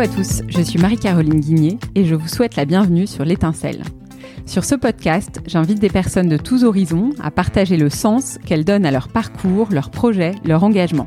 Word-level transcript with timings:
À 0.00 0.08
tous, 0.08 0.40
je 0.48 0.62
suis 0.62 0.78
Marie-Caroline 0.78 1.40
Guigné 1.40 1.78
et 1.94 2.06
je 2.06 2.14
vous 2.14 2.26
souhaite 2.26 2.56
la 2.56 2.64
bienvenue 2.64 3.06
sur 3.06 3.22
l'étincelle. 3.26 3.82
Sur 4.46 4.64
ce 4.64 4.74
podcast, 4.74 5.42
j'invite 5.46 5.78
des 5.78 5.90
personnes 5.90 6.30
de 6.30 6.38
tous 6.38 6.64
horizons 6.64 7.10
à 7.22 7.30
partager 7.30 7.76
le 7.76 7.90
sens 7.90 8.38
qu'elles 8.46 8.64
donnent 8.64 8.86
à 8.86 8.92
leur 8.92 9.08
parcours, 9.08 9.68
leurs 9.70 9.90
projets, 9.90 10.32
leur 10.42 10.64
engagement. 10.64 11.06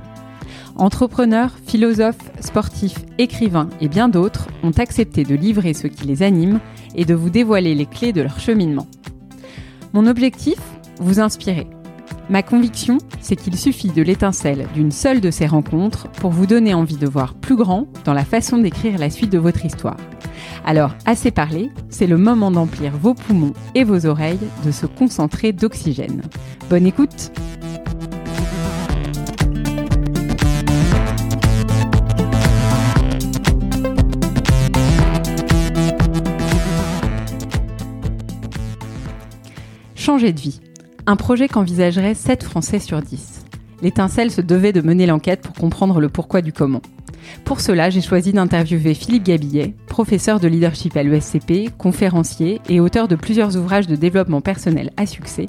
Entrepreneurs, 0.75 1.57
philosophes, 1.66 2.29
sportifs, 2.39 3.00
écrivains 3.18 3.68
et 3.82 3.88
bien 3.88 4.10
d'autres 4.10 4.48
ont 4.61 4.78
accepté 4.78 5.23
de 5.23 5.34
livrer 5.34 5.73
ce 5.73 5.88
qui 5.88 6.05
les 6.05 6.21
anime 6.21 6.60
et 6.94 7.04
de 7.04 7.16
vous 7.16 7.32
dévoiler 7.32 7.73
les 7.73 7.88
clés 7.88 8.14
de 8.14 8.21
leur 8.21 8.39
cheminement. 8.39 8.86
Mon 9.94 10.05
objectif 10.05 10.60
Vous 11.00 11.20
inspirer. 11.20 11.66
Ma 12.33 12.42
conviction, 12.42 12.97
c'est 13.21 13.36
qu'il 13.36 13.55
suffit 13.55 13.89
de 13.89 14.01
l'étincelle 14.01 14.65
d'une 14.74 14.89
seule 14.89 15.21
de 15.21 15.29
ces 15.29 15.46
rencontres 15.46 16.07
pour 16.14 16.32
vous 16.32 16.47
donner 16.47 16.74
envie 16.74 16.97
de 16.97 17.05
voir 17.05 17.36
plus 17.36 17.55
grand 17.55 17.86
dans 18.05 18.14
la 18.15 18.25
façon 18.25 18.57
d'écrire 18.57 18.97
la 18.97 19.11
suite 19.11 19.32
de 19.32 19.37
votre 19.37 19.64
histoire. 19.64 19.97
Alors, 20.65 20.96
assez 21.05 21.29
parlé, 21.29 21.69
c'est 21.89 22.07
le 22.07 22.18
moment 22.18 22.50
d'emplir 22.50 22.91
vos 22.97 23.14
poumons 23.14 23.54
et 23.75 23.83
vos 23.83 24.07
oreilles 24.07 24.39
de 24.65 24.71
se 24.71 24.88
concentrer 24.88 25.51
d'oxygène. 25.51 26.24
Bonne 26.71 26.88
écoute 26.88 27.32
Changer 39.95 40.33
de 40.33 40.39
vie. 40.39 40.59
Un 41.06 41.17
projet 41.17 41.50
qu'envisagerait 41.50 42.14
7 42.14 42.44
Français 42.44 42.80
sur 42.80 43.02
10. 43.02 43.44
L'étincelle 43.81 44.31
se 44.31 44.39
devait 44.39 44.72
de 44.72 44.80
mener 44.80 45.05
l'enquête 45.05 45.41
pour 45.41 45.53
comprendre 45.53 46.00
le 46.00 46.08
pourquoi 46.08 46.41
du 46.41 46.53
comment. 46.53 46.81
Pour 47.44 47.59
cela, 47.59 47.89
j'ai 47.89 48.00
choisi 48.00 48.31
d'interviewer 48.31 48.94
Philippe 48.94 49.23
Gabillet, 49.23 49.73
professeur 49.88 50.39
de 50.39 50.47
leadership 50.47 50.95
à 50.95 51.03
l'ESCP, 51.03 51.77
conférencier 51.77 52.61
et 52.69 52.80
auteur 52.80 53.09
de 53.09 53.17
plusieurs 53.17 53.58
ouvrages 53.58 53.88
de 53.88 53.97
développement 53.97 54.39
personnel 54.39 54.92
à 54.95 55.05
succès, 55.05 55.47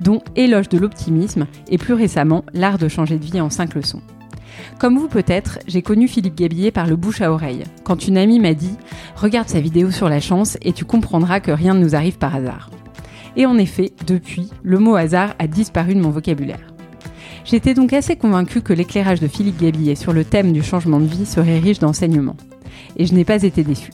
dont 0.00 0.22
Éloge 0.34 0.68
de 0.68 0.78
l'optimisme 0.78 1.46
et 1.68 1.78
plus 1.78 1.94
récemment 1.94 2.44
L'art 2.52 2.78
de 2.78 2.88
changer 2.88 3.16
de 3.16 3.24
vie 3.24 3.40
en 3.40 3.48
5 3.50 3.74
leçons. 3.76 4.02
Comme 4.80 4.98
vous 4.98 5.08
peut-être, 5.08 5.60
j'ai 5.68 5.82
connu 5.82 6.08
Philippe 6.08 6.36
Gabillet 6.36 6.72
par 6.72 6.88
le 6.88 6.96
bouche 6.96 7.20
à 7.20 7.30
oreille, 7.30 7.62
quand 7.84 8.08
une 8.08 8.18
amie 8.18 8.40
m'a 8.40 8.54
dit 8.54 8.74
Regarde 9.14 9.48
sa 9.48 9.60
vidéo 9.60 9.92
sur 9.92 10.08
la 10.08 10.18
chance 10.18 10.58
et 10.62 10.72
tu 10.72 10.84
comprendras 10.84 11.38
que 11.38 11.52
rien 11.52 11.74
ne 11.74 11.80
nous 11.80 11.94
arrive 11.94 12.18
par 12.18 12.34
hasard. 12.34 12.70
Et 13.36 13.46
en 13.46 13.58
effet, 13.58 13.92
depuis, 14.06 14.50
le 14.62 14.78
mot 14.78 14.96
hasard 14.96 15.34
a 15.38 15.46
disparu 15.46 15.94
de 15.94 16.00
mon 16.00 16.10
vocabulaire. 16.10 16.72
J'étais 17.44 17.74
donc 17.74 17.92
assez 17.92 18.16
convaincue 18.16 18.62
que 18.62 18.72
l'éclairage 18.72 19.20
de 19.20 19.28
Philippe 19.28 19.60
Gabillet 19.60 19.94
sur 19.94 20.12
le 20.12 20.24
thème 20.24 20.52
du 20.52 20.62
changement 20.62 20.98
de 20.98 21.06
vie 21.06 21.26
serait 21.26 21.58
riche 21.58 21.78
d'enseignements. 21.78 22.36
Et 22.96 23.06
je 23.06 23.14
n'ai 23.14 23.24
pas 23.24 23.42
été 23.42 23.62
déçue. 23.62 23.92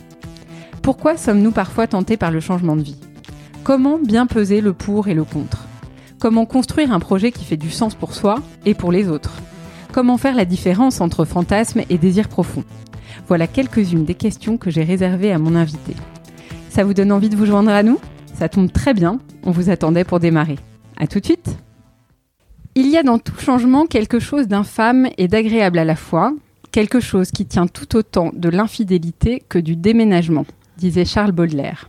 Pourquoi 0.81 1.17
sommes-nous 1.17 1.53
parfois 1.53 1.87
tentés 1.87 2.17
par 2.17 2.31
le 2.31 2.41
changement 2.41 2.77
de 2.77 2.83
vie? 2.83 2.97
Comment 3.63 3.98
bien 3.98 4.27
peser 4.27 4.61
le 4.61 4.73
pour 4.73 5.09
et 5.09 5.15
le 5.15 5.25
contre? 5.25 5.67
Comment 6.19 6.47
construire 6.47 6.93
un 6.93 7.01
projet 7.01 7.33
qui 7.33 7.45
fait 7.45 7.57
du 7.57 7.70
sens 7.70 7.95
pour 7.95 8.15
soi 8.15 8.37
et 8.65 8.75
pour 8.75 8.93
les 8.93 9.09
autres? 9.09 9.35
Comment 9.93 10.17
faire 10.17 10.35
la 10.35 10.45
différence 10.45 11.01
entre 11.01 11.25
fantasme 11.25 11.83
et 11.91 11.98
désir 11.98 12.29
profond 12.29 12.65
Voilà 13.29 13.47
quelques-unes 13.47 14.05
des 14.05 14.15
questions 14.15 14.57
que 14.57 14.70
j'ai 14.70 14.85
réservées 14.85 15.33
à 15.33 15.39
mon 15.39 15.55
invité. 15.55 15.95
Ça 16.70 16.85
vous 16.85 16.95
donne 16.95 17.13
envie 17.13 17.29
de 17.29 17.37
vous 17.37 17.45
joindre 17.45 17.70
à 17.70 17.83
nous? 17.83 17.98
Ça 18.43 18.48
tombe 18.48 18.73
très 18.73 18.93
bien, 18.93 19.21
on 19.45 19.53
vous 19.53 19.71
attendait 19.71 20.03
pour 20.03 20.19
démarrer. 20.19 20.59
À 20.97 21.07
tout 21.07 21.21
de 21.21 21.25
suite 21.25 21.57
Il 22.75 22.89
y 22.89 22.97
a 22.97 23.05
dans 23.05 23.21
tout 23.21 23.39
changement 23.39 23.87
quelque 23.87 24.19
chose 24.19 24.48
d'infâme 24.48 25.07
et 25.17 25.29
d'agréable 25.29 25.79
à 25.79 25.85
la 25.85 25.95
fois, 25.95 26.35
quelque 26.73 26.98
chose 26.98 27.31
qui 27.31 27.47
tient 27.47 27.69
tout 27.69 27.95
autant 27.95 28.33
de 28.35 28.48
l'infidélité 28.48 29.45
que 29.48 29.61
du 29.61 29.77
déménagement, 29.77 30.45
disait 30.77 31.05
Charles 31.05 31.31
Baudelaire. 31.31 31.89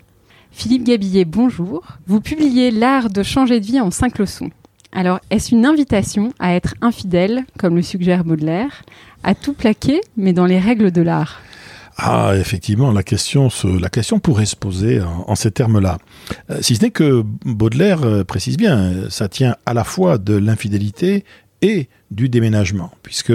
Philippe 0.51 0.83
Gabillet, 0.83 1.25
bonjour. 1.25 1.97
Vous 2.05 2.21
publiez 2.21 2.69
L'art 2.69 3.09
de 3.09 3.23
changer 3.23 3.59
de 3.59 3.65
vie 3.65 3.81
en 3.81 3.89
cinq 3.89 4.19
leçons. 4.19 4.51
Alors, 4.91 5.21
est-ce 5.31 5.55
une 5.55 5.65
invitation 5.65 6.33
à 6.37 6.53
être 6.53 6.75
infidèle, 6.81 7.45
comme 7.57 7.75
le 7.75 7.81
suggère 7.81 8.23
Baudelaire, 8.23 8.83
à 9.23 9.33
tout 9.33 9.53
plaquer, 9.53 10.01
mais 10.17 10.33
dans 10.33 10.45
les 10.45 10.59
règles 10.59 10.91
de 10.91 11.01
l'art? 11.01 11.41
Ah, 11.97 12.33
effectivement, 12.35 12.91
la 12.91 13.03
question, 13.03 13.49
la 13.79 13.89
question 13.89 14.19
pourrait 14.19 14.45
se 14.45 14.55
poser 14.55 15.01
en, 15.01 15.35
ces 15.35 15.51
termes-là. 15.51 15.99
Euh, 16.49 16.59
si 16.61 16.75
ce 16.75 16.81
n'est 16.81 16.91
que 16.91 17.23
Baudelaire 17.45 18.03
euh, 18.03 18.23
précise 18.23 18.57
bien, 18.57 19.09
ça 19.09 19.29
tient 19.29 19.55
à 19.65 19.73
la 19.73 19.83
fois 19.83 20.17
de 20.17 20.35
l'infidélité 20.35 21.23
et 21.61 21.87
du 22.11 22.29
déménagement, 22.29 22.91
puisque 23.03 23.33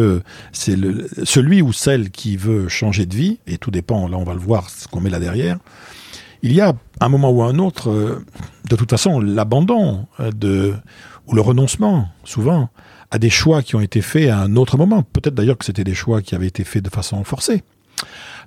c'est 0.52 0.76
celui 1.24 1.62
ou 1.62 1.72
celle 1.72 2.10
qui 2.10 2.36
veut 2.36 2.68
changer 2.68 3.06
de 3.06 3.14
vie, 3.14 3.38
et 3.46 3.58
tout 3.58 3.70
dépend, 3.70 4.06
là 4.08 4.18
on 4.18 4.24
va 4.24 4.34
le 4.34 4.40
voir, 4.40 4.68
ce 4.68 4.86
qu'on 4.86 5.00
met 5.00 5.10
là 5.10 5.18
derrière, 5.20 5.58
il 6.42 6.52
y 6.52 6.60
a 6.60 6.74
un 7.00 7.08
moment 7.08 7.30
ou 7.30 7.42
un 7.42 7.58
autre, 7.58 7.90
euh, 7.90 8.24
de 8.68 8.76
toute 8.76 8.90
façon, 8.90 9.20
l'abandon 9.20 10.06
de 10.18 10.74
ou 11.26 11.34
le 11.34 11.40
renoncement, 11.42 12.08
souvent, 12.24 12.70
à 13.10 13.18
des 13.18 13.30
choix 13.30 13.62
qui 13.62 13.76
ont 13.76 13.80
été 13.80 14.00
faits 14.00 14.30
à 14.30 14.40
un 14.40 14.56
autre 14.56 14.76
moment. 14.76 15.02
Peut-être 15.02 15.34
d'ailleurs 15.34 15.58
que 15.58 15.64
c'était 15.64 15.84
des 15.84 15.94
choix 15.94 16.22
qui 16.22 16.34
avaient 16.34 16.46
été 16.46 16.64
faits 16.64 16.82
de 16.82 16.90
façon 16.90 17.22
forcée. 17.24 17.62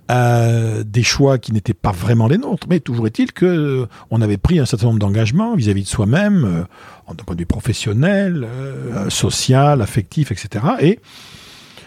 Euh, 0.09 0.83
des 0.85 1.03
choix 1.03 1.37
qui 1.37 1.53
n'étaient 1.53 1.73
pas 1.73 1.91
vraiment 1.91 2.27
les 2.27 2.37
nôtres. 2.37 2.67
Mais 2.69 2.81
toujours 2.81 3.07
est-il 3.07 3.31
que 3.31 3.45
euh, 3.45 3.85
on 4.09 4.21
avait 4.21 4.37
pris 4.37 4.59
un 4.59 4.65
certain 4.65 4.87
nombre 4.87 4.99
d'engagements 4.99 5.55
vis-à-vis 5.55 5.83
de 5.83 5.87
soi-même, 5.87 6.43
euh, 6.43 7.13
d'un 7.13 7.23
point 7.23 7.35
de 7.35 7.41
vue 7.41 7.45
professionnel, 7.45 8.47
social, 9.09 9.81
affectif, 9.81 10.31
etc. 10.31 10.65
Et 10.81 10.99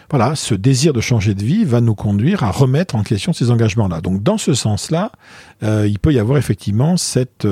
voilà, 0.09 0.37
ce 0.37 0.55
désir 0.55 0.95
de 0.95 1.03
changer 1.03 1.35
de 1.35 1.43
vie 1.43 1.65
va 1.65 1.83
nous 1.83 1.95
conduire 1.95 2.45
à 2.45 2.51
remettre 2.51 2.95
en 2.95 3.03
question 3.03 3.33
ces 3.33 3.51
engagements-là. 3.51 4.01
Donc, 4.01 4.23
dans 4.23 4.39
ce 4.39 4.55
sens-là, 4.55 5.13
il 5.63 5.99
peut 5.99 6.13
y 6.13 6.19
avoir 6.19 6.37
effectivement 6.37 6.97
cette 6.99 7.47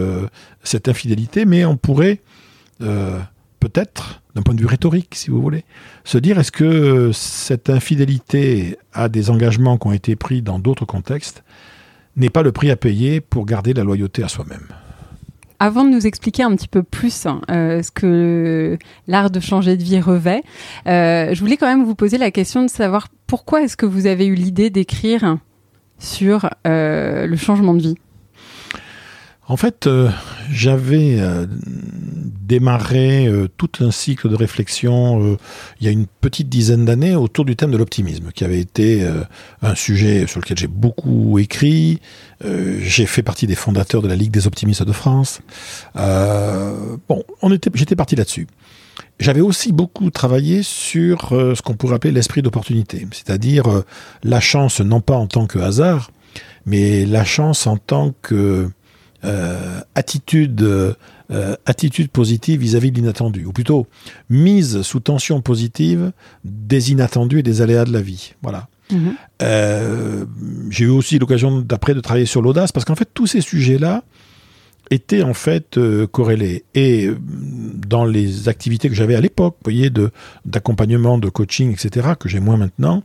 infidélité, 0.86 1.46
mais 1.46 1.64
on 1.64 1.78
pourrait 1.78 2.20
peut-être, 3.62 4.22
d'un 4.34 4.42
point 4.42 4.54
de 4.54 4.60
vue 4.60 4.66
rhétorique, 4.66 5.14
si 5.14 5.30
vous 5.30 5.40
voulez, 5.40 5.64
se 6.02 6.18
dire 6.18 6.36
est-ce 6.40 6.50
que 6.50 7.12
cette 7.12 7.70
infidélité 7.70 8.76
à 8.92 9.08
des 9.08 9.30
engagements 9.30 9.78
qui 9.78 9.86
ont 9.86 9.92
été 9.92 10.16
pris 10.16 10.42
dans 10.42 10.58
d'autres 10.58 10.84
contextes 10.84 11.44
n'est 12.16 12.28
pas 12.28 12.42
le 12.42 12.50
prix 12.50 12.72
à 12.72 12.76
payer 12.76 13.20
pour 13.20 13.46
garder 13.46 13.72
la 13.72 13.84
loyauté 13.84 14.24
à 14.24 14.28
soi-même? 14.28 14.66
Avant 15.60 15.84
de 15.84 15.90
nous 15.90 16.08
expliquer 16.08 16.42
un 16.42 16.56
petit 16.56 16.66
peu 16.66 16.82
plus 16.82 17.24
hein, 17.24 17.40
euh, 17.52 17.82
ce 17.84 17.92
que 17.92 18.78
l'art 19.06 19.30
de 19.30 19.38
changer 19.38 19.76
de 19.76 19.84
vie 19.84 20.00
revêt, 20.00 20.42
euh, 20.88 21.32
je 21.32 21.38
voulais 21.38 21.56
quand 21.56 21.68
même 21.68 21.84
vous 21.84 21.94
poser 21.94 22.18
la 22.18 22.32
question 22.32 22.62
de 22.62 22.68
savoir 22.68 23.06
pourquoi 23.28 23.62
est-ce 23.62 23.76
que 23.76 23.86
vous 23.86 24.06
avez 24.08 24.26
eu 24.26 24.34
l'idée 24.34 24.70
d'écrire 24.70 25.38
sur 26.00 26.50
euh, 26.66 27.28
le 27.28 27.36
changement 27.36 27.74
de 27.74 27.82
vie? 27.82 27.94
En 29.52 29.56
fait, 29.58 29.86
j'avais 30.50 31.20
démarré 32.52 33.26
euh, 33.28 33.48
tout 33.56 33.70
un 33.80 33.90
cycle 33.90 34.28
de 34.28 34.34
réflexion 34.34 35.24
euh, 35.24 35.36
il 35.80 35.86
y 35.86 35.88
a 35.88 35.90
une 35.90 36.06
petite 36.06 36.50
dizaine 36.50 36.84
d'années 36.84 37.14
autour 37.14 37.46
du 37.46 37.56
thème 37.56 37.70
de 37.70 37.78
l'optimisme, 37.78 38.30
qui 38.30 38.44
avait 38.44 38.60
été 38.60 39.02
euh, 39.04 39.22
un 39.62 39.74
sujet 39.74 40.26
sur 40.26 40.40
lequel 40.40 40.58
j'ai 40.58 40.66
beaucoup 40.66 41.38
écrit. 41.38 42.00
j'ai 42.44 43.06
fait 43.06 43.22
partie 43.22 43.46
des 43.46 43.54
fondateurs 43.54 44.02
de 44.02 44.08
la 44.08 44.16
Ligue 44.16 44.32
des 44.32 44.46
optimistes 44.46 44.82
de 44.82 44.92
France. 44.92 45.40
bon, 45.94 47.24
j'étais 47.74 47.96
parti 47.96 48.16
là-dessus. 48.16 48.46
J'avais 49.18 49.40
aussi 49.40 49.72
beaucoup 49.72 50.10
travaillé 50.10 50.62
sur 50.62 51.28
ce 51.30 51.62
qu'on 51.62 51.74
pourrait 51.74 51.94
appeler 51.94 52.12
l'esprit 52.12 52.42
d'opportunité, 52.42 53.06
c'est-à-dire 53.12 53.64
la 54.24 54.40
chance 54.40 54.80
non 54.80 55.00
pas 55.00 55.16
en 55.16 55.28
tant 55.28 55.46
que 55.46 55.60
hasard, 55.60 56.10
mais 56.66 57.06
la 57.06 57.24
chance 57.24 57.66
en 57.66 57.76
tant 57.76 58.12
que 58.22 58.68
attitude 59.94 60.96
euh, 61.32 61.56
attitude 61.64 62.10
positive 62.10 62.60
vis-à-vis 62.60 62.90
de 62.90 62.96
l'inattendu, 62.96 63.46
ou 63.46 63.52
plutôt 63.52 63.86
mise 64.28 64.82
sous 64.82 65.00
tension 65.00 65.40
positive 65.40 66.12
des 66.44 66.92
inattendus 66.92 67.38
et 67.38 67.42
des 67.42 67.62
aléas 67.62 67.86
de 67.86 67.92
la 67.92 68.02
vie. 68.02 68.34
Voilà. 68.42 68.68
Mhm. 68.90 69.14
Euh, 69.40 70.26
j'ai 70.68 70.84
eu 70.84 70.90
aussi 70.90 71.18
l'occasion 71.18 71.60
d'après 71.60 71.94
de 71.94 72.00
travailler 72.00 72.26
sur 72.26 72.42
l'audace, 72.42 72.70
parce 72.70 72.84
qu'en 72.84 72.96
fait 72.96 73.08
tous 73.14 73.28
ces 73.28 73.40
sujets-là 73.40 74.04
étaient 74.90 75.22
en 75.22 75.32
fait 75.32 75.78
euh, 75.78 76.06
corrélés. 76.06 76.64
Et 76.74 77.08
dans 77.18 78.04
les 78.04 78.50
activités 78.50 78.90
que 78.90 78.94
j'avais 78.94 79.14
à 79.14 79.22
l'époque, 79.22 79.54
vous 79.60 79.72
voyez, 79.72 79.90
d'accompagnement, 80.44 81.16
de, 81.16 81.30
coaching, 81.30 81.72
etc., 81.72 82.08
que 82.20 82.28
j'ai 82.28 82.40
moins 82.40 82.58
maintenant, 82.58 83.04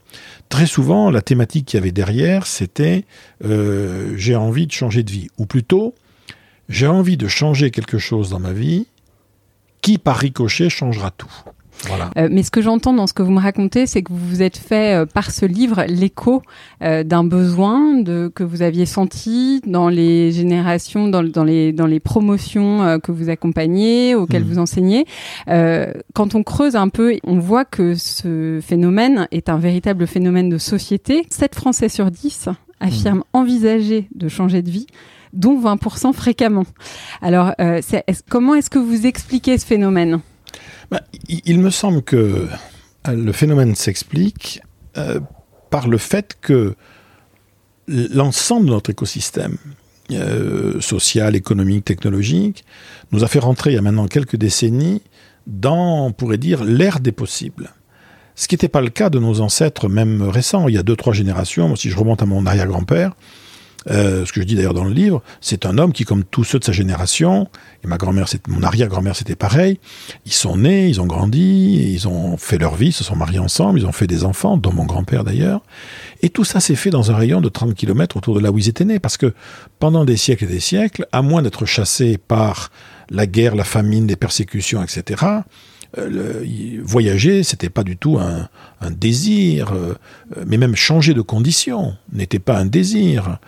très 0.50 0.66
souvent 0.66 1.12
la 1.12 1.22
thématique 1.22 1.68
qu'il 1.68 1.78
y 1.78 1.82
avait 1.82 1.94
derrière, 1.94 2.46
c'était 2.46 3.06
j'ai 3.42 4.36
envie 4.36 4.68
de 4.68 4.74
changer 4.74 5.04
de 5.04 5.12
vie, 5.12 5.30
ou 5.38 5.46
plutôt 5.46 5.96
j'ai 6.70 6.88
envie 6.88 7.18
de 7.18 7.28
changer 7.28 7.72
quelque 7.72 7.98
chose 7.98 8.30
dans 8.30 8.40
ma 8.40 8.54
vie 8.54 8.88
qui, 9.82 9.98
par 9.98 10.18
ricochet, 10.18 10.70
changera 10.70 11.12
tout. 11.12 11.32
Voilà. 11.84 12.10
Euh, 12.18 12.28
mais 12.32 12.44
ce 12.44 12.52
que 12.52 12.62
j'entends 12.62 12.94
dans 12.94 13.08
ce 13.08 13.14
que 13.14 13.22
vous 13.22 13.32
me 13.32 13.40
racontez, 13.40 13.86
c'est 13.86 14.02
que 14.02 14.12
vous 14.12 14.28
vous 14.28 14.42
êtes 14.42 14.58
fait 14.58 14.96
euh, 14.96 15.06
par 15.06 15.32
ce 15.32 15.46
livre 15.46 15.86
l'écho 15.88 16.42
euh, 16.82 17.04
d'un 17.04 17.24
besoin 17.24 17.96
de, 18.02 18.32
que 18.34 18.44
vous 18.44 18.62
aviez 18.62 18.86
senti 18.86 19.62
dans 19.66 19.90
les 19.90 20.32
générations, 20.32 21.08
dans, 21.08 21.24
dans 21.24 21.44
les, 21.44 21.74
dans 21.74 21.86
les 21.86 22.00
promotions 22.00 23.00
que 23.04 23.12
vous 23.12 23.30
accompagnez, 23.30 24.16
auxquelles 24.16 24.44
mmh. 24.44 24.48
vous 24.48 24.60
enseignez. 24.60 25.06
quand 25.48 26.36
on 26.36 26.44
creuse 26.44 26.76
un 26.76 26.90
peu, 26.90 27.18
on 27.24 27.40
voit 27.40 27.66
que 27.66 27.96
ce 27.96 28.60
phénomène 28.62 29.28
est 29.32 29.50
un 29.50 29.58
véritable 29.58 30.08
phénomène 30.08 30.50
de 30.50 30.58
société. 30.58 31.26
7 31.30 31.56
Français 31.56 31.90
sur 31.90 32.12
10 32.12 32.50
affirment 32.80 33.24
envisager 33.34 34.08
de 34.14 34.28
changer 34.28 34.62
de 34.62 34.70
vie, 34.70 34.88
dont 35.38 35.60
20% 35.62 36.14
fréquemment. 36.14 36.66
Alors, 37.22 37.54
euh, 37.62 37.82
comment 38.30 38.56
est-ce 38.56 38.70
que 38.70 38.80
vous 38.80 39.06
expliquez 39.06 39.58
ce 39.58 39.66
phénomène? 39.66 40.20
Bah, 40.92 41.02
il, 41.30 41.60
me 41.60 41.70
semble 41.70 42.02
que 42.02 42.16
euh, 43.08 43.14
le 43.14 43.32
phénomène 43.32 43.76
s'explique 43.76 44.62
euh, 44.98 45.20
par 45.70 45.88
le 45.88 45.98
fait 45.98 46.38
que 46.42 46.76
l'ensemble 47.88 48.66
de 48.68 48.72
notre 48.72 48.90
écosystème 48.90 49.58
social, 50.80 51.36
économique, 51.36 51.84
technologique 51.84 52.64
nous 53.12 53.26
a 53.26 53.28
fait 53.28 53.40
rentrer 53.40 53.72
il 53.72 53.74
y 53.74 53.78
a 53.78 53.82
maintenant 53.82 54.08
quelques 54.08 54.38
décennies 54.38 55.02
dans, 55.48 56.06
on 56.06 56.12
pourrait 56.14 56.38
dire, 56.38 56.64
l'ère 56.64 57.02
des 57.02 57.12
possibles. 57.12 57.72
Ce 58.36 58.48
qui 58.48 58.56
n'était 58.56 58.70
pas 58.70 58.82
le 58.82 58.90
cas 58.90 59.10
de 59.10 59.20
nos 59.20 59.42
ancêtres, 59.42 59.90
même 59.90 60.22
récents. 60.22 60.70
Il 60.70 60.76
y 60.76 60.78
a 60.78 60.84
deux, 60.84 60.96
trois 60.96 61.12
générations, 61.12 61.76
si 61.76 61.90
je 61.90 61.98
remonte 61.98 62.22
à 62.22 62.26
mon 62.26 62.46
arrière-grand-père, 62.46 63.16
euh, 63.90 64.26
ce 64.26 64.34
que 64.34 64.42
je 64.42 64.46
dis 64.46 64.56
d'ailleurs 64.56 64.74
dans 64.74 64.84
le 64.84 64.94
livre, 64.94 65.22
c'est 65.42 65.66
un 65.66 65.78
homme 65.78 65.94
qui, 65.94 66.04
comme 66.04 66.24
tous 66.24 66.44
ceux 66.44 66.60
de 66.60 66.64
sa 66.64 66.72
génération, 66.72 67.48
et 67.84 67.88
ma 67.88 67.98
grand-mère, 67.98 68.28
mon 68.48 68.64
arrière-grand-mère, 68.64 69.16
c'était 69.16 69.36
pareil, 69.36 69.80
ils 70.26 70.34
sont 70.34 70.58
nés, 70.58 70.88
ils 70.88 71.00
ont 71.02 71.06
grandi, 71.06 71.94
ils 71.94 72.08
ont 72.08 72.38
fait 72.38 72.58
leur 72.58 72.76
vie, 72.76 72.92
se 72.92 73.04
sont 73.04 73.16
mariés 73.16 73.40
ensemble, 73.40 73.80
ils 73.80 73.86
ont 73.86 73.92
fait 73.92 74.08
des 74.08 74.24
enfants, 74.24 74.58
dont 74.58 74.74
mon 74.74 74.86
grand-père 74.86 75.24
d'ailleurs, 75.24 75.62
et 76.22 76.30
tout 76.30 76.44
ça 76.44 76.60
s'est 76.60 76.76
fait 76.76 76.90
dans 76.90 77.12
un 77.12 77.16
rayon 77.16 77.42
de 77.42 77.50
30 77.50 77.76
km 77.76 78.18
autour 78.18 78.36
de 78.36 78.40
là 78.40 78.52
où 78.52 78.58
ils 78.58 78.70
étaient 78.70 78.86
nés, 78.86 79.00
parce 79.00 79.18
que 79.18 79.34
pendant 79.80 80.06
des 80.06 80.18
siècles 80.18 80.46
et 80.46 80.48
des 80.48 80.60
siècles, 80.60 81.08
à 81.12 81.22
moins 81.22 81.42
d'être 81.42 81.66
chassés 81.66 82.18
par 82.18 82.72
la 83.10 83.26
guerre, 83.26 83.56
la 83.56 83.64
famine, 83.64 84.08
les 84.08 84.16
persécutions, 84.16 84.84
etc., 84.84 85.44
euh, 85.98 86.44
voyager, 86.84 87.44
c'était 87.44 87.70
pas 87.70 87.84
du 87.84 87.96
tout 87.96 88.20
un, 88.20 88.50
désir, 88.92 89.72
euh, 89.74 89.96
mais 90.46 90.58
même 90.58 90.76
changer 90.76 91.14
de 91.14 91.22
condition 91.22 91.96
n'était 92.12 92.40
pas 92.40 92.58
un 92.58 92.66
désir. 92.66 93.40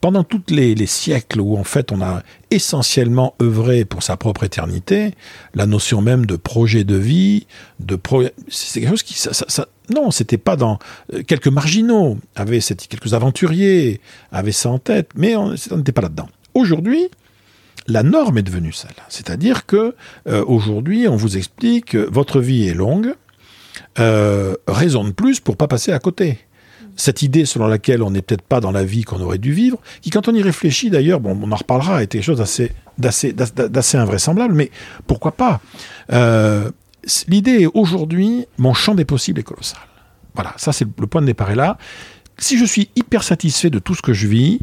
Pendant 0.00 0.24
tous 0.24 0.42
les, 0.48 0.86
siècles 0.86 1.40
où 1.40 1.56
en 1.56 1.64
fait 1.64 1.92
on 1.92 2.00
a 2.00 2.22
essentiellement 2.50 3.34
œuvré 3.42 3.84
pour 3.84 4.02
sa 4.02 4.16
propre 4.16 4.44
éternité, 4.44 5.14
la 5.54 5.66
notion 5.66 6.02
même 6.02 6.26
de 6.26 6.36
projet 6.36 6.84
de 6.84 6.96
vie, 6.96 7.46
de 7.80 7.98
c'est 8.48 8.80
quelque 8.80 8.90
chose 8.90 9.02
qui 9.02 9.14
ça, 9.14 9.32
ça, 9.32 9.66
non, 9.92 10.10
c'était 10.10 10.38
pas 10.38 10.56
dans 10.56 10.78
euh, 11.12 11.22
quelques 11.22 11.48
marginaux 11.48 12.18
avaient 12.36 12.60
quelques 12.60 13.14
aventuriers 13.14 14.00
avaient 14.32 14.52
ça 14.52 14.70
en 14.70 14.78
tête, 14.78 15.10
mais 15.14 15.36
on 15.36 15.50
n'était 15.50 15.92
pas 15.92 16.02
là-dedans. 16.02 16.28
Aujourd'hui, 16.54 17.08
la 17.86 18.02
norme 18.02 18.38
est 18.38 18.42
devenue 18.42 18.72
celle. 18.72 18.94
C'est-à-dire 19.08 19.66
que 19.66 19.94
euh, 20.26 20.44
aujourd'hui, 20.46 21.06
on 21.08 21.16
vous 21.16 21.36
explique 21.36 21.96
votre 21.96 22.40
vie 22.40 22.66
est 22.68 22.74
longue, 22.74 23.14
euh, 23.98 24.54
raison 24.66 25.04
de 25.04 25.10
plus 25.10 25.40
pour 25.40 25.56
pas 25.56 25.68
passer 25.68 25.92
à 25.92 25.98
côté. 25.98 26.38
Cette 26.96 27.22
idée 27.22 27.44
selon 27.44 27.66
laquelle 27.66 28.02
on 28.02 28.10
n'est 28.10 28.22
peut-être 28.22 28.42
pas 28.42 28.60
dans 28.60 28.70
la 28.70 28.84
vie 28.84 29.02
qu'on 29.02 29.20
aurait 29.20 29.38
dû 29.38 29.52
vivre, 29.52 29.78
qui 30.00 30.10
quand 30.10 30.28
on 30.28 30.34
y 30.34 30.42
réfléchit 30.42 30.90
d'ailleurs, 30.90 31.20
bon, 31.20 31.38
on 31.42 31.50
en 31.50 31.56
reparlera, 31.56 32.02
est 32.02 32.06
quelque 32.06 32.22
chose 32.22 32.38
d'assez, 32.38 32.72
d'assez, 32.98 33.32
d'assez 33.32 33.96
invraisemblable, 33.96 34.54
mais 34.54 34.70
pourquoi 35.06 35.32
pas 35.32 35.60
euh, 36.12 36.70
L'idée 37.28 37.62
est 37.62 37.68
aujourd'hui, 37.74 38.46
mon 38.58 38.74
champ 38.74 38.94
des 38.94 39.04
possibles 39.04 39.40
est 39.40 39.44
colossal. 39.44 39.80
Voilà, 40.34 40.54
ça 40.56 40.72
c'est 40.72 40.86
le 40.98 41.06
point 41.06 41.20
de 41.20 41.26
départ 41.26 41.54
là. 41.54 41.78
Si 42.38 42.58
je 42.58 42.64
suis 42.64 42.90
hyper 42.96 43.22
satisfait 43.22 43.70
de 43.70 43.78
tout 43.78 43.94
ce 43.94 44.02
que 44.02 44.12
je 44.12 44.26
vis, 44.26 44.60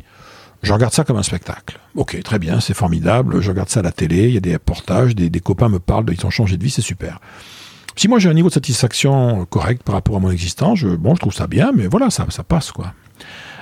je 0.63 0.74
regarde 0.74 0.94
ça 0.94 1.04
comme 1.04 1.18
un 1.18 1.24
spectacle. 1.24 1.80
Ok, 1.95 2.22
très 2.24 2.39
bien, 2.39 2.60
c'est 2.60 2.74
formidable. 2.74 3.42
Je 3.42 3.50
regarde 3.50 3.69
ça 3.69 3.80
à 3.80 3.84
la 3.84 3.92
télé, 3.92 4.27
il 4.27 4.34
y 4.34 4.38
a 4.38 4.42
des 4.42 4.57
portages, 4.60 5.16
des, 5.16 5.39
copains 5.39 5.69
me 5.69 5.80
parlent, 5.80 6.06
ils 6.12 6.25
ont 6.25 6.30
changé 6.30 6.57
de 6.57 6.63
vie, 6.63 6.69
c'est 6.69 6.81
super. 6.81 7.19
Si 8.01 8.07
moi 8.07 8.18
j'ai 8.18 8.30
un 8.30 8.33
niveau 8.33 8.50
de 8.50 8.53
satisfaction 8.56 9.45
correct 9.45 9.83
par 9.83 9.94
rapport 9.94 10.15
à 10.15 10.19
mon 10.19 10.31
existence, 10.31 10.80
je, 10.80 10.88
bon, 10.88 11.13
je 11.13 11.19
trouve 11.19 11.36
ça 11.36 11.45
bien, 11.45 11.71
mais 11.71 11.86
voilà, 11.86 12.09
ça, 12.09 12.25
passe 12.42 12.71
quoi. 12.71 12.95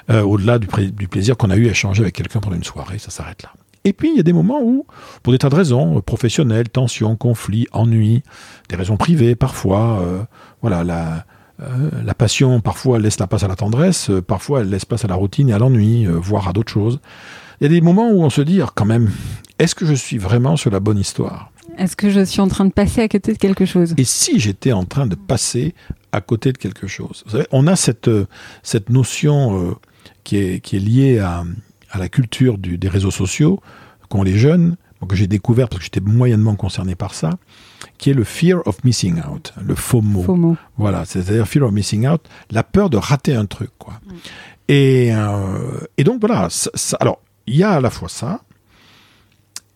Euh, 0.10 0.22
au-delà 0.22 0.60
du, 0.60 0.68
plaisir 1.10 1.36
qu'on 1.36 1.50
a 1.50 1.58
eu 1.58 1.68
à 1.68 1.72
échanger 1.72 2.04
avec 2.04 2.16
quelqu'un 2.16 2.40
pendant 2.40 2.56
une 2.56 2.64
soirée, 2.64 3.00
ça 3.00 3.12
s'arrête 3.12 3.44
là. 3.44 3.52
Et 3.84 3.92
puis 3.92 4.12
il 4.12 4.16
y 4.16 4.20
a 4.22 4.24
des 4.24 4.32
moments 4.32 4.62
où, 4.64 4.86
pour 5.24 5.34
des 5.34 5.40
tas 5.40 5.50
de 5.50 5.56
raisons, 5.56 6.00
professionnelles, 6.00 6.70
tensions, 6.70 7.18
conflits, 7.18 7.68
ennuis, 7.74 8.24
des 8.70 8.78
raisons 8.78 8.96
privées 8.96 9.36
parfois, 9.36 10.00
euh, 10.00 10.24
voilà, 10.62 10.86
la, 10.86 11.26
euh, 11.62 12.14
passion, 12.18 12.62
parfois, 12.62 12.98
laisse 12.98 13.20
la 13.20 13.28
place 13.28 13.44
à 13.44 13.50
la 13.50 13.58
tendresse, 13.58 14.10
euh, 14.10 14.22
parfois, 14.22 14.62
elle 14.62 14.70
laisse 14.70 14.86
place 14.86 15.04
à 15.04 15.10
la 15.10 15.16
routine 15.16 15.50
et 15.50 15.54
à 15.54 15.58
l'ennui, 15.58 16.08
euh, 16.08 16.12
voire 16.14 16.48
à 16.48 16.54
d'autres 16.54 16.72
choses. 16.72 17.02
Il 17.60 17.66
y 17.66 17.68
a 17.68 17.70
des 17.70 17.82
moments 17.82 18.10
où 18.10 18.24
on 18.24 18.30
se 18.30 18.40
dit, 18.40 18.62
ah, 18.62 18.70
quand 18.74 18.86
même, 18.86 19.12
est-ce 19.60 19.76
que 19.76 19.86
je 19.86 19.94
suis 19.94 20.18
vraiment 20.18 20.56
sur 20.56 20.72
la 20.72 20.80
bonne 20.80 20.98
histoire? 20.98 21.52
Est-ce 21.80 21.96
que 21.96 22.10
je 22.10 22.24
suis 22.24 22.42
en 22.42 22.48
train 22.48 22.66
de 22.66 22.72
passer 22.72 23.02
à 23.02 23.08
côté 23.08 23.34
de 23.34 23.38
quelque 23.38 23.66
chose? 23.66 23.96
Et 23.98 24.04
si 24.04 24.40
j'étais 24.40 24.72
en 24.72 24.86
train 24.86 25.08
de 25.08 25.16
passer 25.16 25.74
à 26.12 26.22
côté 26.22 26.52
de 26.52 26.58
quelque 26.58 26.88
chose? 26.88 27.24
Vous 27.26 27.32
savez, 27.32 27.48
on 27.52 27.68
a 27.68 27.76
cette, 27.76 28.10
cette 28.64 28.90
notion 28.90 29.78
qui, 30.24 30.38
est, 30.38 30.60
qui 30.60 30.76
est 30.76 30.80
liée 30.80 31.20
à, 31.20 31.44
à 31.90 31.98
la 31.98 32.10
culture 32.10 32.58
des 32.58 32.90
réseaux 32.90 33.12
sociaux 33.12 33.60
qu'ont 34.10 34.24
les 34.24 34.38
jeunes, 34.38 34.76
que 35.08 35.16
j'ai 35.16 35.28
découvert 35.28 35.70
parce 35.70 35.80
que 35.80 35.86
j'étais 35.86 36.02
moyennement 36.02 36.56
concerné 36.56 36.96
par 36.96 37.14
ça, 37.14 37.32
qui 37.98 38.10
est 38.10 38.14
le 38.14 38.24
fear 38.24 38.62
of 38.66 38.84
missing 38.84 39.22
out, 39.22 39.54
le 39.62 39.76
FOMO. 39.76 40.24
FOMO. 40.24 40.58
Voilà, 40.78 41.06
c'est-à-dire 41.06 41.48
fear 41.48 41.66
of 41.66 41.72
missing 41.72 42.08
out, 42.08 42.22
la 42.52 42.64
peur 42.64 42.90
de 42.90 42.98
rater 42.98 43.36
un 43.36 43.46
truc, 43.46 43.72
quoi. 43.78 43.94
Mm. 44.06 44.14
Et, 44.68 45.10
euh, 45.14 45.80
et, 45.98 46.04
donc 46.04 46.20
voilà, 46.20 46.48
alors 47.00 47.22
il 47.48 47.56
y 47.56 47.64
a 47.64 47.72
à 47.72 47.82
la 47.82 47.90
fois 47.90 48.10
ça, 48.10 48.42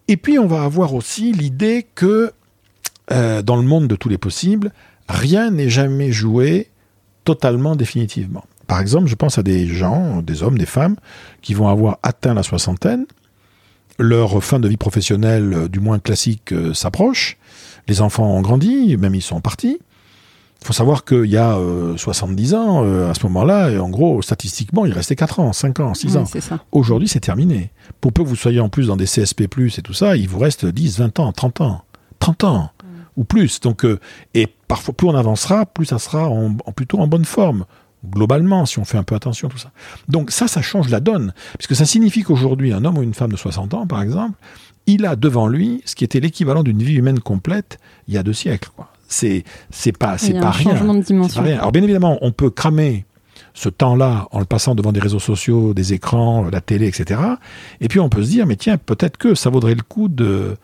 et 0.08 0.18
puis 0.18 0.40
on 0.40 0.48
va 0.48 0.64
avoir 0.64 0.94
aussi 0.94 1.32
l'idée 1.32 1.86
que 1.96 2.32
euh, 3.12 3.42
dans 3.42 3.56
le 3.56 3.64
monde 3.64 3.88
de 3.88 3.96
tous 3.96 4.10
les 4.10 4.18
possibles, 4.18 4.72
rien 5.08 5.52
n'est 5.52 5.70
jamais 5.70 6.12
joué 6.12 6.70
totalement 7.26 7.76
définitivement. 7.76 8.46
Par 8.68 8.80
exemple, 8.80 9.08
je 9.08 9.16
pense 9.16 9.38
à 9.38 9.44
des 9.44 9.68
gens, 9.68 10.22
des 10.22 10.42
hommes, 10.44 10.58
des 10.58 10.66
femmes, 10.66 10.96
qui 11.42 11.54
vont 11.54 11.68
avoir 11.68 12.00
atteint 12.04 12.34
la 12.34 12.44
soixantaine, 12.44 13.06
leur 14.00 14.44
fin 14.44 14.60
de 14.60 14.68
vie 14.68 14.78
professionnelle, 14.78 15.54
euh, 15.54 15.68
du 15.68 15.80
moins 15.80 16.00
classique, 16.00 16.54
s'approche, 16.74 17.38
les 17.88 18.02
enfants 18.02 18.38
ont 18.38 18.42
grandi, 18.42 18.98
même 18.98 19.16
ils 19.16 19.22
sont 19.22 19.42
partis. 19.42 19.80
Il 20.63 20.68
faut 20.68 20.71
savoir 20.71 21.04
qu'il 21.04 21.25
y 21.25 21.36
a 21.36 21.57
70 21.98 22.54
euh, 22.54 22.57
ans, 22.57 22.86
euh, 22.86 23.12
à 23.12 23.13
ce 23.13 23.24
moment-là, 23.24 23.83
en 23.83 23.89
gros, 23.89 24.21
statistiquement, 24.21 24.86
il 24.86 24.94
restait 24.94 25.18
4 25.18 25.42
ans, 25.42 25.51
5 25.51 25.81
ans, 25.81 25.94
6 25.94 26.15
ans. 26.15 26.24
Aujourd'hui, 26.71 27.10
c'est 27.10 27.19
terminé. 27.19 27.74
Pour 28.00 28.13
peu 28.13 28.24
que 28.24 28.30
vous 28.30 28.38
soyez 28.38 28.62
en 28.62 28.69
plus 28.69 28.88
dans 28.88 28.95
des 28.95 29.04
CSP+, 29.04 29.42
et 29.42 29.81
tout 29.81 29.94
ça, 29.94 30.15
il 30.15 30.30
vous 30.30 30.39
reste 30.39 30.65
10, 30.65 31.00
20 31.00 31.19
ans, 31.19 31.33
30 31.33 31.60
ans. 31.60 31.81
30 32.19 32.45
ans 32.45 32.71
ou 33.18 33.25
plus. 33.25 33.60
Donc, 33.60 33.84
euh, 33.84 34.00
et 34.34 34.48
parfois, 34.70 34.93
plus 34.93 35.05
on 35.05 35.15
avancera, 35.15 35.65
plus 35.65 35.88
ça 35.88 36.00
sera 36.00 36.29
en, 36.29 36.53
plutôt 36.74 37.00
en 37.00 37.08
bonne 37.08 37.25
forme 37.25 37.65
globalement, 38.10 38.65
si 38.65 38.79
on 38.79 38.86
fait 38.86 38.98
un 38.98 39.03
peu 39.03 39.15
attention 39.15 39.50
à 39.50 39.51
tout 39.51 39.58
ça. 39.58 39.72
Donc 40.08 40.32
ça, 40.32 40.48
ça 40.48 40.62
change 40.62 40.89
la 40.89 41.01
donne, 41.01 41.34
puisque 41.58 41.75
ça 41.75 41.86
signifie 41.86 42.24
qu'aujourd'hui, 42.24 42.72
un 42.72 42.86
homme 42.86 42.98
ou 42.98 43.03
une 43.03 43.13
femme 43.13 43.34
de 43.34 43.38
60 43.38 43.74
ans, 43.74 43.86
par 43.86 44.01
exemple, 44.01 44.38
il 44.88 45.05
a 45.05 45.17
devant 45.17 45.48
lui 45.48 45.82
ce 45.86 45.96
qui 45.96 46.05
était 46.05 46.22
l'équivalent 46.22 46.63
d'une 46.63 46.82
vie 46.82 46.96
humaine 46.96 47.20
complète 47.20 47.79
il 48.08 48.13
y 48.13 48.17
a 48.17 48.24
deux 48.24 48.34
siècles. 48.34 48.72
C'est 48.77 48.93
c'est 49.13 49.43
pas 49.98 50.17
c'est 50.17 50.34
pas, 50.34 50.51
rien. 50.51 50.75
Alors 51.58 51.72
bien 51.72 51.84
évidemment, 51.84 52.17
on 52.22 52.32
peut 52.32 52.50
cramer 52.50 53.05
ce 53.53 53.70
temps-là 53.70 54.27
en 54.32 54.39
le 54.39 54.46
passant 54.46 54.75
devant 54.75 54.91
des 54.91 55.00
réseaux 55.00 55.20
sociaux, 55.20 55.74
des 55.74 55.93
écrans, 55.93 56.50
la 56.51 56.62
télé, 56.62 56.88
etc. 56.88 57.22
Et 57.82 57.88
puis 57.88 58.00
on 58.00 58.10
peut 58.10 58.24
se 58.24 58.29
dire, 58.29 58.46
mais 58.46 58.55
tiens, 58.55 58.77
peut-être 58.77 59.17
que 59.17 59.36
ça 59.36 59.50
vaudrait 59.50 59.75
le 59.75 59.84
coup 59.84 60.08
de 60.08 60.58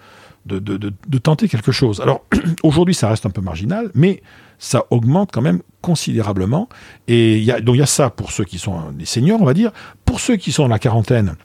de, 0.45 0.57
de, 0.57 0.77
de 0.77 1.17
tenter 1.19 1.47
quelque 1.47 1.71
chose. 1.71 2.01
Alors 2.01 2.25
aujourd'hui, 2.63 2.95
ça 2.95 3.07
reste 3.09 3.25
un 3.25 3.29
peu 3.29 3.41
marginal, 3.41 3.91
mais 3.93 4.23
ça 4.57 4.85
augmente 4.89 5.29
quand 5.31 5.41
même 5.41 5.61
considérablement. 5.81 6.69
Et 7.07 7.39
y 7.39 7.51
a, 7.51 7.61
donc 7.61 7.75
il 7.75 7.79
y 7.79 7.83
a 7.83 7.87
ça 7.87 8.09
pour 8.09 8.31
ceux 8.31 8.45
qui 8.45 8.57
sont 8.57 8.91
des 8.91 9.05
seniors, 9.05 9.41
on 9.41 9.45
va 9.45 9.53
dire. 9.53 9.71
Pour 10.05 10.19
ceux 10.19 10.37
qui 10.37 10.51
sont 10.51 10.63
dans 10.63 10.69
la 10.69 10.79
quarantaine, 10.79 11.35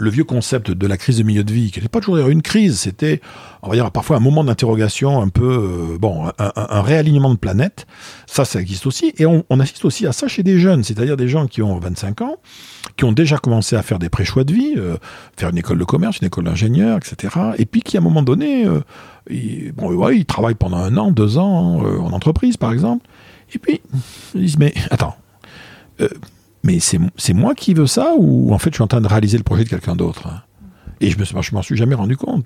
le 0.00 0.10
vieux 0.10 0.24
concept 0.24 0.70
de 0.70 0.86
la 0.86 0.96
crise 0.96 1.18
de 1.18 1.22
milieu 1.22 1.44
de 1.44 1.52
vie, 1.52 1.70
qui 1.70 1.78
n'était 1.78 1.88
pas 1.88 2.00
toujours 2.00 2.28
une 2.28 2.40
crise, 2.40 2.80
c'était, 2.80 3.20
on 3.62 3.68
va 3.68 3.74
dire, 3.74 3.90
parfois 3.90 4.16
un 4.16 4.20
moment 4.20 4.42
d'interrogation, 4.42 5.20
un 5.20 5.28
peu, 5.28 5.92
euh, 5.94 5.98
bon, 5.98 6.30
un, 6.38 6.82
réalignement 6.82 7.30
de 7.30 7.38
planète. 7.38 7.86
Ça, 8.26 8.46
ça 8.46 8.60
existe 8.60 8.86
aussi. 8.86 9.12
Et 9.18 9.26
on, 9.26 9.44
assiste 9.60 9.84
aussi 9.84 10.06
à 10.06 10.12
ça 10.12 10.26
chez 10.26 10.42
des 10.42 10.58
jeunes, 10.58 10.84
c'est-à-dire 10.84 11.18
des 11.18 11.28
gens 11.28 11.46
qui 11.46 11.60
ont 11.60 11.78
25 11.78 12.22
ans, 12.22 12.36
qui 12.96 13.04
ont 13.04 13.12
déjà 13.12 13.36
commencé 13.36 13.76
à 13.76 13.82
faire 13.82 13.98
des 13.98 14.08
pré-choix 14.08 14.44
de 14.44 14.54
vie, 14.54 14.74
euh, 14.78 14.96
faire 15.36 15.50
une 15.50 15.58
école 15.58 15.78
de 15.78 15.84
commerce, 15.84 16.18
une 16.20 16.28
école 16.28 16.44
d'ingénieur, 16.44 16.96
etc. 16.96 17.34
Et 17.58 17.66
puis 17.66 17.82
qui, 17.82 17.98
à 17.98 18.00
un 18.00 18.02
moment 18.02 18.22
donné, 18.22 18.66
euh, 18.66 18.80
ils, 19.28 20.24
travaillent 20.26 20.54
pendant 20.54 20.78
un 20.78 20.96
an, 20.96 21.10
deux 21.10 21.36
ans 21.36 21.82
en 21.82 22.12
entreprise, 22.12 22.56
par 22.56 22.72
exemple. 22.72 23.06
Et 23.54 23.58
puis, 23.58 23.82
ils 24.34 24.40
disent, 24.40 24.58
mais 24.58 24.72
attends, 24.90 25.16
mais 26.62 26.78
c'est 26.80 27.34
moi 27.34 27.54
qui 27.54 27.74
veux 27.74 27.86
ça 27.86 28.14
ou 28.18 28.52
en 28.52 28.58
fait 28.58 28.70
je 28.70 28.76
suis 28.76 28.82
en 28.82 28.88
train 28.88 29.00
de 29.00 29.08
réaliser 29.08 29.38
le 29.38 29.44
projet 29.44 29.64
de 29.64 29.68
quelqu'un 29.68 29.96
d'autre? 29.96 30.28
Et 31.00 31.10
je 31.10 31.18
me, 31.18 31.24
je 31.24 31.54
m'en 31.54 31.62
suis 31.62 31.76
jamais 31.76 31.94
rendu 31.94 32.16
compte. 32.16 32.44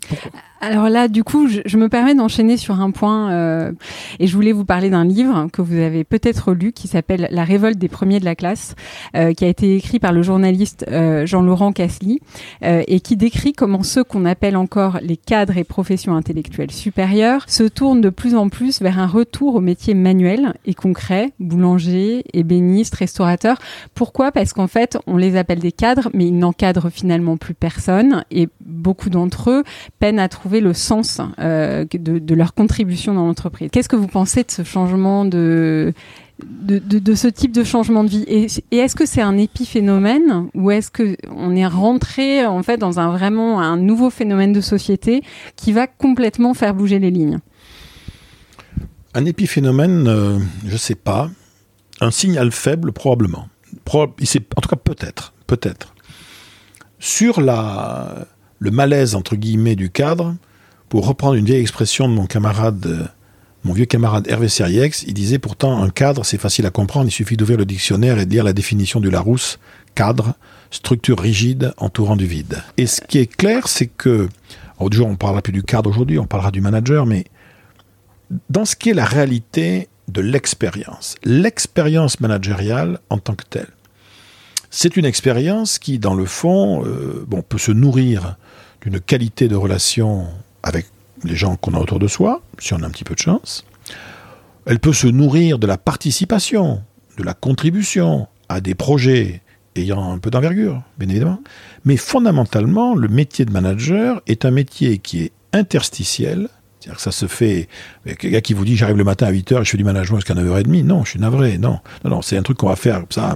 Alors 0.61 0.89
là, 0.89 1.09
du 1.09 1.25
coup, 1.25 1.47
je, 1.47 1.77
me 1.77 1.89
permets 1.89 2.15
d'enchaîner 2.15 2.57
sur 2.57 2.81
un 2.81 2.91
point, 2.91 3.33
euh, 3.33 3.73
et 4.19 4.27
je 4.27 4.35
voulais 4.35 4.53
vous 4.53 4.65
parler 4.65 4.89
d'un 4.89 5.05
livre 5.05 5.49
que 5.53 5.61
vous 5.61 5.77
avez 5.77 6.05
peut-être 6.05 6.53
lu, 6.53 6.73
qui 6.73 6.89
s'appelle 6.89 7.29
La 7.31 7.45
révolte 7.45 7.77
des 7.77 7.89
premiers 7.89 8.19
de 8.19 8.25
la 8.25 8.35
classe, 8.35 8.75
euh, 9.15 9.35
qui 9.35 9.45
a 9.45 9.49
été 9.49 9.77
écrit 9.77 9.99
par 9.99 10.13
le 10.13 10.23
journaliste 10.23 10.87
euh, 10.89 11.27
Jean-Laurent 11.27 11.73
Casely, 11.73 12.21
et 12.63 13.01
qui 13.01 13.17
décrit 13.17 13.53
comment 13.53 13.83
ceux 13.83 14.05
qu'on 14.05 14.25
appelle 14.25 14.57
encore 14.57 14.99
les 15.03 15.17
cadres 15.17 15.59
et 15.59 15.65
professions 15.65 16.15
intellectuelles 16.15 16.71
supérieures 16.71 17.45
se 17.47 17.65
tournent 17.65 18.01
de 18.01 18.11
plus 18.11 18.35
en 18.35 18.49
plus 18.49 18.81
vers 18.81 18.99
un 18.99 19.07
retour 19.07 19.57
au 19.57 19.61
métier 19.61 19.95
manuel 19.95 20.55
et 20.65 20.75
concret, 20.75 21.33
boulanger, 21.41 22.25
ébéniste, 22.33 22.95
restaurateur. 22.95 23.59
Pourquoi? 23.95 24.33
Parce 24.33 24.53
qu'en 24.53 24.67
fait, 24.67 24.99
on 25.07 25.17
les 25.17 25.37
appelle 25.37 25.59
des 25.59 25.73
cadres, 25.73 26.09
mais 26.15 26.27
ils 26.27 26.39
n'encadrent 26.39 26.91
finalement 26.91 27.37
plus 27.37 27.55
personne, 27.55 28.25
beaucoup 28.61 29.11
d'entre 29.11 29.51
eux 29.51 29.65
peinent 29.99 30.19
à 30.19 30.29
trouver 30.29 30.61
le 30.61 30.75
sens 30.75 31.21
euh, 31.39 31.85
de, 31.93 32.35
leur 32.35 32.55
contribution 32.55 33.15
dans 33.15 33.27
l'entreprise. 33.27 33.69
Qu'est-ce 33.73 33.89
que 33.89 33.97
vous 33.97 34.09
pensez 34.09 34.43
de 34.43 34.51
ce 34.51 34.63
changement 34.63 35.25
de, 35.25 35.93
de, 36.41 37.15
ce 37.15 37.29
type 37.29 37.53
de 37.53 37.65
changement 37.65 38.05
de 38.05 38.09
vie? 38.09 38.25
Et, 38.27 38.47
est-ce 38.77 38.95
que 38.95 39.07
c'est 39.07 39.23
un 39.23 39.37
épiphénomène 39.39 40.49
ou 40.55 40.71
est-ce 40.71 40.91
qu'on 40.91 41.55
est 41.55 41.67
rentré 41.67 42.47
en 42.47 42.63
fait 42.63 42.79
dans 42.79 42.99
un 43.01 43.11
vraiment 43.11 43.61
un 43.61 43.77
nouveau 43.77 44.11
phénomène 44.11 44.53
de 44.53 44.61
société 44.61 45.23
qui 45.57 45.73
va 45.73 45.87
complètement 45.87 46.55
faire 46.55 46.75
bouger 46.75 46.99
les 46.99 47.11
lignes? 47.11 47.39
Un 49.15 49.27
épiphénomène, 49.27 50.09
euh, 50.09 50.39
je 50.67 50.73
ne 50.73 50.79
sais 50.79 50.97
pas. 50.97 51.31
Un 52.01 52.11
signal 52.11 52.51
faible, 52.51 52.93
probablement. 52.93 53.49
en 53.93 54.07
tout 54.09 54.69
cas, 54.69 54.77
peut-être. 54.77 55.33
Peut-être. 55.47 55.95
Sur 56.99 57.41
la, 57.41 58.27
le 58.59 58.71
malaise, 58.71 59.15
entre 59.15 59.37
guillemets, 59.37 59.77
du 59.77 59.91
cadre, 59.91 60.35
pour 60.89 61.07
reprendre 61.07 61.35
une 61.35 61.45
vieille 61.45 61.61
expression 61.61 62.09
de 62.09 62.15
mon 62.15 62.27
camarade, 62.27 63.11
mon 63.65 63.73
vieux 63.73 63.87
camarade 63.87 64.27
Hervé 64.29 64.49
Seriex, 64.49 65.05
il 65.07 65.15
disait 65.15 65.39
pourtant 65.39 65.83
un 65.83 65.91
cadre, 65.91 66.25
c'est 66.25 66.39
facile 66.39 66.67
à 66.67 66.71
comprendre, 66.71 67.09
il 67.09 67.13
suffit 67.13 67.37
d'ouvrir 67.37 67.59
le 67.59 67.65
dictionnaire 67.65 68.19
et 68.19 68.27
de 68.27 68.31
lire 68.31 68.45
la 68.45 68.53
définition 68.53 69.01
du 69.01 69.11
Larousse, 69.11 69.59
cadre, 69.95 70.35
structure 70.71 71.19
rigide 71.19 71.73
entourant 71.79 72.17
du 72.17 72.27
vide. 72.27 72.63
Et 72.77 72.87
ce 72.87 73.01
qui 73.01 73.19
est 73.19 73.27
clair, 73.27 73.69
c'est 73.69 73.87
que, 73.87 74.29
jour, 74.91 75.07
on 75.07 75.13
ne 75.13 75.17
parlera 75.17 75.43
plus 75.43 75.53
du 75.53 75.63
cadre 75.63 75.91
aujourd'hui, 75.91 76.19
on 76.19 76.27
parlera 76.27 76.51
du 76.51 76.61
manager, 76.61 77.07
mais 77.07 77.25
dans 78.51 78.65
ce 78.65 78.77
qui 78.77 78.91
est 78.91 78.95
la 78.95 79.05
réalité 79.05 79.89
de 80.09 80.21
l'expérience, 80.21 81.17
l'expérience 81.25 82.21
managériale 82.21 82.99
en 83.11 83.19
tant 83.19 83.35
que 83.35 83.45
telle, 83.49 83.69
c'est 84.71 84.97
une 84.97 85.05
expérience 85.05 85.79
qui, 85.79 85.99
dans 85.99 86.15
le 86.15 86.27
fond, 86.27 86.85
euh, 86.85 87.25
peut 87.49 87.59
se 87.59 87.71
nourrir 87.71 88.37
d'une 88.85 89.01
qualité 89.01 89.49
de 89.49 89.57
relation 89.57 90.27
avec 90.63 90.87
les 91.25 91.37
gens 91.37 91.57
qu'on 91.57 91.75
a 91.75 91.79
autour 91.79 91.99
de 91.99 92.07
soi, 92.07 92.43
si 92.59 92.75
on 92.75 92.83
a 92.83 92.87
un 92.87 92.91
petit 92.91 93.05
peu 93.05 93.15
de 93.15 93.21
chance. 93.21 93.65
Elle 94.67 94.79
peut 94.79 94.93
se 94.93 95.07
nourrir 95.07 95.59
de 95.59 95.67
la 95.67 95.79
participation, 95.79 96.83
de 97.19 97.23
la 97.23 97.35
contribution 97.35 98.29
à 98.49 98.61
des 98.61 98.75
projets 98.75 99.43
ayant 99.77 100.13
un 100.13 100.19
peu 100.19 100.31
d'envergure, 100.31 100.83
bien 100.99 101.09
évidemment. 101.09 101.41
Mais 101.85 101.97
fondamentalement, 101.97 102.95
le 102.95 103.09
métier 103.09 103.45
de 103.45 103.51
manager 103.51 104.23
est 104.27 104.45
un 104.45 104.51
métier 104.51 104.99
qui 104.99 105.23
est 105.23 105.33
interstitiel, 105.53 106.49
c'est-à-dire 106.85 106.97
que 106.97 107.03
ça 107.03 107.13
se 107.13 107.27
fait. 107.27 107.69
Quelqu'un 108.19 108.41
qui 108.41 108.53
vous 108.53 108.65
dit 108.65 108.77
j'arrive 108.77 108.99
le 108.99 109.05
matin 109.05 109.27
à 109.27 109.33
8h 109.33 109.63
et 109.63 109.65
je 109.65 109.71
fais 109.71 109.79
du 109.79 109.85
management 109.85 110.19
jusqu'à 110.19 110.35
9h30. 110.35 110.85
Non, 110.85 111.03
je 111.03 111.11
suis 111.11 111.19
navré. 111.19 111.57
Non, 111.57 111.81
non, 112.05 112.21
c'est 112.21 112.37
un 112.37 112.43
truc 112.43 112.59
qu'on 112.59 112.69
va 112.69 112.77
faire, 112.77 113.05
ça, 113.09 113.35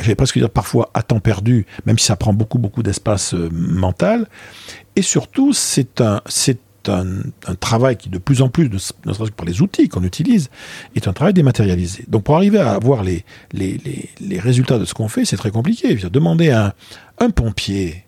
j'allais 0.00 0.14
presque 0.14 0.38
dire 0.38 0.50
parfois 0.50 0.90
à 0.94 1.02
temps 1.02 1.18
perdu, 1.18 1.66
même 1.84 1.98
si 1.98 2.06
ça 2.06 2.14
prend 2.14 2.32
beaucoup, 2.32 2.58
beaucoup 2.58 2.84
d'espace 2.84 3.34
euh, 3.34 3.48
mental. 3.50 4.28
Et 4.94 5.02
surtout, 5.02 5.52
c'est 5.52 6.00
un, 6.00 6.20
un, 6.86 7.54
travail 7.58 7.96
qui, 7.96 8.08
de 8.08 8.18
plus 8.18 8.40
en 8.40 8.48
plus, 8.48 8.70
ne 8.70 8.78
serait-ce 8.78 9.32
par 9.32 9.46
les 9.46 9.62
outils 9.62 9.88
qu'on 9.88 10.04
utilise, 10.04 10.48
est 10.94 11.08
un 11.08 11.12
travail 11.12 11.34
dématérialisé. 11.34 12.04
Donc, 12.06 12.22
pour 12.22 12.36
arriver 12.36 12.58
à 12.58 12.72
avoir 12.72 13.02
les, 13.02 13.24
les, 13.52 13.80
les, 14.20 14.38
résultats 14.38 14.78
de 14.78 14.84
ce 14.84 14.94
qu'on 14.94 15.08
fait, 15.08 15.24
c'est 15.24 15.36
très 15.36 15.50
compliqué. 15.50 15.96
demander 15.96 16.50
à 16.50 16.74
un, 17.18 17.30
pompier, 17.30 18.04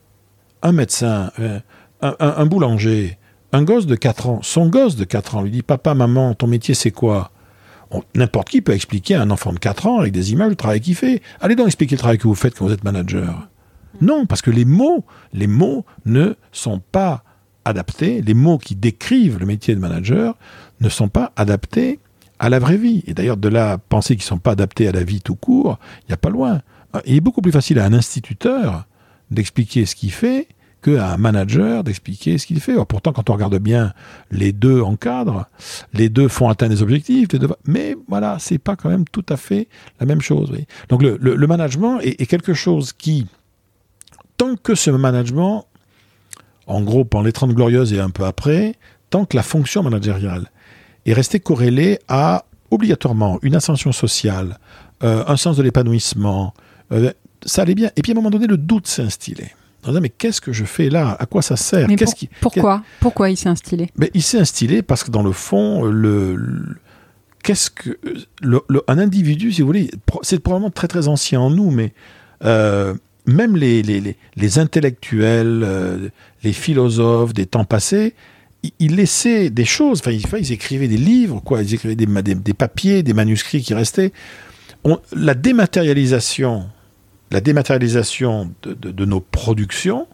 un 0.62 0.72
médecin, 0.72 1.32
euh, 1.40 1.58
un 2.00 2.46
boulanger, 2.46 3.18
un 3.52 3.62
gosse 3.62 3.86
de 3.86 3.94
4 3.94 4.28
ans, 4.28 4.40
son 4.42 4.68
gosse 4.68 4.96
de 4.96 5.04
4 5.04 5.36
ans, 5.36 5.42
lui 5.42 5.50
dit 5.50 5.62
Papa, 5.62 5.94
maman, 5.94 6.34
ton 6.34 6.46
métier 6.46 6.74
c'est 6.74 6.90
quoi? 6.90 7.30
N'importe 8.14 8.48
qui 8.48 8.62
peut 8.62 8.72
expliquer 8.72 9.16
à 9.16 9.22
un 9.22 9.30
enfant 9.30 9.52
de 9.52 9.58
4 9.58 9.86
ans 9.86 9.98
avec 9.98 10.12
des 10.12 10.32
images 10.32 10.48
le 10.48 10.56
travail 10.56 10.80
qu'il 10.80 10.94
fait. 10.94 11.20
Allez 11.40 11.54
donc 11.54 11.66
expliquer 11.66 11.96
le 11.96 11.98
travail 11.98 12.18
que 12.18 12.26
vous 12.26 12.34
faites 12.34 12.54
quand 12.54 12.66
vous 12.66 12.72
êtes 12.72 12.84
manager. 12.84 13.48
Non, 14.00 14.24
parce 14.24 14.40
que 14.40 14.50
les 14.50 14.64
mots, 14.64 15.04
les 15.34 15.46
mots 15.46 15.84
ne 16.06 16.34
sont 16.52 16.80
pas 16.80 17.22
adaptés, 17.66 18.22
les 18.22 18.34
mots 18.34 18.56
qui 18.56 18.74
décrivent 18.74 19.38
le 19.38 19.46
métier 19.46 19.74
de 19.74 19.80
manager 19.80 20.36
ne 20.80 20.88
sont 20.88 21.08
pas 21.08 21.32
adaptés 21.36 22.00
à 22.38 22.48
la 22.48 22.58
vraie 22.58 22.78
vie. 22.78 23.04
Et 23.06 23.14
d'ailleurs, 23.14 23.36
de 23.36 23.48
la 23.48 23.76
pensée 23.76 24.16
qu'ils 24.16 24.24
ne 24.24 24.28
sont 24.28 24.38
pas 24.38 24.52
adaptés 24.52 24.88
à 24.88 24.92
la 24.92 25.04
vie 25.04 25.20
tout 25.20 25.36
court, 25.36 25.78
il 26.02 26.06
n'y 26.08 26.14
a 26.14 26.16
pas 26.16 26.30
loin. 26.30 26.62
Il 27.04 27.16
est 27.16 27.20
beaucoup 27.20 27.42
plus 27.42 27.52
facile 27.52 27.78
à 27.78 27.84
un 27.84 27.92
instituteur 27.92 28.86
d'expliquer 29.30 29.86
ce 29.86 29.94
qu'il 29.94 30.12
fait 30.12 30.48
qu'à 30.82 31.12
un 31.12 31.16
manager 31.16 31.84
d'expliquer 31.84 32.38
ce 32.38 32.46
qu'il 32.46 32.60
fait. 32.60 32.74
pourtant, 32.86 33.12
quand 33.12 33.30
on 33.30 33.34
regarde 33.34 33.56
bien, 33.58 33.92
les 34.30 34.52
deux 34.52 34.82
encadrent, 34.82 35.46
les 35.94 36.08
deux 36.08 36.28
font 36.28 36.48
atteindre 36.48 36.74
des 36.74 36.82
objectifs, 36.82 37.28
mais 37.64 37.96
voilà, 38.08 38.36
c'est 38.38 38.58
pas 38.58 38.76
quand 38.76 38.90
même 38.90 39.04
tout 39.06 39.24
à 39.28 39.36
fait 39.36 39.68
la 40.00 40.06
même 40.06 40.20
chose. 40.20 40.52
Donc 40.88 41.02
le, 41.02 41.46
management 41.46 42.00
est, 42.00 42.26
quelque 42.26 42.54
chose 42.54 42.92
qui, 42.92 43.26
tant 44.36 44.56
que 44.56 44.74
ce 44.74 44.90
management, 44.90 45.66
en 46.66 46.82
gros, 46.82 47.04
pendant 47.04 47.24
les 47.24 47.32
30 47.32 47.52
glorieuses 47.52 47.92
et 47.92 48.00
un 48.00 48.10
peu 48.10 48.24
après, 48.24 48.74
tant 49.10 49.24
que 49.24 49.36
la 49.36 49.42
fonction 49.42 49.82
managériale 49.82 50.50
est 51.06 51.12
restée 51.12 51.40
corrélée 51.40 51.98
à 52.08 52.44
obligatoirement 52.70 53.38
une 53.42 53.54
ascension 53.54 53.92
sociale, 53.92 54.58
euh, 55.02 55.24
un 55.26 55.36
sens 55.36 55.56
de 55.56 55.62
l'épanouissement, 55.62 56.54
euh, 56.92 57.12
ça 57.44 57.62
allait 57.62 57.74
bien. 57.74 57.90
Et 57.96 58.02
puis 58.02 58.12
à 58.12 58.14
un 58.14 58.16
moment 58.16 58.30
donné, 58.30 58.46
le 58.46 58.56
doute 58.56 58.86
s'est 58.86 59.02
instillé 59.02 59.48
mais 59.90 60.08
qu'est-ce 60.08 60.40
que 60.40 60.52
je 60.52 60.64
fais 60.64 60.88
là? 60.88 61.16
À 61.18 61.26
quoi 61.26 61.42
ça 61.42 61.56
sert? 61.56 61.88
Qui, 61.88 62.28
Pourquoi? 62.40 62.82
Pourquoi 63.00 63.30
il 63.30 63.36
s'est 63.36 63.48
instillé? 63.48 63.90
Mais 63.96 64.10
Il 64.14 64.22
s'est 64.22 64.38
instillé 64.38 64.82
parce 64.82 65.02
que 65.04 65.10
dans 65.10 65.22
le 65.22 65.32
fond, 65.32 65.84
le, 65.84 66.36
qu'est-ce 67.42 67.70
que 67.70 67.98
un 68.86 68.98
individu, 68.98 69.52
si 69.52 69.60
vous 69.60 69.66
voulez, 69.66 69.90
c'est 70.22 70.38
probablement 70.38 70.70
très 70.70 70.88
très 70.88 71.08
ancien 71.08 71.40
en 71.40 71.50
nous, 71.50 71.70
mais 71.70 71.92
euh, 72.44 72.94
même 73.26 73.56
les, 73.56 73.82
les, 73.82 74.16
les, 74.36 74.58
intellectuels, 74.58 75.62
euh, 75.64 76.08
les 76.42 76.52
philosophes 76.52 77.34
des 77.34 77.46
temps 77.46 77.64
passés, 77.64 78.14
ils, 78.78 78.96
laissaient 78.96 79.50
des 79.50 79.64
choses. 79.64 80.00
Enfin, 80.00 80.12
ils, 80.38 80.52
écrivaient 80.52 80.88
des 80.88 80.96
livres, 80.96 81.40
quoi. 81.40 81.62
Ils 81.62 81.74
écrivaient 81.74 81.96
des, 81.96 82.06
des, 82.34 82.54
papiers, 82.54 83.02
des 83.02 83.14
manuscrits 83.14 83.62
qui 83.62 83.74
restaient. 83.74 84.12
la 85.12 85.34
dématérialisation 85.34 86.66
la 87.32 87.40
dématérialisation 87.40 88.52
de, 88.62 89.04
nos 89.04 89.20
productions 89.20 90.06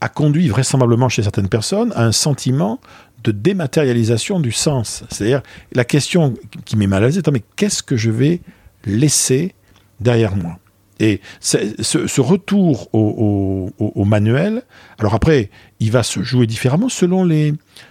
a 0.00 0.08
conduit 0.08 0.48
vraisemblablement 0.48 1.08
chez 1.08 1.22
certaines 1.22 1.48
personnes 1.48 1.92
à 1.94 2.04
un 2.04 2.12
sentiment 2.12 2.80
de 3.22 3.30
dématérialisation 3.30 4.40
du 4.40 4.50
sens. 4.50 5.04
C'est-à-dire, 5.10 5.42
la 5.72 5.84
question 5.84 6.34
qui 6.64 6.76
m'est 6.76 6.88
mal 6.88 7.04
à 7.04 7.06
l'aise 7.06 7.22
mais 7.32 7.42
qu'est-ce 7.54 7.82
que 7.82 7.96
je 7.96 8.10
vais 8.10 8.40
laisser 8.84 9.54
derrière 10.00 10.34
moi? 10.34 10.58
Et 10.98 11.20
ce, 11.40 12.20
retour 12.20 12.88
au, 12.92 14.04
manuel, 14.04 14.62
alors 14.98 15.14
après, 15.14 15.50
il 15.80 15.90
va 15.90 16.02
se 16.02 16.22
jouer 16.22 16.46
différemment 16.46 16.88
selon 16.88 17.28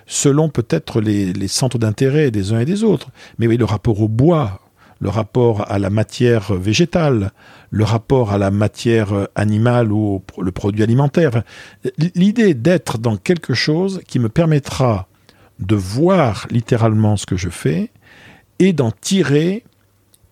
selon 0.08 0.50
peut-être 0.50 1.02
les, 1.02 1.34
les 1.34 1.48
centres 1.48 1.78
d'intérêt 1.78 2.32
des 2.32 2.54
uns 2.54 2.60
et 2.60 2.66
des 2.66 2.84
autres. 2.84 3.10
Mais 3.38 3.48
oui, 3.48 3.58
le 3.58 3.66
rapport 3.66 4.02
au 4.02 4.08
bois, 4.08 4.62
le 5.01 5.10
rapport 5.10 5.70
à 5.70 5.79
la 5.79 5.89
matière 5.89 6.53
végétale, 6.53 7.31
le 7.72 7.84
rapport 7.84 8.31
à 8.31 8.38
la 8.38 8.51
matière 8.51 9.27
animale 9.36 9.91
ou 9.91 10.24
le 10.39 10.51
produit 10.51 10.84
alimentaire. 10.84 11.43
L'idée 12.15 12.53
d'être 12.53 13.00
dans 13.00 13.17
quelque 13.17 13.55
chose 13.55 14.01
qui 14.08 14.20
me 14.20 14.29
permettra 14.29 15.08
de 15.60 15.75
voir 15.75 16.48
littéralement 16.51 17.17
ce 17.17 17.25
que 17.25 17.36
je 17.36 17.50
fais 17.50 17.91
et 18.60 18.74
d'en 18.74 18.91
tirer 18.91 19.63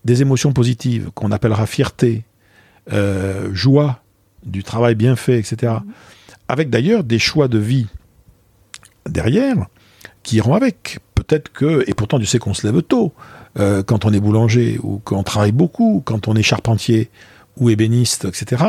des 0.06 0.22
émotions 0.22 0.54
positives 0.54 1.10
qu'on 1.16 1.32
appellera 1.32 1.66
fierté, 1.66 2.24
euh, 2.94 3.50
joie 3.54 4.04
du 4.46 4.64
travail 4.64 4.94
bien 4.94 5.16
fait, 5.16 5.40
etc. 5.40 5.74
Avec 6.48 6.70
d'ailleurs 6.70 7.04
des 7.04 7.20
choix 7.20 7.48
de 7.48 7.58
vie 7.58 7.88
derrière 9.08 9.66
qui 10.22 10.38
iront 10.38 10.54
avec. 10.54 11.00
Peut-être 11.16 11.52
que, 11.52 11.84
et 11.88 11.94
pourtant 11.96 12.20
tu 12.20 12.28
sais 12.28 12.40
qu'on 12.40 12.54
se 12.54 12.66
lève 12.66 12.82
tôt, 12.84 13.14
euh, 13.60 13.84
quand 13.84 14.06
on 14.06 14.14
est 14.14 14.20
boulanger 14.20 14.80
ou 14.82 15.02
qu'on 15.04 15.24
travaille 15.24 15.52
beaucoup, 15.52 16.02
quand 16.06 16.28
on 16.28 16.36
est 16.36 16.44
charpentier 16.44 17.10
ou 17.58 17.70
ébéniste, 17.70 18.26
etc. 18.26 18.64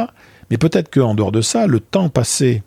Mais 0.51 0.59
peut-être 0.59 0.93
qu'en 0.93 1.15
dehors 1.15 1.33
de 1.33 1.41
ça, 1.41 1.67
le 1.67 1.81
temps 1.81 2.09
passé 2.09 2.63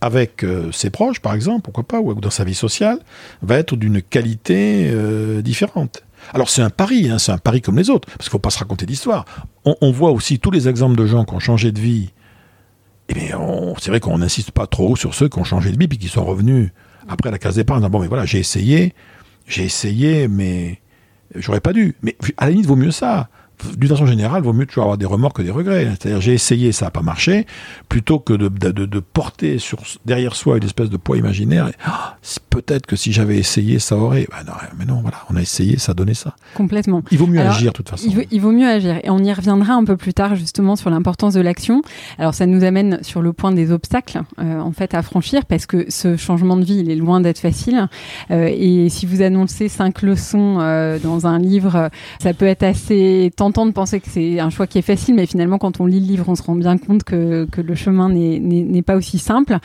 avec 0.00 0.42
euh, 0.42 0.72
ses 0.72 0.90
proches, 0.90 1.20
par 1.20 1.34
exemple, 1.34 1.62
pourquoi 1.62 1.84
pas, 1.84 2.00
ou 2.00 2.14
dans 2.14 2.30
sa 2.30 2.44
vie 2.44 2.54
sociale, 2.54 2.98
va 3.42 3.56
être 3.58 3.76
d'une 3.76 4.02
qualité 4.02 4.90
euh, 4.92 5.42
différente. 5.42 6.02
Alors 6.34 6.50
c'est 6.50 6.62
un 6.62 6.70
pari, 6.70 7.08
hein, 7.08 7.18
c'est 7.18 7.32
un 7.32 7.38
pari 7.38 7.60
comme 7.60 7.76
les 7.76 7.88
autres, 7.88 8.08
parce 8.08 8.28
qu'il 8.28 8.28
ne 8.28 8.32
faut 8.32 8.38
pas 8.38 8.50
se 8.50 8.58
raconter 8.58 8.86
d'histoire. 8.86 9.24
On, 9.64 9.92
voit 9.92 10.10
aussi 10.10 10.40
tous 10.40 10.50
les 10.50 10.68
exemples 10.68 10.96
de 10.96 11.06
gens 11.06 11.24
qui 11.24 11.34
ont 11.34 11.40
changé 11.40 11.70
de 11.70 11.80
vie 11.80 12.10
eh 13.08 13.14
bien, 13.14 13.38
c'est 13.78 13.90
vrai 13.90 14.00
qu'on 14.00 14.18
n'insiste 14.18 14.52
pas 14.52 14.66
trop 14.66 14.96
sur 14.96 15.14
ceux 15.14 15.28
qui 15.28 15.38
ont 15.38 15.44
changé 15.44 15.70
de 15.70 15.78
vie 15.78 15.86
puis 15.86 15.98
qui 15.98 16.08
sont 16.08 16.24
revenus 16.24 16.70
après 17.08 17.30
la 17.30 17.38
case 17.38 17.56
d'épargne. 17.56 17.86
Bon, 17.88 18.00
mais 18.00 18.06
voilà, 18.06 18.24
j'ai 18.24 18.38
essayé, 18.38 18.94
j'ai 19.46 19.64
essayé, 19.64 20.28
mais 20.28 20.80
j'aurais 21.36 21.60
pas 21.60 21.72
dû. 21.72 21.94
Mais 22.02 22.16
à 22.36 22.46
la 22.46 22.50
limite, 22.50 22.66
vaut 22.66 22.76
mieux 22.76 22.90
ça 22.90 23.28
d'une 23.76 23.88
façon 23.88 24.06
générale, 24.06 24.42
vaut 24.42 24.52
mieux 24.52 24.66
toujours 24.66 24.84
avoir 24.84 24.98
des 24.98 25.06
remords 25.06 25.32
que 25.32 25.42
des 25.42 25.50
regrets. 25.50 25.86
C'est-à-dire, 25.90 26.20
j'ai 26.20 26.34
essayé, 26.34 26.72
ça 26.72 26.86
n'a 26.86 26.90
pas 26.90 27.02
marché, 27.02 27.46
plutôt 27.88 28.18
que 28.18 28.32
de, 28.32 28.48
de, 28.48 29.00
porter 29.00 29.58
sur, 29.58 29.78
derrière 30.04 30.34
soi 30.34 30.56
une 30.56 30.64
espèce 30.64 30.90
de 30.90 30.96
poids 30.96 31.16
imaginaire. 31.16 31.70
Ah, 31.84 32.16
peut-être 32.50 32.86
que 32.86 32.96
si 32.96 33.12
j'avais 33.12 33.38
essayé, 33.38 33.78
ça 33.78 33.96
aurait. 33.96 34.26
Ben 34.30 34.44
non, 34.46 34.52
mais 34.78 34.84
non, 34.84 35.00
voilà, 35.00 35.18
on 35.30 35.36
a 35.36 35.40
essayé, 35.40 35.78
ça 35.78 35.92
a 35.92 35.94
donné 35.94 36.14
ça. 36.14 36.34
Complètement. 36.54 37.02
Il 37.10 37.18
vaut 37.18 37.26
mieux 37.26 37.40
agir, 37.40 37.72
de 37.72 37.76
toute 37.76 37.88
façon. 37.88 38.08
Il 38.30 38.40
vaut, 38.40 38.52
mieux 38.52 38.68
agir. 38.68 38.98
Et 39.02 39.10
on 39.10 39.18
y 39.18 39.32
reviendra 39.32 39.74
un 39.74 39.84
peu 39.84 39.96
plus 39.96 40.14
tard, 40.14 40.36
justement, 40.36 40.76
sur 40.76 40.90
l'importance 40.90 41.34
de 41.34 41.40
l'action. 41.40 41.82
Alors, 42.18 42.34
ça 42.34 42.46
nous 42.46 42.64
amène 42.64 43.02
sur 43.02 43.22
le 43.22 43.32
point 43.32 43.52
des 43.52 43.72
obstacles, 43.72 44.22
euh, 44.38 44.60
en 44.60 44.72
fait, 44.72 44.94
à 44.94 45.02
franchir, 45.02 45.44
parce 45.46 45.66
que 45.66 45.86
ce 45.88 46.16
changement 46.16 46.56
de 46.56 46.64
vie, 46.64 46.78
il 46.78 46.90
est 46.90 46.96
loin 46.96 47.20
d'être 47.20 47.38
facile. 47.38 47.88
Euh, 48.30 48.50
et 48.50 48.88
si 48.88 49.06
vous 49.06 49.22
annoncez 49.22 49.68
cinq 49.68 50.02
leçons 50.02 50.58
euh, 50.60 50.98
dans 50.98 51.26
un 51.26 51.38
livre, 51.38 51.90
ça 52.20 52.34
peut 52.34 52.46
être 52.46 52.62
assez 52.62 53.30
tentant 53.36 53.51
de 53.52 53.70
penser 53.72 54.00
que 54.00 54.08
c'est 54.08 54.40
un 54.40 54.50
choix 54.50 54.66
qui 54.66 54.78
est 54.78 54.82
facile, 54.82 55.14
mais 55.14 55.26
finalement, 55.26 55.58
quand 55.58 55.80
on 55.80 55.86
lit 55.86 56.00
le 56.00 56.06
livre, 56.06 56.28
on 56.28 56.34
se 56.34 56.42
rend 56.42 56.54
bien 56.54 56.78
compte 56.78 57.04
que, 57.04 57.46
que 57.50 57.60
le 57.60 57.74
chemin 57.74 58.08
n'est 58.08 58.82
pas 58.82 58.96
aussi 58.96 59.18
simple. 59.18 59.58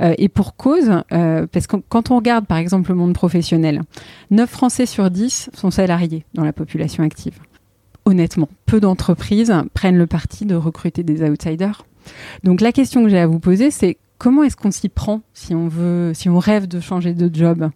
Euh, 0.00 0.14
et 0.18 0.28
pour 0.28 0.56
cause, 0.56 0.90
euh, 1.12 1.46
parce 1.50 1.66
que 1.66 1.76
quand 1.88 2.10
on 2.10 2.16
regarde, 2.16 2.46
par 2.46 2.58
exemple, 2.58 2.90
le 2.90 2.96
monde 2.96 3.14
professionnel, 3.14 3.82
9 4.30 4.48
Français 4.48 4.86
sur 4.86 5.10
10 5.10 5.50
sont 5.54 5.70
salariés 5.70 6.24
dans 6.34 6.44
la 6.44 6.52
population 6.52 7.02
active. 7.04 7.38
Honnêtement, 8.04 8.48
peu 8.66 8.80
d'entreprises 8.80 9.54
prennent 9.74 9.98
le 9.98 10.06
parti 10.06 10.44
de 10.44 10.54
recruter 10.54 11.02
des 11.02 11.22
outsiders. 11.28 11.84
Donc 12.44 12.60
la 12.60 12.72
question 12.72 13.02
que 13.02 13.08
j'ai 13.08 13.18
à 13.18 13.26
vous 13.26 13.40
poser, 13.40 13.70
c'est 13.70 13.96
comment 14.18 14.42
est-ce 14.42 14.56
qu'on 14.56 14.70
s'y 14.70 14.88
prend 14.88 15.22
si 15.34 15.54
on 15.54 15.68
veut, 15.68 16.12
si 16.14 16.28
on 16.28 16.38
rêve 16.38 16.66
de 16.66 16.80
changer 16.80 17.14
de 17.14 17.34
job? 17.34 17.70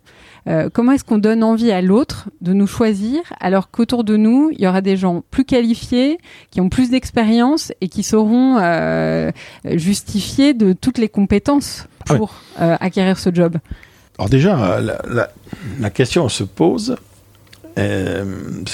Euh, 0.48 0.70
Comment 0.72 0.92
est-ce 0.92 1.04
qu'on 1.04 1.18
donne 1.18 1.44
envie 1.44 1.70
à 1.70 1.82
l'autre 1.82 2.28
de 2.40 2.52
nous 2.52 2.66
choisir 2.66 3.20
alors 3.40 3.70
qu'autour 3.70 4.04
de 4.04 4.16
nous, 4.16 4.50
il 4.52 4.60
y 4.60 4.66
aura 4.66 4.80
des 4.80 4.96
gens 4.96 5.22
plus 5.30 5.44
qualifiés, 5.44 6.18
qui 6.50 6.60
ont 6.60 6.68
plus 6.68 6.90
d'expérience 6.90 7.72
et 7.80 7.88
qui 7.88 8.02
sauront 8.02 8.58
euh, 8.58 9.30
justifier 9.64 10.54
de 10.54 10.72
toutes 10.72 10.98
les 10.98 11.08
compétences 11.08 11.86
ah 12.08 12.14
pour 12.14 12.34
euh, 12.60 12.76
acquérir 12.80 13.18
ce 13.18 13.32
job? 13.32 13.58
Alors 14.18 14.28
déjà, 14.28 14.80
la, 14.80 15.90
question 15.90 16.28
se 16.28 16.44
pose, 16.44 16.96
parce 17.74 17.84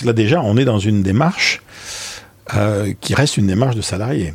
que 0.01 0.07
là 0.07 0.13
déjà, 0.13 0.43
on 0.43 0.57
est 0.57 0.65
dans 0.65 0.79
une 0.79 1.03
démarche 1.03 1.63
qui 3.01 3.15
reste 3.15 3.37
une 3.37 3.47
démarche 3.47 3.77
de 3.77 3.81
salarié. 3.81 4.35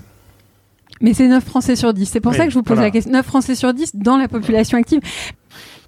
Mais 1.01 1.13
c'est 1.13 1.27
9 1.27 1.43
Français 1.43 1.75
sur 1.75 1.93
10. 1.93 2.05
C'est 2.05 2.19
pour 2.19 2.33
ça 2.33 2.45
que 2.45 2.51
je 2.51 2.55
vous 2.55 2.63
pose 2.63 2.79
la 2.79 2.91
question. 2.91 3.11
9 3.11 3.25
Français 3.25 3.55
sur 3.55 3.73
10 3.73 3.95
dans 3.95 4.17
la 4.17 4.27
population 4.27 4.77
active. 4.77 5.01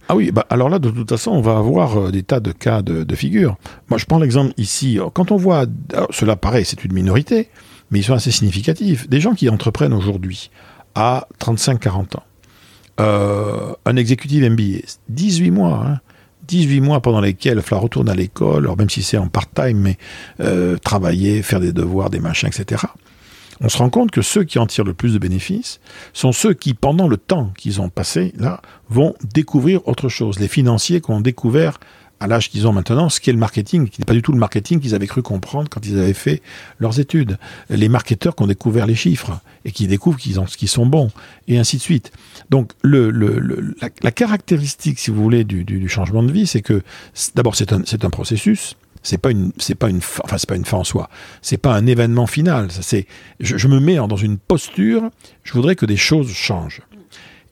Ah 0.10 0.16
oui, 0.16 0.32
bah 0.32 0.46
alors 0.50 0.70
là, 0.70 0.80
de 0.80 0.90
toute 0.90 1.10
façon, 1.10 1.32
on 1.32 1.42
va 1.42 1.58
avoir 1.58 1.98
euh, 1.98 2.12
des 2.12 2.24
tas 2.24 2.42
de 2.42 2.52
cas 2.52 2.82
de, 2.82 3.04
de 3.04 3.16
figure. 3.16 3.56
Moi, 3.90 3.98
je 3.98 4.06
prends 4.06 4.20
l'exemple 4.20 4.54
ici. 4.58 5.00
Quand 5.14 5.32
on 5.32 5.38
voit, 5.38 5.66
cela 6.10 6.36
paraît, 6.36 6.66
c'est 6.66 6.84
une 6.84 6.94
minorité, 6.94 7.50
mais 7.90 8.00
ils 8.00 8.04
sont 8.04 8.14
assez 8.14 8.32
significatifs. 8.32 9.08
Des 9.08 9.22
gens 9.22 9.34
qui 9.34 9.48
entreprennent 9.50 9.94
aujourd'hui 9.94 10.52
à 10.96 11.28
35-40 11.40 12.18
ans. 12.18 12.24
Euh, 13.00 13.74
un 13.86 13.96
exécutif 13.96 14.44
MBA, 14.44 14.86
18 15.10 15.52
mois, 15.52 15.84
hein, 15.88 16.00
18 16.48 16.82
mois 16.82 17.02
pendant 17.02 17.22
lesquels 17.22 17.62
il 17.66 17.70
va 17.70 17.78
retourner 17.78 18.12
à 18.12 18.16
l'école, 18.16 18.70
même 18.78 18.90
si 18.90 19.02
c'est 19.04 19.18
en 19.18 19.30
part-time, 19.30 19.80
mais 19.80 19.98
euh, 20.42 20.78
travailler, 20.78 21.42
faire 21.42 21.62
des 21.62 21.72
devoirs, 21.72 22.10
des 22.10 22.20
machins, 22.20 22.50
etc 22.50 22.84
on 23.64 23.70
se 23.70 23.78
rend 23.78 23.90
compte 23.90 24.12
que 24.12 24.22
ceux 24.22 24.44
qui 24.44 24.60
en 24.60 24.68
tirent 24.68 24.84
le 24.84 24.94
plus 24.94 25.14
de 25.14 25.20
bénéfices 25.20 25.80
sont 26.12 26.34
ceux 26.34 26.54
qui, 26.54 26.74
pendant 26.74 27.08
le 27.08 27.18
temps 27.18 27.52
qu'ils 27.58 27.82
ont 27.82 27.90
passé 27.90 28.34
là, 28.38 28.62
vont 28.90 29.16
découvrir 29.34 29.88
autre 29.88 30.10
chose. 30.10 30.40
Les 30.40 30.50
financiers 30.50 31.00
qui 31.00 31.12
ont 31.12 31.22
découvert 31.22 31.80
à 32.20 32.28
l'âge 32.28 32.50
qu'ils 32.50 32.68
ont 32.68 32.72
maintenant, 32.74 33.10
ce 33.10 33.20
qu'est 33.20 33.32
le 33.32 33.38
marketing, 33.38 33.90
qui 33.90 34.00
n'est 34.00 34.06
pas 34.06 34.14
du 34.14 34.22
tout 34.22 34.32
le 34.32 34.38
marketing 34.38 34.80
qu'ils 34.80 34.96
avaient 34.96 35.08
cru 35.08 35.22
comprendre 35.22 35.68
quand 35.70 35.86
ils 35.86 36.00
avaient 36.00 36.14
fait 36.14 36.42
leurs 36.80 37.00
études. 37.00 37.38
Les 37.70 37.90
marketeurs 37.90 38.36
qui 38.36 38.44
ont 38.44 38.48
découvert 38.48 38.86
les 38.86 38.96
chiffres 38.96 39.40
et 39.66 39.72
qui 39.72 39.88
découvrent 39.88 40.20
qu'ils 40.20 40.40
qu'ils 40.58 40.70
sont 40.70 40.86
bons, 40.86 41.10
et 41.48 41.58
ainsi 41.58 41.78
de 41.78 41.82
suite. 41.82 42.12
Donc, 42.50 42.72
la, 42.84 44.12
caractéristique, 44.12 45.00
si 45.00 45.12
vous 45.12 45.22
voulez, 45.22 45.44
du, 45.44 45.90
changement 45.90 46.24
de 46.24 46.32
vie, 46.32 46.48
c'est 46.48 46.62
que 46.62 46.82
d'abord, 47.36 47.56
c'est 47.56 48.06
un 48.06 48.10
processus 48.10 48.76
c'est 49.04 49.18
pas 49.18 49.32
une 49.32 49.52
c'est 49.58 49.76
pas 49.76 49.90
une 49.90 49.98
enfin 49.98 50.38
c'est 50.38 50.50
pas 50.50 50.56
une 50.56 50.66
fin 50.66 50.78
en 50.78 50.84
soi. 50.84 51.10
C'est 51.42 51.58
pas 51.58 51.76
un 51.76 51.86
événement 51.86 52.26
final. 52.26 52.70
C'est 52.72 53.06
je, 53.40 53.68
me 53.68 53.80
mets 53.80 53.96
dans 53.96 54.16
une 54.16 54.38
posture 54.38 55.10
je 55.44 55.54
voudrais 55.54 55.76
que 55.76 55.86
des 55.86 55.98
choses 55.98 56.32
changent. 56.32 56.82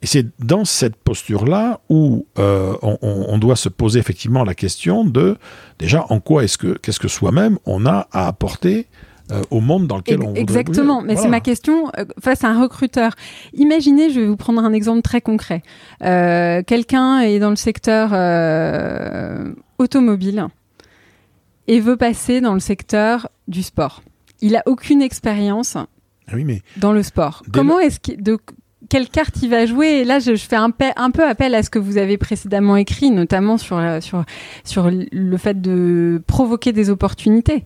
Et 0.02 0.08
c'est 0.08 0.26
dans 0.43 0.65
cette 0.65 0.95
posture 0.95 1.45
là 1.45 1.82
où 1.89 2.26
euh, 2.39 2.73
on, 2.82 3.38
doit 3.38 3.56
se 3.56 3.69
poser 3.69 3.99
effectivement 3.99 4.43
la 4.43 4.56
question 4.56 5.06
de 5.06 5.38
déjà 5.78 6.06
en 6.10 6.19
quoi 6.19 6.43
est-ce 6.43 6.58
que 6.58 6.76
qu'est-ce 6.80 6.99
que 6.99 7.08
soi-même 7.08 7.60
on 7.67 7.86
a 7.86 8.08
à 8.12 8.28
apporter 8.28 8.88
euh, 9.32 9.43
au 9.52 9.60
monde 9.60 9.86
dans 9.86 9.97
lequel 9.97 10.23
on 10.23 10.34
Exactement, 10.34 11.04
mais 11.04 11.15
c'est 11.15 11.28
ma 11.28 11.39
question 11.39 11.91
euh, 11.99 12.06
face 12.19 12.43
à 12.43 12.47
un 12.47 12.60
recruteur. 12.60 13.13
Imaginez, 13.54 14.10
je 14.10 14.21
vais 14.21 14.26
vous 14.26 14.38
prendre 14.38 14.63
un 14.63 14.73
exemple 14.73 15.04
très 15.04 15.21
concret. 15.21 15.62
Quelqu'un 15.99 17.19
est 17.19 17.38
dans 17.38 17.52
le 17.52 17.56
secteur 17.56 18.10
automobile 19.78 20.47
et 21.67 21.80
veut 21.80 21.97
passer 21.97 22.41
dans 22.41 22.54
le 22.54 22.60
secteur 22.60 23.30
du 23.47 23.63
sport. 23.63 24.04
Il 24.41 24.56
a 24.56 24.63
aucune 24.65 25.02
expérience 25.02 25.78
ah 26.28 26.36
oui, 26.36 26.45
mais 26.45 26.62
dans 26.78 26.93
le 26.93 27.04
sport. 27.04 27.43
Comment 27.52 27.80
est-ce 27.80 28.00
que 28.00 28.19
de 28.19 28.38
quelle 28.89 29.10
carte 29.10 29.41
il 29.41 29.50
va 29.50 29.65
jouer? 29.65 29.88
Et 29.88 30.04
là, 30.04 30.19
je, 30.19 30.36
fais 30.36 30.56
un, 30.56 30.71
un, 30.95 31.12
peu 31.12 31.26
appel 31.26 31.56
à 31.56 31.63
ce 31.63 31.69
que 31.69 31.80
vous 31.80 31.97
avez 31.97 32.17
précédemment 32.17 32.76
écrit, 32.76 33.12
notamment 33.12 33.58
sur, 33.58 33.82
sur, 34.02 34.24
sur 34.63 34.91
le 34.91 35.38
fait 35.38 35.62
de 35.62 36.21
provoquer 36.28 36.74
des 36.74 36.89
opportunités. 36.89 37.63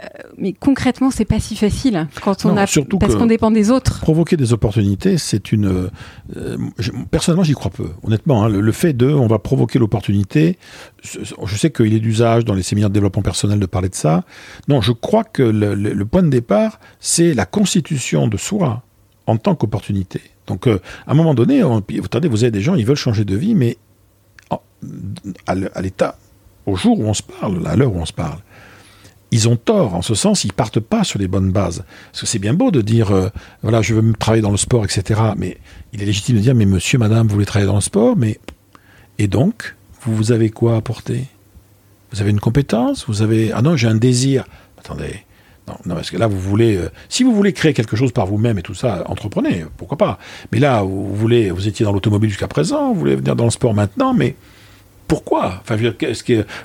Euh, 0.00 0.06
mais 0.36 0.52
concrètement, 0.52 1.10
c'est 1.10 1.24
pas 1.24 1.40
si 1.40 1.56
facile 1.56 2.06
quand 2.22 2.44
on 2.44 2.56
a 2.56 2.66
parce 3.00 3.16
qu'on 3.16 3.26
dépend 3.26 3.50
des 3.50 3.70
autres. 3.70 4.00
Provoquer 4.00 4.36
des 4.36 4.52
opportunités, 4.52 5.18
c'est 5.18 5.50
une. 5.50 5.90
Euh, 6.36 6.56
personnellement, 7.10 7.42
j'y 7.42 7.54
crois 7.54 7.72
peu. 7.72 7.88
Honnêtement, 8.04 8.44
hein, 8.44 8.48
le, 8.48 8.72
fait 8.72 8.92
de, 8.92 9.08
on 9.08 9.26
va 9.26 9.40
provoquer 9.40 9.80
l'opportunité. 9.80 10.56
Je 11.02 11.56
sais 11.56 11.70
qu'il 11.70 11.94
est 11.94 12.00
d'usage 12.00 12.44
dans 12.44 12.54
les 12.54 12.62
séminaires 12.62 12.90
de 12.90 12.94
développement 12.94 13.22
personnel 13.22 13.58
de 13.58 13.66
parler 13.66 13.88
de 13.88 13.96
ça. 13.96 14.22
Non, 14.68 14.80
je 14.80 14.92
crois 14.92 15.24
que 15.24 15.42
le, 15.42 16.04
point 16.04 16.22
de 16.22 16.30
départ, 16.30 16.78
c'est 17.00 17.34
la 17.34 17.44
constitution 17.44 18.28
de 18.28 18.36
soi 18.36 18.82
en 19.26 19.36
tant 19.36 19.56
qu'opportunité. 19.56 20.20
Donc, 20.46 20.68
euh, 20.68 20.78
à 21.06 21.12
un 21.12 21.14
moment 21.14 21.34
donné, 21.34 21.62
vous 21.62 21.82
attendez, 22.04 22.28
vous 22.28 22.44
avez 22.44 22.52
des 22.52 22.60
gens, 22.60 22.76
ils 22.76 22.86
veulent 22.86 22.96
changer 22.96 23.24
de 23.24 23.36
vie, 23.36 23.54
mais 23.54 23.76
à 25.46 25.82
l'état, 25.82 26.16
au 26.66 26.76
jour 26.76 27.00
où 27.00 27.04
on 27.04 27.14
se 27.14 27.22
parle, 27.22 27.66
à 27.66 27.74
l'heure 27.74 27.92
où 27.92 27.98
on 27.98 28.06
se 28.06 28.12
parle, 28.12 28.38
ils 29.30 29.48
ont 29.48 29.56
tort. 29.56 29.94
En 29.94 30.02
ce 30.02 30.14
sens, 30.14 30.44
ils 30.44 30.52
partent 30.52 30.80
pas 30.80 31.04
sur 31.04 31.18
les 31.18 31.28
bonnes 31.28 31.50
bases. 31.50 31.84
Parce 32.10 32.22
que 32.22 32.26
c'est 32.26 32.38
bien 32.38 32.54
beau 32.54 32.70
de 32.70 32.80
dire, 32.80 33.10
euh, 33.10 33.28
voilà, 33.62 33.82
je 33.82 33.94
veux 33.94 34.12
travailler 34.14 34.42
dans 34.42 34.50
le 34.50 34.56
sport, 34.56 34.84
etc. 34.84 35.20
Mais 35.36 35.58
il 35.92 36.02
est 36.02 36.06
légitime 36.06 36.36
de 36.36 36.40
dire, 36.40 36.54
mais 36.54 36.66
monsieur, 36.66 36.98
madame, 36.98 37.26
vous 37.26 37.34
voulez 37.34 37.46
travailler 37.46 37.68
dans 37.68 37.76
le 37.76 37.80
sport, 37.80 38.16
mais 38.16 38.38
et 39.18 39.26
donc, 39.26 39.74
vous, 40.02 40.32
avez 40.32 40.50
quoi 40.50 40.76
apporter 40.76 41.24
Vous 42.12 42.20
avez 42.20 42.30
une 42.30 42.40
compétence? 42.40 43.06
Vous 43.08 43.22
avez 43.22 43.52
ah 43.52 43.62
non, 43.62 43.76
j'ai 43.76 43.88
un 43.88 43.96
désir. 43.96 44.44
Attendez. 44.78 45.24
Non, 45.66 45.74
non, 45.84 45.94
parce 45.96 46.10
que 46.10 46.16
là, 46.16 46.28
vous 46.28 46.38
voulez, 46.38 46.76
euh, 46.76 46.88
si 47.10 47.24
vous 47.24 47.34
voulez 47.34 47.52
créer 47.52 47.74
quelque 47.74 47.94
chose 47.94 48.12
par 48.12 48.26
vous-même 48.26 48.58
et 48.58 48.62
tout 48.62 48.74
ça, 48.74 49.04
entreprenez, 49.06 49.66
pourquoi 49.76 49.98
pas. 49.98 50.18
Mais 50.50 50.60
là, 50.60 50.82
vous 50.82 51.14
voulez, 51.14 51.50
vous 51.50 51.68
étiez 51.68 51.84
dans 51.84 51.92
l'automobile 51.92 52.30
jusqu'à 52.30 52.48
présent, 52.48 52.92
vous 52.92 53.00
voulez 53.00 53.16
venir 53.16 53.36
dans 53.36 53.44
le 53.44 53.50
sport 53.50 53.74
maintenant, 53.74 54.14
mais 54.14 54.34
pourquoi 55.08 55.60
Enfin, 55.62 55.76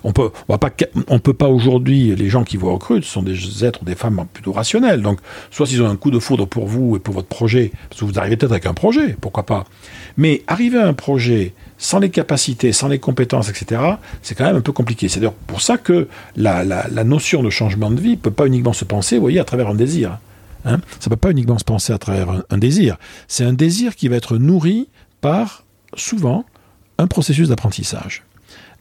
on 0.03 0.11
peut, 0.11 0.29
on 0.47 0.53
va 0.53 0.57
pas, 0.57 0.69
on 1.07 1.19
peut 1.19 1.33
pas 1.33 1.47
aujourd'hui. 1.47 2.13
Les 2.15 2.29
gens 2.29 2.43
qui 2.43 2.57
vous 2.57 2.71
recrutent 2.71 3.05
sont 3.05 3.23
des 3.23 3.65
êtres, 3.65 3.85
des 3.85 3.95
femmes 3.95 4.25
plutôt 4.31 4.51
rationnels. 4.51 5.01
Donc, 5.01 5.19
soit 5.49 5.65
s'ils 5.65 5.81
ont 5.81 5.89
un 5.89 5.95
coup 5.95 6.11
de 6.11 6.19
foudre 6.19 6.45
pour 6.45 6.67
vous 6.67 6.97
et 6.97 6.99
pour 6.99 7.13
votre 7.13 7.27
projet, 7.27 7.71
parce 7.89 8.01
que 8.01 8.05
vous 8.05 8.19
arrivez 8.19 8.35
peut-être 8.35 8.51
avec 8.51 8.65
un 8.65 8.73
projet, 8.73 9.15
pourquoi 9.19 9.43
pas. 9.43 9.63
Mais 10.17 10.43
arriver 10.47 10.77
à 10.77 10.87
un 10.87 10.93
projet 10.93 11.53
sans 11.77 11.99
les 11.99 12.09
capacités, 12.09 12.73
sans 12.73 12.89
les 12.89 12.99
compétences, 12.99 13.49
etc., 13.49 13.81
c'est 14.21 14.35
quand 14.35 14.45
même 14.45 14.57
un 14.57 14.61
peu 14.61 14.73
compliqué. 14.73 15.07
C'est 15.07 15.19
d'ailleurs 15.19 15.33
pour 15.33 15.61
ça 15.61 15.77
que 15.77 16.07
la, 16.35 16.63
notion 17.03 17.43
de 17.43 17.49
changement 17.49 17.91
de 17.91 17.99
vie 17.99 18.17
peut 18.17 18.31
pas 18.31 18.45
uniquement 18.45 18.73
se 18.73 18.85
penser, 18.85 19.15
vous 19.15 19.21
voyez, 19.21 19.39
à 19.39 19.45
travers 19.45 19.69
un 19.69 19.75
désir. 19.75 20.19
Hein 20.65 20.79
ça 20.99 21.09
peut 21.09 21.17
pas 21.17 21.31
uniquement 21.31 21.57
se 21.57 21.65
penser 21.65 21.91
à 21.91 21.97
travers 21.97 22.43
un 22.49 22.57
désir. 22.57 22.97
C'est 23.27 23.43
un 23.43 23.53
désir 23.53 23.95
qui 23.95 24.07
va 24.07 24.15
être 24.15 24.37
nourri 24.37 24.87
par 25.19 25.63
souvent 25.95 26.45
un 26.97 27.07
processus 27.07 27.49
d'apprentissage. 27.49 28.23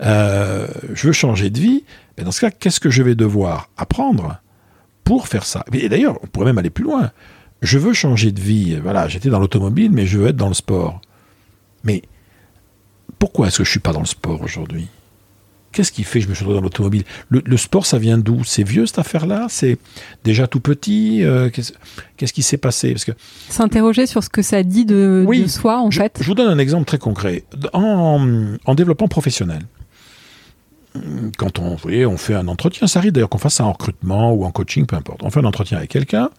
Euh, 0.03 0.67
je 0.95 1.07
veux 1.07 1.13
changer 1.13 1.51
de 1.51 1.59
vie, 1.59 1.85
mais 2.17 2.25
dans 2.25 2.33
ce 2.33 2.41
cas, 2.41 2.51
qu'est-ce 2.51 2.81
que 2.81 2.91
je 2.91 3.03
vais 3.03 3.15
devoir 3.15 3.69
apprendre 3.77 4.41
pour 5.05 5.29
faire 5.29 5.45
ça? 5.45 5.65
Et 5.73 5.89
d'ailleurs, 5.89 6.19
on 6.23 6.27
pourrait 6.27 6.47
même 6.47 6.59
aller 6.59 6.71
plus 6.71 6.85
loin. 6.85 7.11
Je 7.61 7.79
veux 7.79 7.93
changer 7.93 8.33
de 8.33 8.41
vie. 8.41 8.77
Voilà, 8.83 9.09
j'étais 9.09 9.29
dans 9.29 9.39
l'automobile, 9.39 9.93
mais 9.93 10.07
je 10.07 10.19
veux 10.19 10.29
être 10.29 10.37
dans 10.37 10.49
le 10.49 10.55
sport. 10.55 11.01
Mais 11.85 12.03
pourquoi 13.19 13.49
est-ce 13.49 13.59
que 13.59 13.65
je 13.65 13.71
suis 13.71 13.81
pas 13.81 13.93
dans 13.93 14.01
le 14.01 14.07
sport 14.07 14.43
aujourd'hui? 14.43 14.89
Qu'est-ce 15.71 15.93
qui 15.93 16.05
fait 16.05 16.19
que 16.19 16.27
je 16.27 16.29
me 16.29 16.35
suis 16.35 16.45
retrouvé 16.45 16.59
dans 16.59 16.65
l'automobile? 16.65 17.05
Le, 17.31 17.57
sport, 17.57 17.87
ça 17.87 17.99
vient 17.99 18.19
d'où? 18.19 18.45
C'est 18.45 18.63
vieux 18.63 18.85
cette 18.85 18.99
affaire-là? 18.99 19.47
C'est 19.49 19.79
déjà 20.23 20.47
tout 20.47 20.61
petit? 20.61 21.25
Euh, 21.25 21.49
Qu'est-ce 21.49 22.33
qui 22.35 22.43
s'est 22.43 22.59
passé? 22.59 22.93
Parce 22.93 23.07
que 23.07 23.13
s'interroger 23.49 24.07
sur 24.07 24.23
ce 24.23 24.29
que 24.29 24.43
ça 24.43 24.63
dit 24.65 24.85
de, 24.85 25.25
soi, 25.47 25.79
en 25.79 25.91
fait. 25.91 26.19
Je 26.21 26.27
vous 26.27 26.35
donne 26.35 26.51
un 26.51 26.59
exemple 26.59 26.85
très 26.85 26.99
concret. 26.99 27.45
En, 27.73 28.57
en 28.67 28.75
développement 28.75 29.09
professionnel, 29.09 29.63
quand 31.39 31.59
on, 31.59 31.75
voyez, 31.77 32.05
on 32.05 32.17
fait 32.17 32.35
un 32.35 32.49
entretien, 32.49 32.87
ça 32.87 32.99
arrive 32.99 33.13
d'ailleurs 33.13 33.29
qu'on 33.29 33.39
fasse 33.39 33.55
ça 33.55 33.65
en 33.65 33.73
recrutement 33.73 34.33
ou 34.33 34.45
en 34.45 34.51
coaching, 34.51 34.87
peu 34.87 34.97
importe. 34.97 35.23
On 35.23 35.31
fait 35.31 35.41
un 35.41 35.45
entretien 35.45 35.79
avec 35.79 35.91
quelqu'un. 35.91 36.31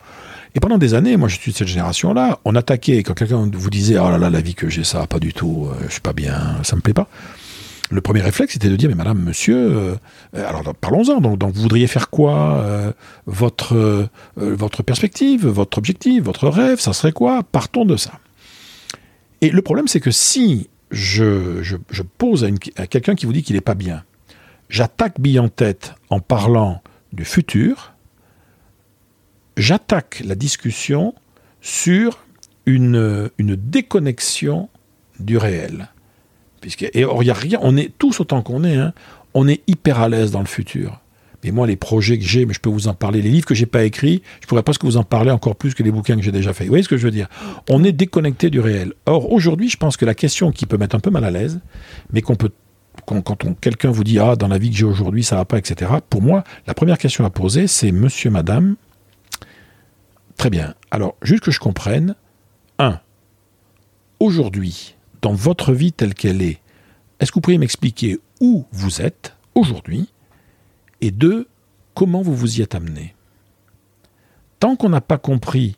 Et 0.56 0.60
pendant 0.60 0.78
des 0.78 0.94
années, 0.94 1.18
moi 1.18 1.28
je 1.28 1.39
suis 1.39 1.52
de 1.52 1.58
cette 1.58 1.68
génération-là, 1.68 2.39
on 2.46 2.56
attaquait, 2.56 3.02
quand 3.02 3.13
quelqu'un 3.13 3.50
vous 3.52 3.70
disait 3.70 3.98
Oh 3.98 4.10
là 4.10 4.18
là, 4.20 4.30
la 4.30 4.42
vie 4.42 4.54
que 4.54 4.70
j'ai, 4.70 4.84
ça, 4.84 5.08
pas 5.08 5.20
du 5.20 5.34
tout, 5.34 5.68
euh, 5.68 5.86
je 5.88 5.94
suis 5.94 6.02
pas 6.02 6.13
bien, 6.13 6.58
ça 6.63 6.76
me 6.76 6.82
plaît 6.82 6.94
pas. 6.94 7.08
Le 7.89 8.02
premier 8.02 8.22
réflexe, 8.22 8.54
c'était 8.54 8.70
de 8.70 8.76
dire 8.76 8.89
Mais 8.89 8.96
madame, 8.96 9.20
monsieur, 9.20 9.58
euh, 9.58 9.96
alors 10.36 10.63
parlons-en, 10.80 11.20
donc, 11.20 11.54
vous 11.54 11.62
voudriez 11.62 11.88
faire 11.88 12.12
quoi 12.12 12.58
euh, 12.58 12.92
votre, 13.26 14.08
votre 14.36 14.84
perspective, 14.84 15.48
votre 15.48 15.80
objectif, 15.80 16.24
votre 16.24 16.48
rêve, 16.48 16.80
ça 16.80 16.94
serait 16.94 17.12
quoi? 17.12 17.42
Partons 17.44 17.86
de 17.86 17.98
ça. 17.98 18.12
Et 19.42 19.50
le 19.50 19.62
problème, 19.63 19.88
c'est 19.88 20.00
que 20.00 20.12
si 20.12 20.70
je 20.92 21.76
pose 22.20 22.44
à, 22.44 22.48
à 22.78 22.86
quelqu'un 22.86 23.16
qui 23.16 23.26
vous 23.26 23.34
dit 23.34 23.42
qu'il 23.42 23.56
n'est 23.56 23.62
pas 23.62 23.76
bien, 23.76 24.04
j'attaque 24.74 25.22
bille 25.22 25.40
en 25.40 25.50
tête 25.50 25.94
en 26.10 26.20
parlant 26.20 26.82
du 27.14 27.26
futur, 27.26 27.94
j'attaque 29.56 30.24
la 30.26 30.34
discussion 30.34 31.14
sur 31.62 32.26
une, 32.66 33.30
une 33.38 33.56
déconnexion 33.56 34.70
du 35.20 35.38
réel. 35.38 35.90
Puisque, 36.60 36.90
et 36.92 37.06
or, 37.06 37.22
il 37.22 37.28
n'y 37.28 37.32
a 37.32 37.36
rien, 37.36 37.60
on 37.62 37.78
est 37.78 37.94
tous 38.00 38.20
autant 38.20 38.42
qu'on 38.42 38.64
est, 38.64 38.76
hein, 38.76 38.94
on 39.36 39.48
est 39.48 39.62
hyper 39.68 40.00
à 40.00 40.10
l'aise 40.10 40.32
dans 40.32 40.40
le 40.40 40.48
futur. 40.48 41.02
Mais 41.44 41.52
moi, 41.52 41.68
les 41.68 41.76
projets 41.76 42.18
que 42.18 42.26
j'ai, 42.26 42.48
mais 42.48 42.54
je 42.56 42.60
peux 42.60 42.70
vous 42.70 42.88
en 42.88 42.96
parler, 42.96 43.22
les 43.22 43.30
livres 43.30 43.46
que 43.46 43.54
j'ai 43.54 43.68
pas 43.68 43.84
écrits, 43.84 44.24
je 44.42 44.48
pourrais 44.48 44.64
presque 44.64 44.86
vous 44.86 44.98
en 44.98 45.04
parler 45.04 45.30
encore 45.30 45.56
plus 45.56 45.76
que 45.76 45.84
les 45.84 45.92
bouquins 45.92 46.16
que 46.16 46.24
j'ai 46.24 46.32
déjà 46.32 46.52
faits. 46.52 46.66
Vous 46.66 46.72
voyez 46.72 46.84
ce 46.84 46.90
que 46.90 46.98
je 46.98 47.04
veux 47.04 47.12
dire? 47.12 47.28
On 47.70 47.84
est 47.84 47.92
déconnecté 47.92 48.50
du 48.50 48.60
réel. 48.60 48.94
Or, 49.06 49.32
aujourd'hui, 49.32 49.70
je 49.70 49.78
pense 49.78 49.98
que 49.98 50.06
la 50.06 50.16
question 50.16 50.52
qui 50.52 50.66
peut 50.66 50.78
mettre 50.78 50.96
un 50.96 51.00
peu 51.00 51.12
mal 51.12 51.26
à 51.26 51.30
l'aise, 51.30 51.60
mais 52.12 52.22
qu'on 52.24 52.36
peut 52.36 52.50
quand, 53.06 53.22
quelqu'un 53.60 53.92
vous 53.92 54.04
dit 54.04 54.20
ah 54.20 54.36
dans 54.36 54.48
la 54.48 54.58
vie 54.58 54.70
que 54.70 54.76
j'ai 54.76 54.86
aujourd'hui 54.86 55.24
ça 55.24 55.36
va 55.36 55.46
pas 55.46 55.58
etc. 55.58 55.92
Pour 56.10 56.22
moi 56.22 56.44
la 56.68 56.74
première 56.74 56.98
question 56.98 57.26
à 57.26 57.30
poser 57.30 57.68
c'est 57.68 57.92
Monsieur 57.92 58.30
Madame 58.30 58.76
très 60.38 60.50
bien. 60.50 60.74
Alors 60.92 61.16
juste 61.22 61.44
que 61.44 61.52
je 61.52 61.60
comprenne 61.60 62.16
un 62.80 63.00
aujourd'hui 64.20 64.96
dans 65.22 65.34
votre 65.34 65.74
vie 65.74 65.92
telle 65.92 66.13
qu'elle 66.13 66.42
est 66.42 66.60
est-ce 67.20 67.32
que 67.32 67.36
vous 67.36 67.42
pourriez 67.42 67.58
m'expliquer 67.58 68.20
où 68.42 68.66
vous 68.72 69.02
êtes 69.02 69.36
aujourd'hui? 69.56 70.10
Et 71.02 71.12
deux 71.12 71.48
comment 71.94 72.22
vous 72.22 72.36
vous 72.36 72.60
y 72.60 72.62
êtes 72.62 72.76
amené? 72.76 73.16
Tant 74.60 74.76
qu'on 74.76 74.89
n'a 74.89 75.02
pas 75.02 75.18
compris 75.18 75.78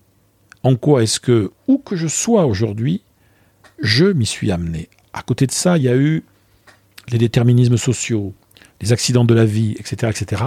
en 0.63 0.75
quoi 0.75 1.03
est-ce 1.03 1.19
que 1.19 1.51
où 1.67 1.77
que 1.77 1.95
je 1.95 2.07
sois 2.07 2.45
aujourd'hui 2.45 3.03
je 3.79 4.05
m'y 4.05 4.25
suis 4.25 4.51
amené. 4.51 4.89
À 5.13 5.21
côté 5.21 5.45
de 5.47 5.51
ça 5.51 5.77
il 5.77 5.83
y 5.83 5.89
a 5.89 5.95
eu 5.95 6.23
les 7.11 7.17
déterminismes 7.17 7.77
sociaux, 7.77 8.33
les 8.81 8.93
accidents 8.93 9.25
de 9.25 9.33
la 9.33 9.45
vie, 9.45 9.75
etc. 9.79 10.11
etc. 10.15 10.43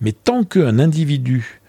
Mais 0.00 0.12
tant 0.12 0.44
qu'un 0.44 0.78
individu 0.78 1.60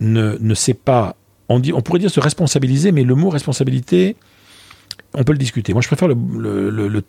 ne, 0.00 0.36
ne 0.40 0.54
sait 0.54 0.74
pas, 0.74 1.16
on, 1.48 1.60
pourrait 1.60 1.98
dire 1.98 2.10
se 2.10 2.20
responsabiliser, 2.20 2.92
mais 2.92 3.04
le 3.04 3.14
mot 3.14 3.28
responsabilité, 3.28 4.16
on 5.14 5.24
peut 5.24 5.32
le 5.32 5.38
discuter. 5.38 5.72
Moi, 5.72 5.82
je 5.82 5.86
préfère 5.86 6.08
le, 6.08 6.16
le, 6.70 6.88
le 6.88 7.02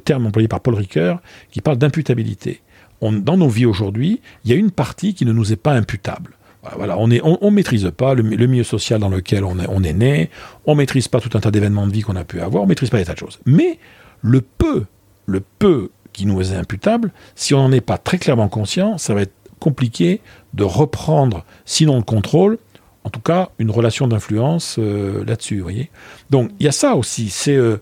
terme 0.00 0.26
employé 0.26 0.48
par 0.48 0.60
Paul 0.60 0.74
Ricoeur 0.74 1.20
qui 1.50 1.60
parle 1.60 1.78
d'imputabilité. 1.78 2.60
dans 3.00 3.36
nos 3.36 3.48
vies 3.48 3.66
aujourd'hui, 3.66 4.20
il 4.44 4.50
y 4.50 4.54
a 4.54 4.56
une 4.56 4.70
partie 4.70 5.14
qui 5.14 5.24
ne 5.24 5.32
nous 5.32 5.52
est 5.52 5.56
pas 5.56 5.72
imputable. 5.72 6.36
Voilà, 6.74 6.98
on 6.98 7.06
ne 7.06 7.18
on, 7.22 7.50
maîtrise 7.50 7.90
pas 7.96 8.14
le, 8.14 8.22
milieu 8.22 8.64
social 8.64 9.00
dans 9.00 9.08
lequel 9.08 9.44
on 9.44 9.58
est, 9.58 9.66
on 9.68 9.82
est 9.82 9.92
né, 9.92 10.30
on 10.64 10.74
maîtrise 10.74 11.06
pas 11.06 11.20
tout 11.20 11.30
un 11.34 11.40
tas 11.40 11.50
d'événements 11.50 11.86
de 11.86 11.92
vie 11.92 12.02
qu'on 12.02 12.16
a 12.16 12.24
pu 12.24 12.40
avoir, 12.40 12.64
on 12.64 12.66
maîtrise 12.66 12.90
pas 12.90 12.98
des 12.98 13.04
tas 13.04 13.14
de 13.14 13.18
choses. 13.18 13.38
Mais 13.46 13.78
le 14.20 14.40
peu, 14.40 14.84
le 15.26 15.42
peu 15.58 15.90
qui 16.16 16.26
nous 16.26 16.52
est 16.52 16.56
imputable, 16.56 17.12
si 17.34 17.54
on 17.54 17.62
n'en 17.62 17.72
est 17.72 17.80
pas 17.80 17.98
très 17.98 18.18
clairement 18.18 18.48
conscient, 18.48 18.98
ça 18.98 19.14
va 19.14 19.22
être 19.22 19.34
compliqué 19.60 20.20
de 20.54 20.64
reprendre, 20.64 21.44
sinon 21.64 21.96
le 21.96 22.02
contrôle, 22.02 22.58
en 23.04 23.10
tout 23.10 23.20
cas 23.20 23.50
une 23.58 23.70
relation 23.70 24.08
d'influence 24.08 24.76
euh, 24.78 25.24
là-dessus, 25.24 25.60
voyez. 25.60 25.90
Donc 26.30 26.50
il 26.58 26.66
y 26.66 26.68
a 26.68 26.72
ça 26.72 26.96
aussi, 26.96 27.28
c'est 27.28 27.54
euh, 27.54 27.76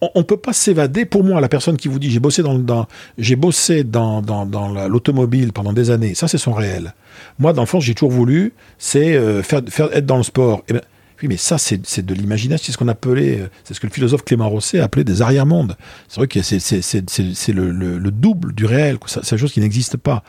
on 0.00 0.20
ne 0.20 0.24
peut 0.24 0.38
pas 0.38 0.52
s'évader. 0.52 1.04
Pour 1.04 1.24
moi, 1.24 1.40
la 1.40 1.48
personne 1.48 1.76
qui 1.76 1.88
vous 1.88 1.98
dit 1.98 2.10
j'ai 2.10 2.20
bossé 2.20 2.42
dans, 2.42 2.58
dans 2.58 2.86
j'ai 3.18 3.36
bossé 3.36 3.84
dans, 3.84 4.22
dans, 4.22 4.88
l'automobile 4.88 5.52
pendant 5.52 5.72
des 5.72 5.90
années, 5.90 6.14
ça 6.14 6.26
c'est 6.26 6.38
son 6.38 6.52
réel. 6.52 6.94
Moi, 7.38 7.52
dans 7.52 7.62
le 7.62 7.66
fond, 7.66 7.80
j'ai 7.80 7.94
toujours 7.94 8.10
voulu, 8.10 8.54
c'est 8.78 9.14
euh, 9.14 9.42
faire, 9.42 9.60
faire 9.68 9.94
être 9.94 10.06
dans 10.06 10.16
le 10.16 10.22
sport. 10.22 10.62
Eh 10.68 10.72
ben, 10.72 10.82
oui, 11.22 11.28
mais 11.28 11.36
ça, 11.36 11.58
c'est 11.58 12.04
de 12.04 12.14
l'imagination, 12.14 12.64
c'est 12.66 12.72
ce 12.72 12.78
qu'on 12.78 12.88
appelait, 12.88 13.40
euh, 13.40 13.48
c'est 13.64 13.74
ce 13.74 13.80
que 13.80 13.86
le 13.86 13.92
philosophe 13.92 14.24
Clément 14.24 14.48
Rosset 14.48 14.80
appelait 14.80 15.04
des 15.04 15.20
arrière-mondes. 15.22 15.76
C'est 16.08 16.16
vrai 16.16 16.28
que 16.28 16.40
c'est 16.42 17.52
le, 17.52 17.70
le, 17.70 18.10
double 18.10 18.54
du 18.54 18.64
réel, 18.64 18.98
c'est 19.06 19.30
une 19.32 19.38
chose 19.38 19.52
qui 19.52 19.60
n'existe 19.60 19.96
pas. 19.96 20.22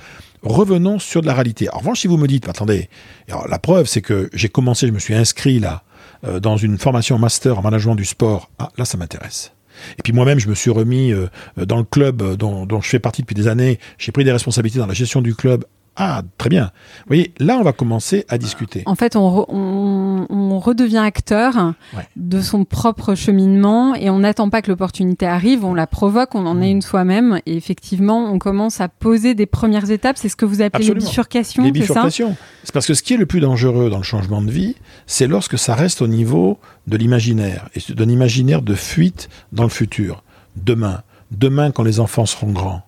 Revenons 0.43 0.99
sur 0.99 1.21
de 1.21 1.27
la 1.27 1.33
réalité. 1.33 1.69
En 1.71 1.79
revanche, 1.79 2.01
si 2.01 2.07
vous 2.07 2.17
me 2.17 2.27
dites, 2.27 2.49
attendez, 2.49 2.89
la 3.27 3.59
preuve, 3.59 3.85
c'est 3.85 4.01
que 4.01 4.29
j'ai 4.33 4.49
commencé, 4.49 4.87
je 4.87 4.91
me 4.91 4.99
suis 4.99 5.13
inscrit 5.13 5.59
là, 5.59 5.83
euh, 6.25 6.39
dans 6.39 6.57
une 6.57 6.77
formation 6.77 7.17
master 7.17 7.59
en 7.59 7.61
management 7.61 7.95
du 7.95 8.05
sport. 8.05 8.49
Ah, 8.59 8.69
là, 8.77 8.85
ça 8.85 8.97
m'intéresse. 8.97 9.53
Et 9.97 10.01
puis 10.03 10.13
moi-même, 10.13 10.39
je 10.39 10.47
me 10.47 10.55
suis 10.55 10.71
remis 10.71 11.11
euh, 11.11 11.27
dans 11.57 11.77
le 11.77 11.83
club 11.83 12.35
dont, 12.35 12.81
je 12.81 12.89
fais 12.89 12.99
partie 12.99 13.21
depuis 13.21 13.35
des 13.35 13.47
années. 13.47 13.79
J'ai 13.97 14.11
pris 14.11 14.23
des 14.23 14.31
responsabilités 14.31 14.79
dans 14.79 14.87
la 14.87 14.93
gestion 14.93 15.21
du 15.21 15.35
club 15.35 15.63
ah, 15.97 16.21
très 16.37 16.49
bien. 16.49 16.71
Vous 16.99 17.07
voyez, 17.07 17.33
là, 17.37 17.57
on 17.57 17.63
va 17.63 17.73
commencer 17.73 18.25
à 18.29 18.37
discuter. 18.37 18.83
En 18.85 18.95
fait, 18.95 19.17
on, 19.17 20.59
redevient 20.59 20.99
acteur 20.99 21.73
de 22.15 22.41
son 22.41 22.65
propre 22.65 23.15
cheminement 23.15 23.95
et 23.95 24.09
on 24.09 24.19
n'attend 24.19 24.49
pas 24.49 24.61
que 24.61 24.69
l'opportunité 24.69 25.25
arrive, 25.25 25.65
on 25.65 25.73
la 25.73 25.87
provoque, 25.87 26.35
on 26.35 26.45
en 26.45 26.61
est 26.61 26.67
mm. 26.67 26.75
une 26.75 26.81
soi-même 26.81 27.39
et 27.45 27.57
effectivement, 27.57 28.31
on 28.31 28.39
commence 28.39 28.79
à 28.79 28.87
poser 28.87 29.33
des 29.33 29.45
premières 29.45 29.89
étapes. 29.91 30.17
C'est 30.17 30.29
ce 30.29 30.35
que 30.35 30.45
vous 30.45 30.61
appelez 30.61 30.85
les 30.85 30.93
bifurcations. 30.93 31.63
Les 31.63 31.71
bifurcations. 31.71 32.35
C'est 32.63 32.73
parce 32.73 32.87
que 32.87 32.93
ce 32.93 33.03
qui 33.03 33.15
est 33.15 33.17
le 33.17 33.25
plus 33.25 33.39
dangereux 33.39 33.89
dans 33.89 33.97
le 33.97 34.03
changement 34.03 34.41
de 34.41 34.51
vie, 34.51 34.75
c'est 35.07 35.27
lorsque 35.27 35.57
ça 35.57 35.75
reste 35.75 36.01
au 36.01 36.07
niveau 36.07 36.59
de 36.87 36.95
l'imaginaire 36.95 37.69
et 37.75 37.93
d'un 37.93 38.09
imaginaire 38.09 38.61
de 38.61 38.75
fuite 38.75 39.29
dans 39.51 39.63
le 39.63 39.69
futur. 39.69 40.23
Demain, 40.55 41.01
demain 41.31 41.71
quand 41.71 41.83
les 41.83 41.99
enfants 41.99 42.25
seront 42.25 42.51
grands, 42.51 42.83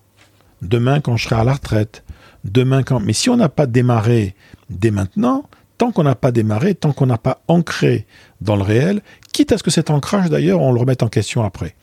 demain 0.62 1.00
quand 1.00 1.16
je 1.16 1.24
serai 1.24 1.40
à 1.40 1.44
la 1.44 1.54
retraite, 1.54 2.04
demain 2.44 2.82
quand. 2.82 3.00
Mais 3.00 3.12
si 3.12 3.30
on 3.30 3.36
n'a 3.36 3.48
pas 3.48 3.66
démarré 3.66 4.34
dès 4.70 4.90
maintenant, 4.90 5.44
tant 5.78 5.90
qu'on 5.90 6.04
n'a 6.04 6.14
pas 6.14 6.30
démarré, 6.30 6.74
tant 6.74 6.92
qu'on 6.92 7.06
n'a 7.06 7.18
pas 7.18 7.42
ancré 7.48 8.06
dans 8.40 8.56
le 8.56 8.62
réel, 8.62 9.02
quitte 9.32 9.52
à 9.52 9.58
ce 9.58 9.62
que 9.62 9.70
cet 9.70 9.90
ancrage 9.90 10.30
d'ailleurs, 10.30 10.60
on 10.60 10.72
le 10.72 10.80
remette 10.80 11.02
en 11.02 11.08
question 11.08 11.44
après. 11.44 11.74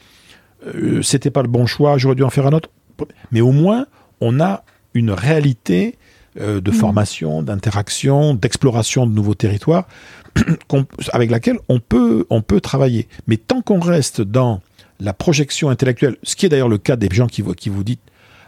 Euh, 0.67 1.01
C'était 1.01 1.31
pas 1.31 1.41
le 1.41 1.47
bon 1.47 1.65
choix, 1.65 1.97
j'aurais 1.97 2.15
dû 2.15 2.23
en 2.23 2.29
faire 2.29 2.47
un 2.47 2.53
autre. 2.53 2.69
Mais 3.31 3.41
au 3.41 3.51
moins, 3.51 3.87
on 4.19 4.39
a 4.39 4.63
une 4.93 5.11
réalité 5.11 5.97
euh, 6.39 6.61
de 6.61 6.71
mmh. 6.71 6.73
formation, 6.73 7.41
d'interaction, 7.41 8.35
d'exploration 8.35 9.07
de 9.07 9.11
nouveaux 9.11 9.33
territoires 9.33 9.87
avec 11.13 11.31
laquelle 11.31 11.57
on 11.67 11.79
peut, 11.79 12.25
on 12.29 12.41
peut 12.41 12.61
travailler. 12.61 13.07
Mais 13.27 13.37
tant 13.37 13.61
qu'on 13.61 13.79
reste 13.79 14.21
dans 14.21 14.61
la 14.99 15.13
projection 15.13 15.69
intellectuelle, 15.69 16.15
ce 16.23 16.35
qui 16.35 16.45
est 16.45 16.49
d'ailleurs 16.49 16.69
le 16.69 16.77
cas 16.77 16.95
des 16.95 17.09
gens 17.11 17.27
qui, 17.27 17.43
qui 17.55 17.69
vous 17.69 17.83
disent 17.83 17.97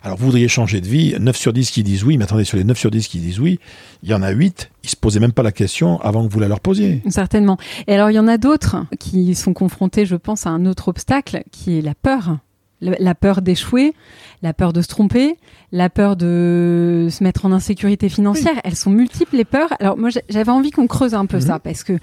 alors 0.04 0.18
vous 0.18 0.26
voudriez 0.26 0.50
changer 0.50 0.82
de 0.82 0.88
vie, 0.88 1.16
9 1.18 1.36
sur 1.36 1.54
10 1.54 1.72
qui 1.72 1.82
disent 1.82 2.04
oui, 2.04 2.18
mais 2.18 2.26
attendez, 2.26 2.44
sur 2.44 2.58
les 2.58 2.66
9 2.66 2.78
sur 2.78 2.92
10 2.92 3.08
qui 3.08 3.20
disent 3.20 3.40
oui, 3.40 3.60
il 4.04 4.10
y 4.10 4.14
en 4.14 4.22
a 4.22 4.32
8, 4.32 4.70
ils 4.84 4.90
se 4.90 4.98
posaient 4.98 5.22
même 5.22 5.32
pas 5.32 5.44
la 5.44 5.54
question 5.54 6.00
avant 6.02 6.28
que 6.28 6.32
vous 6.32 6.40
la 6.42 6.50
leur 6.50 6.60
posiez. 6.60 7.02
Certainement. 7.10 7.58
Et 7.88 7.96
alors 7.96 8.12
il 8.12 8.16
y 8.16 8.20
en 8.20 8.28
a 8.28 8.38
d'autres 8.38 8.76
qui 9.00 9.34
sont 9.34 9.54
confrontés, 9.54 10.06
je 10.06 10.16
pense, 10.16 10.46
à 10.46 10.50
un 10.50 10.66
autre 10.66 10.90
obstacle 10.90 11.44
qui 11.52 11.78
est 11.78 11.82
la 11.82 11.96
peur 11.96 12.38
la 12.84 13.16
peur 13.16 13.42
d'échouer, 13.42 13.94
la 14.42 14.54
peur 14.54 14.74
de 14.74 14.82
se 14.82 14.88
tromper, 14.88 15.38
la 15.72 15.90
peur 15.90 16.16
de 16.16 17.08
se 17.10 17.24
mettre 17.24 17.46
en 17.46 17.52
insécurité 17.52 18.10
financière. 18.10 18.54
Elles 18.64 18.76
sont 18.76 18.90
multiples 18.92 19.38
les 19.38 19.46
peurs. 19.46 19.74
Alors 19.80 19.98
moi 19.98 20.10
j'avais 20.30 20.52
envie 20.52 20.72
qu'on 20.72 20.88
creuse 20.88 21.14
un 21.14 21.26
peu 21.26 21.40
ça 21.40 21.56
mhm. 21.56 21.60
parce 21.64 21.84
que 21.84 21.94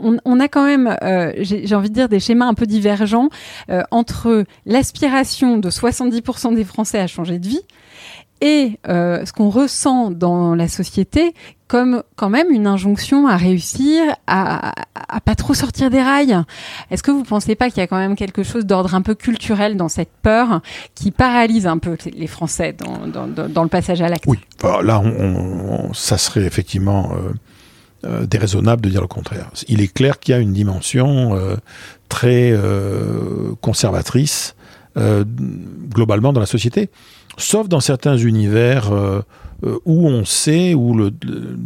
on, 0.00 0.40
a 0.40 0.48
quand 0.48 0.64
même, 0.64 0.96
euh, 1.02 1.32
j'ai 1.38 1.74
envie 1.74 1.90
de 1.90 1.94
dire 1.94 2.08
des 2.08 2.20
schémas 2.20 2.46
un 2.46 2.54
peu 2.54 2.66
divergents 2.66 3.28
euh, 3.70 3.82
entre 3.90 4.44
l'aspiration 4.64 5.58
de 5.58 5.70
70% 5.70 6.54
des 6.54 6.64
Français 6.64 6.98
à 6.98 7.06
changer 7.06 7.38
de 7.38 7.46
vie 7.46 7.62
et 8.40 8.78
euh, 8.88 9.24
ce 9.24 9.32
qu'on 9.32 9.50
ressent 9.50 10.10
dans 10.10 10.54
la 10.54 10.68
société 10.68 11.34
comme 11.68 12.04
quand 12.14 12.30
même 12.30 12.50
une 12.50 12.68
injonction 12.68 13.26
à 13.26 13.36
réussir, 13.36 14.02
à, 14.28 14.72
à 14.94 15.20
pas 15.20 15.34
trop 15.34 15.52
sortir 15.52 15.90
des 15.90 16.00
rails. 16.00 16.44
Est-ce 16.90 17.02
que 17.02 17.10
vous 17.10 17.24
pensez 17.24 17.56
pas 17.56 17.70
qu'il 17.70 17.78
y 17.78 17.80
a 17.80 17.88
quand 17.88 17.98
même 17.98 18.14
quelque 18.14 18.44
chose 18.44 18.66
d'ordre 18.66 18.94
un 18.94 19.02
peu 19.02 19.16
culturel 19.16 19.76
dans 19.76 19.88
cette 19.88 20.12
peur 20.22 20.60
qui 20.94 21.10
paralyse 21.10 21.66
un 21.66 21.78
peu 21.78 21.96
les 22.16 22.26
Français 22.28 22.72
dans, 22.72 23.26
dans, 23.26 23.48
dans 23.48 23.62
le 23.64 23.68
passage 23.68 24.00
à 24.00 24.08
l'acte? 24.08 24.24
Oui, 24.28 24.38
là, 24.62 25.00
on, 25.00 25.92
ça 25.92 26.18
serait 26.18 26.44
effectivement 26.44 27.12
euh, 27.12 27.32
euh, 28.04 28.26
déraisonnable 28.26 28.82
de 28.82 28.90
dire 28.90 29.00
le 29.00 29.08
contraire. 29.08 29.50
Il 29.66 29.80
est 29.80 29.92
clair 29.92 30.20
qu'il 30.20 30.34
y 30.34 30.38
a 30.38 30.40
une 30.40 30.52
dimension 30.52 31.34
euh, 31.34 31.56
très 32.08 32.52
euh, 32.52 33.54
conservatrice 33.60 34.54
globalement 35.90 36.32
dans 36.32 36.40
la 36.40 36.46
société. 36.46 36.88
Sauf 37.36 37.68
dans 37.68 37.80
certains 37.80 38.16
univers 38.16 38.92
euh, 38.92 39.20
euh, 39.64 39.78
où 39.84 40.06
on 40.08 40.24
sait, 40.24 40.74
où 40.74 40.94
le, 40.94 41.12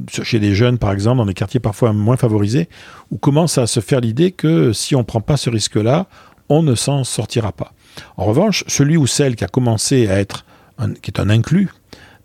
chez 0.08 0.38
des 0.38 0.54
jeunes 0.54 0.78
par 0.78 0.92
exemple, 0.92 1.18
dans 1.18 1.26
des 1.26 1.34
quartiers 1.34 1.60
parfois 1.60 1.92
moins 1.92 2.16
favorisés, 2.16 2.68
où 3.10 3.18
commence 3.18 3.58
à 3.58 3.66
se 3.66 3.80
faire 3.80 4.00
l'idée 4.00 4.32
que 4.32 4.72
si 4.72 4.94
on 4.94 5.00
ne 5.00 5.04
prend 5.04 5.20
pas 5.20 5.36
ce 5.36 5.50
risque-là, 5.50 6.06
on 6.48 6.62
ne 6.62 6.74
s'en 6.74 7.04
sortira 7.04 7.52
pas. 7.52 7.72
En 8.16 8.24
revanche, 8.24 8.64
celui 8.66 8.96
ou 8.96 9.06
celle 9.06 9.36
qui 9.36 9.44
a 9.44 9.48
commencé 9.48 10.08
à 10.08 10.18
être, 10.18 10.44
qui 11.02 11.10
est 11.10 11.20
un 11.20 11.30
inclus, 11.30 11.68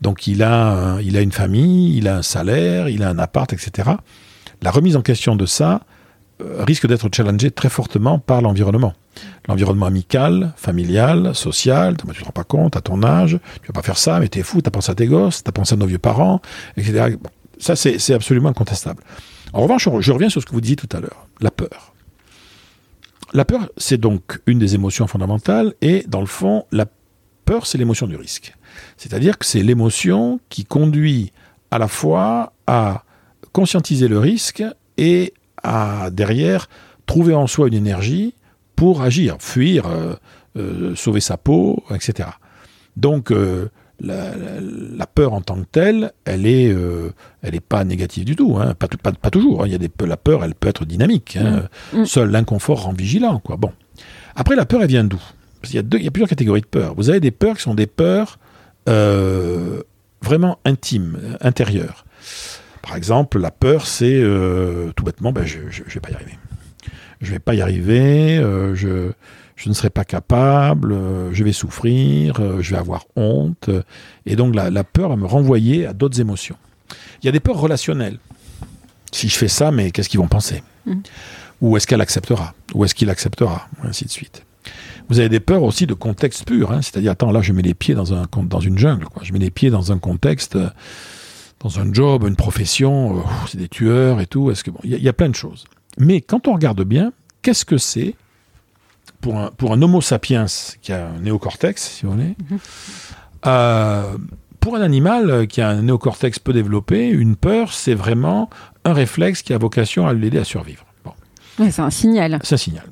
donc 0.01 0.27
il 0.27 0.43
a, 0.43 0.97
il 1.01 1.17
a 1.17 1.21
une 1.21 1.31
famille, 1.31 1.97
il 1.97 2.08
a 2.08 2.17
un 2.17 2.21
salaire, 2.21 2.89
il 2.89 3.03
a 3.03 3.10
un 3.10 3.19
appart, 3.19 3.51
etc. 3.53 3.91
La 4.62 4.71
remise 4.71 4.95
en 4.95 5.01
question 5.01 5.36
de 5.36 5.45
ça 5.45 5.81
euh, 6.41 6.65
risque 6.65 6.86
d'être 6.86 7.08
challengée 7.15 7.49
très 7.49 7.69
fortement 7.69 8.19
par 8.19 8.41
l'environnement. 8.41 8.93
L'environnement 9.47 9.86
amical, 9.86 10.53
familial, 10.55 11.36
social, 11.36 11.97
tu 11.97 12.08
ne 12.08 12.13
te 12.13 12.23
rends 12.23 12.31
pas 12.31 12.43
compte, 12.43 12.75
à 12.75 12.81
ton 12.81 13.03
âge, 13.03 13.39
tu 13.62 13.67
vas 13.67 13.73
pas 13.73 13.84
faire 13.84 13.97
ça, 13.97 14.19
mais 14.19 14.27
t'es 14.27 14.41
fou, 14.41 14.62
t'as 14.62 14.71
pensé 14.71 14.91
à 14.91 14.95
tes 14.95 15.08
gosses, 15.08 15.43
t'as 15.43 15.51
pensé 15.51 15.73
à 15.73 15.77
nos 15.77 15.86
vieux 15.86 15.99
parents, 15.99 16.41
etc. 16.77 17.17
ça, 17.60 17.75
c'est 17.75 18.13
absolument 18.13 18.49
incontestable. 18.49 19.03
En 19.53 19.62
revanche, 19.62 19.88
je 19.99 20.12
reviens 20.12 20.29
sur 20.29 20.41
ce 20.41 20.45
que 20.45 20.51
vous 20.51 20.62
disiez 20.62 20.75
tout 20.75 20.89
à 20.91 20.99
l'heure, 20.99 21.27
la 21.41 21.51
peur. 21.51 21.93
La 23.34 23.45
peur, 23.45 23.69
c'est 23.77 23.99
donc 23.99 24.39
une 24.47 24.60
des 24.60 24.75
émotions 24.75 25.08
fondamentales, 25.08 25.73
et 25.81 26.03
dans 26.08 26.21
le 26.21 26.27
fond, 26.27 26.65
la 26.71 26.86
peur, 27.45 27.67
c'est 27.67 27.77
l'émotion 27.77 28.08
du 28.08 28.15
risque. 28.15 28.55
C'est-à-dire 28.97 29.38
que 29.38 29.45
c'est 29.45 29.62
l'émotion 29.62 30.39
qui 30.49 30.65
conduit 30.65 31.31
à 31.71 31.77
la 31.77 31.88
fois 31.88 32.53
à 32.67 33.03
conscientiser 33.51 34.08
le 34.08 34.19
risque 34.19 34.63
et 34.97 35.34
à 35.63 36.10
derrière 36.12 36.67
trouver 37.05 37.34
en 37.34 37.47
soi 37.47 37.67
une 37.67 37.73
énergie 37.73 38.34
pour 38.75 39.01
agir, 39.01 39.38
fuir, 39.39 39.85
euh, 39.88 40.15
euh, 40.57 40.95
sauver 40.95 41.19
sa 41.19 41.38
peau, 41.38 41.83
etc. 41.93 42.29
Donc 42.97 43.31
euh, 43.31 43.69
la, 43.99 45.05
peur 45.07 45.33
en 45.33 45.41
tant 45.41 45.55
que 45.55 45.67
telle, 45.71 46.11
elle 46.25 46.45
est, 46.45 46.75
elle 47.41 47.53
n'est 47.53 47.59
pas 47.59 47.83
négative 47.83 48.25
du 48.25 48.35
tout, 48.35 48.57
hein. 48.59 48.73
pas, 48.73 48.88
pas, 48.88 49.29
toujours. 49.29 49.63
Hein. 49.63 49.67
Il 49.67 49.71
y 49.71 49.75
a 49.75 49.77
des, 49.77 49.89
la 50.05 50.17
peur, 50.17 50.43
elle 50.43 50.55
peut 50.55 50.67
être 50.67 50.85
dynamique. 50.85 51.38
Hein. 51.38 51.67
Mm. 51.93 52.01
Mm. 52.01 52.05
Seul 52.05 52.31
l'inconfort 52.31 52.83
rend 52.83 52.93
vigilant. 52.93 53.39
Quoi. 53.39 53.57
Bon. 53.57 53.71
Après, 54.35 54.55
la 54.55 54.65
peur, 54.65 54.81
elle 54.81 54.89
vient 54.89 55.03
d'où? 55.03 55.21
Parce 55.61 55.71
qu'il 55.71 55.79
y, 55.79 55.83
a 55.83 55.97
il 55.97 56.03
y 56.03 56.07
a 56.07 56.11
plusieurs 56.11 56.29
catégories 56.29 56.61
de 56.61 56.67
peur. 56.67 56.93
Vous 56.95 57.09
avez 57.09 57.19
des 57.19 57.31
peurs 57.31 57.55
qui 57.55 57.63
sont 57.63 57.75
des 57.75 57.88
peurs 57.88 58.39
vraiment 60.21 60.59
intimes, 60.65 61.38
intérieures. 61.41 62.05
Par 62.81 62.95
exemple, 62.95 63.39
la 63.39 63.51
peur, 63.51 63.88
c'est 63.88 64.21
tout 64.95 65.03
bêtement, 65.03 65.31
ben, 65.31 65.45
je 65.45 65.59
ne 65.59 65.89
vais 65.89 65.99
pas 65.99 66.11
y 66.11 66.15
arriver 66.15 66.38
je 67.21 67.32
vais 67.32 67.39
pas 67.39 67.56
y 67.56 67.62
arriver, 67.62 68.38
euh, 68.38 68.75
je, 68.75 69.12
je, 69.56 69.69
ne 69.69 69.73
serai 69.73 69.89
pas 69.89 70.06
capable, 70.06 70.91
euh, 70.91 71.34
je 71.34 71.43
vais 71.43 71.54
souffrir, 71.54 72.39
euh, 72.39 72.62
je 72.62 72.71
vais 72.71 72.78
avoir 72.78 73.06
honte. 73.15 73.69
Et 74.25 74.36
donc 74.36 74.56
la, 74.56 74.84
peur 74.84 75.10
va 75.10 75.15
me 75.15 75.25
renvoyer 75.25 75.86
à 75.86 75.93
d'autres 75.93 76.19
émotions. 76.19 76.58
Il 77.21 77.25
y 77.25 77.30
a 77.30 77.32
des 77.32 77.39
peurs 77.39 77.60
relationnelles. 77.60 78.19
Si 79.12 79.30
je 79.30 79.38
fais 79.38 79.47
ça, 79.47 79.71
mais 79.71 79.91
qu'est-ce 79.91 80.10
qu'ils 80.10 80.19
vont 80.19 80.28
penser? 80.28 80.62
Mm. 80.86 80.99
Ou 81.62 81.78
est-ce 81.78 81.88
qu'elle 81.88 82.01
acceptera? 82.01 82.54
Ou 82.73 82.84
est-ce 82.84 82.93
qu'il 82.93 83.10
acceptera? 83.10 83.67
Ainsi 83.84 84.06
de 84.06 84.10
suite. 84.10 84.43
Vous 85.08 85.19
avez 85.19 85.30
des 85.30 85.39
peurs 85.39 85.63
aussi 85.63 85.86
de 85.88 85.93
contexte 85.93 86.45
pur, 86.45 86.71
hein. 86.71 86.82
c'est-à-dire, 86.82 87.12
attends, 87.12 87.32
là, 87.32 87.41
je 87.41 87.54
mets 87.54 87.62
les 87.62 87.75
pieds 87.75 87.93
dans, 87.93 88.13
un, 88.13 88.25
dans 88.43 88.60
une 88.60 88.78
jungle, 88.78 89.06
quoi. 89.06 89.23
je 89.23 89.32
mets 89.34 89.39
les 89.39 89.51
pieds 89.51 89.69
dans 89.69 89.91
un 89.91 89.99
contexte, 89.99 90.58
dans 91.60 91.80
un 91.80 91.93
job, 91.93 92.25
une 92.28 92.36
profession, 92.36 93.23
c'est 93.47 93.58
des 93.58 93.69
tueurs 93.69 94.19
et 94.19 94.25
tout. 94.25 94.51
Est-ce 94.51 94.63
que 94.63 94.71
bon, 94.71 94.80
il 94.84 94.97
y, 94.97 95.10
a 95.10 95.13
plein 95.13 95.30
de 95.30 95.36
choses. 95.36 95.65
Mais 95.97 96.21
quand 96.21 96.47
on 96.47 96.53
regarde 96.53 96.84
bien, 96.84 97.12
qu'est-ce 97.41 97.65
que 97.65 97.77
c'est 97.77 98.15
pour 99.21 99.38
un, 99.38 99.51
pour 99.51 99.73
un 99.73 99.81
Homo 99.81 100.01
sapiens 100.01 100.45
qui 100.81 100.91
a 100.91 101.08
un 101.08 101.19
néocortex, 101.19 101.81
si 101.81 102.05
vous 102.05 102.13
voulez, 102.13 102.36
mhm. 102.49 102.60
euh, 103.47 104.17
pour 104.60 104.75
un 104.75 104.81
animal 104.81 105.47
qui 105.47 105.62
a 105.62 105.69
un 105.69 105.84
néocortex 105.84 106.39
peu 106.39 106.53
développé, 106.53 107.08
une 107.08 107.36
peur, 107.36 107.71
c'est 107.73 107.93
vraiment 107.93 108.49
un 108.84 108.93
réflexe 108.93 109.41
qui 109.41 109.53
a 109.53 109.58
vocation 109.58 110.08
à 110.08 110.13
l'aider 110.13 110.39
à 110.39 110.43
survivre. 110.43 110.86
Bon. 111.03 111.13
c'est 111.58 111.79
un 111.79 111.89
signal. 111.89 112.39
C'est 112.43 112.55
un 112.55 112.58
signal. 112.58 112.86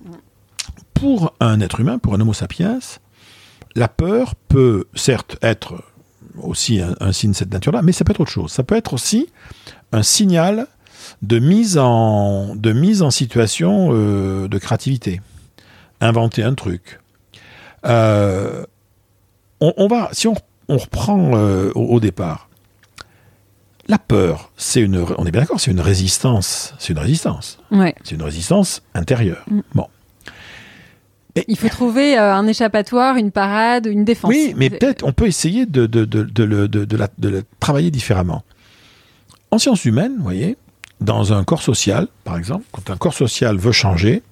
Pour 0.93 1.33
un 1.39 1.59
être 1.59 1.79
humain, 1.79 1.97
pour 1.97 2.13
un 2.13 2.21
Homo 2.21 2.33
sapiens, 2.33 2.79
la 3.75 3.87
peur 3.87 4.35
peut 4.35 4.85
certes 4.95 5.37
être 5.41 5.83
aussi 6.41 6.79
un, 6.79 6.95
un 6.99 7.11
signe 7.11 7.31
de 7.31 7.35
cette 7.35 7.51
nature-là, 7.51 7.81
mais 7.81 7.91
ça 7.91 8.05
peut 8.05 8.11
être 8.11 8.21
autre 8.21 8.31
chose. 8.31 8.51
Ça 8.51 8.63
peut 8.63 8.75
être 8.75 8.93
aussi 8.93 9.27
un 9.91 10.03
signal 10.03 10.67
de 11.21 11.39
mise 11.39 11.77
en, 11.77 12.55
de 12.55 12.71
mise 12.71 13.01
en 13.01 13.11
situation 13.11 13.89
euh, 13.91 14.47
de 14.47 14.57
créativité. 14.57 15.21
Inventer 16.01 16.43
un 16.43 16.53
truc. 16.53 16.99
Euh, 17.85 18.65
on, 19.59 19.87
va, 19.87 20.09
si 20.11 20.27
on, 20.27 20.35
reprend 20.67 21.31
euh, 21.35 21.71
au, 21.75 21.99
départ, 21.99 22.49
la 23.87 23.97
peur, 23.97 24.51
c'est 24.57 24.81
une, 24.81 25.05
on 25.17 25.25
est 25.25 25.31
bien 25.31 25.41
d'accord, 25.41 25.59
c'est 25.59 25.71
une 25.71 25.81
résistance, 25.81 26.73
c'est 26.79 26.93
une 26.93 26.99
résistance. 26.99 27.59
C'est 28.03 28.15
une 28.15 28.23
résistance 28.23 28.81
intérieure. 28.93 29.43
Mm. 29.49 29.59
Bon. 29.75 29.87
Il 31.47 31.57
faut 31.57 31.69
trouver 31.69 32.15
un 32.15 32.45
échappatoire, 32.45 33.15
une 33.15 33.31
parade, 33.31 33.87
une 33.87 34.05
défense. 34.05 34.29
Oui, 34.29 34.53
mais 34.55 34.69
peut-être 34.69 35.03
on 35.03 35.13
peut 35.13 35.25
essayer 35.25 35.65
de, 35.65 35.87
de, 35.87 36.05
de, 36.05 36.23
de, 36.23 36.97
la, 36.97 37.07
de 37.17 37.29
la 37.29 37.39
travailler 37.59 37.89
différemment. 37.89 38.43
En 39.49 39.57
sciences 39.57 39.85
humaines, 39.85 40.13
vous 40.17 40.23
voyez, 40.23 40.57
dans 41.01 41.33
un 41.33 41.43
corps 41.43 41.61
social, 41.61 42.07
par 42.23 42.37
exemple, 42.37 42.65
quand 42.71 42.89
un 42.89 42.97
corps 42.97 43.13
social 43.13 43.57
veut 43.57 43.71
changer, 43.71 44.23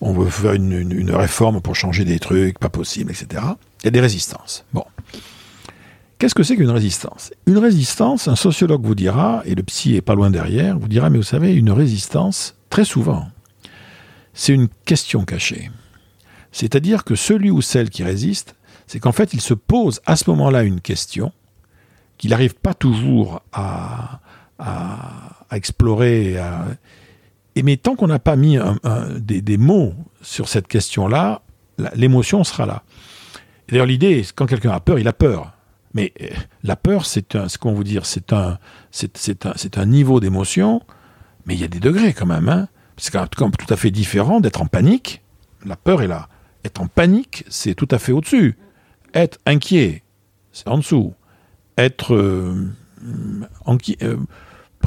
on 0.00 0.12
veut 0.12 0.28
faire 0.28 0.52
une, 0.52 1.10
réforme 1.10 1.60
pour 1.60 1.74
changer 1.74 2.04
des 2.04 2.18
trucs, 2.18 2.58
pas 2.58 2.68
possible, 2.68 3.10
etc. 3.10 3.42
Il 3.82 3.86
y 3.86 3.88
a 3.88 3.90
des 3.90 4.00
résistances. 4.00 4.64
Bon. 4.72 4.84
Qu'est-ce 6.18 6.34
que 6.34 6.42
c'est 6.42 6.56
qu'une 6.56 6.70
résistance? 6.70 7.32
Une 7.46 7.58
résistance, 7.58 8.28
un 8.28 8.36
sociologue 8.36 8.84
vous 8.84 8.94
dira, 8.94 9.42
et 9.44 9.54
le 9.54 9.62
psy 9.62 9.96
est 9.96 10.02
pas 10.02 10.14
loin 10.14 10.30
derrière, 10.30 10.78
vous 10.78 10.88
dira, 10.88 11.10
mais 11.10 11.18
vous 11.18 11.24
savez, 11.24 11.54
une 11.54 11.70
résistance, 11.70 12.54
très 12.70 12.84
souvent, 12.84 13.28
c'est 14.32 14.52
une 14.52 14.68
question 14.84 15.24
cachée. 15.24 15.70
C'est-à-dire 16.52 17.04
que 17.04 17.14
celui 17.14 17.50
ou 17.50 17.60
celle 17.60 17.90
qui 17.90 18.02
résiste, 18.02 18.54
c'est 18.86 19.00
qu'en 19.00 19.12
fait, 19.12 19.34
il 19.34 19.40
se 19.40 19.54
pose 19.54 20.00
à 20.06 20.16
ce 20.16 20.30
moment-là 20.30 20.62
une 20.62 20.80
question 20.80 21.32
qu'il 22.16 22.30
n'arrive 22.30 22.54
pas 22.54 22.72
toujours 22.72 23.42
à, 23.52 24.20
à, 24.58 25.35
explorer. 25.50 26.36
Et 27.54 27.62
mais 27.62 27.76
tant 27.76 27.96
qu'on 27.96 28.08
n'a 28.08 28.18
pas 28.18 28.36
mis 28.36 28.58
des, 29.18 29.56
mots 29.56 29.94
sur 30.22 30.48
cette 30.48 30.68
question-là, 30.68 31.42
l'émotion 31.94 32.44
sera 32.44 32.66
là. 32.66 32.82
D'ailleurs, 33.68 33.86
l'idée, 33.86 34.24
quand 34.34 34.46
quelqu'un 34.46 34.70
a 34.70 34.80
peur, 34.80 34.98
il 34.98 35.08
a 35.08 35.12
peur. 35.12 35.52
Mais 35.94 36.12
euh, 36.20 36.28
la 36.62 36.76
peur, 36.76 37.06
c'est 37.06 37.34
un, 37.36 37.48
ce 37.48 37.58
qu'on 37.58 37.72
vous 37.72 37.82
dire, 37.82 38.04
c'est 38.04 38.32
un 38.34 39.86
niveau 39.86 40.20
d'émotion, 40.20 40.82
mais 41.46 41.54
il 41.54 41.60
y 41.60 41.64
a 41.64 41.68
des 41.68 41.80
degrés 41.80 42.12
quand 42.12 42.26
même. 42.26 42.48
Hein. 42.48 42.68
C'est 42.96 43.12
quand 43.12 43.40
même 43.40 43.50
tout 43.52 43.72
à 43.72 43.76
fait 43.76 43.90
différent 43.90 44.40
d'être 44.40 44.60
en 44.60 44.66
panique. 44.66 45.22
La 45.64 45.76
peur 45.76 46.02
est 46.02 46.06
là. 46.06 46.28
Être 46.64 46.82
en 46.82 46.86
panique, 46.86 47.44
c'est 47.48 47.74
tout 47.74 47.88
à 47.90 47.98
fait 47.98 48.12
au-dessus. 48.12 48.58
Être 49.14 49.38
inquiet, 49.46 50.02
c'est 50.52 50.68
en 50.68 50.78
dessous. 50.78 51.14
Être 51.78 52.14
euh, 52.14 52.68
euh 53.02 54.16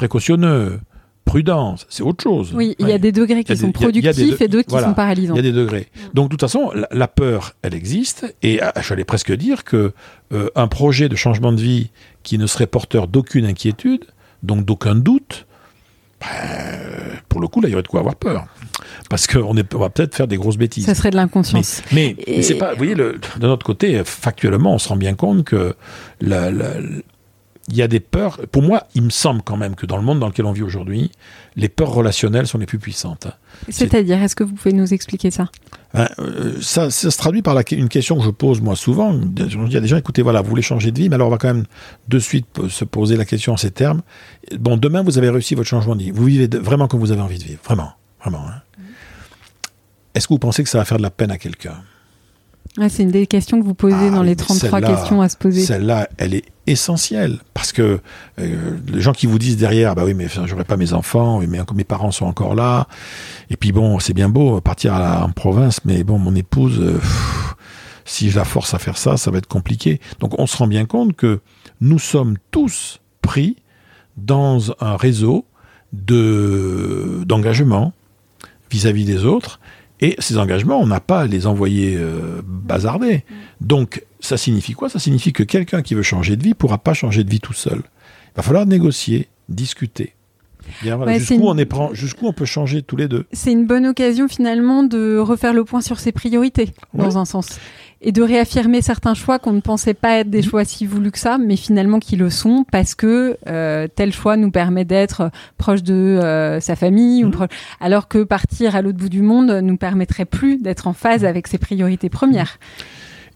précautionneux, 0.00 0.80
prudence, 1.26 1.86
c'est 1.90 2.02
autre 2.02 2.22
chose. 2.22 2.52
Oui, 2.54 2.74
il 2.78 2.88
y 2.88 2.92
a 2.92 2.98
des 2.98 3.12
degrés 3.12 3.44
qui 3.44 3.54
sont 3.54 3.70
productifs 3.70 4.40
et 4.40 4.48
d'autres 4.48 4.74
qui 4.74 4.82
sont 4.82 4.94
paralysants. 4.94 5.34
Il 5.34 5.36
y 5.36 5.40
a 5.40 5.42
des 5.42 5.52
degrés. 5.52 5.88
Donc, 6.14 6.28
de 6.28 6.30
toute 6.30 6.40
façon, 6.40 6.72
la, 6.90 7.06
peur, 7.06 7.52
elle 7.60 7.74
existe. 7.74 8.34
Et 8.42 8.62
ah, 8.62 8.72
j'allais 8.80 9.04
presque 9.04 9.30
dire 9.30 9.62
que 9.62 9.92
euh, 10.32 10.48
un 10.54 10.68
projet 10.68 11.10
de 11.10 11.16
changement 11.16 11.52
de 11.52 11.60
vie 11.60 11.90
qui 12.22 12.38
ne 12.38 12.46
serait 12.46 12.66
porteur 12.66 13.08
d'aucune 13.08 13.44
inquiétude, 13.44 14.06
donc 14.42 14.64
d'aucun 14.64 14.94
doute, 14.94 15.46
ben, 16.22 16.26
pour 17.28 17.42
le 17.42 17.48
coup, 17.48 17.60
là, 17.60 17.68
il 17.68 17.72
y 17.72 17.74
aurait 17.74 17.82
de 17.82 17.88
quoi 17.88 18.00
avoir 18.00 18.16
peur. 18.16 18.46
Parce 19.10 19.26
qu'on 19.26 19.52
va 19.52 19.90
peut-être 19.90 20.14
faire 20.14 20.28
des 20.28 20.38
grosses 20.38 20.56
bêtises. 20.56 20.86
Ça 20.86 20.94
serait 20.94 21.10
de 21.10 21.16
l'inconscience. 21.16 21.82
Mais, 21.92 22.16
c'est 22.40 22.54
pas. 22.54 22.70
Vous 22.70 22.78
voyez, 22.78 22.94
de 22.94 23.20
notre 23.40 23.66
côté, 23.66 24.00
factuellement, 24.04 24.72
on 24.72 24.78
se 24.78 24.88
rend 24.88 24.96
bien 24.96 25.14
compte 25.14 25.44
que 25.44 25.74
la, 26.22 26.50
il 27.70 27.76
y 27.76 27.82
a 27.82 27.88
des 27.88 28.00
peurs. 28.00 28.40
Pour 28.50 28.62
moi, 28.62 28.84
il 28.94 29.02
me 29.02 29.10
semble 29.10 29.42
quand 29.42 29.56
même 29.56 29.74
que 29.74 29.86
dans 29.86 29.96
le 29.96 30.02
monde 30.02 30.18
dans 30.18 30.26
lequel 30.26 30.44
on 30.44 30.52
vit 30.52 30.62
aujourd'hui, 30.62 31.10
les 31.56 31.68
peurs 31.68 31.92
relationnelles 31.92 32.46
sont 32.46 32.58
les 32.58 32.66
plus 32.66 32.78
puissantes. 32.78 33.28
C'est-à-dire, 33.68 34.20
est-ce 34.22 34.34
que 34.34 34.44
vous 34.44 34.54
pouvez 34.54 34.74
nous 34.74 34.92
expliquer 34.92 35.30
ça? 35.30 35.48
Ben, 35.94 36.08
euh, 36.18 36.58
ça, 36.60 36.90
se 36.90 37.08
traduit 37.16 37.42
par 37.42 37.56
une 37.70 37.88
question 37.88 38.18
que 38.18 38.24
je 38.24 38.30
pose 38.30 38.60
moi 38.60 38.76
souvent. 38.76 39.18
Il 39.36 39.72
y 39.72 39.76
a 39.76 39.80
des 39.80 39.88
gens, 39.88 39.96
écoutez, 39.96 40.22
voilà, 40.22 40.42
vous 40.42 40.50
voulez 40.50 40.62
changer 40.62 40.90
de 40.90 40.98
vie, 40.98 41.08
mais 41.08 41.14
alors 41.14 41.28
on 41.28 41.30
va 41.30 41.38
quand 41.38 41.52
même 41.52 41.64
de 42.08 42.18
suite 42.18 42.68
se 42.68 42.84
poser 42.84 43.16
la 43.16 43.24
question 43.24 43.52
en 43.52 43.56
ces 43.56 43.70
termes. 43.70 44.02
Bon, 44.58 44.76
demain, 44.76 45.02
vous 45.02 45.18
avez 45.18 45.30
réussi 45.30 45.54
votre 45.54 45.68
changement 45.68 45.94
de 45.94 46.02
vie. 46.02 46.10
Vous 46.10 46.24
vivez 46.24 46.48
vraiment 46.58 46.88
comme 46.88 47.00
vous 47.00 47.12
avez 47.12 47.22
envie 47.22 47.38
de 47.38 47.44
vivre. 47.44 47.60
Vraiment. 47.64 47.92
Vraiment. 48.20 48.46
Hein. 48.48 48.62
Est-ce 50.14 50.26
que 50.26 50.34
vous 50.34 50.38
pensez 50.38 50.62
que 50.62 50.68
ça 50.68 50.78
va 50.78 50.84
faire 50.84 50.98
de 50.98 51.02
la 51.02 51.10
peine 51.10 51.30
à 51.30 51.38
quelqu'un? 51.38 51.82
C'est 52.88 53.02
une 53.02 53.10
des 53.10 53.26
questions 53.26 53.60
que 53.60 53.64
vous 53.64 53.74
posez 53.74 54.08
ah 54.08 54.10
dans 54.10 54.22
les 54.22 54.36
33 54.36 54.80
questions 54.80 55.20
à 55.20 55.28
se 55.28 55.36
poser. 55.36 55.62
Celle-là, 55.62 56.08
elle 56.18 56.34
est 56.34 56.44
essentielle 56.66 57.38
parce 57.52 57.72
que 57.72 58.00
euh, 58.38 58.76
les 58.86 59.00
gens 59.00 59.12
qui 59.12 59.26
vous 59.26 59.38
disent 59.38 59.56
derrière, 59.56 59.94
bah 59.94 60.04
oui, 60.04 60.14
mais 60.14 60.28
j'aurais 60.46 60.64
pas 60.64 60.76
mes 60.76 60.92
enfants, 60.92 61.40
mais 61.40 61.60
mes 61.74 61.84
parents 61.84 62.12
sont 62.12 62.26
encore 62.26 62.54
là. 62.54 62.86
Et 63.50 63.56
puis 63.56 63.72
bon, 63.72 63.98
c'est 63.98 64.12
bien 64.12 64.28
beau 64.28 64.60
partir 64.60 64.94
en 64.94 65.30
province, 65.30 65.80
mais 65.84 66.04
bon, 66.04 66.18
mon 66.18 66.34
épouse, 66.36 66.78
euh, 66.80 67.00
si 68.04 68.30
je 68.30 68.36
la 68.36 68.44
force 68.44 68.72
à 68.72 68.78
faire 68.78 68.98
ça, 68.98 69.16
ça 69.16 69.30
va 69.30 69.38
être 69.38 69.48
compliqué. 69.48 70.00
Donc 70.20 70.38
on 70.38 70.46
se 70.46 70.56
rend 70.56 70.68
bien 70.68 70.86
compte 70.86 71.16
que 71.16 71.40
nous 71.80 71.98
sommes 71.98 72.36
tous 72.50 73.00
pris 73.20 73.56
dans 74.16 74.72
un 74.80 74.96
réseau 74.96 75.44
de 75.92 77.24
d'engagement 77.26 77.92
vis-à-vis 78.70 79.04
des 79.04 79.24
autres. 79.24 79.58
Et 80.00 80.16
ces 80.18 80.38
engagements, 80.38 80.80
on 80.80 80.86
n'a 80.86 81.00
pas 81.00 81.20
à 81.20 81.26
les 81.26 81.46
envoyer 81.46 81.96
euh, 81.96 82.42
bazarder. 82.44 83.16
Mm. 83.16 83.34
Donc, 83.60 84.04
ça 84.20 84.36
signifie 84.36 84.72
quoi? 84.72 84.88
Ça 84.88 84.98
signifie 84.98 85.32
que 85.32 85.42
quelqu'un 85.42 85.82
qui 85.82 85.94
veut 85.94 86.02
changer 86.02 86.36
de 86.36 86.42
vie 86.42 86.50
ne 86.50 86.54
pourra 86.54 86.78
pas 86.78 86.94
changer 86.94 87.24
de 87.24 87.30
vie 87.30 87.40
tout 87.40 87.52
seul. 87.52 87.78
Il 87.78 88.36
va 88.36 88.42
falloir 88.42 88.66
négocier, 88.66 89.28
discuter. 89.48 90.14
jusqu'où 90.82 91.48
on, 91.48 91.94
jusqu'où 91.94 92.26
on 92.26 92.32
peut 92.32 92.44
changer 92.44 92.82
tous 92.82 92.96
les 92.96 93.08
deux? 93.08 93.26
C'est 93.32 93.52
une 93.52 93.66
bonne 93.66 93.86
occasion 93.86 94.28
finalement 94.28 94.82
de 94.82 95.18
refaire 95.18 95.52
le 95.52 95.64
point 95.64 95.80
sur 95.80 95.98
ses 95.98 96.12
priorités, 96.12 96.72
dans 96.94 97.18
un 97.18 97.24
sens 97.24 97.58
et 98.02 98.12
de 98.12 98.22
réaffirmer 98.22 98.80
certains 98.80 99.14
choix 99.14 99.38
qu'on 99.38 99.52
ne 99.52 99.60
pensait 99.60 99.94
pas 99.94 100.18
être 100.18 100.30
des 100.30 100.38
mhm. 100.38 100.44
choix 100.44 100.64
si 100.64 100.86
voulus 100.86 101.10
que 101.10 101.18
ça, 101.18 101.38
mais 101.38 101.56
finalement 101.56 101.98
qui 101.98 102.16
le 102.16 102.30
sont 102.30 102.64
parce 102.70 102.94
que 102.94 103.36
euh, 103.46 103.88
tel 103.94 104.12
choix 104.12 104.36
nous 104.36 104.50
permet 104.50 104.84
d'être 104.84 105.30
proche 105.58 105.82
de 105.82 105.94
euh, 105.94 106.60
sa 106.60 106.76
famille, 106.76 107.24
ou 107.24 107.28
mhm. 107.28 107.48
alors 107.80 108.08
que 108.08 108.24
partir 108.24 108.74
à 108.74 108.82
l'autre 108.82 108.98
bout 108.98 109.08
du 109.08 109.22
monde 109.22 109.50
nous 109.62 109.76
permettrait 109.76 110.24
plus 110.24 110.56
d'être 110.58 110.86
en 110.86 110.92
phase 110.92 111.24
avec 111.24 111.46
ses 111.46 111.58
priorités 111.58 112.08
premières. 112.08 112.58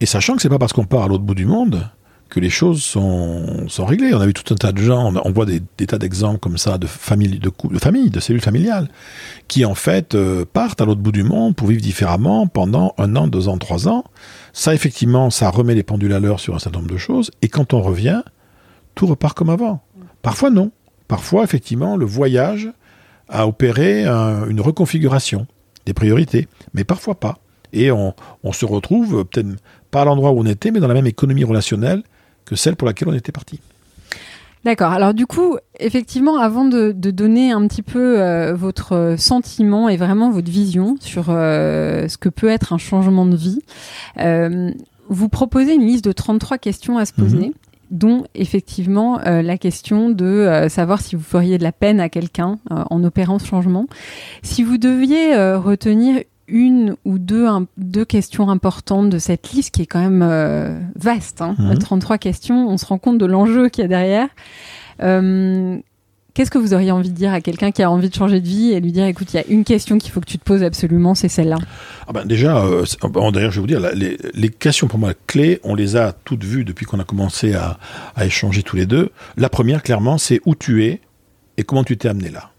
Et 0.00 0.06
sachant 0.06 0.36
que 0.36 0.42
c'est 0.42 0.48
pas 0.48 0.58
parce 0.58 0.72
qu'on 0.72 0.84
part 0.84 1.04
à 1.04 1.08
l'autre 1.08 1.24
bout 1.24 1.34
du 1.34 1.46
monde 1.46 1.88
que 2.30 2.40
les 2.40 2.50
choses 2.50 2.82
sont, 2.82 3.68
sont 3.68 3.84
réglées. 3.84 4.12
On 4.12 4.20
a 4.20 4.26
vu 4.26 4.34
tout 4.34 4.52
un 4.52 4.56
tas 4.56 4.72
de 4.72 4.78
gens, 4.78 5.12
on, 5.24 5.30
voit 5.30 5.46
des, 5.46 5.60
tas 5.60 5.98
d'exemples 5.98 6.40
comme 6.40 6.58
ça 6.58 6.78
de 6.78 6.86
familles, 6.86 7.38
de, 7.38 7.52
de 7.70 7.78
familles, 7.78 8.10
de 8.10 8.18
cellules 8.18 8.42
familiales, 8.42 8.88
qui 9.46 9.64
en 9.64 9.74
fait 9.74 10.14
euh, 10.14 10.44
partent 10.50 10.80
à 10.80 10.84
l'autre 10.84 11.00
bout 11.00 11.12
du 11.12 11.22
monde 11.22 11.54
pour 11.54 11.68
vivre 11.68 11.80
différemment 11.80 12.48
pendant 12.48 12.94
un 12.98 13.14
an, 13.14 13.28
deux 13.28 13.48
ans, 13.48 13.58
trois 13.58 13.88
ans. 13.88 14.04
Ça, 14.56 14.72
effectivement, 14.72 15.30
ça 15.30 15.50
remet 15.50 15.74
les 15.74 15.82
pendules 15.82 16.12
à 16.12 16.20
l'heure 16.20 16.38
sur 16.38 16.54
un 16.54 16.60
certain 16.60 16.78
nombre 16.78 16.92
de 16.92 16.96
choses. 16.96 17.32
Et 17.42 17.48
quand 17.48 17.74
on 17.74 17.82
revient, 17.82 18.22
tout 18.94 19.06
repart 19.06 19.36
comme 19.36 19.50
avant. 19.50 19.82
Parfois 20.22 20.48
non. 20.48 20.70
Parfois, 21.08 21.42
effectivement, 21.42 21.96
le 21.96 22.06
voyage 22.06 22.70
a 23.28 23.48
opéré 23.48 24.06
une 24.06 24.60
reconfiguration 24.60 25.48
des 25.86 25.92
priorités, 25.92 26.46
mais 26.72 26.84
parfois 26.84 27.16
pas. 27.16 27.40
Et 27.72 27.90
on, 27.90 28.14
on 28.44 28.52
se 28.52 28.64
retrouve 28.64 29.24
peut-être 29.24 29.48
pas 29.90 30.02
à 30.02 30.04
l'endroit 30.04 30.30
où 30.30 30.38
on 30.38 30.46
était, 30.46 30.70
mais 30.70 30.78
dans 30.78 30.88
la 30.88 30.94
même 30.94 31.08
économie 31.08 31.44
relationnelle 31.44 32.04
que 32.44 32.54
celle 32.54 32.76
pour 32.76 32.86
laquelle 32.86 33.08
on 33.08 33.14
était 33.14 33.32
parti. 33.32 33.58
D'accord. 34.64 34.92
Alors 34.92 35.12
du 35.12 35.26
coup, 35.26 35.56
effectivement, 35.78 36.38
avant 36.38 36.64
de, 36.64 36.92
donner 36.92 37.52
un 37.52 37.66
petit 37.66 37.82
peu 37.82 38.20
euh, 38.20 38.54
votre 38.54 39.14
sentiment 39.18 39.88
et 39.88 39.96
vraiment 39.96 40.30
votre 40.30 40.50
vision 40.50 40.96
sur 41.00 41.26
euh, 41.28 42.08
ce 42.08 42.16
que 42.16 42.30
peut 42.30 42.48
être 42.48 42.72
un 42.72 42.78
changement 42.78 43.26
de 43.26 43.36
vie, 43.36 43.60
euh, 44.20 44.70
vous 45.10 45.28
proposez 45.28 45.74
une 45.74 45.86
liste 45.86 46.04
de 46.04 46.12
33 46.12 46.56
questions 46.58 46.96
à 46.96 47.04
se 47.04 47.12
poser. 47.12 47.48
Mhm. 47.48 47.52
dont 47.90 48.24
effectivement 48.34 49.20
la 49.24 49.58
question 49.58 50.08
de 50.08 50.66
savoir 50.68 51.00
si 51.00 51.14
vous 51.14 51.22
feriez 51.22 51.58
de 51.58 51.62
la 51.62 51.70
peine 51.70 52.00
à 52.00 52.08
quelqu'un 52.08 52.58
en 52.70 53.04
opérant 53.04 53.38
ce 53.38 53.46
changement. 53.46 53.86
Si 54.42 54.64
vous 54.64 54.78
deviez 54.78 55.36
retenir 55.54 56.24
une 56.48 56.96
ou 57.04 57.18
deux, 57.18 57.46
deux 57.76 58.04
questions 58.04 58.50
importantes 58.50 59.10
de 59.10 59.18
cette 59.18 59.52
liste 59.52 59.74
qui 59.74 59.82
est 59.82 59.86
quand 59.86 60.00
même 60.00 60.22
euh, 60.22 60.78
vaste. 60.96 61.40
Hein, 61.40 61.56
33 61.78 62.16
mhm. 62.16 62.18
questions, 62.18 62.68
on 62.68 62.76
se 62.76 62.86
rend 62.86 62.98
compte 62.98 63.18
de 63.18 63.26
l'enjeu 63.26 63.68
qu'il 63.68 63.82
y 63.82 63.84
a 63.84 63.88
derrière. 63.88 64.28
Euh, 65.02 65.78
qu'est-ce 66.34 66.50
que 66.50 66.58
vous 66.58 66.74
auriez 66.74 66.90
envie 66.90 67.10
de 67.10 67.14
dire 67.14 67.32
à 67.32 67.40
quelqu'un 67.40 67.70
qui 67.70 67.82
a 67.82 67.90
envie 67.90 68.10
de 68.10 68.14
changer 68.14 68.40
de 68.40 68.46
vie 68.46 68.72
et 68.72 68.80
lui 68.80 68.92
dire 68.92 69.06
écoute, 69.06 69.32
il 69.32 69.36
y 69.36 69.40
a 69.40 69.46
une 69.48 69.64
question 69.64 69.98
qu'il 69.98 70.12
faut 70.12 70.20
que 70.20 70.26
tu 70.26 70.38
te 70.38 70.44
poses 70.44 70.62
absolument, 70.62 71.14
c'est 71.14 71.28
celle-là? 71.28 71.56
Ah 72.06 72.12
ben 72.12 72.24
Déjà, 72.24 72.64
euh, 72.64 72.84
d'ailleurs, 73.32 73.50
je 73.50 73.56
vais 73.56 73.60
vous 73.60 73.66
dire, 73.66 73.80
les, 73.94 74.18
les, 74.34 74.48
questions 74.50 74.86
pour 74.86 74.98
moi 74.98 75.12
clés, 75.26 75.60
on 75.64 75.74
les 75.74 75.96
a 75.96 76.12
toutes 76.12 76.44
vues 76.44 76.64
depuis 76.64 76.84
qu'on 76.84 77.00
a 77.00 77.04
commencé 77.04 77.54
à, 77.54 77.78
à 78.16 78.26
échanger 78.26 78.62
tous 78.62 78.76
les 78.76 78.86
deux. 78.86 79.10
La 79.36 79.48
première, 79.48 79.82
clairement, 79.82 80.18
c'est 80.18 80.40
où 80.44 80.54
tu 80.54 80.84
es 80.84 81.00
et 81.56 81.62
comment 81.62 81.84
tu 81.84 81.96
t'es 81.96 82.08
amené 82.08 82.30
là. 82.30 82.50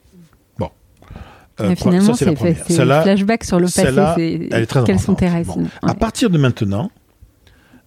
Euh, 1.61 1.75
finalement, 1.75 2.13
c'est 2.13 2.35
flashback 2.35 3.43
sur 3.43 3.59
le 3.59 3.65
passé. 3.65 4.49
Elle 4.51 4.63
est 4.63 4.65
très 4.65 4.83
Quelles 4.83 4.99
sont 4.99 5.15
tes 5.15 5.27
À 5.27 5.93
partir 5.93 6.29
de 6.29 6.37
maintenant, 6.37 6.91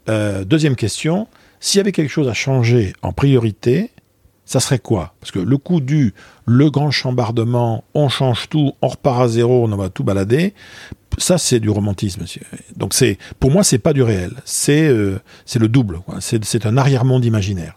euh, 0.09 0.45
deuxième 0.45 0.77
question, 0.77 1.29
s'il 1.61 1.79
y 1.79 1.81
avait 1.81 1.93
quelque 1.93 2.11
chose 2.11 2.29
à 2.29 2.35
changer 2.35 2.95
en 3.03 3.13
priorité, 3.13 3.91
ça 4.47 4.61
serait 4.61 4.79
quoi? 4.79 5.15
Parce 5.21 5.31
que 5.31 5.39
le 5.39 5.59
coup 5.59 5.81
du 5.81 6.15
le 6.47 6.71
grand 6.71 6.91
chambardement, 6.91 7.85
on 7.93 8.09
change 8.09 8.49
tout, 8.49 8.73
on 8.81 8.89
repart 8.89 9.21
à 9.21 9.29
zéro, 9.29 9.65
on 9.65 9.77
va 9.77 9.91
tout 9.91 10.05
balader, 10.05 10.55
ça 11.19 11.37
c'est 11.37 11.61
du 11.61 11.69
romantisme. 11.69 12.25
Donc 12.75 12.95
c'est 12.95 13.19
pour 13.39 13.51
moi 13.51 13.63
c'est 13.63 13.79
pas 13.79 13.93
du 13.93 14.03
réel, 14.03 14.33
c'est 14.47 14.89
euh, 14.89 15.21
c'est 15.45 15.59
le 15.59 15.69
double, 15.69 16.01
c'est 16.21 16.65
un 16.65 16.79
arrière-monde 16.79 17.27
imaginaire. 17.27 17.77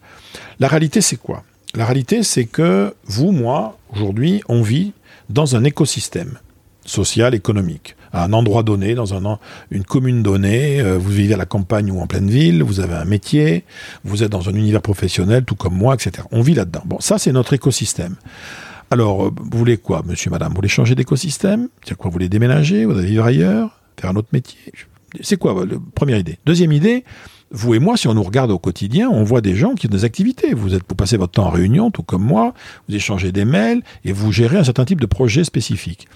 La 0.60 0.70
réalité 0.70 1.02
c'est 1.02 1.18
quoi? 1.18 1.44
La 1.76 1.86
réalité 1.86 2.24
c'est 2.24 2.46
que 2.46 2.94
vous, 3.04 3.32
moi, 3.32 3.78
aujourd'hui, 3.94 4.42
on 4.48 4.62
vit 4.62 4.94
dans 5.32 5.56
un 5.56 5.64
écosystème 5.64 6.38
social, 6.86 7.36
économique, 7.36 7.96
à 8.12 8.26
un 8.26 8.34
endroit 8.34 8.64
donné, 8.64 8.96
dans 8.96 9.14
un, 9.14 9.40
une 9.70 9.84
commune 9.84 10.24
donnée, 10.24 10.82
euh, 10.82 10.98
vous 10.98 11.12
vivez 11.12 11.34
à 11.34 11.38
la 11.38 11.46
campagne 11.46 11.92
ou 11.92 12.02
en 12.02 12.08
pleine 12.08 12.30
ville, 12.30 12.64
vous 12.64 12.80
avez 12.80 12.96
un 12.96 13.06
métier, 13.06 13.66
vous 14.04 14.24
êtes 14.24 14.32
dans 14.32 14.50
un 14.50 14.54
univers 14.54 14.82
professionnel, 14.82 15.46
tout 15.46 15.56
comme 15.56 15.76
moi, 15.76 15.94
etc. 15.94 16.28
On 16.32 16.42
vit 16.42 16.54
là-dedans. 16.54 16.82
Bon, 16.86 17.00
ça 17.00 17.18
c'est 17.18 17.32
notre 17.32 17.54
écosystème. 17.54 18.16
Alors, 18.90 19.28
euh, 19.28 19.32
vous 19.40 19.58
voulez 19.58 19.78
quoi, 19.78 20.04
monsieur, 20.06 20.30
madame? 20.32 20.50
Vous 20.50 20.56
voulez 20.56 20.68
changer 20.68 20.96
d'écosystème? 20.96 21.70
C'est 21.88 21.96
quoi 21.96 22.10
Vous 22.10 22.14
voulez 22.14 22.30
déménager 22.30 22.86
Vous 22.86 22.94
voulez 22.94 23.06
vivre 23.06 23.26
ailleurs 23.26 23.80
Faire 24.00 24.10
un 24.10 24.16
autre 24.16 24.30
métier? 24.34 24.60
C'est 25.22 25.38
quoi 25.38 25.66
la 25.66 25.78
première 25.96 26.18
idée? 26.18 26.40
Deuxième 26.46 26.72
idée, 26.72 27.06
vous 27.52 27.74
et 27.74 27.80
moi, 27.80 27.98
si 27.98 28.08
on 28.08 28.14
nous 28.14 28.24
regarde 28.24 28.52
au 28.52 28.60
quotidien, 28.60 29.10
on 29.10 29.24
voit 29.24 29.42
des 29.42 29.56
gens 29.56 29.76
qui 29.76 29.88
ont 29.88 29.90
des 29.90 30.06
activités. 30.06 30.54
Vous 30.54 30.74
êtes, 30.74 30.84
pour 30.84 30.96
passer 30.96 31.18
votre 31.18 31.34
temps 31.34 31.48
en 31.48 31.50
réunion, 31.50 31.92
tout 31.92 32.04
comme 32.04 32.24
moi, 32.24 32.54
vous 32.88 32.96
échangez 32.96 33.32
des 33.32 33.46
mails 33.46 33.82
et 34.06 34.14
vous 34.14 34.32
gérez 34.32 34.58
un 34.58 34.64
certain 34.64 34.86
type 34.86 35.02
de 35.02 35.06
projet 35.06 35.44
spécifique. 35.44 36.08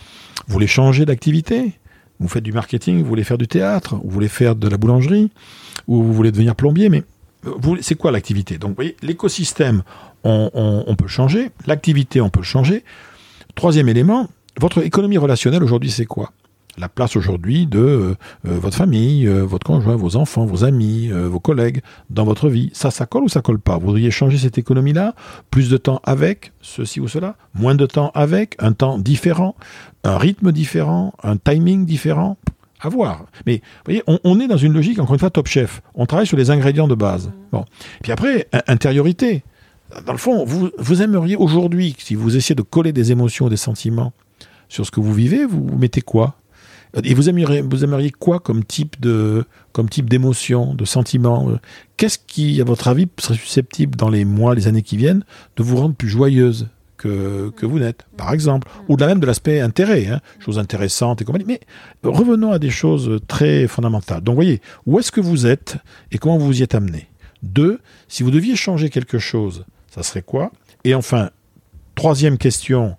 Vous 0.47 0.53
voulez 0.53 0.67
changer 0.67 1.05
d'activité? 1.05 1.73
Vous 2.19 2.29
faites 2.29 2.43
du 2.43 2.53
marketing, 2.53 3.01
vous 3.01 3.07
voulez 3.07 3.25
faire 3.25 3.37
du 3.37 3.47
théâtre, 3.47 3.95
vous 3.95 4.09
voulez 4.09 4.29
faire 4.29 4.55
de 4.55 4.69
la 4.69 4.77
boulangerie, 4.77 5.31
ou 5.87 6.01
vous 6.01 6.13
voulez 6.13 6.31
devenir 6.31 6.55
plombier, 6.55 6.87
mais 6.87 7.03
c'est 7.81 7.95
quoi 7.95 8.11
l'activité? 8.11 8.57
Donc, 8.57 8.69
vous 8.69 8.75
voyez, 8.75 8.95
l'écosystème, 9.01 9.83
on, 10.23 10.49
on 10.87 10.95
peut 10.95 11.07
changer, 11.07 11.51
l'activité, 11.67 12.21
on 12.21 12.29
peut 12.29 12.41
changer. 12.41 12.85
Troisième 13.55 13.89
élément, 13.89 14.29
votre 14.59 14.81
économie 14.83 15.17
relationnelle 15.17 15.63
aujourd'hui, 15.63 15.91
c'est 15.91 16.05
quoi? 16.05 16.31
La 16.77 16.89
place 16.89 17.15
aujourd'hui 17.15 17.67
de 17.67 17.79
euh, 17.79 18.15
euh, 18.47 18.59
votre 18.59 18.77
famille, 18.77 19.27
euh, 19.27 19.43
votre 19.43 19.65
conjoint, 19.65 19.95
vos 19.95 20.15
enfants, 20.15 20.45
vos 20.45 20.63
amis, 20.63 21.09
vos 21.09 21.39
collègues 21.39 21.81
dans 22.09 22.25
votre 22.25 22.49
vie. 22.49 22.69
Ça, 22.73 22.91
ça 22.91 23.05
colle 23.05 23.23
ou 23.23 23.29
ça 23.29 23.41
colle 23.41 23.59
pas? 23.59 23.77
Vous 23.77 23.87
voudriez 23.87 24.11
changer 24.11 24.37
cette 24.37 24.57
économie-là? 24.57 25.15
Plus 25.51 25.69
de 25.69 25.77
temps 25.77 26.01
avec 26.03 26.51
ceci 26.61 26.99
ou 26.99 27.07
cela? 27.07 27.35
Moins 27.53 27.75
de 27.75 27.85
temps 27.85 28.11
avec? 28.13 28.55
Un 28.59 28.73
temps 28.73 28.97
différent? 28.97 29.55
Un 30.03 30.17
rythme 30.17 30.51
différent? 30.51 31.13
Un 31.23 31.37
timing 31.37 31.85
différent? 31.85 32.37
À 32.81 32.89
voir. 32.89 33.25
Mais 33.45 33.55
vous 33.55 33.61
voyez, 33.85 34.03
on, 34.07 34.39
est 34.39 34.47
dans 34.47 34.57
une 34.57 34.73
logique, 34.73 34.99
encore 34.99 35.13
une 35.13 35.19
fois, 35.19 35.29
top 35.29 35.47
chef. 35.47 35.81
On 35.95 36.05
travaille 36.05 36.27
sur 36.27 36.37
les 36.37 36.51
ingrédients 36.51 36.87
de 36.87 36.95
base. 36.95 37.31
Bon. 37.51 37.65
Puis 38.03 38.11
après, 38.11 38.47
intériorité. 38.67 39.43
Dans 40.05 40.11
le 40.11 40.17
fond, 40.17 40.45
vous, 40.45 40.69
vous 40.77 41.01
aimeriez 41.01 41.35
aujourd'hui, 41.35 41.95
si 41.97 42.15
vous 42.15 42.35
essayez 42.35 42.55
de 42.55 42.61
coller 42.61 42.91
des 42.91 43.11
émotions, 43.11 43.47
des 43.47 43.57
sentiments 43.57 44.13
sur 44.67 44.85
ce 44.85 44.91
que 44.91 44.99
vous 44.99 45.13
vivez, 45.13 45.45
vous 45.45 45.77
mettez 45.77 46.01
quoi? 46.01 46.35
Et 47.03 47.13
vous 47.13 47.29
aimeriez, 47.29 47.61
vous 47.61 47.83
aimeriez 47.83 48.11
quoi 48.11 48.39
comme 48.39 48.63
type 48.63 48.99
de, 49.01 49.45
comme 49.73 49.89
type 49.89 50.09
d'émotion, 50.09 50.73
de 50.73 50.85
sentiment 50.85 51.49
Qu'est-ce 51.97 52.19
qui, 52.19 52.61
à 52.61 52.63
votre 52.63 52.87
avis, 52.87 53.07
serait 53.19 53.35
susceptible 53.35 53.95
dans 53.95 54.09
les 54.09 54.25
mois, 54.25 54.55
les 54.55 54.67
années 54.67 54.81
qui 54.81 54.97
viennent, 54.97 55.23
de 55.57 55.63
vous 55.63 55.77
rendre 55.77 55.95
plus 55.95 56.07
joyeuse 56.07 56.67
que, 56.97 57.51
que 57.55 57.65
vous 57.65 57.79
n'êtes, 57.79 58.05
par 58.17 58.33
exemple 58.33 58.69
Ou 58.87 58.97
même 58.97 59.19
de 59.19 59.25
l'aspect 59.25 59.59
intérêt, 59.59 60.07
hein, 60.07 60.21
choses 60.39 60.59
intéressantes 60.59 61.21
et 61.21 61.25
compagnie. 61.25 61.45
Mais 61.45 61.59
revenons 62.03 62.51
à 62.51 62.59
des 62.59 62.69
choses 62.69 63.19
très 63.27 63.67
fondamentales. 63.67 64.21
Donc, 64.21 64.35
voyez, 64.35 64.61
où 64.85 64.99
est-ce 64.99 65.11
que 65.11 65.21
vous 65.21 65.45
êtes 65.45 65.77
et 66.11 66.17
comment 66.17 66.37
vous 66.37 66.59
y 66.59 66.63
êtes 66.63 66.75
amené? 66.75 67.09
Deux, 67.43 67.79
si 68.07 68.23
vous 68.23 68.31
deviez 68.31 68.55
changer 68.55 68.89
quelque 68.89 69.19
chose, 69.19 69.65
ça 69.93 70.03
serait 70.03 70.21
quoi? 70.21 70.51
Et 70.83 70.95
enfin, 70.95 71.29
troisième 71.95 72.37
question, 72.37 72.95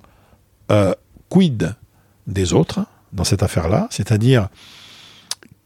euh, 0.71 0.95
quid 1.29 1.75
des 2.27 2.53
autres? 2.53 2.81
Dans 3.17 3.25
cette 3.25 3.43
affaire-là, 3.43 3.89
c'est-à-dire 3.91 4.49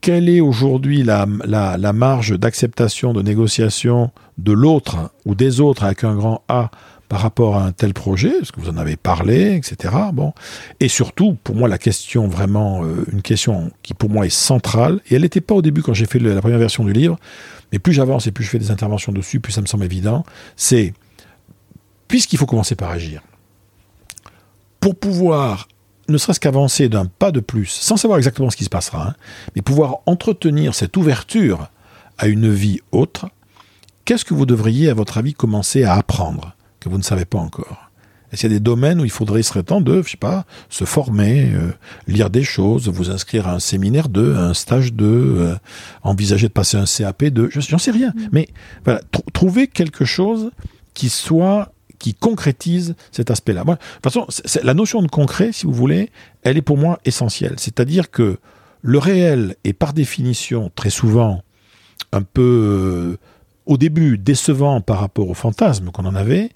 quelle 0.00 0.28
est 0.28 0.40
aujourd'hui 0.40 1.02
la, 1.02 1.26
la, 1.44 1.92
marge 1.92 2.38
d'acceptation, 2.38 3.12
de 3.12 3.22
négociation 3.22 4.10
de 4.38 4.52
l'autre 4.52 5.10
ou 5.26 5.34
des 5.34 5.60
autres 5.60 5.84
avec 5.84 6.04
un 6.04 6.14
grand 6.14 6.42
A 6.48 6.70
par 7.10 7.20
rapport 7.20 7.56
à 7.56 7.64
un 7.64 7.72
tel 7.72 7.92
projet, 7.92 8.30
parce 8.38 8.52
que 8.52 8.60
vous 8.60 8.70
en 8.70 8.76
avez 8.76 8.96
parlé, 8.96 9.56
etc. 9.56 9.94
Bon. 10.12 10.32
Et 10.78 10.86
surtout, 10.86 11.36
pour 11.42 11.56
moi, 11.56 11.68
la 11.68 11.76
question 11.76 12.28
vraiment, 12.28 12.84
euh, 12.84 13.04
une 13.12 13.20
question 13.20 13.72
qui 13.82 13.94
pour 13.94 14.08
moi 14.08 14.26
est 14.26 14.30
centrale, 14.30 15.00
et 15.10 15.16
elle 15.16 15.22
n'était 15.22 15.40
pas 15.40 15.56
au 15.56 15.60
début 15.60 15.82
quand 15.82 15.92
j'ai 15.92 16.06
fait 16.06 16.20
la 16.20 16.40
première 16.40 16.60
version 16.60 16.84
du 16.84 16.92
livre, 16.92 17.18
mais 17.72 17.80
plus 17.80 17.92
j'avance 17.92 18.28
et 18.28 18.30
plus 18.30 18.44
je 18.44 18.50
fais 18.50 18.60
des 18.60 18.70
interventions 18.70 19.12
dessus, 19.12 19.40
plus 19.40 19.52
ça 19.52 19.60
me 19.60 19.66
semble 19.66 19.84
évident, 19.84 20.24
c'est, 20.54 20.94
puisqu'il 22.06 22.38
faut 22.38 22.46
commencer 22.46 22.76
par 22.76 22.90
agir, 22.90 23.22
pour 24.78 24.94
pouvoir 24.94 25.66
ne 26.10 26.18
serait-ce 26.18 26.40
qu'avancer 26.40 26.88
d'un 26.88 27.06
pas 27.06 27.32
de 27.32 27.40
plus, 27.40 27.66
sans 27.66 27.96
savoir 27.96 28.18
exactement 28.18 28.50
ce 28.50 28.56
qui 28.56 28.64
se 28.64 28.70
passera, 28.70 29.08
hein, 29.08 29.14
mais 29.54 29.62
pouvoir 29.62 29.98
entretenir 30.06 30.74
cette 30.74 30.96
ouverture 30.96 31.68
à 32.18 32.26
une 32.26 32.52
vie 32.52 32.80
autre, 32.92 33.28
qu'est-ce 34.04 34.24
que 34.24 34.34
vous 34.34 34.46
devriez, 34.46 34.90
à 34.90 34.94
votre 34.94 35.18
avis, 35.18 35.34
commencer 35.34 35.84
à 35.84 35.94
apprendre 35.94 36.56
que 36.80 36.88
vous 36.88 36.98
ne 36.98 37.02
savez 37.02 37.24
pas 37.24 37.38
encore? 37.38 37.90
Est-ce 38.32 38.42
qu'il 38.42 38.52
y 38.52 38.54
a 38.54 38.58
des 38.58 38.62
domaines 38.62 39.00
où 39.00 39.04
il 39.04 39.10
faudrait, 39.10 39.40
il 39.40 39.44
serait 39.44 39.62
temps 39.62 39.80
de, 39.80 40.02
je 40.02 40.10
sais 40.10 40.16
pas, 40.16 40.44
se 40.68 40.84
former, 40.84 41.50
euh, 41.52 41.72
lire 42.06 42.30
des 42.30 42.44
choses, 42.44 42.88
vous 42.88 43.10
inscrire 43.10 43.48
à 43.48 43.54
un 43.54 43.58
séminaire 43.58 44.08
2, 44.08 44.36
à 44.36 44.44
un 44.46 44.54
stage 44.54 44.92
2, 44.92 45.04
euh, 45.06 45.54
envisager 46.02 46.46
de 46.46 46.52
passer 46.52 46.76
un 46.76 46.84
CAP 46.84 47.24
2, 47.24 47.50
j'en 47.50 47.78
sais 47.78 47.90
rien. 47.90 48.12
Mm. 48.14 48.28
Mais 48.32 48.48
voilà, 48.84 49.00
trouver 49.32 49.66
quelque 49.66 50.04
chose 50.04 50.50
qui 50.94 51.08
soit 51.08 51.72
qui 52.00 52.14
concrétise 52.14 52.96
cet 53.12 53.30
aspect-là. 53.30 53.62
de 53.62 53.70
toute 53.70 54.02
façon, 54.02 54.26
la 54.64 54.74
notion 54.74 55.02
de 55.02 55.08
concret, 55.08 55.52
si 55.52 55.66
vous 55.66 55.72
voulez, 55.72 56.10
elle 56.42 56.56
est 56.56 56.62
pour 56.62 56.78
moi 56.78 56.98
essentielle. 57.04 57.54
C'est-à-dire 57.58 58.10
que 58.10 58.38
le 58.82 58.98
réel 58.98 59.54
est 59.62 59.74
par 59.74 59.92
définition 59.92 60.72
très 60.74 60.90
souvent 60.90 61.42
un 62.12 62.22
peu, 62.22 62.40
euh, 62.42 63.18
au 63.66 63.76
début, 63.76 64.18
décevant 64.18 64.80
par 64.80 64.98
rapport 64.98 65.28
au 65.28 65.34
fantasme 65.34 65.90
qu'on 65.90 66.06
en 66.06 66.16
avait, 66.16 66.50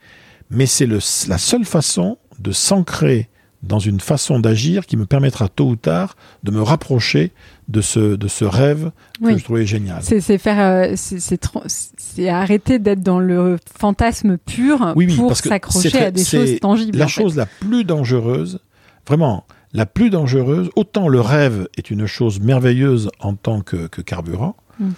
mais 0.51 0.67
c'est 0.67 0.87
la 0.87 1.39
seule 1.39 1.65
façon 1.65 2.19
de 2.39 2.51
s'ancrer 2.51 3.29
dans 3.67 3.79
une 3.79 4.01
façon 4.01 4.39
d'agir 4.39 4.87
qui 4.87 4.97
me 4.97 5.07
permettra 5.07 5.49
tôt 5.49 5.69
ou 5.69 5.77
tard 5.77 6.17
de 6.43 6.51
me 6.51 6.63
rapprocher 6.63 7.33
de 7.69 7.81
ce, 7.81 8.17
de 8.17 8.29
ce 8.29 8.45
rêve 8.45 8.91
que 9.23 9.37
je 9.37 9.45
trouvais 9.45 9.67
génial. 9.67 10.03
C'est 10.03 10.39
faire, 10.39 10.61
euh, 10.61 10.95
c'est 10.97 12.29
arrêter 12.29 12.79
d'être 12.79 13.03
dans 13.03 13.19
le 13.19 13.59
fantasme 13.79 14.37
pur 14.39 14.95
pour 15.17 15.37
s'accrocher 15.37 15.99
à 15.99 16.11
des 16.11 16.25
choses 16.25 16.61
tangibles. 16.61 16.99
La 16.99 17.07
chose 17.07 17.37
la 17.37 17.47
plus 17.47 17.85
dangereuse, 17.85 18.61
vraiment, 19.07 19.47
la 19.73 19.87
plus 19.87 20.11
dangereuse, 20.11 20.71
autant 20.77 21.09
le 21.09 21.21
rêve 21.21 21.69
est 21.77 21.91
une 21.91 22.07
chose 22.07 22.41
merveilleuse 22.41 23.11
en 23.19 23.35
tant 23.35 23.61
que, 23.61 23.87
carburant, 23.87 24.57
mm. 24.79 24.91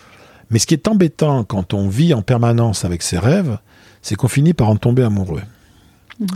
mais 0.50 0.58
ce 0.58 0.66
qui 0.66 0.74
est 0.74 0.88
embêtant 0.88 1.44
quand 1.44 1.72
on 1.72 1.88
vit 1.88 2.12
en 2.14 2.22
permanence 2.22 2.84
avec 2.84 3.02
ses 3.02 3.18
rêves, 3.18 3.58
c'est 4.02 4.16
qu'on 4.16 4.28
finit 4.28 4.54
par 4.54 4.68
en 4.68 4.76
tomber 4.76 5.02
amoureux. 5.02 5.42
Mmh. 6.20 6.26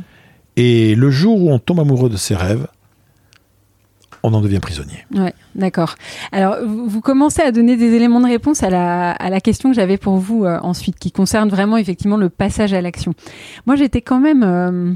Et 0.57 0.94
le 0.94 1.11
jour 1.11 1.42
où 1.42 1.51
on 1.51 1.59
tombe 1.59 1.80
amoureux 1.80 2.11
de 2.11 2.16
ses 2.16 2.34
rêves, 2.34 2.66
on 4.22 4.34
en 4.34 4.40
devient 4.40 4.61
prisonnier. 4.61 5.07
Ouais, 5.14 5.34
d'accord. 5.55 5.94
Alors, 6.32 6.57
vous 6.64 7.01
commencez 7.01 7.42
à 7.42 7.53
donner 7.53 7.76
des 7.76 7.94
éléments 7.94 8.20
de 8.20 8.26
réponse 8.26 8.62
à 8.62 8.70
la, 8.70 9.12
à 9.12 9.30
la 9.30 9.40
question 9.40 9.70
que 9.70 9.76
j'avais 9.76 9.96
pour 9.96 10.16
vous 10.16 10.44
euh, 10.44 10.59
ensuite, 10.62 10.98
qui 10.98 11.12
concerne 11.12 11.48
vraiment 11.48 11.76
effectivement 11.76 12.16
le 12.16 12.28
passage 12.28 12.72
à 12.72 12.80
l'action. 12.80 13.14
Moi, 13.66 13.76
j'étais 13.76 14.03
quand 14.03 14.20
même 14.20 14.42
euh, 14.42 14.92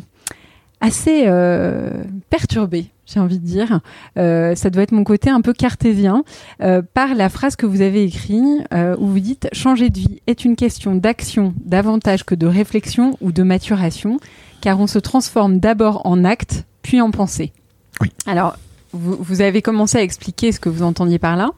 assez 0.81 1.25
euh, 1.27 1.91
perturbée 2.31 2.91
j'ai 3.07 3.21
envie 3.21 3.39
de 3.39 3.45
dire. 3.45 3.81
Ça 4.17 4.71
doit 4.71 4.83
être 4.83 4.93
mon 4.93 5.05
côté 5.05 5.29
un 5.29 5.43
peu 5.43 5.53
cartésien 5.53 6.25
par 6.59 7.15
la 7.15 7.29
phrase 7.29 7.55
que 7.55 7.67
vous 7.67 7.83
avez 7.83 8.03
écrite 8.03 8.63
où 8.73 9.07
vous 9.07 9.21
dites 9.21 9.47
changer 9.53 9.91
de 9.91 9.99
vie 9.99 10.23
est 10.27 10.47
une 10.47 10.57
question 10.57 10.95
d'action 10.95 11.53
davantage 11.67 12.25
que 12.25 12.35
de 12.35 12.47
réflexion 12.47 13.19
ou 13.21 13.31
de 13.31 13.43
maturation, 13.43 14.17
car 14.65 14.81
on 14.81 14.87
se 14.87 14.99
transforme 14.99 15.59
d'abord 15.59 16.01
en 16.07 16.25
acte 16.25 16.65
puis 16.81 17.03
en 17.03 17.11
pensée. 17.11 17.53
Oui. 18.01 18.11
Alors 18.25 18.57
vous, 18.95 19.15
vous, 19.21 19.43
avez 19.43 19.61
commencé 19.61 19.99
à 19.99 20.03
expliquer 20.03 20.53
ce 20.53 20.59
que 20.59 20.71
vous 20.71 20.83
entendiez 20.83 21.19
par 21.19 21.37
là 21.37 21.51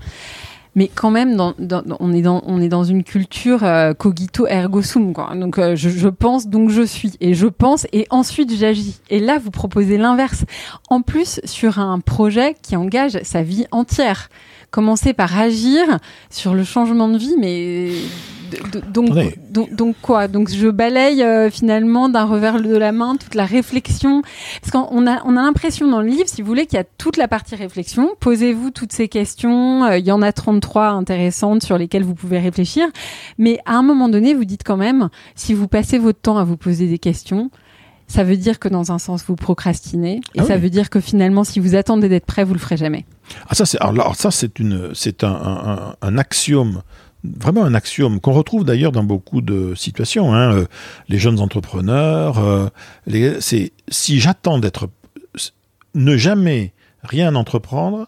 mais 0.75 0.91
quand 0.95 1.11
même, 1.11 1.37
dans, 1.37 1.55
on, 2.01 2.13
est 2.13 2.21
dans, 2.21 2.43
on 2.45 2.61
est 2.61 2.69
dans 2.69 2.85
une 2.85 3.03
culture 3.03 3.65
euh, 3.65 3.95
cogito 3.95 4.47
ergo 4.47 4.83
sum. 4.83 5.15
Quoi. 5.15 5.35
Donc, 5.35 5.57
euh, 5.57 5.75
je, 5.75 5.89
je, 5.89 6.09
pense, 6.09 6.49
donc 6.49 6.69
je 6.69 6.83
suis. 6.83 7.13
Et 7.23 7.33
je 7.33 7.47
pense, 7.47 7.87
et 7.95 8.07
ensuite 8.11 8.55
j'agis. 8.55 9.01
Et 9.09 9.19
là, 9.19 9.39
vous 9.39 9.51
proposez 9.51 9.97
l'inverse. 9.97 10.45
En 10.91 11.01
plus, 11.01 11.41
sur 11.45 11.79
un 11.79 11.99
projet 12.01 12.55
qui 12.61 12.77
engage 12.77 13.19
sa 13.23 13.43
vie 13.43 13.65
entière. 13.71 14.29
Commencer 14.71 15.15
par 15.15 15.39
agir 15.39 15.99
sur 16.29 16.53
le 16.53 16.63
changement 16.63 17.09
de 17.09 17.17
vie, 17.17 17.37
mais 17.39 17.93
donc, 18.93 19.75
donc, 19.75 19.97
quoi? 20.03 20.29
Donc 20.29 20.51
je 20.51 20.69
balaye 20.69 21.23
euh, 21.23 21.51
finalement 21.51 22.09
d'un 22.09 22.25
revers 22.25 22.61
de 22.61 22.77
la 22.77 22.93
main 22.93 23.17
toute 23.17 23.35
la 23.35 23.45
réflexion. 23.45 24.23
Parce 24.61 24.71
qu'on 24.71 25.07
a, 25.07 25.23
on 25.25 25.37
a 25.37 25.43
l'impression 25.43 25.89
dans 25.89 26.01
le 26.01 26.09
livre, 26.09 26.29
si 26.29 26.43
vous 26.43 26.49
voulez, 26.49 26.67
qu'il 26.67 26.77
y 26.77 26.81
a 26.81 26.85
toute 26.99 27.17
la 27.17 27.29
partie 27.29 27.55
réflexion. 27.55 28.11
Posez-vous 28.21 28.71
toutes 28.71 28.93
ces 28.93 29.09
questions. 29.09 29.85
Euh, 29.85 29.99
il 29.99 30.07
y 30.07 30.13
en 30.13 30.23
a 30.23 30.33
33 30.33 30.89
intéressantes 30.89 31.63
sur 31.63 31.79
lesquelles 31.79 32.05
vous 32.05 32.15
pouvez 32.15 32.39
réfléchir. 32.39 32.87
Mais 33.39 33.59
à 33.67 33.77
un 33.77 33.83
moment 33.83 34.09
donné, 34.09 34.35
vous 34.35 34.45
dites 34.45 34.63
quand 34.65 34.77
même, 34.77 35.09
si 35.35 35.55
vous 35.55 35.69
passez 35.69 35.99
votre 35.99 36.21
temps 36.21 36.39
à 36.39 36.45
vous 36.45 36.57
poser 36.57 36.87
des 36.87 36.99
questions, 36.99 37.51
ça 38.09 38.23
veut 38.23 38.37
dire 38.37 38.59
que 38.59 38.69
dans 38.69 38.93
un 38.93 38.99
sens, 38.99 39.25
vous 39.27 39.37
procrastinez. 39.37 40.21
Et 40.35 40.41
ah 40.41 40.45
ça 40.45 40.57
veut 40.57 40.71
dire 40.71 40.91
que 40.91 41.01
finalement, 41.01 41.45
si 41.45 41.61
vous 41.61 41.75
attendez 41.75 42.09
d'être 42.09 42.27
prêt, 42.27 42.45
vous 42.45 42.55
le 42.55 42.61
ferez 42.61 42.77
jamais. 42.77 43.05
Ah, 43.49 43.55
ça, 43.55 43.67
c'est, 43.67 43.81
alors, 43.81 44.15
ça, 44.15 44.31
c'est 44.31 44.59
une, 44.59 44.91
c'est 44.95 45.25
un, 45.25 45.33
un, 45.33 45.97
un 46.01 46.19
axiome 46.19 46.83
vraiment 47.25 47.65
un 47.65 47.75
axiome 47.75 48.21
qu'on 48.21 48.33
retrouve 48.33 48.65
d'ailleurs 48.65 48.93
dans 48.93 49.05
beaucoup 49.05 49.41
de 49.41 49.75
situations. 49.75 50.35
Hein. 50.35 50.53
Euh, 50.53 50.65
les 51.09 51.19
jeunes 51.19 51.41
entrepreneurs, 51.41 52.39
euh, 52.39 52.69
c'est 53.41 53.73
si 53.89 54.21
j'attends 54.21 54.59
d'être, 54.59 54.89
ne 55.95 56.17
jamais 56.17 56.73
rien 57.03 57.35
entreprendre 57.35 58.07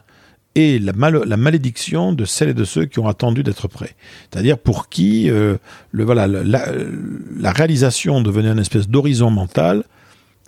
et 0.54 0.80
la, 0.80 0.92
malédiction 1.36 2.12
de 2.12 2.24
celles 2.24 2.48
et 2.48 2.54
de 2.54 2.64
ceux 2.64 2.84
qui 2.86 2.98
ont 2.98 3.06
attendu 3.06 3.44
d'être 3.44 3.68
prêts. 3.68 3.94
C'est-à-dire 4.30 4.59
pour 4.59 4.88
qui 4.88 5.30
euh, 5.30 5.56
le, 5.92 6.04
voilà, 6.04 6.26
la, 6.26 7.52
réalisation 7.52 8.20
devenait 8.22 8.48
une 8.48 8.59
espèce 8.59 8.88
d'horizon 8.88 9.30
mental, 9.30 9.84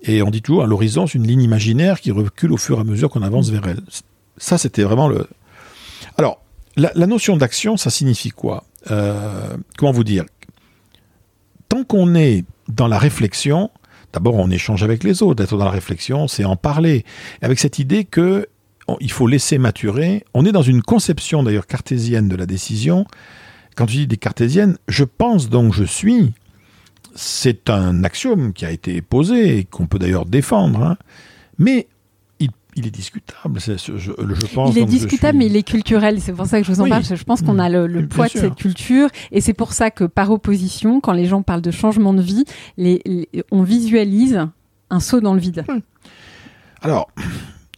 et 0.03 0.23
on 0.23 0.31
dit 0.31 0.43
toujours, 0.43 0.65
à 0.65 0.67
l'horizon, 0.67 1.07
c'est 1.07 1.19
une 1.19 1.27
ligne 1.27 1.43
imaginaire 1.43 2.01
qui 2.01 2.11
recule 2.11 2.53
au 2.53 2.57
fur 2.57 2.79
et 2.79 2.81
à 2.81 2.85
mesure 2.85 3.11
qu'on 3.11 3.23
avance 3.23 3.51
vers 3.51 3.69
elle. 3.69 3.81
Ça, 4.37 4.59
c'était 4.59 4.83
vraiment 4.83 5.09
le... 5.09 5.29
Alors, 6.19 6.43
la, 6.77 7.07
notion 7.07 7.37
d'action, 7.37 7.77
ça 7.77 7.91
signifie 7.91 8.31
quoi? 8.31 8.65
Euh, 8.91 9.57
Comment 9.77 9.93
vous 9.93 10.05
dire? 10.05 10.25
Tant 11.69 11.85
qu'on 11.85 12.15
est 12.15 12.45
dans 12.69 12.89
la 12.89 12.99
réflexion, 12.99 13.71
d'abord 14.13 14.35
on 14.37 14.51
échange 14.51 14.83
avec 14.83 15.05
les 15.05 15.23
autres, 15.23 15.37
d'être 15.37 15.57
dans 15.57 15.65
la 15.65 15.71
réflexion, 15.71 16.29
c'est 16.29 16.45
en 16.45 16.57
parler, 16.57 17.05
avec 17.43 17.59
cette 17.59 17.79
idée 17.79 18.05
que 18.05 18.47
faut 19.09 19.27
laisser 19.27 19.59
maturer. 19.59 20.25
On 20.35 20.45
est 20.45 20.53
dans 20.53 20.63
une 20.63 20.83
conception 20.83 21.43
d'ailleurs 21.43 21.67
cartésienne 21.67 22.29
de 22.29 22.37
la 22.37 22.47
décision. 22.47 23.07
Quand 23.77 23.87
je 23.87 23.99
dis 23.99 24.07
des 24.07 24.17
cartésiennes, 24.17 24.77
je 24.89 25.05
pense 25.05 25.49
donc 25.49 25.73
je 25.73 25.85
suis. 25.85 26.33
C'est 27.15 27.71
un 27.71 28.05
axiome 28.05 28.53
qui 28.53 28.65
a 28.65 28.71
été 28.71 29.01
posé 29.03 29.59
et 29.59 29.65
qu'on 29.65 29.87
peut 29.87 29.99
d'ailleurs 29.99 30.27
défendre. 30.27 30.83
Hein. 30.83 30.97
Mais 31.59 31.89
il 32.81 32.87
est 32.87 32.91
discutable, 32.91 33.61
je, 33.61 34.55
pense. 34.55 34.75
Il 34.75 34.79
est 34.79 34.85
discutable, 34.85 35.39
mais 35.39 35.47
il 35.47 35.57
est 35.57 35.63
culturel. 35.63 36.21
C'est 36.21 36.33
pour 36.33 36.47
ça 36.47 36.61
que 36.61 36.67
je 36.67 36.73
vous 36.73 36.81
en 36.81 36.89
parle. 36.89 37.05
Je 37.05 37.25
pense 37.25 37.43
qu'on 37.43 37.59
a 37.59 37.69
le, 37.69 38.07
poids 38.09 38.27
de 38.27 38.33
cette 38.33 38.57
culture, 38.57 39.09
et 39.31 39.41
c'est 39.41 39.55
pour 39.55 39.73
ça 39.73 39.91
que, 39.91 40.05
par 40.05 40.31
opposition, 40.31 41.01
quand 41.01 41.13
les 41.13 41.27
gens 41.27 41.43
parlent 41.43 41.63
de 41.63 41.71
changement 41.71 42.13
de 42.13 42.23
vie, 42.23 42.45
les, 42.77 43.29
on 43.51 43.63
visualise 43.63 44.47
un 44.91 45.01
saut 45.01 45.21
dans 45.21 45.35
le 45.35 45.41
vide. 45.41 45.65
Alors, 46.83 47.11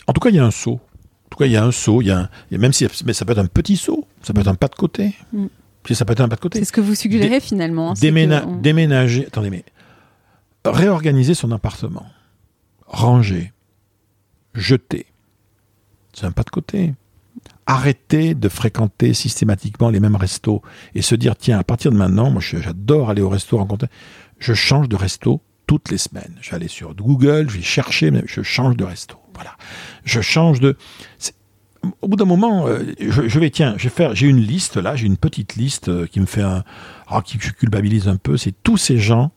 en 0.06 0.12
tout 0.12 0.20
cas, 0.20 0.30
il 0.30 0.36
y 0.36 0.38
a 0.38 0.44
un 0.44 0.50
saut. 0.50 0.80
En 0.80 1.28
tout 1.30 1.38
cas, 1.38 1.46
il 1.46 1.52
y 1.52 1.56
a 1.56 1.64
un 1.64 1.72
saut. 1.72 2.02
Il 2.02 2.08
y 2.08 2.10
a, 2.10 2.28
même 2.50 2.72
si, 2.72 2.86
mais 3.04 3.12
ça 3.12 3.24
peut 3.24 3.32
être 3.32 3.38
un 3.38 3.46
petit 3.46 3.76
saut, 3.76 4.06
ça 4.22 4.32
peut 4.32 4.40
être 4.40 4.48
un 4.48 4.54
pas 4.54 4.68
de 4.68 4.74
côté. 4.74 5.14
Puis 5.82 5.94
ça 5.94 6.04
peut 6.04 6.12
être 6.12 6.20
un 6.20 6.28
pas 6.28 6.36
de 6.36 6.40
côté. 6.40 6.58
C'est 6.58 6.64
ce 6.64 6.72
que 6.72 6.80
vous 6.80 6.94
suggérez 6.94 7.40
finalement. 7.40 7.92
Hein, 7.92 8.58
déménager. 8.62 9.26
Attendez, 9.26 9.50
mais 9.50 9.64
réorganiser 10.64 11.34
son 11.34 11.50
appartement, 11.50 12.06
ranger 12.86 13.52
jeter. 14.54 15.06
C'est 16.12 16.26
un 16.26 16.32
pas 16.32 16.42
de 16.42 16.50
côté. 16.50 16.94
Arrêter 17.66 18.34
de 18.34 18.48
fréquenter 18.48 19.14
systématiquement 19.14 19.88
les 19.88 20.00
mêmes 20.00 20.16
restos 20.16 20.62
et 20.94 21.02
se 21.02 21.14
dire 21.14 21.36
tiens, 21.36 21.58
à 21.58 21.64
partir 21.64 21.90
de 21.92 21.96
maintenant, 21.96 22.30
moi 22.30 22.42
j'adore 22.42 23.10
aller 23.10 23.22
au 23.22 23.28
resto 23.28 23.56
rencontrer. 23.56 23.88
Je 24.38 24.52
change 24.52 24.88
de 24.88 24.96
resto 24.96 25.40
toutes 25.66 25.90
les 25.90 25.98
semaines. 25.98 26.36
Je 26.40 26.50
vais 26.50 26.56
aller 26.56 26.68
sur 26.68 26.94
Google, 26.94 27.48
je 27.48 27.56
vais 27.56 27.62
chercher, 27.62 28.12
je 28.26 28.42
change 28.42 28.76
de 28.76 28.84
resto. 28.84 29.16
Voilà. 29.34 29.56
Je 30.04 30.20
change 30.20 30.60
de. 30.60 30.76
Au 32.00 32.08
bout 32.08 32.16
d'un 32.16 32.26
moment, 32.26 32.66
euh, 32.66 32.92
je, 33.00 33.40
vais, 33.40 33.50
tiens, 33.50 33.74
je 33.76 33.84
vais 33.84 33.90
faire, 33.94 34.14
j'ai 34.14 34.28
une 34.28 34.40
liste 34.40 34.76
là, 34.76 34.94
j'ai 34.94 35.06
une 35.06 35.16
petite 35.16 35.56
liste 35.56 35.88
euh, 35.88 36.06
qui 36.06 36.20
me 36.20 36.26
fait 36.26 36.42
un, 36.42 36.62
ah, 37.08 37.22
qui 37.24 37.38
culpabilise 37.38 38.06
un 38.06 38.16
peu. 38.16 38.36
C'est 38.36 38.54
tous 38.62 38.76
ces 38.76 38.98
gens 38.98 39.32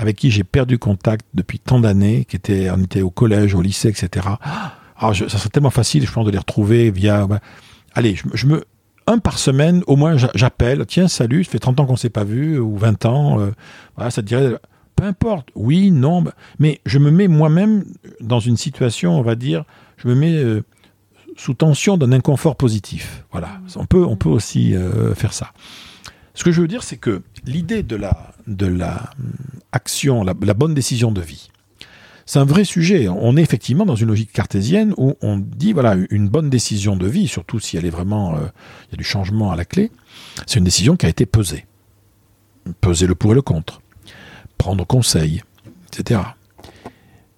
avec 0.00 0.16
qui 0.16 0.30
j'ai 0.30 0.44
perdu 0.44 0.78
contact 0.78 1.26
depuis 1.34 1.58
tant 1.58 1.78
d'années, 1.78 2.24
qui 2.24 2.34
étaient, 2.34 2.70
on 2.70 2.82
était 2.82 3.02
au 3.02 3.10
collège, 3.10 3.54
au 3.54 3.60
lycée, 3.60 3.88
etc. 3.88 4.26
Ah, 4.40 5.12
ça 5.12 5.28
serait 5.28 5.50
tellement 5.50 5.68
facile, 5.68 6.06
je 6.06 6.10
pense, 6.10 6.24
de 6.24 6.30
les 6.30 6.38
retrouver 6.38 6.90
via. 6.90 7.28
Allez, 7.94 8.16
je, 8.32 8.46
me, 8.46 8.64
un 9.06 9.18
par 9.18 9.38
semaine, 9.38 9.82
au 9.86 9.96
moins, 9.96 10.16
j'appelle. 10.34 10.86
Tiens, 10.86 11.06
salut, 11.06 11.44
ça 11.44 11.50
fait 11.50 11.58
30 11.58 11.80
ans 11.80 11.84
qu'on 11.86 11.92
ne 11.92 11.98
s'est 11.98 12.08
pas 12.08 12.24
vu, 12.24 12.58
ou 12.58 12.78
20 12.78 13.04
ans. 13.04 13.40
Euh, 13.40 13.50
voilà, 13.94 14.10
ça 14.10 14.22
te 14.22 14.26
dirait. 14.26 14.54
Peu 14.96 15.04
importe, 15.04 15.48
oui, 15.54 15.90
non, 15.90 16.22
bah, 16.22 16.32
mais 16.58 16.80
je 16.86 16.98
me 16.98 17.10
mets 17.10 17.28
moi-même 17.28 17.84
dans 18.22 18.40
une 18.40 18.56
situation, 18.56 19.18
on 19.18 19.22
va 19.22 19.34
dire, 19.34 19.64
je 19.98 20.08
me 20.08 20.14
mets 20.14 20.34
euh, 20.34 20.64
sous 21.36 21.52
tension 21.52 21.98
d'un 21.98 22.12
inconfort 22.12 22.56
positif. 22.56 23.24
Voilà, 23.32 23.60
on 23.76 23.84
peut, 23.84 24.04
on 24.04 24.16
peut 24.16 24.30
aussi 24.30 24.74
euh, 24.74 25.14
faire 25.14 25.34
ça. 25.34 25.52
Ce 26.34 26.44
que 26.44 26.52
je 26.52 26.60
veux 26.60 26.68
dire, 26.68 26.82
c'est 26.82 26.96
que 26.96 27.22
l'idée 27.44 27.82
de 27.82 27.96
la, 27.96 28.32
de 28.46 28.66
la 28.66 29.10
hum, 29.18 29.32
action, 29.72 30.24
la, 30.24 30.34
bonne 30.34 30.74
décision 30.74 31.12
de 31.12 31.20
vie, 31.20 31.50
c'est 32.26 32.38
un 32.38 32.44
vrai 32.44 32.64
sujet. 32.64 33.08
On 33.08 33.36
est 33.36 33.42
effectivement 33.42 33.86
dans 33.86 33.96
une 33.96 34.08
logique 34.08 34.32
cartésienne 34.32 34.94
où 34.96 35.16
on 35.20 35.38
dit, 35.38 35.72
voilà, 35.72 35.96
une 36.10 36.28
bonne 36.28 36.50
décision 36.50 36.96
de 36.96 37.06
vie, 37.06 37.26
surtout 37.26 37.58
si 37.58 37.76
elle 37.76 37.86
est 37.86 37.90
vraiment, 37.90 38.36
euh, 38.36 38.46
il 38.88 38.92
y 38.92 38.94
a 38.94 38.96
du 38.96 39.04
changement 39.04 39.50
à 39.50 39.56
la 39.56 39.64
clé, 39.64 39.90
c'est 40.46 40.58
une 40.58 40.64
décision 40.64 40.96
qui 40.96 41.06
a 41.06 41.08
été 41.08 41.26
pesée. 41.26 41.66
Peser 42.80 43.06
le 43.06 43.14
pour 43.14 43.32
et 43.32 43.34
le 43.34 43.42
contre. 43.42 43.80
Prendre 44.58 44.86
conseil, 44.86 45.42
etc. 45.88 46.20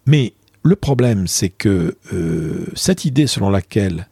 Mais 0.04 0.34
le 0.62 0.76
problème, 0.76 1.26
c'est 1.26 1.48
que 1.48 1.96
euh, 2.12 2.66
cette 2.74 3.04
idée 3.04 3.26
selon 3.26 3.50
laquelle 3.50 4.08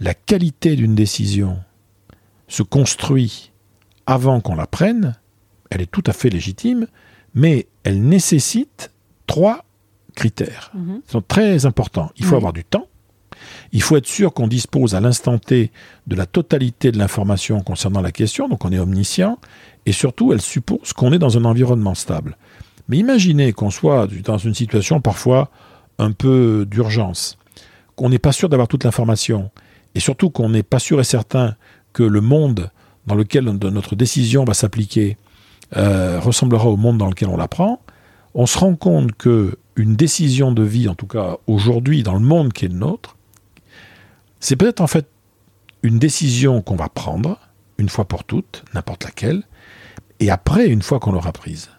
la 0.00 0.14
qualité 0.14 0.74
d'une 0.74 0.94
décision 0.94 1.58
se 2.48 2.62
construit 2.62 3.52
avant 4.06 4.40
qu'on 4.40 4.54
la 4.54 4.66
prenne, 4.66 5.16
elle 5.70 5.80
est 5.80 5.90
tout 5.90 6.04
à 6.06 6.12
fait 6.12 6.30
légitime, 6.30 6.86
mais 7.34 7.66
elle 7.84 8.02
nécessite 8.02 8.92
trois 9.26 9.64
critères. 10.14 10.70
Mhm. 10.74 11.00
Ils 11.06 11.10
sont 11.10 11.22
très 11.22 11.66
importants. 11.66 12.10
Il 12.16 12.24
faut 12.24 12.32
Oui. 12.32 12.36
avoir 12.36 12.52
du 12.52 12.64
temps. 12.64 12.86
Il 13.72 13.82
faut 13.82 13.96
être 13.96 14.06
sûr 14.06 14.32
qu'on 14.32 14.46
dispose 14.46 14.94
à 14.94 15.00
l'instant 15.00 15.38
T 15.38 15.72
de 16.06 16.14
la 16.16 16.26
totalité 16.26 16.92
de 16.92 16.98
l'information 16.98 17.60
concernant 17.60 18.00
la 18.00 18.12
question, 18.12 18.48
donc 18.48 18.64
on 18.64 18.70
est 18.72 18.78
omniscient, 18.78 19.38
et 19.86 19.92
surtout, 19.92 20.32
elle 20.32 20.40
suppose 20.40 20.92
qu'on 20.92 21.12
est 21.12 21.18
dans 21.18 21.36
un 21.36 21.44
environnement 21.44 21.94
stable. 21.94 22.36
Mais 22.88 22.98
imaginez 22.98 23.52
qu'on 23.52 23.70
soit 23.70 24.06
dans 24.22 24.38
une 24.38 24.54
situation 24.54 25.00
parfois 25.00 25.50
un 25.98 26.12
peu 26.12 26.64
d'urgence, 26.70 27.36
qu'on 27.96 28.08
n'est 28.08 28.18
pas 28.20 28.32
sûr 28.32 28.48
d'avoir 28.48 28.68
toute 28.68 28.84
l'information, 28.84 29.50
et 29.94 30.00
surtout 30.00 30.30
qu'on 30.30 30.48
n'est 30.50 30.62
pas 30.62 30.78
sûr 30.78 31.00
et 31.00 31.04
certain 31.04 31.56
que 31.92 32.02
le 32.04 32.20
monde 32.20 32.70
dans 33.06 33.14
lequel 33.14 33.44
notre 33.44 33.96
décision 33.96 34.44
va 34.44 34.54
s'appliquer 34.54 35.16
euh, 35.76 36.20
ressemblera 36.20 36.68
au 36.68 36.76
monde 36.76 36.98
dans 36.98 37.08
lequel 37.08 37.28
on 37.28 37.36
la 37.36 37.48
prend, 37.48 37.80
on 38.34 38.46
se 38.46 38.58
rend 38.58 38.76
compte 38.76 39.12
que 39.12 39.56
une 39.76 39.96
décision 39.96 40.52
de 40.52 40.62
vie, 40.62 40.88
en 40.88 40.94
tout 40.94 41.06
cas 41.06 41.38
aujourd'hui 41.46 42.02
dans 42.02 42.14
le 42.14 42.20
monde 42.20 42.52
qui 42.52 42.64
est 42.64 42.68
le 42.68 42.74
nôtre, 42.74 43.16
c'est 44.40 44.56
peut-être 44.56 44.80
en 44.80 44.86
fait 44.86 45.08
une 45.82 45.98
décision 45.98 46.62
qu'on 46.62 46.76
va 46.76 46.88
prendre 46.88 47.38
une 47.78 47.88
fois 47.88 48.04
pour 48.04 48.24
toutes, 48.24 48.64
n'importe 48.72 49.04
laquelle, 49.04 49.42
et 50.20 50.30
après, 50.30 50.68
une 50.68 50.82
fois 50.82 51.00
qu'on 51.00 51.12
l'aura 51.12 51.32
prise, 51.32 51.70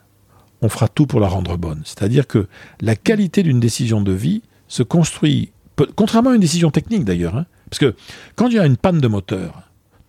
on 0.62 0.70
fera 0.70 0.88
tout 0.88 1.06
pour 1.06 1.20
la 1.20 1.28
rendre 1.28 1.58
bonne. 1.58 1.82
C'est-à-dire 1.86 2.28
que 2.28 2.48
la 2.82 2.96
qualité 2.96 3.44
d'une 3.44 3.60
décision 3.60 4.02
de 4.02 4.12
vie 4.12 4.42
se 4.68 4.84
construit, 4.84 5.52
contrairement 5.96 6.32
à 6.32 6.36
une 6.36 6.42
décision 6.42 6.72
technique 6.72 7.06
d'ailleurs, 7.06 7.36
hein, 7.36 7.46
parce 7.70 7.80
que 7.80 7.96
quand 8.36 8.48
il 8.48 8.56
y 8.56 8.60
a 8.60 8.66
une 8.66 8.78
panne 8.78 9.00
de 9.00 9.08
moteur, 9.08 9.65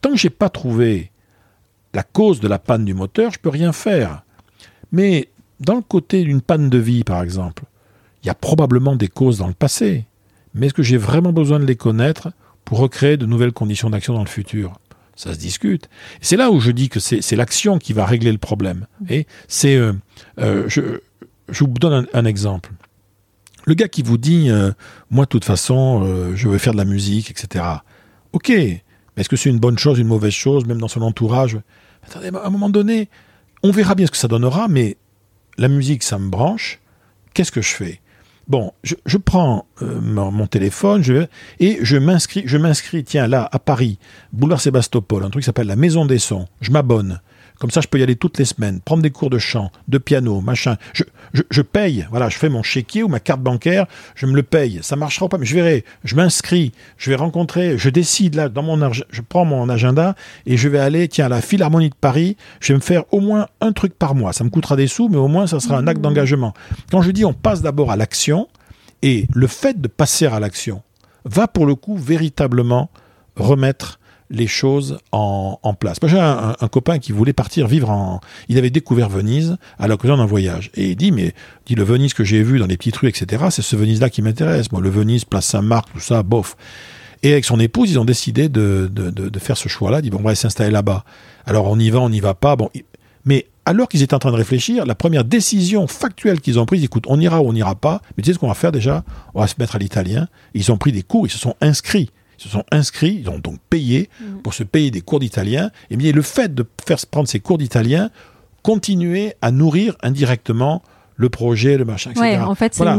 tant 0.06 0.12
que 0.12 0.18
j'ai 0.18 0.30
pas 0.30 0.50
trouvé 0.50 1.10
la 1.92 2.04
cause 2.04 2.38
de 2.38 2.46
la 2.46 2.60
panne 2.60 2.84
du 2.84 2.94
moteur, 2.94 3.32
je 3.32 3.40
peux 3.40 3.48
rien 3.48 3.72
faire. 3.72 4.22
Mais 4.92 5.28
dans 5.58 5.74
le 5.74 5.82
côté 5.82 6.22
d'une 6.22 6.40
panne 6.40 6.70
de 6.70 6.78
vie, 6.78 7.02
par 7.02 7.22
exemple, 7.22 7.64
il 8.22 8.28
y 8.28 8.30
a 8.30 8.34
probablement 8.34 8.94
des 8.94 9.08
causes 9.08 9.38
dans 9.38 9.48
le 9.48 9.54
passé. 9.54 10.04
Mais 10.54 10.66
est-ce 10.66 10.74
que 10.74 10.84
j'ai 10.84 10.96
vraiment 10.96 11.32
besoin 11.32 11.58
de 11.58 11.64
les 11.64 11.74
connaître 11.74 12.30
pour 12.64 12.78
recréer 12.78 13.16
de 13.16 13.26
nouvelles 13.26 13.52
conditions 13.52 13.90
d'action 13.90 14.14
dans 14.14 14.22
le 14.22 14.28
futur? 14.28 14.78
Ça 15.16 15.34
se 15.34 15.38
discute. 15.38 15.88
C'est 16.20 16.36
là 16.36 16.52
où 16.52 16.60
je 16.60 16.70
dis 16.70 16.88
que 16.88 17.00
c'est 17.00 17.36
l'action 17.36 17.78
qui 17.78 17.92
va 17.92 18.06
régler 18.06 18.30
le 18.30 18.38
problème. 18.38 18.86
Et 19.08 19.26
c'est, 19.48 19.74
euh, 19.74 19.92
euh, 20.38 20.64
je, 20.68 21.00
je 21.48 21.64
vous 21.64 21.70
donne 21.70 22.06
un, 22.12 22.24
exemple. 22.26 22.70
Le 23.64 23.74
gars 23.74 23.88
qui 23.88 24.02
vous 24.02 24.18
dit, 24.18 24.50
euh, 24.50 24.70
moi, 25.10 25.24
de 25.24 25.30
toute 25.30 25.44
façon, 25.44 26.32
je 26.36 26.48
veux 26.48 26.58
faire 26.58 26.74
de 26.74 26.78
la 26.78 26.84
musique, 26.84 27.30
etc. 27.30 27.64
Ok, 28.32 28.52
est-ce 29.16 29.28
que 29.28 29.36
c'est 29.36 29.50
une 29.50 29.58
bonne 29.58 29.78
chose, 29.78 29.98
une 29.98 30.08
mauvaise 30.08 30.32
chose, 30.32 30.66
même 30.66 30.80
dans 30.80 30.88
son 30.88 31.02
entourage? 31.02 31.58
Attendez, 32.06 32.30
à 32.34 32.46
un 32.46 32.50
moment 32.50 32.68
donné, 32.68 33.08
on 33.62 33.70
verra 33.70 33.94
bien 33.94 34.06
ce 34.06 34.10
que 34.10 34.16
ça 34.16 34.28
donnera, 34.28 34.68
mais 34.68 34.96
la 35.58 35.68
musique, 35.68 36.02
ça 36.02 36.18
me 36.18 36.28
branche. 36.28 36.80
Qu'est-ce 37.34 37.52
que 37.52 37.62
je 37.62 37.74
fais? 37.74 38.00
Bon, 38.48 38.72
je, 38.84 39.16
prends 39.16 39.66
euh, 39.82 40.00
mon, 40.00 40.46
téléphone 40.46 41.02
et 41.58 41.78
je 41.82 41.96
m'inscris, 41.96 42.44
je 42.46 42.56
m'inscris, 42.56 43.02
tiens, 43.02 43.26
là, 43.26 43.48
à 43.50 43.58
Paris, 43.58 43.98
boulevard 44.32 44.60
Sébastopol, 44.60 45.24
un 45.24 45.30
truc 45.30 45.42
qui 45.42 45.46
s'appelle 45.46 45.66
la 45.66 45.74
Maison 45.74 46.04
des 46.04 46.20
Sons. 46.20 46.46
Je 46.60 46.70
m'abonne. 46.70 47.20
Comme 47.58 47.70
ça, 47.70 47.80
je 47.80 47.88
peux 47.88 47.98
y 47.98 48.02
aller 48.02 48.16
toutes 48.16 48.38
les 48.38 48.44
semaines, 48.44 48.80
prendre 48.80 49.02
des 49.02 49.10
cours 49.10 49.30
de 49.30 49.38
chant, 49.38 49.70
de 49.88 49.98
piano, 49.98 50.40
machin. 50.40 50.76
Je, 50.92 51.04
je, 51.32 51.42
je 51.50 51.62
paye, 51.62 52.06
voilà, 52.10 52.28
je 52.28 52.36
fais 52.36 52.48
mon 52.48 52.62
chéquier 52.62 53.02
ou 53.02 53.08
ma 53.08 53.20
carte 53.20 53.40
bancaire, 53.40 53.86
je 54.14 54.26
me 54.26 54.34
le 54.34 54.42
paye. 54.42 54.80
Ça 54.82 54.96
marchera 54.96 55.26
ou 55.26 55.28
pas, 55.28 55.38
mais 55.38 55.46
je 55.46 55.54
verrai. 55.54 55.84
Je 56.04 56.14
m'inscris, 56.14 56.72
je 56.98 57.10
vais 57.10 57.16
rencontrer, 57.16 57.78
je 57.78 57.88
décide 57.88 58.34
là, 58.34 58.48
dans 58.48 58.62
mon 58.62 58.76
je 58.92 59.20
prends 59.22 59.44
mon 59.44 59.68
agenda 59.68 60.14
et 60.44 60.56
je 60.56 60.68
vais 60.68 60.78
aller, 60.78 61.08
tiens, 61.08 61.26
à 61.26 61.28
la 61.28 61.40
Philharmonie 61.40 61.90
de 61.90 61.94
Paris, 61.94 62.36
je 62.60 62.72
vais 62.72 62.76
me 62.76 62.82
faire 62.82 63.04
au 63.12 63.20
moins 63.20 63.48
un 63.60 63.72
truc 63.72 63.94
par 63.98 64.14
mois. 64.14 64.32
Ça 64.32 64.44
me 64.44 64.50
coûtera 64.50 64.76
des 64.76 64.86
sous, 64.86 65.08
mais 65.08 65.16
au 65.16 65.28
moins 65.28 65.46
ça 65.46 65.60
sera 65.60 65.78
un 65.78 65.86
acte 65.86 66.00
d'engagement. 66.00 66.52
Quand 66.90 67.02
je 67.02 67.10
dis 67.10 67.24
on 67.24 67.32
passe 67.32 67.62
d'abord 67.62 67.90
à 67.90 67.96
l'action, 67.96 68.48
et 69.02 69.26
le 69.32 69.46
fait 69.46 69.80
de 69.80 69.88
passer 69.88 70.26
à 70.26 70.40
l'action 70.40 70.82
va 71.24 71.48
pour 71.48 71.66
le 71.66 71.74
coup 71.74 71.96
véritablement 71.96 72.90
remettre 73.36 73.98
les 74.30 74.46
choses 74.46 74.98
en, 75.12 75.58
en 75.62 75.74
place. 75.74 75.98
J'ai 76.02 76.18
un, 76.18 76.54
copain 76.70 76.98
qui 76.98 77.12
voulait 77.12 77.32
partir 77.32 77.66
vivre 77.66 77.90
en... 77.90 78.20
Il 78.48 78.58
avait 78.58 78.70
découvert 78.70 79.08
Venise 79.08 79.56
à 79.78 79.88
l'occasion 79.88 80.16
d'un 80.16 80.26
voyage. 80.26 80.70
Et 80.74 80.90
il 80.90 80.96
dit, 80.96 81.12
mais 81.12 81.34
dit 81.66 81.74
le 81.74 81.84
Venise 81.84 82.14
que 82.14 82.24
j'ai 82.24 82.42
vu 82.42 82.58
dans 82.58 82.66
les 82.66 82.76
petites 82.76 82.96
rues, 82.96 83.08
etc., 83.08 83.46
c'est 83.50 83.62
ce 83.62 83.76
Venise-là 83.76 84.10
qui 84.10 84.22
m'intéresse. 84.22 84.72
Moi, 84.72 84.80
le 84.80 84.90
Venise, 84.90 85.24
Place 85.24 85.46
Saint-Marc, 85.46 85.92
tout 85.92 86.00
ça, 86.00 86.22
bof. 86.22 86.56
Et 87.22 87.32
avec 87.32 87.44
son 87.44 87.58
épouse, 87.60 87.90
ils 87.90 87.98
ont 87.98 88.04
décidé 88.04 88.48
de, 88.48 88.90
de, 88.92 89.10
de, 89.10 89.28
de 89.28 89.38
faire 89.38 89.56
ce 89.56 89.68
choix-là. 89.68 90.02
Disent, 90.02 90.10
bon, 90.10 90.18
on 90.20 90.22
va 90.22 90.34
s'installer 90.34 90.70
là-bas. 90.70 91.04
Alors, 91.46 91.66
on 91.66 91.78
y 91.78 91.90
va, 91.90 92.00
on 92.00 92.10
n'y 92.10 92.20
va 92.20 92.34
pas. 92.34 92.56
Bon, 92.56 92.70
mais 93.24 93.46
alors 93.64 93.88
qu'ils 93.88 94.02
étaient 94.02 94.14
en 94.14 94.20
train 94.20 94.30
de 94.30 94.36
réfléchir, 94.36 94.86
la 94.86 94.94
première 94.94 95.24
décision 95.24 95.86
factuelle 95.86 96.40
qu'ils 96.40 96.58
ont 96.60 96.66
prise, 96.66 96.84
écoute, 96.84 97.04
on 97.08 97.20
ira 97.20 97.42
ou 97.42 97.48
on 97.48 97.52
n'ira 97.52 97.74
pas, 97.74 98.00
mais 98.16 98.22
tu 98.22 98.30
sais 98.30 98.34
ce 98.34 98.38
qu'on 98.38 98.48
va 98.48 98.54
faire 98.54 98.72
déjà? 98.72 99.02
On 99.34 99.40
va 99.40 99.48
se 99.48 99.54
mettre 99.58 99.74
à 99.74 99.78
l'italien. 99.78 100.28
Ils 100.54 100.70
ont 100.70 100.78
pris 100.78 100.92
des 100.92 101.02
cours, 101.02 101.26
ils 101.26 101.30
se 101.30 101.38
sont 101.38 101.56
inscrits. 101.60 102.10
Ils 102.38 102.42
se 102.42 102.48
sont 102.48 102.64
inscrits, 102.70 103.18
ils 103.22 103.28
ont 103.30 103.38
donc 103.38 103.58
payé 103.70 104.08
pour 104.42 104.54
se 104.54 104.62
payer 104.62 104.90
des 104.90 105.00
cours 105.00 105.20
d'italien. 105.20 105.70
Et 105.90 105.96
bien 105.96 106.12
le 106.12 106.22
fait 106.22 106.54
de 106.54 106.64
faire 106.86 106.98
prendre 107.10 107.28
ces 107.28 107.40
cours 107.40 107.58
d'italien, 107.58 108.10
continuer 108.62 109.34
à 109.42 109.50
nourrir 109.50 109.96
indirectement 110.02 110.82
le 111.18 111.30
projet, 111.30 111.78
le 111.78 111.84
machin, 111.86 112.10
etc. 112.10 112.26
Ouais, 112.26 112.38
en 112.38 112.54
fait, 112.54 112.74
c'est 112.74 112.82
Voilà. 112.82 112.92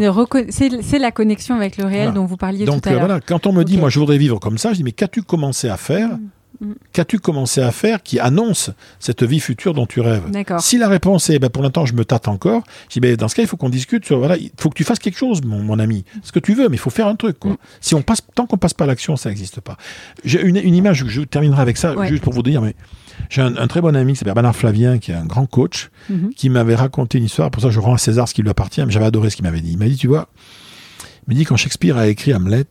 la 0.99 1.11
connexion 1.11 1.55
avec 1.55 1.77
le 1.77 1.85
réel 1.85 2.05
Voilà. 2.05 2.11
dont 2.13 2.25
vous 2.25 2.37
parliez 2.37 2.65
Donc 2.65 2.81
tout 2.81 2.89
à 2.89 2.91
euh, 2.93 2.95
l'heure. 2.95 3.05
voilà, 3.05 3.21
quand 3.21 3.45
on 3.45 3.53
me 3.53 3.63
dit, 3.63 3.77
moi 3.77 3.89
je 3.89 3.99
voudrais 3.99 4.17
vivre 4.17 4.39
comme 4.39 4.57
ça, 4.57 4.71
je 4.71 4.77
dis, 4.77 4.83
mais 4.83 4.91
qu'as-tu 4.91 5.21
commencé 5.21 5.69
à 5.69 5.77
faire 5.77 6.09
Mm. 6.59 6.71
Qu'as-tu 6.93 7.19
commencé 7.19 7.61
à 7.61 7.71
faire 7.71 8.01
qui 8.03 8.19
annonce 8.19 8.71
cette 8.99 9.23
vie 9.23 9.39
future 9.39 9.73
dont 9.73 9.85
tu 9.85 9.99
rêves? 10.01 10.23
Si 10.59 10.77
la 10.77 10.87
réponse 10.87 11.29
est, 11.29 11.39
ben, 11.39 11.49
pour 11.49 11.61
l'instant, 11.63 11.85
je 11.85 11.93
me 11.93 12.03
tâte 12.05 12.27
encore, 12.27 12.63
je 12.89 12.93
dis, 12.93 12.99
ben, 12.99 13.15
dans 13.15 13.27
ce 13.27 13.35
cas, 13.35 13.41
il 13.43 13.47
faut 13.47 13.57
qu'on 13.57 13.69
discute 13.69 14.05
sur, 14.05 14.17
voilà, 14.19 14.37
il 14.37 14.51
faut 14.57 14.69
que 14.69 14.75
tu 14.75 14.83
fasses 14.83 14.99
quelque 14.99 15.17
chose, 15.17 15.41
mon, 15.43 15.61
mon 15.61 15.77
ami. 15.79 16.03
Ce 16.23 16.31
que 16.31 16.39
tu 16.39 16.53
veux, 16.53 16.69
mais 16.69 16.75
il 16.75 16.79
faut 16.79 16.89
faire 16.89 17.07
un 17.07 17.15
truc, 17.15 17.39
quoi. 17.39 17.51
Mm. 17.51 17.57
Si 17.81 17.95
on 17.95 18.01
passe, 18.01 18.21
tant 18.35 18.45
qu'on 18.47 18.57
passe 18.57 18.73
pas 18.73 18.85
à 18.85 18.87
l'action, 18.87 19.15
ça 19.15 19.29
n'existe 19.29 19.61
pas. 19.61 19.77
J'ai 20.23 20.41
une, 20.41 20.57
une 20.57 20.75
image, 20.75 21.05
je 21.07 21.21
terminerai 21.21 21.61
avec 21.61 21.77
ça, 21.77 21.95
Ouais. 21.95 22.07
juste 22.07 22.23
pour 22.23 22.33
vous 22.33 22.43
dire, 22.43 22.61
mais 22.61 22.75
j'ai 23.29 23.41
un, 23.41 23.55
un 23.57 23.67
très 23.67 23.81
bon 23.81 23.95
ami 23.95 24.13
qui 24.13 24.19
s'appelle 24.19 24.33
Bernard 24.35 24.55
Flavien, 24.55 24.97
qui 24.99 25.11
est 25.11 25.15
un 25.15 25.25
grand 25.25 25.45
coach, 25.47 25.89
Mhm. 26.09 26.29
qui 26.35 26.49
m'avait 26.49 26.75
raconté 26.75 27.17
une 27.17 27.25
histoire, 27.25 27.51
pour 27.51 27.61
ça 27.61 27.69
je 27.69 27.79
rends 27.79 27.93
à 27.93 27.97
César 27.97 28.27
ce 28.27 28.33
qui 28.33 28.41
lui 28.41 28.49
appartient, 28.49 28.83
mais 28.85 28.91
j'avais 28.91 29.05
adoré 29.05 29.29
ce 29.29 29.35
qu'il 29.35 29.43
m'avait 29.43 29.61
dit. 29.61 29.71
Il 29.73 29.77
m'a 29.77 29.85
dit, 29.85 29.95
tu 29.97 30.07
vois, 30.07 30.29
il 31.27 31.33
me 31.33 31.35
dit, 31.39 31.43
quand 31.45 31.57
Shakespeare 31.57 31.97
a 31.97 32.07
écrit 32.07 32.33
Hamlet, 32.33 32.65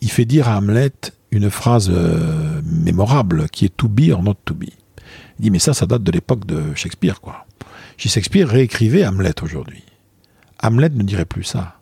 il 0.00 0.10
fait 0.10 0.24
dire 0.24 0.48
à 0.48 0.56
Hamlet 0.58 0.90
une 1.30 1.50
phrase 1.50 1.90
euh, 1.92 2.53
mémorable 2.74 3.48
qui 3.48 3.64
est 3.64 3.76
to 3.76 3.88
be 3.88 4.10
or 4.10 4.22
not 4.22 4.36
to 4.44 4.54
be. 4.54 4.68
Il 5.38 5.42
dit, 5.42 5.50
mais 5.50 5.58
ça, 5.58 5.74
ça 5.74 5.86
date 5.86 6.02
de 6.02 6.12
l'époque 6.12 6.46
de 6.46 6.74
Shakespeare, 6.74 7.20
quoi. 7.20 7.46
Shakespeare 7.96 8.48
réécrivait 8.48 9.06
Hamlet 9.06 9.42
aujourd'hui, 9.42 9.82
Hamlet 10.62 10.90
ne 10.90 11.02
dirait 11.02 11.24
plus 11.24 11.44
ça. 11.44 11.80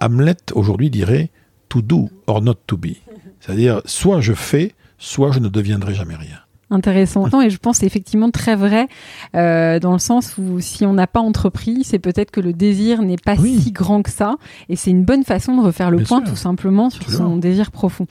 Hamlet 0.00 0.36
aujourd'hui 0.52 0.90
dirait 0.90 1.30
to 1.68 1.82
do 1.82 2.10
or 2.26 2.42
not 2.42 2.56
to 2.66 2.76
be. 2.76 2.96
C'est-à-dire, 3.40 3.80
soit 3.84 4.20
je 4.20 4.32
fais, 4.32 4.74
soit 4.98 5.32
je 5.32 5.38
ne 5.38 5.48
deviendrai 5.48 5.94
jamais 5.94 6.16
rien. 6.16 6.40
Intéressant. 6.68 7.40
Et 7.42 7.50
je 7.50 7.58
pense 7.58 7.82
effectivement 7.84 8.30
très 8.30 8.56
vrai, 8.56 8.88
euh, 9.36 9.78
dans 9.78 9.92
le 9.92 10.00
sens 10.00 10.36
où 10.36 10.58
si 10.60 10.84
on 10.84 10.94
n'a 10.94 11.06
pas 11.06 11.20
entrepris, 11.20 11.84
c'est 11.84 12.00
peut-être 12.00 12.32
que 12.32 12.40
le 12.40 12.52
désir 12.52 13.02
n'est 13.02 13.16
pas 13.16 13.36
Oui. 13.38 13.60
si 13.62 13.70
grand 13.70 14.02
que 14.02 14.10
ça, 14.10 14.34
et 14.68 14.74
c'est 14.74 14.90
une 14.90 15.04
bonne 15.04 15.22
façon 15.22 15.56
de 15.56 15.62
refaire 15.62 15.92
le 15.92 15.98
Bien 15.98 16.06
point 16.06 16.20
sûr. 16.24 16.30
tout 16.30 16.36
simplement 16.36 16.90
sur 16.90 17.08
son 17.08 17.36
désir 17.36 17.70
profond. 17.70 18.06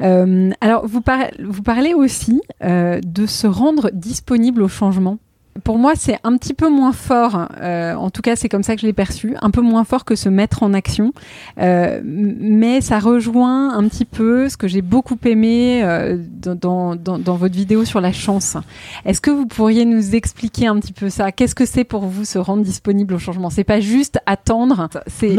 Euh, 0.00 0.50
alors, 0.62 0.86
vous, 0.86 1.02
par- 1.02 1.26
vous 1.44 1.62
parlez 1.62 1.92
aussi 1.92 2.40
euh, 2.64 2.98
de 3.04 3.26
se 3.26 3.46
rendre 3.46 3.90
disponible 3.92 4.62
au 4.62 4.68
changement. 4.68 5.18
Pour 5.64 5.78
moi, 5.78 5.94
c'est 5.96 6.18
un 6.24 6.36
petit 6.36 6.54
peu 6.54 6.68
moins 6.68 6.92
fort, 6.92 7.48
euh, 7.60 7.94
en 7.94 8.10
tout 8.10 8.22
cas 8.22 8.36
c'est 8.36 8.48
comme 8.48 8.62
ça 8.62 8.74
que 8.74 8.80
je 8.82 8.86
l'ai 8.86 8.92
perçu, 8.92 9.36
un 9.40 9.50
peu 9.50 9.60
moins 9.60 9.84
fort 9.84 10.04
que 10.04 10.14
se 10.14 10.28
mettre 10.28 10.62
en 10.62 10.74
action, 10.74 11.12
Euh, 11.58 12.00
mais 12.04 12.80
ça 12.80 12.98
rejoint 12.98 13.76
un 13.76 13.88
petit 13.88 14.04
peu 14.04 14.48
ce 14.48 14.56
que 14.56 14.68
j'ai 14.68 14.82
beaucoup 14.82 15.18
aimé 15.24 15.82
euh, 15.82 16.16
dans, 16.42 16.94
dans, 16.94 17.36
votre 17.36 17.54
vidéo 17.54 17.84
sur 17.84 18.00
la 18.00 18.12
chance. 18.12 18.56
Est-ce 19.04 19.20
que 19.20 19.30
vous 19.30 19.46
pourriez 19.46 19.84
nous 19.84 20.14
expliquer 20.14 20.66
un 20.66 20.78
petit 20.78 20.92
peu 20.92 21.08
ça? 21.10 21.32
Qu'est-ce 21.32 21.54
que 21.54 21.66
c'est 21.66 21.84
pour 21.84 22.06
vous 22.06 22.24
se 22.24 22.38
rendre 22.38 22.62
disponible 22.62 23.14
au 23.14 23.18
changement? 23.18 23.50
C'est 23.50 23.64
pas 23.64 23.80
juste 23.80 24.18
attendre, 24.26 24.88
c'est 25.06 25.34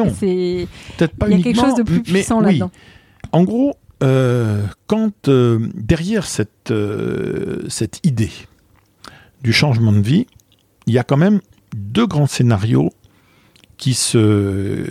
Peut-être 0.97 1.15
pas 1.15 1.28
il 1.30 1.38
y 1.38 1.39
a 1.39 1.43
quelque 1.43 1.59
chose 1.59 1.76
de 1.76 1.84
plus 1.84 2.01
puissant 2.01 2.39
oui. 2.39 2.45
là-dedans. 2.45 2.72
En 3.32 3.43
gros, 3.43 3.76
quand 3.99 5.30
derrière 5.30 6.26
cette, 6.26 6.74
cette 7.70 7.99
idée 8.05 8.32
du 9.41 9.53
changement 9.53 9.91
de 9.91 10.01
vie, 10.01 10.27
il 10.87 10.93
y 10.93 10.99
a 10.99 11.03
quand 11.03 11.17
même 11.17 11.39
deux 11.75 12.07
grands 12.07 12.27
scénarios 12.27 12.91
qui 13.77 13.93
se, 13.93 14.85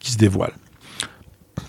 qui 0.00 0.12
se 0.12 0.18
dévoilent. 0.18 0.56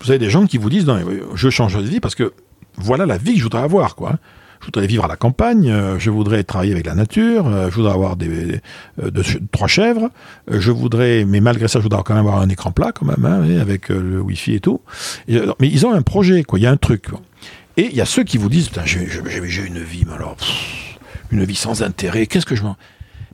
Vous 0.02 0.10
avez 0.10 0.18
des 0.18 0.30
gens 0.30 0.46
qui 0.46 0.58
vous 0.58 0.70
disent, 0.70 0.86
non, 0.86 0.98
je 1.34 1.50
change 1.50 1.76
de 1.76 1.82
vie 1.82 2.00
parce 2.00 2.14
que 2.14 2.32
voilà 2.76 3.06
la 3.06 3.18
vie 3.18 3.32
que 3.32 3.38
je 3.38 3.44
voudrais 3.44 3.62
avoir, 3.62 3.94
quoi. 3.94 4.18
Je 4.60 4.66
voudrais 4.66 4.86
vivre 4.86 5.06
à 5.06 5.08
la 5.08 5.16
campagne, 5.16 5.70
euh, 5.70 5.98
je 5.98 6.10
voudrais 6.10 6.44
travailler 6.44 6.72
avec 6.72 6.84
la 6.84 6.94
nature, 6.94 7.46
euh, 7.46 7.70
je 7.70 7.76
voudrais 7.76 7.94
avoir 7.94 8.16
des, 8.16 8.60
euh, 9.02 9.10
trois 9.52 9.68
chèvres, 9.68 10.10
je 10.50 10.70
voudrais, 10.70 11.24
mais 11.24 11.40
malgré 11.40 11.66
ça, 11.66 11.78
je 11.78 11.84
voudrais 11.84 12.02
quand 12.04 12.14
même 12.14 12.26
avoir 12.26 12.42
un 12.42 12.48
écran 12.50 12.70
plat, 12.70 12.92
quand 12.92 13.06
même, 13.06 13.24
hein, 13.24 13.58
avec 13.58 13.88
le 13.88 14.20
Wi-Fi 14.20 14.56
et 14.56 14.60
tout. 14.60 14.82
mais 15.28 15.68
ils 15.68 15.86
ont 15.86 15.92
un 15.92 16.02
projet, 16.02 16.42
quoi. 16.42 16.58
Il 16.58 16.62
y 16.62 16.66
a 16.66 16.70
un 16.70 16.76
truc. 16.76 17.06
Et 17.78 17.86
il 17.86 17.96
y 17.96 18.02
a 18.02 18.04
ceux 18.06 18.22
qui 18.22 18.36
vous 18.36 18.50
disent, 18.50 18.70
j'ai 18.84 19.66
une 19.66 19.82
vie, 19.82 20.04
mais 20.06 20.12
alors, 20.12 20.36
une 21.30 21.44
vie 21.44 21.56
sans 21.56 21.82
intérêt, 21.82 22.26
qu'est-ce 22.26 22.46
que 22.46 22.56
je 22.56 22.62
m'en... 22.62 22.76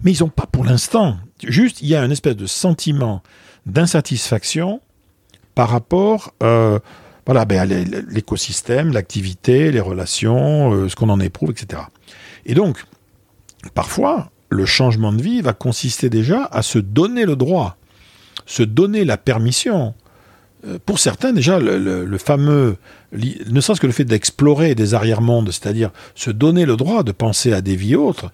Mais 0.03 0.13
ils 0.13 0.23
n'ont 0.23 0.29
pas 0.29 0.47
pour 0.47 0.65
l'instant. 0.65 1.17
Juste, 1.43 1.81
il 1.81 1.89
y 1.89 1.95
a 1.95 2.03
un 2.03 2.11
espèce 2.11 2.37
de 2.37 2.47
sentiment 2.47 3.23
d'insatisfaction 3.65 4.81
par 5.55 5.71
rapport 5.71 6.35
voilà, 7.27 7.45
ben, 7.45 7.69
l'écosystème, 8.09 8.93
l'activité, 8.93 9.73
les 9.73 9.81
relations, 9.81 10.73
euh, 10.73 10.89
ce 10.89 10.95
qu'on 10.95 11.09
en 11.09 11.19
éprouve, 11.19 11.51
etc. 11.51 11.83
Et 12.47 12.55
donc, 12.55 12.85
parfois, 13.75 14.31
le 14.49 14.65
changement 14.65 15.13
de 15.13 15.21
vie 15.21 15.41
va 15.41 15.53
consister 15.53 16.09
déjà 16.09 16.45
à 16.45 16.63
se 16.63 16.79
donner 16.79 17.25
le 17.25 17.35
droit, 17.35 17.77
se 18.47 18.63
donner 18.63 19.05
la 19.05 19.17
permission. 19.17 19.95
Euh, 20.67 20.79
pour 20.85 20.99
certains, 20.99 21.33
déjà, 21.33 21.59
le, 21.59 22.19
fameux, 22.19 22.77
ne 23.13 23.61
serait-ce 23.61 23.81
que 23.81 23.87
le 23.87 23.93
fait 23.93 24.05
d'explorer 24.05 24.75
des 24.75 24.95
arrière-mondes, 24.95 25.51
c'est-à-dire 25.51 25.91
se 26.15 26.31
donner 26.31 26.67
le 26.67 26.77
droit 26.77 27.03
de 27.03 27.13
penser 27.13 27.53
à 27.53 27.61
des 27.61 27.77
vies 27.77 27.97
autres, 27.97 28.31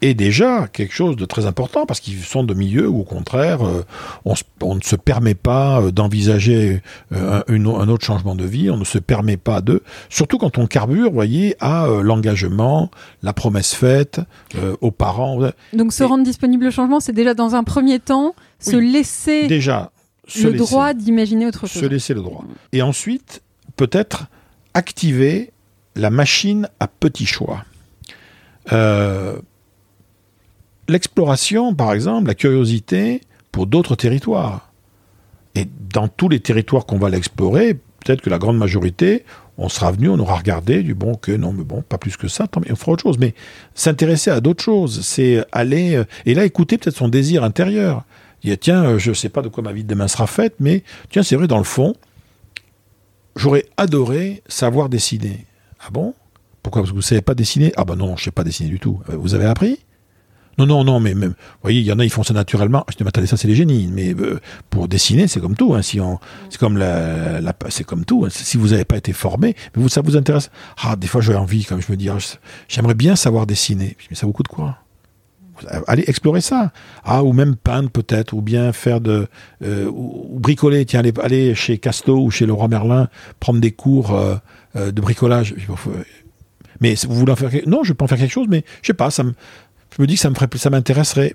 est 0.00 0.14
déjà 0.14 0.68
quelque 0.70 0.92
chose 0.92 1.16
de 1.16 1.24
très 1.24 1.46
important 1.46 1.86
parce 1.86 2.00
qu'ils 2.00 2.18
sont 2.24 2.44
de 2.44 2.52
milieux 2.52 2.88
où 2.88 3.00
au 3.00 3.04
contraire 3.04 3.64
euh, 3.64 3.84
on, 4.26 4.74
ne 4.74 4.80
se 4.82 4.96
permet 4.96 5.34
pas 5.34 5.80
euh, 5.80 5.92
d'envisager 5.92 6.82
un, 7.10 7.88
autre 7.88 8.04
changement 8.04 8.34
de 8.34 8.44
vie, 8.44 8.70
on 8.70 8.76
ne 8.76 8.84
se 8.84 8.98
permet 8.98 9.38
pas 9.38 9.62
de, 9.62 9.82
surtout 10.10 10.36
quand 10.36 10.58
on 10.58 10.66
carbure, 10.66 11.08
vous 11.08 11.14
voyez, 11.14 11.56
à 11.60 11.86
l'engagement, 12.02 12.90
la 13.22 13.32
promesse 13.32 13.72
faite 13.72 14.20
aux 14.80 14.90
parents. 14.90 15.38
Donc 15.72 15.92
se 15.92 16.04
rendre 16.04 16.24
disponible 16.24 16.66
au 16.66 16.70
changement, 16.70 17.00
c'est 17.00 17.12
déjà 17.12 17.32
dans 17.32 17.54
un 17.54 17.64
premier 17.64 17.98
temps 17.98 18.34
se 18.58 18.76
laisser 18.76 19.46
déjà 19.46 19.90
le 20.42 20.52
droit 20.52 20.94
d'imaginer 20.94 21.46
autre 21.46 21.66
chose. 21.66 21.82
Se 21.82 21.86
laisser 21.86 22.14
le 22.14 22.22
droit. 22.22 22.44
Et 22.72 22.82
ensuite, 22.82 23.42
peut-être 23.76 24.26
activer 24.74 25.52
la 25.96 26.10
machine 26.10 26.68
à 26.80 26.88
petits 26.88 27.26
choix. 27.26 27.64
Euh, 28.72 29.36
l'exploration, 30.88 31.74
par 31.74 31.92
exemple, 31.92 32.28
la 32.28 32.34
curiosité 32.34 33.20
pour 33.52 33.66
d'autres 33.66 33.94
territoires. 33.94 34.72
Et 35.54 35.68
dans 35.92 36.08
tous 36.08 36.28
les 36.28 36.40
territoires 36.40 36.86
qu'on 36.86 36.98
va 36.98 37.08
l'explorer, 37.10 37.74
peut-être 37.74 38.20
que 38.20 38.30
la 38.30 38.38
grande 38.38 38.58
majorité, 38.58 39.24
on 39.56 39.68
sera 39.68 39.92
venu, 39.92 40.08
on 40.08 40.18
aura 40.18 40.36
regardé 40.36 40.82
du 40.82 40.94
bon 40.94 41.14
que 41.14 41.30
non, 41.30 41.52
mais 41.52 41.62
bon, 41.62 41.82
pas 41.82 41.98
plus 41.98 42.16
que 42.16 42.26
ça, 42.26 42.48
tant 42.48 42.60
on 42.68 42.74
fera 42.74 42.92
autre 42.92 43.02
chose. 43.02 43.18
Mais 43.18 43.34
s'intéresser 43.74 44.30
à 44.30 44.40
d'autres 44.40 44.64
choses, 44.64 45.02
c'est 45.02 45.44
aller 45.52 45.94
euh, 45.94 46.04
et 46.26 46.34
là 46.34 46.44
écouter 46.44 46.76
peut-être 46.78 46.96
son 46.96 47.08
désir 47.08 47.44
intérieur. 47.44 48.04
Tiens, 48.60 48.84
euh, 48.84 48.98
je 48.98 49.10
ne 49.10 49.14
sais 49.14 49.28
pas 49.28 49.42
de 49.42 49.48
quoi 49.48 49.62
ma 49.62 49.72
vie 49.72 49.84
de 49.84 49.88
demain 49.88 50.08
sera 50.08 50.26
faite, 50.26 50.56
mais 50.60 50.82
tiens, 51.10 51.22
c'est 51.22 51.36
vrai 51.36 51.46
dans 51.46 51.58
le 51.58 51.64
fond, 51.64 51.94
j'aurais 53.36 53.66
adoré 53.76 54.42
savoir 54.46 54.88
dessiner. 54.88 55.46
Ah 55.80 55.88
bon? 55.90 56.14
Pourquoi? 56.62 56.82
Parce 56.82 56.90
que 56.90 56.94
vous 56.94 57.00
ne 57.00 57.04
savez 57.04 57.22
pas 57.22 57.34
dessiner? 57.34 57.72
Ah 57.76 57.84
ben 57.84 57.96
non, 57.96 58.16
je 58.16 58.22
ne 58.22 58.24
sais 58.24 58.30
pas 58.30 58.44
dessiner 58.44 58.70
du 58.70 58.80
tout. 58.80 59.00
Euh, 59.10 59.16
vous 59.16 59.34
avez 59.34 59.46
appris? 59.46 59.78
Non, 60.56 60.66
non, 60.66 60.84
non, 60.84 61.00
mais 61.00 61.14
même, 61.14 61.30
vous 61.30 61.62
voyez, 61.62 61.80
il 61.80 61.86
y 61.86 61.92
en 61.92 61.98
a, 61.98 62.04
ils 62.04 62.10
font 62.10 62.22
ça 62.22 62.32
naturellement. 62.32 62.84
Je 62.88 62.96
dis, 62.96 63.02
mais 63.02 63.08
attendez, 63.08 63.26
ça, 63.26 63.36
c'est 63.36 63.48
les 63.48 63.56
génies. 63.56 63.88
Mais 63.92 64.14
euh, 64.14 64.38
pour 64.70 64.86
dessiner, 64.86 65.26
c'est 65.26 65.40
comme 65.40 65.56
tout. 65.56 65.74
Hein, 65.74 65.82
c'est 65.82 65.98
comme 66.58 66.78
la, 66.78 67.40
comme 67.86 68.04
tout. 68.04 68.24
Hein. 68.24 68.28
si 68.30 68.56
vous 68.56 68.68
n'avez 68.68 68.84
pas 68.84 68.96
été 68.96 69.12
formé, 69.12 69.56
mais 69.76 69.88
ça 69.88 70.00
vous 70.00 70.16
intéresse. 70.16 70.50
Ah, 70.80 70.96
des 70.96 71.08
fois, 71.08 71.20
j'ai 71.20 71.34
envie, 71.34 71.64
comme 71.64 71.80
je 71.80 71.90
me 71.90 71.96
dis, 71.96 72.08
ah, 72.08 72.18
j'aimerais 72.68 72.94
bien 72.94 73.16
savoir 73.16 73.46
dessiner. 73.46 73.96
Mais 74.10 74.16
ça 74.16 74.26
vous 74.26 74.32
coûte 74.32 74.48
quoi? 74.48 74.78
Allez 75.86 76.04
explorer 76.06 76.40
ça. 76.40 76.72
Ah, 77.04 77.22
ou 77.22 77.32
même 77.32 77.56
peindre 77.56 77.90
peut-être, 77.90 78.32
ou 78.32 78.42
bien 78.42 78.72
faire 78.72 79.00
de. 79.00 79.26
Euh, 79.62 79.86
ou, 79.86 80.38
bricoler. 80.38 80.84
Tiens, 80.84 81.02
aller, 81.22 81.54
chez 81.54 81.78
Casto 81.78 82.18
ou 82.18 82.30
chez 82.30 82.46
Leroy 82.46 82.68
Merlin, 82.68 83.08
prendre 83.40 83.60
des 83.60 83.72
cours 83.72 84.14
euh, 84.14 84.92
de 84.92 85.00
bricolage. 85.00 85.54
Mais 86.80 86.94
vous 87.06 87.14
voulez 87.14 87.32
en 87.32 87.36
faire 87.36 87.50
Non, 87.66 87.84
je 87.84 87.92
peux 87.92 88.04
en 88.04 88.08
faire 88.08 88.18
quelque 88.18 88.32
chose, 88.32 88.48
mais 88.48 88.64
je 88.82 88.88
sais 88.88 88.94
pas, 88.94 89.10
ça 89.10 89.22
me, 89.22 89.32
je 89.96 90.02
me 90.02 90.06
dis 90.06 90.14
que 90.14 90.20
ça 90.20 90.30
me 90.30 90.34
ferait, 90.34 90.48
ça 90.56 90.70
m'intéresserait. 90.70 91.34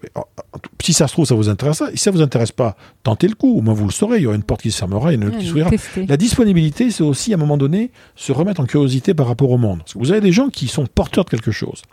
Si 0.82 0.92
ça 0.92 1.08
se 1.08 1.14
trouve, 1.14 1.26
ça 1.26 1.36
vous 1.36 1.48
intéresse. 1.48 1.82
Si 1.92 1.98
ça 1.98 2.12
vous 2.12 2.22
intéresse 2.22 2.52
pas, 2.52 2.76
tentez 3.04 3.28
le 3.28 3.36
coup. 3.36 3.58
Au 3.58 3.62
moins, 3.62 3.74
vous 3.74 3.86
le 3.86 3.92
saurez. 3.92 4.18
Il 4.18 4.24
y 4.24 4.28
aura 4.28 4.36
une 4.36 4.44
porte 4.44 4.62
qui 4.62 4.72
se 4.72 4.78
fermera 4.78 5.12
et 5.12 5.16
une 5.16 5.26
autre 5.26 5.38
qui 5.38 5.48
s'ouvrira. 5.48 5.70
La 6.08 6.18
disponibilité, 6.18 6.92
c'est 6.92 7.04
aussi, 7.04 7.32
à 7.32 7.38
un 7.38 7.40
moment 7.40 7.58
donné, 7.58 7.92
se 8.16 8.34
remettre 8.34 8.60
en 8.60 8.66
curiosité 8.66 9.14
par 9.14 9.28
rapport 9.28 9.52
au 9.52 9.58
monde. 9.58 9.82
vous 9.96 10.12
avez 10.12 10.22
des 10.22 10.34
gens 10.34 10.50
qui 10.50 10.68
sont 10.68 10.86
porteurs 10.88 11.24
de 11.26 11.30
quelque 11.30 11.52
chose. 11.52 11.84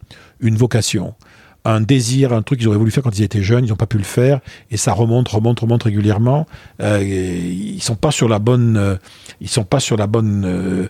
Une 0.41 0.57
vocation, 0.57 1.15
un 1.67 1.81
désir, 1.81 2.33
un 2.33 2.43
truc 2.43 2.61
qu'ils 2.61 2.69
auraient 2.69 2.79
voulu 2.79 2.91
faire 2.91 3.03
quand 3.03 3.19
ils 3.19 3.25
étaient 3.25 3.43
jeunes, 3.43 3.65
ils 3.65 3.71
n'ont 3.71 3.77
pas 3.77 3.87
pu 3.87 3.99
le 3.99 4.05
faire, 4.05 4.41
et 4.71 4.77
ça 4.77 4.93
remonte, 4.93 5.29
remonte, 5.29 5.61
remonte 5.61 5.83
régulièrement. 5.83 6.47
Euh, 6.81 7.03
ils 7.03 7.83
sont 7.83 7.97
pas 7.97 8.11
sur 8.11 8.29
la 8.29 8.39
bonne, 8.39 8.77
euh, 8.77 8.97
ils 9.41 9.49
sont 9.49 9.65
pas 9.65 9.81
sur 9.81 9.97
la 9.97 10.07
bonne 10.07 10.45
euh, 10.45 10.89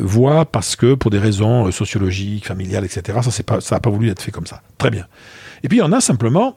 voie 0.00 0.44
parce 0.44 0.76
que 0.76 0.94
pour 0.94 1.10
des 1.10 1.18
raisons 1.18 1.70
sociologiques, 1.70 2.46
familiales, 2.46 2.84
etc. 2.84 3.18
Ça 3.22 3.30
c'est 3.30 3.44
pas, 3.44 3.60
ça 3.60 3.76
a 3.76 3.80
pas 3.80 3.90
voulu 3.90 4.10
être 4.10 4.20
fait 4.20 4.32
comme 4.32 4.46
ça. 4.46 4.62
Très 4.76 4.90
bien. 4.90 5.06
Et 5.62 5.68
puis 5.68 5.78
il 5.78 5.80
y 5.80 5.84
en 5.84 5.92
a 5.92 6.00
simplement, 6.00 6.56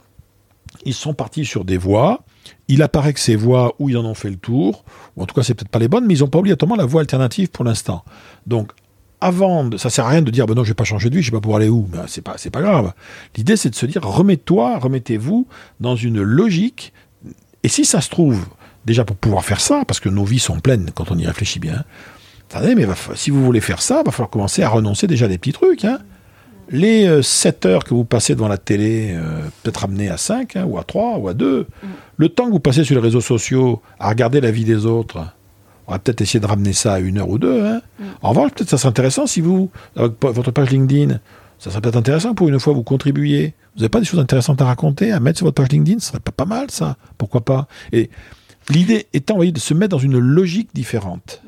ils 0.86 0.93
sont 0.93 1.14
partis 1.14 1.45
sur 1.45 1.64
des 1.64 1.78
voies. 1.78 2.24
Il 2.68 2.82
apparaît 2.82 3.14
que 3.14 3.20
ces 3.20 3.36
voies 3.36 3.76
où 3.78 3.89
ils 3.89 3.97
en 3.97 4.05
ont 4.05 4.16
fait 4.16 4.30
le 4.30 4.38
tour, 4.38 4.84
ou 5.16 5.24
en 5.24 5.26
tout 5.26 5.36
cas 5.36 5.43
c'est 5.43 5.53
peut-être 5.53 5.70
pas 5.70 5.80
les 5.80 5.88
bonnes, 5.88 6.05
mais 6.07 6.16
ils 6.16 6.22
n'ont 6.22 6.30
pas 6.30 6.39
obligatoirement 6.39 6.76
la 6.76 6.86
voie 6.86 7.01
alternative 7.01 7.49
pour 7.49 7.64
l'instant. 7.64 8.03
Donc 8.47 8.72
avant, 9.22 9.63
de, 9.63 9.78
ça 9.78 9.89
sert 9.89 10.05
à 10.05 10.09
rien 10.09 10.24
de 10.24 10.32
dire, 10.32 10.47
ben 10.47 10.55
non, 10.55 10.63
je 10.63 10.69
vais 10.69 10.76
pas 10.76 10.84
changer 10.84 11.09
de 11.09 11.15
vie, 11.15 11.22
je 11.22 11.28
sais 11.28 11.32
pas 11.32 11.39
pouvoir 11.39 11.59
aller 11.61 11.69
où. 11.69 11.84
Ben, 11.84 12.05
c'est 12.07 12.22
pas, 12.22 12.34
c'est 12.38 12.49
pas 12.49 12.61
grave. 12.61 12.91
L'idée, 13.38 13.55
c'est 13.55 13.69
de 13.69 13.76
se 13.76 13.86
dire, 13.86 14.03
remets-toi, 14.03 14.80
remettez-vous 14.80 15.47
dans 15.80 15.95
une 15.95 16.22
logique. 16.22 16.91
Et 17.63 17.67
si 17.69 17.86
ça 17.86 18.01
se 18.01 18.09
trouve, 18.09 18.45
déjà 18.86 19.05
pour 19.05 19.15
pouvoir 19.15 19.45
faire 19.45 19.61
ça, 19.61 19.84
parce 19.86 19.99
que 19.99 20.09
nos 20.09 20.26
vies 20.26 20.39
sont 20.39 20.59
pleines 20.59 20.89
quand 20.93 21.11
on 21.11 21.17
y 21.17 21.26
réfléchit 21.26 21.59
bien. 21.59 21.84
Attendez, 22.49 22.76
mais 22.76 22.88
si 23.15 23.30
vous 23.30 23.45
voulez 23.45 23.61
faire 23.61 23.82
ça, 23.82 24.01
il 24.01 24.05
va 24.05 24.11
falloir 24.11 24.30
commencer 24.30 24.63
à 24.63 24.69
renoncer 24.69 25.07
déjà 25.07 25.26
à 25.26 25.30
des 25.30 25.38
petits 25.38 25.53
trucs. 25.53 25.86
Hein. 25.86 25.99
Les 26.69 27.22
7 27.22 27.65
euh, 27.65 27.69
heures 27.69 27.84
que 27.84 27.93
vous 27.93 28.05
passez 28.05 28.34
devant 28.34 28.47
la 28.47 28.57
télé, 28.57 29.11
euh, 29.13 29.41
peut-être 29.61 29.78
ramener 29.78 30.09
à 30.09 30.17
5, 30.17 30.55
hein, 30.55 30.65
ou 30.65 30.78
à 30.78 30.84
3, 30.84 31.17
ou 31.17 31.28
à 31.28 31.34
2. 31.34 31.61
Mm. 31.61 31.88
Le 32.17 32.30
temps 32.30 32.47
que 32.47 32.51
vous 32.51 32.59
passez 32.59 32.84
sur 32.84 32.95
les 32.95 33.01
réseaux 33.01 33.22
sociaux 33.22 33.82
à 33.99 34.09
regarder 34.09 34.41
la 34.41 34.51
vie 34.51 34.65
des 34.65 34.86
autres, 34.86 35.19
on 35.88 35.92
va 35.92 36.00
peut-être 36.00 36.22
essayer 36.22 36.40
de 36.40 36.46
ramener 36.46 36.74
ça 36.74 36.94
à 36.94 37.00
une 37.00 37.18
heure 37.18 37.30
ou 37.30 37.38
deux. 37.38 37.66
Hein. 37.66 37.82
Mm. 38.00 38.04
En 38.22 38.30
revanche, 38.30 38.52
peut-être 38.52 38.70
ça 38.70 38.78
serait 38.78 38.90
intéressant 38.90 39.28
si 39.28 39.42
vous, 39.42 39.70
avec 39.96 40.14
votre 40.22 40.52
page 40.52 40.70
LinkedIn, 40.70 41.20
ça 41.60 41.70
serait 41.70 41.82
peut-être 41.82 41.98
intéressant 41.98 42.34
pour 42.34 42.50
une 42.50 42.60
fois 42.60 42.74
vous 42.74 42.84
contribuer. 42.84 43.54
Vous 43.76 43.82
n'avez 43.82 43.90
pas 43.90 44.00
des 44.00 44.06
choses 44.06 44.20
intéressantes 44.20 44.62
à 44.62 44.66
raconter, 44.66 45.12
à 45.12 45.20
mettre 45.20 45.38
sur 45.38 45.46
votre 45.46 45.56
page 45.56 45.72
LinkedIn 45.72 46.00
Ce 46.00 46.08
serait 46.08 46.20
pas, 46.20 46.32
pas 46.32 46.46
mal 46.46 46.72
ça. 46.72 46.98
Pourquoi 47.18 47.42
pas? 47.42 47.68
Et 47.92 48.10
l'idée 48.70 49.08
étant, 49.14 49.36
voyez, 49.36 49.52
de 49.52 49.60
se 49.60 49.74
mettre 49.74 49.92
dans 49.92 50.00
une 50.00 50.18
logique 50.18 50.70
différente. 50.74 51.42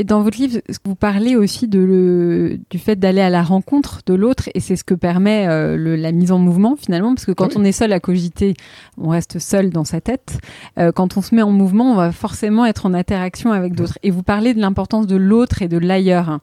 Et 0.00 0.04
dans 0.04 0.22
votre 0.22 0.38
livre, 0.38 0.62
vous 0.86 0.94
parlez 0.94 1.36
aussi 1.36 1.68
de 1.68 1.78
le, 1.78 2.58
du 2.70 2.78
fait 2.78 2.96
d'aller 2.96 3.20
à 3.20 3.28
la 3.28 3.42
rencontre 3.42 4.00
de 4.06 4.14
l'autre, 4.14 4.48
et 4.54 4.60
c'est 4.60 4.76
ce 4.76 4.82
que 4.82 4.94
permet 4.94 5.46
euh, 5.46 5.76
la 5.76 6.10
mise 6.10 6.32
en 6.32 6.38
mouvement 6.38 6.74
finalement, 6.74 7.14
parce 7.14 7.26
que 7.26 7.32
quand 7.32 7.54
on 7.54 7.64
est 7.64 7.72
seul 7.72 7.92
à 7.92 8.00
cogiter, 8.00 8.54
on 8.96 9.10
reste 9.10 9.38
seul 9.38 9.68
dans 9.68 9.84
sa 9.84 10.00
tête. 10.00 10.38
Euh, 10.78 10.90
quand 10.90 11.18
on 11.18 11.20
se 11.20 11.34
met 11.34 11.42
en 11.42 11.50
mouvement, 11.50 11.92
on 11.92 11.96
va 11.96 12.12
forcément 12.12 12.64
être 12.64 12.86
en 12.86 12.94
interaction 12.94 13.52
avec 13.52 13.74
d'autres. 13.74 13.98
Et 14.02 14.10
vous 14.10 14.22
parlez 14.22 14.54
de 14.54 14.60
l'importance 14.60 15.06
de 15.06 15.16
l'autre 15.16 15.60
et 15.60 15.68
de 15.68 15.76
l'ailleurs. 15.76 16.38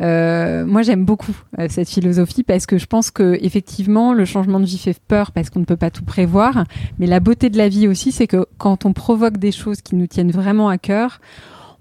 Euh, 0.00 0.64
moi, 0.64 0.80
j'aime 0.80 1.04
beaucoup 1.04 1.36
cette 1.68 1.90
philosophie 1.90 2.44
parce 2.44 2.64
que 2.64 2.78
je 2.78 2.86
pense 2.86 3.10
que 3.10 3.36
effectivement, 3.42 4.14
le 4.14 4.24
changement 4.24 4.58
de 4.58 4.64
vie 4.64 4.78
fait 4.78 4.98
peur 5.06 5.32
parce 5.32 5.50
qu'on 5.50 5.60
ne 5.60 5.66
peut 5.66 5.76
pas 5.76 5.90
tout 5.90 6.04
prévoir, 6.04 6.64
mais 6.98 7.06
la 7.06 7.20
beauté 7.20 7.50
de 7.50 7.58
la 7.58 7.68
vie 7.68 7.88
aussi, 7.88 8.10
c'est 8.10 8.26
que 8.26 8.46
quand 8.56 8.86
on 8.86 8.94
provoque 8.94 9.36
des 9.36 9.52
choses 9.52 9.82
qui 9.82 9.96
nous 9.96 10.06
tiennent 10.06 10.32
vraiment 10.32 10.70
à 10.70 10.78
cœur, 10.78 11.20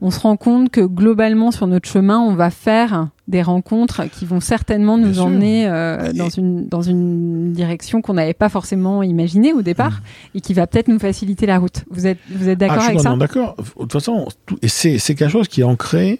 on 0.02 0.10
se 0.10 0.20
rend 0.20 0.36
compte 0.36 0.72
que 0.72 0.82
globalement 0.82 1.52
sur 1.52 1.68
notre 1.68 1.88
chemin, 1.88 2.20
on 2.20 2.34
va 2.34 2.50
faire 2.50 3.10
des 3.28 3.44
rencontres 3.44 4.06
qui 4.06 4.26
vont 4.26 4.40
certainement 4.40 4.98
nous 4.98 5.20
emmener 5.20 5.70
euh, 5.70 6.12
dans, 6.14 6.30
une, 6.30 6.68
dans 6.68 6.82
une 6.82 7.54
direction 7.54 8.02
qu'on 8.02 8.16
n'avait 8.16 8.34
pas 8.34 8.50
forcément 8.50 9.04
imaginée 9.04 9.54
au 9.54 9.62
départ 9.62 10.00
mmh. 10.02 10.38
et 10.38 10.42
qui 10.42 10.54
va 10.56 10.66
peut-être 10.66 10.88
nous 10.88 11.00
faciliter 11.00 11.46
la 11.46 11.60
route. 11.60 11.86
Vous 11.92 12.08
êtes, 12.08 12.18
vous 12.32 12.50
êtes 12.50 12.58
d'accord 12.58 12.80
ah, 12.82 12.88
avec 12.88 13.00
ça? 13.00 13.16
D'accord. 13.16 13.56
De 13.58 13.82
toute 13.82 13.94
façon, 13.94 14.28
c'est 14.64 14.98
quelque 15.00 15.30
chose 15.30 15.48
qui 15.48 15.62
est 15.62 15.66
ancré 15.66 16.20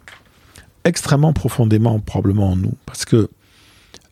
extrêmement 0.84 1.34
profondément 1.34 2.00
probablement 2.00 2.52
en 2.52 2.56
nous. 2.56 2.74
Parce 2.86 3.06
que 3.06 3.30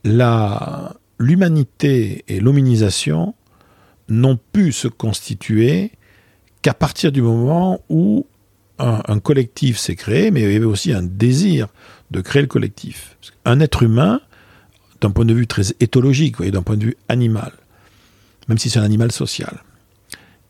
la, 0.03 0.95
l'humanité 1.19 2.23
et 2.27 2.39
l'hominisation 2.39 3.35
n'ont 4.07 4.39
pu 4.51 4.71
se 4.71 4.87
constituer 4.87 5.91
qu'à 6.63 6.73
partir 6.73 7.11
du 7.11 7.21
moment 7.21 7.79
où 7.89 8.25
un, 8.79 9.19
collectif 9.19 9.77
s'est 9.77 9.95
créé, 9.95 10.31
mais 10.31 10.41
il 10.41 10.51
y 10.51 10.55
avait 10.55 10.65
aussi 10.65 10.93
un 10.93 11.03
désir 11.03 11.67
de 12.11 12.21
créer 12.21 12.41
le 12.41 12.47
collectif. 12.47 13.17
Un 13.45 13.59
être 13.59 13.83
humain, 13.83 14.21
d'un 15.01 15.11
point 15.11 15.25
de 15.25 15.33
vue 15.33 15.47
très 15.47 15.73
éthologique, 15.79 16.41
d'un 16.41 16.63
point 16.63 16.77
de 16.77 16.85
vue 16.85 16.97
animal, 17.07 17.51
même 18.47 18.57
si 18.57 18.69
c'est 18.69 18.79
un 18.79 18.83
animal 18.83 19.11
social, 19.11 19.63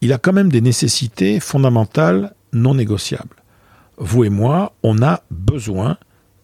il 0.01 0.13
a 0.13 0.17
quand 0.17 0.33
même 0.33 0.51
des 0.51 0.61
nécessités 0.61 1.39
fondamentales 1.39 2.33
non 2.53 2.73
négociables. 2.73 3.35
Vous 3.97 4.23
et 4.23 4.29
moi, 4.29 4.73
on 4.83 5.01
a 5.01 5.23
besoin 5.29 5.97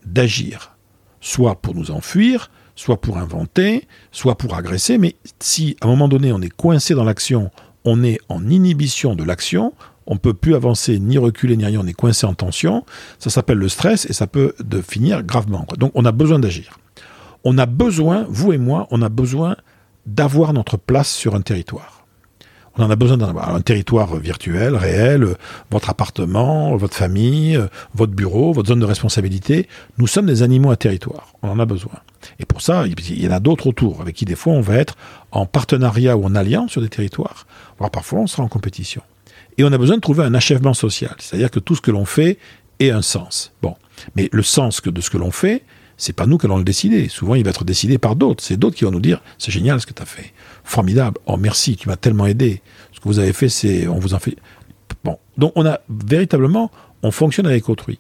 d'agir, 0.05 0.75
soit 1.21 1.61
pour 1.61 1.73
nous 1.73 1.91
enfuir, 1.91 2.51
soit 2.75 2.99
pour 2.99 3.17
inventer, 3.17 3.87
soit 4.11 4.37
pour 4.37 4.55
agresser, 4.55 4.97
mais 4.97 5.15
si 5.39 5.77
à 5.81 5.85
un 5.85 5.89
moment 5.89 6.09
donné 6.09 6.33
on 6.33 6.41
est 6.41 6.49
coincé 6.49 6.93
dans 6.93 7.05
l'action, 7.05 7.51
on 7.85 8.03
est 8.03 8.19
en 8.27 8.49
inhibition 8.49 9.15
de 9.15 9.23
l'action, 9.23 9.73
on 10.07 10.15
ne 10.15 10.19
peut 10.19 10.33
plus 10.33 10.55
avancer, 10.55 10.99
ni 10.99 11.17
reculer, 11.17 11.57
ni 11.57 11.65
rien, 11.65 11.79
on 11.81 11.87
est 11.87 11.93
coincé 11.93 12.25
en 12.25 12.33
tension, 12.33 12.85
ça 13.19 13.29
s'appelle 13.29 13.57
le 13.57 13.69
stress 13.69 14.05
et 14.05 14.13
ça 14.13 14.27
peut 14.27 14.53
finir 14.87 15.23
gravement. 15.23 15.65
Donc 15.77 15.91
on 15.95 16.05
a 16.05 16.11
besoin 16.11 16.39
d'agir. 16.39 16.77
On 17.43 17.57
a 17.57 17.65
besoin, 17.65 18.25
vous 18.29 18.53
et 18.53 18.57
moi, 18.57 18.87
on 18.91 19.01
a 19.01 19.09
besoin 19.09 19.55
d'avoir 20.05 20.53
notre 20.53 20.77
place 20.77 21.09
sur 21.09 21.35
un 21.35 21.41
territoire. 21.41 22.05
On 22.77 22.83
en 22.83 22.89
a 22.89 22.95
besoin 22.97 23.17
d'un 23.17 23.33
un 23.37 23.61
territoire 23.61 24.17
virtuel, 24.17 24.75
réel, 24.75 25.35
votre 25.71 25.89
appartement, 25.89 26.75
votre 26.75 26.95
famille, 26.95 27.57
votre 27.93 28.11
bureau, 28.11 28.51
votre 28.51 28.67
zone 28.67 28.79
de 28.79 28.85
responsabilité. 28.85 29.69
Nous 29.97 30.07
sommes 30.07 30.25
des 30.25 30.43
animaux 30.43 30.71
à 30.71 30.75
territoire. 30.75 31.33
On 31.41 31.49
en 31.49 31.59
a 31.59 31.65
besoin. 31.65 31.93
Et 32.39 32.45
pour 32.45 32.61
ça, 32.61 32.85
il 32.85 33.23
y 33.23 33.27
en 33.27 33.31
a 33.31 33.39
d'autres 33.39 33.67
autour, 33.67 34.01
avec 34.01 34.15
qui 34.15 34.25
des 34.25 34.35
fois 34.35 34.53
on 34.53 34.61
va 34.61 34.75
être 34.75 34.97
en 35.31 35.45
partenariat 35.45 36.17
ou 36.17 36.25
en 36.25 36.35
alliance 36.35 36.71
sur 36.71 36.81
des 36.81 36.89
territoires, 36.89 37.47
voire 37.77 37.91
parfois 37.91 38.19
on 38.19 38.27
sera 38.27 38.43
en 38.43 38.49
compétition. 38.49 39.01
Et 39.57 39.63
on 39.63 39.71
a 39.71 39.77
besoin 39.77 39.95
de 39.95 40.01
trouver 40.01 40.23
un 40.23 40.33
achèvement 40.33 40.73
social, 40.73 41.15
c'est-à-dire 41.19 41.51
que 41.51 41.59
tout 41.59 41.75
ce 41.75 41.81
que 41.81 41.91
l'on 41.91 42.05
fait 42.05 42.37
ait 42.79 42.91
un 42.91 43.01
sens. 43.01 43.53
Bon, 43.61 43.75
mais 44.15 44.29
le 44.31 44.43
sens 44.43 44.81
de 44.81 45.01
ce 45.01 45.09
que 45.09 45.17
l'on 45.17 45.31
fait, 45.31 45.63
c'est 45.97 46.13
pas 46.13 46.25
nous 46.25 46.37
qui 46.37 46.45
allons 46.45 46.57
le 46.57 46.63
décider. 46.63 47.07
Souvent, 47.07 47.35
il 47.35 47.43
va 47.43 47.51
être 47.51 47.63
décidé 47.63 47.97
par 47.97 48.15
d'autres. 48.15 48.43
C'est 48.43 48.57
d'autres 48.57 48.75
qui 48.75 48.83
vont 48.83 48.91
nous 48.91 48.99
dire 48.99 49.21
c'est 49.37 49.51
génial 49.51 49.79
ce 49.79 49.85
que 49.85 49.93
tu 49.93 50.01
as 50.01 50.05
fait, 50.05 50.33
formidable. 50.63 51.17
Oh 51.25 51.37
merci, 51.37 51.77
tu 51.77 51.87
m'as 51.87 51.95
tellement 51.95 52.25
aidé. 52.25 52.61
Ce 52.91 52.99
que 52.99 53.05
vous 53.05 53.19
avez 53.19 53.33
fait, 53.33 53.49
c'est 53.49 53.87
on 53.87 53.97
vous 53.97 54.13
en 54.13 54.19
fait. 54.19 54.35
Bon, 55.03 55.17
donc 55.37 55.53
on 55.55 55.65
a 55.65 55.79
véritablement, 55.89 56.71
on 57.03 57.11
fonctionne 57.11 57.47
avec 57.47 57.69
autrui. 57.69 57.99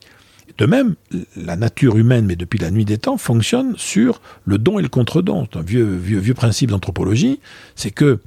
De 0.57 0.65
même, 0.65 0.95
la 1.35 1.57
nature 1.57 1.97
humaine, 1.97 2.25
mais 2.25 2.37
depuis 2.37 2.57
la 2.59 2.71
nuit 2.71 2.85
des 2.85 2.97
temps, 2.97 3.17
fonctionne 3.17 3.73
sur 3.77 4.21
le 4.45 4.57
don 4.57 4.79
et 4.79 4.81
le 4.81 4.87
contre-don. 4.87 5.47
C'est 5.51 5.59
un 5.59 5.63
vieux, 5.63 5.83
vieux, 5.83 6.19
vieux 6.19 6.33
principe 6.33 6.71
d'anthropologie. 6.71 7.41
C'est 7.75 7.91
que, 7.91 8.19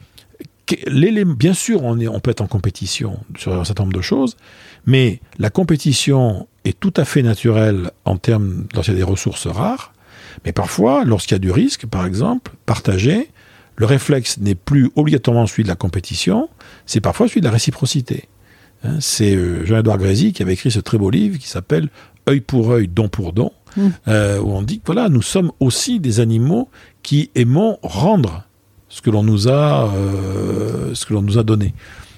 bien 1.37 1.55
sûr, 1.55 1.83
on, 1.83 1.99
est, 1.99 2.09
on 2.09 2.21
peut 2.21 2.31
être 2.31 2.41
en 2.41 2.47
compétition 2.47 3.19
sur 3.37 3.53
un 3.53 3.64
certain 3.64 3.85
nombre 3.85 3.97
de 3.97 4.03
choses, 4.03 4.37
mais 4.87 5.21
la 5.39 5.51
compétition 5.51 6.49
est 6.64 6.79
tout 6.79 6.93
à 6.97 7.05
fait 7.05 7.23
naturelle 7.23 7.91
en 8.05 8.16
termes 8.16 8.66
lorsqu'il 8.75 8.95
y 8.95 8.97
a 8.97 9.05
des 9.05 9.11
ressources 9.11 9.47
rares. 9.47 9.93
Mais 10.45 10.53
parfois, 10.53 11.05
lorsqu'il 11.05 11.35
y 11.35 11.37
a 11.37 11.41
du 11.41 11.51
risque, 11.51 11.87
par 11.87 12.07
exemple, 12.07 12.53
partagé, 12.66 13.31
le 13.77 13.87
réflexe 13.87 14.39
n'est 14.39 14.55
plus 14.55 14.91
obligatoirement 14.97 15.47
celui 15.47 15.62
de 15.62 15.69
la 15.69 15.77
compétition, 15.77 16.49
c'est 16.87 17.01
parfois 17.01 17.29
celui 17.29 17.41
de 17.41 17.47
la 17.47 17.53
réciprocité. 17.53 18.29
Hein, 18.85 18.97
c'est 19.01 19.35
euh, 19.35 19.64
Jean-Edouard 19.64 19.99
Grézy 19.99 20.33
qui 20.33 20.43
avait 20.43 20.53
écrit 20.53 20.71
ce 20.71 20.81
très 20.81 20.99
beau 20.99 21.11
livre 21.11 21.39
qui 21.39 21.49
s'appelle 21.49 21.89
œil 22.29 22.41
pour 22.41 22.71
œil, 22.73 22.89
don 22.89 23.09
pour 23.09 23.33
don, 23.33 23.53
mm. 23.77 23.89
euh, 24.09 24.41
où 24.41 24.53
on 24.53 24.62
dit 24.62 24.79
que 24.79 24.87
voilà, 24.87 25.09
nous 25.09 25.23
sommes 25.23 25.53
aussi 25.61 26.01
des 26.01 26.21
animaux 26.21 26.69
qui 27.03 27.31
aimons 27.35 27.79
rendre 27.83 28.47
ce 28.89 29.03
que 29.03 29.11
l'on 29.11 29.22
nous 29.22 29.49
a, 29.49 29.93
euh, 29.95 30.95
ce 30.95 31.07
que 31.07 31.14
l'on 31.14 31.22
nous 31.22 31.39
a 31.39 31.43
donné. 31.43 31.74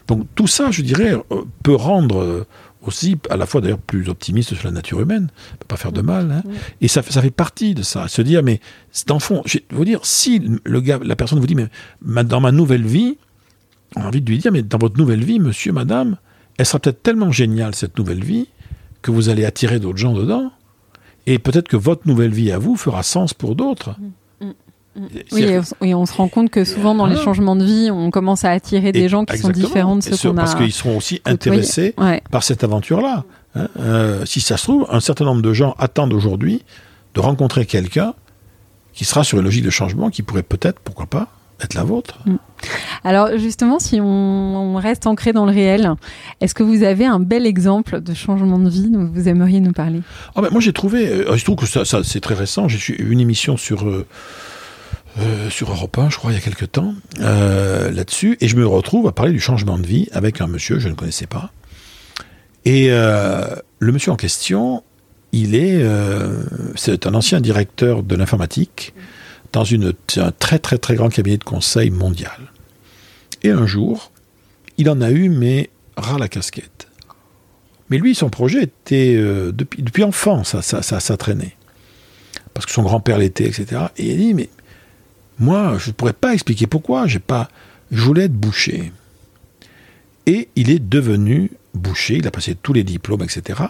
Donc 0.07 0.27
tout 0.35 0.47
ça, 0.47 0.71
je 0.71 0.83
dirais, 0.83 1.13
euh, 1.13 1.43
peut 1.63 1.75
rendre 1.75 2.47
aussi, 2.83 3.19
à 3.29 3.37
la 3.37 3.47
fois 3.47 3.61
d'ailleurs 3.61 3.79
plus 3.79 4.09
optimiste 4.09 4.55
sur 4.55 4.65
la 4.65 4.71
nature 4.71 5.01
humaine, 5.01 5.29
peut 5.59 5.67
pas 5.69 5.77
faire 5.77 5.93
de 5.93 6.01
mal. 6.01 6.31
Hein. 6.31 6.43
Et 6.81 6.89
ça, 6.89 7.03
ça 7.03 7.21
fait 7.21 7.31
partie 7.31 7.75
de 7.75 7.83
ça, 7.83 8.09
se 8.09 8.23
dire, 8.23 8.43
mais 8.43 8.61
dans 9.07 9.17
le 9.17 9.21
fond, 9.21 9.43
je 9.45 9.59
vais 9.59 9.65
vous 9.71 9.85
dire, 9.85 10.01
si 10.05 10.43
le 10.65 10.81
gars, 10.81 10.99
la 11.03 11.17
personne 11.17 11.39
vous 11.41 11.47
dit, 11.47 11.57
mais 11.57 12.25
dans 12.25 12.41
ma 12.41 12.53
nouvelle 12.53 12.87
vie, 12.87 13.19
on 13.97 14.03
a 14.03 14.07
envie 14.07 14.21
de 14.21 14.31
lui 14.31 14.39
dire, 14.39 14.53
mais 14.53 14.63
dans 14.63 14.79
votre 14.79 14.97
nouvelle 14.97 15.25
vie, 15.25 15.41
monsieur, 15.41 15.73
madame, 15.73 16.17
elle 16.57 16.67
sera 16.67 16.79
peut-être 16.79 17.03
tellement 17.03 17.33
géniale, 17.33 17.75
cette 17.75 17.99
nouvelle 17.99 18.25
vie, 18.25 18.49
que 19.03 19.11
vous 19.11 19.29
allez 19.29 19.45
attirer 19.45 19.79
d'autres 19.81 19.99
gens 19.99 20.13
dedans, 20.13 20.53
et 21.27 21.39
peut-être 21.39 21.69
que 21.69 21.77
votre 21.77 22.07
nouvelle 22.07 22.33
vie 22.33 22.51
à 22.53 22.59
vous 22.59 22.77
fera 22.77 23.03
sens 23.03 23.35
pour 23.35 23.57
d'autres. 23.57 23.91
Mm, 23.91 24.11
Oui, 25.33 25.95
on 25.95 26.07
se 26.07 26.13
rend 26.15 26.29
compte 26.29 26.51
que 26.51 26.65
souvent 26.65 26.95
dans 26.95 27.07
les 27.07 27.17
changements 27.17 27.57
de 27.57 27.65
vie, 27.65 27.91
on 27.91 28.11
commence 28.11 28.45
à 28.45 28.51
attirer 28.51 28.93
des 28.93 29.09
gens 29.09 29.25
qui 29.25 29.39
sont 29.39 29.51
différents 29.51 29.97
de 29.97 30.03
ceux 30.03 30.17
qu'on 30.17 30.37
a. 30.37 30.43
Parce 30.43 30.55
qu'ils 30.55 30.73
seront 30.73 30.97
aussi 30.97 31.21
intéressés 31.25 31.95
par 32.31 32.43
cette 32.43 32.65
aventure-là. 32.65 33.25
Hein. 33.57 33.69
Euh, 33.81 34.25
si 34.27 34.41
ça 34.41 34.57
se 34.57 34.65
trouve, 34.65 34.87
un 34.91 35.01
certain 35.01 35.25
nombre 35.25 35.43
de 35.43 35.53
gens 35.53 35.75
attendent 35.79 36.13
aujourd'hui 36.13 36.63
de 37.15 37.21
rencontrer 37.21 37.67
quelqu'un 37.67 38.15
qui 38.93 39.05
sera 39.05 39.25
sur 39.25 39.39
une 39.39 39.45
logique 39.45 39.65
de 39.65 39.71
changement 39.71 40.11
qui 40.11 40.23
pourrait 40.23 40.45
peut-être, 40.45 40.79
pourquoi 40.81 41.07
pas, 41.07 41.29
être 41.63 41.75
la 41.75 41.83
vôtre. 41.83 42.19
Mm. 42.27 42.37
Alors 43.05 43.39
justement, 43.39 43.79
si 43.79 44.01
on, 44.01 44.77
reste 44.77 45.07
ancré 45.07 45.33
dans 45.33 45.47
le 45.47 45.53
réel, 45.53 45.95
est-ce 46.41 46.55
que 46.55 46.63
vous 46.63 46.83
avez 46.83 47.07
un 47.07 47.21
bel 47.21 47.47
exemple 47.47 48.01
de 48.01 48.15
changement 48.15 48.59
de 48.59 48.71
vie 48.71 48.91
dont 48.91 49.11
vous 49.13 49.29
aimeriez 49.29 49.61
nous 49.61 49.73
parler? 49.73 50.01
Ah 50.37 50.43
ben, 50.43 50.49
Moi 50.51 50.61
j'ai 50.61 50.73
trouvé, 50.73 51.09
euh, 51.09 51.37
je 51.37 51.45
trouve 51.45 51.57
que 51.57 51.67
ça, 51.67 51.85
c'est 52.03 52.21
très 52.21 52.35
récent, 52.35 52.69
j'ai 52.69 53.01
eu 53.01 53.11
une 53.11 53.21
émission 53.21 53.57
sur... 53.57 53.89
Euh, 53.89 54.07
euh, 55.19 55.51
sur 55.51 55.71
Europe 55.71 55.99
1, 55.99 56.11
je 56.11 56.17
crois, 56.17 56.33
il 56.33 56.35
y 56.35 56.39
a 56.39 56.41
quelques 56.41 56.73
temps, 56.73 56.95
là-dessus, 57.19 58.37
et 58.41 58.49
je 58.49 58.57
me 58.57 58.67
retrouve 58.67 59.07
à 59.07 59.13
parler 59.13 59.33
du 59.33 59.41
changement 59.41 59.79
de 59.79 59.87
vie 59.87 60.09
avec 60.13 60.41
un 60.41 60.47
monsieur, 60.47 60.79
je 60.79 60.89
ne 60.89 60.95
connaissais 60.95 61.27
pas. 61.27 61.53
Et 62.65 62.89
le 62.91 63.93
monsieur 63.93 64.13
en 64.13 64.17
question, 64.17 64.83
il 65.33 65.55
est, 65.55 65.85
c'est 66.77 67.07
un 67.07 67.15
ancien 67.15 67.41
directeur 67.41 68.03
de 68.03 68.15
l'informatique, 68.15 68.95
dans 69.53 69.65
une, 69.65 69.95
un 70.17 70.31
très 70.31 70.59
très 70.59 70.79
très 70.79 70.95
grand 70.95 71.09
cabinet 71.09 71.37
de 71.37 71.45
conseil 71.45 71.91
mondial. 71.91 72.53
Et 73.43 73.51
un 73.51 73.67
jour, 73.67 74.13
il 74.79 74.89
en 74.91 75.01
a 75.01 75.11
eu, 75.11 75.29
mais 75.29 75.71
ras 75.97 76.19
la 76.19 76.29
casquette. 76.29 76.89
Mais 77.89 77.99
lui, 77.99 78.15
son 78.15 78.31
projet 78.31 78.63
était, 78.63 79.15
euh, 79.17 79.51
depuis, 79.53 79.83
depuis 79.83 80.05
enfant, 80.05 80.45
ça, 80.45 80.63
ça, 80.63 80.83
ça, 80.83 81.17
traînait. 81.17 81.57
Parce 82.55 82.67
que 82.67 82.73
son 82.73 82.83
grand-père 82.83 83.19
l'était, 83.19 83.47
etc. 83.47 83.87
Et 83.97 84.07
il 84.07 84.13
a 84.13 84.17
dit, 84.17 84.35
mais 84.35 84.49
moi, 85.41 85.77
je 85.79 85.89
ne 85.89 85.93
pourrais 85.93 86.13
pas 86.13 86.35
expliquer 86.35 86.67
pourquoi, 86.67 87.07
j'ai 87.07 87.19
pas, 87.19 87.49
je 87.91 88.03
voulais 88.03 88.25
être 88.25 88.35
boucher. 88.35 88.93
Et 90.27 90.49
il 90.55 90.71
est 90.71 90.79
devenu 90.79 91.51
boucher, 91.75 92.17
il 92.19 92.27
a 92.27 92.31
passé 92.31 92.55
tous 92.55 92.75
les 92.75 92.85
diplômes, 92.85 93.23
etc. 93.23 93.61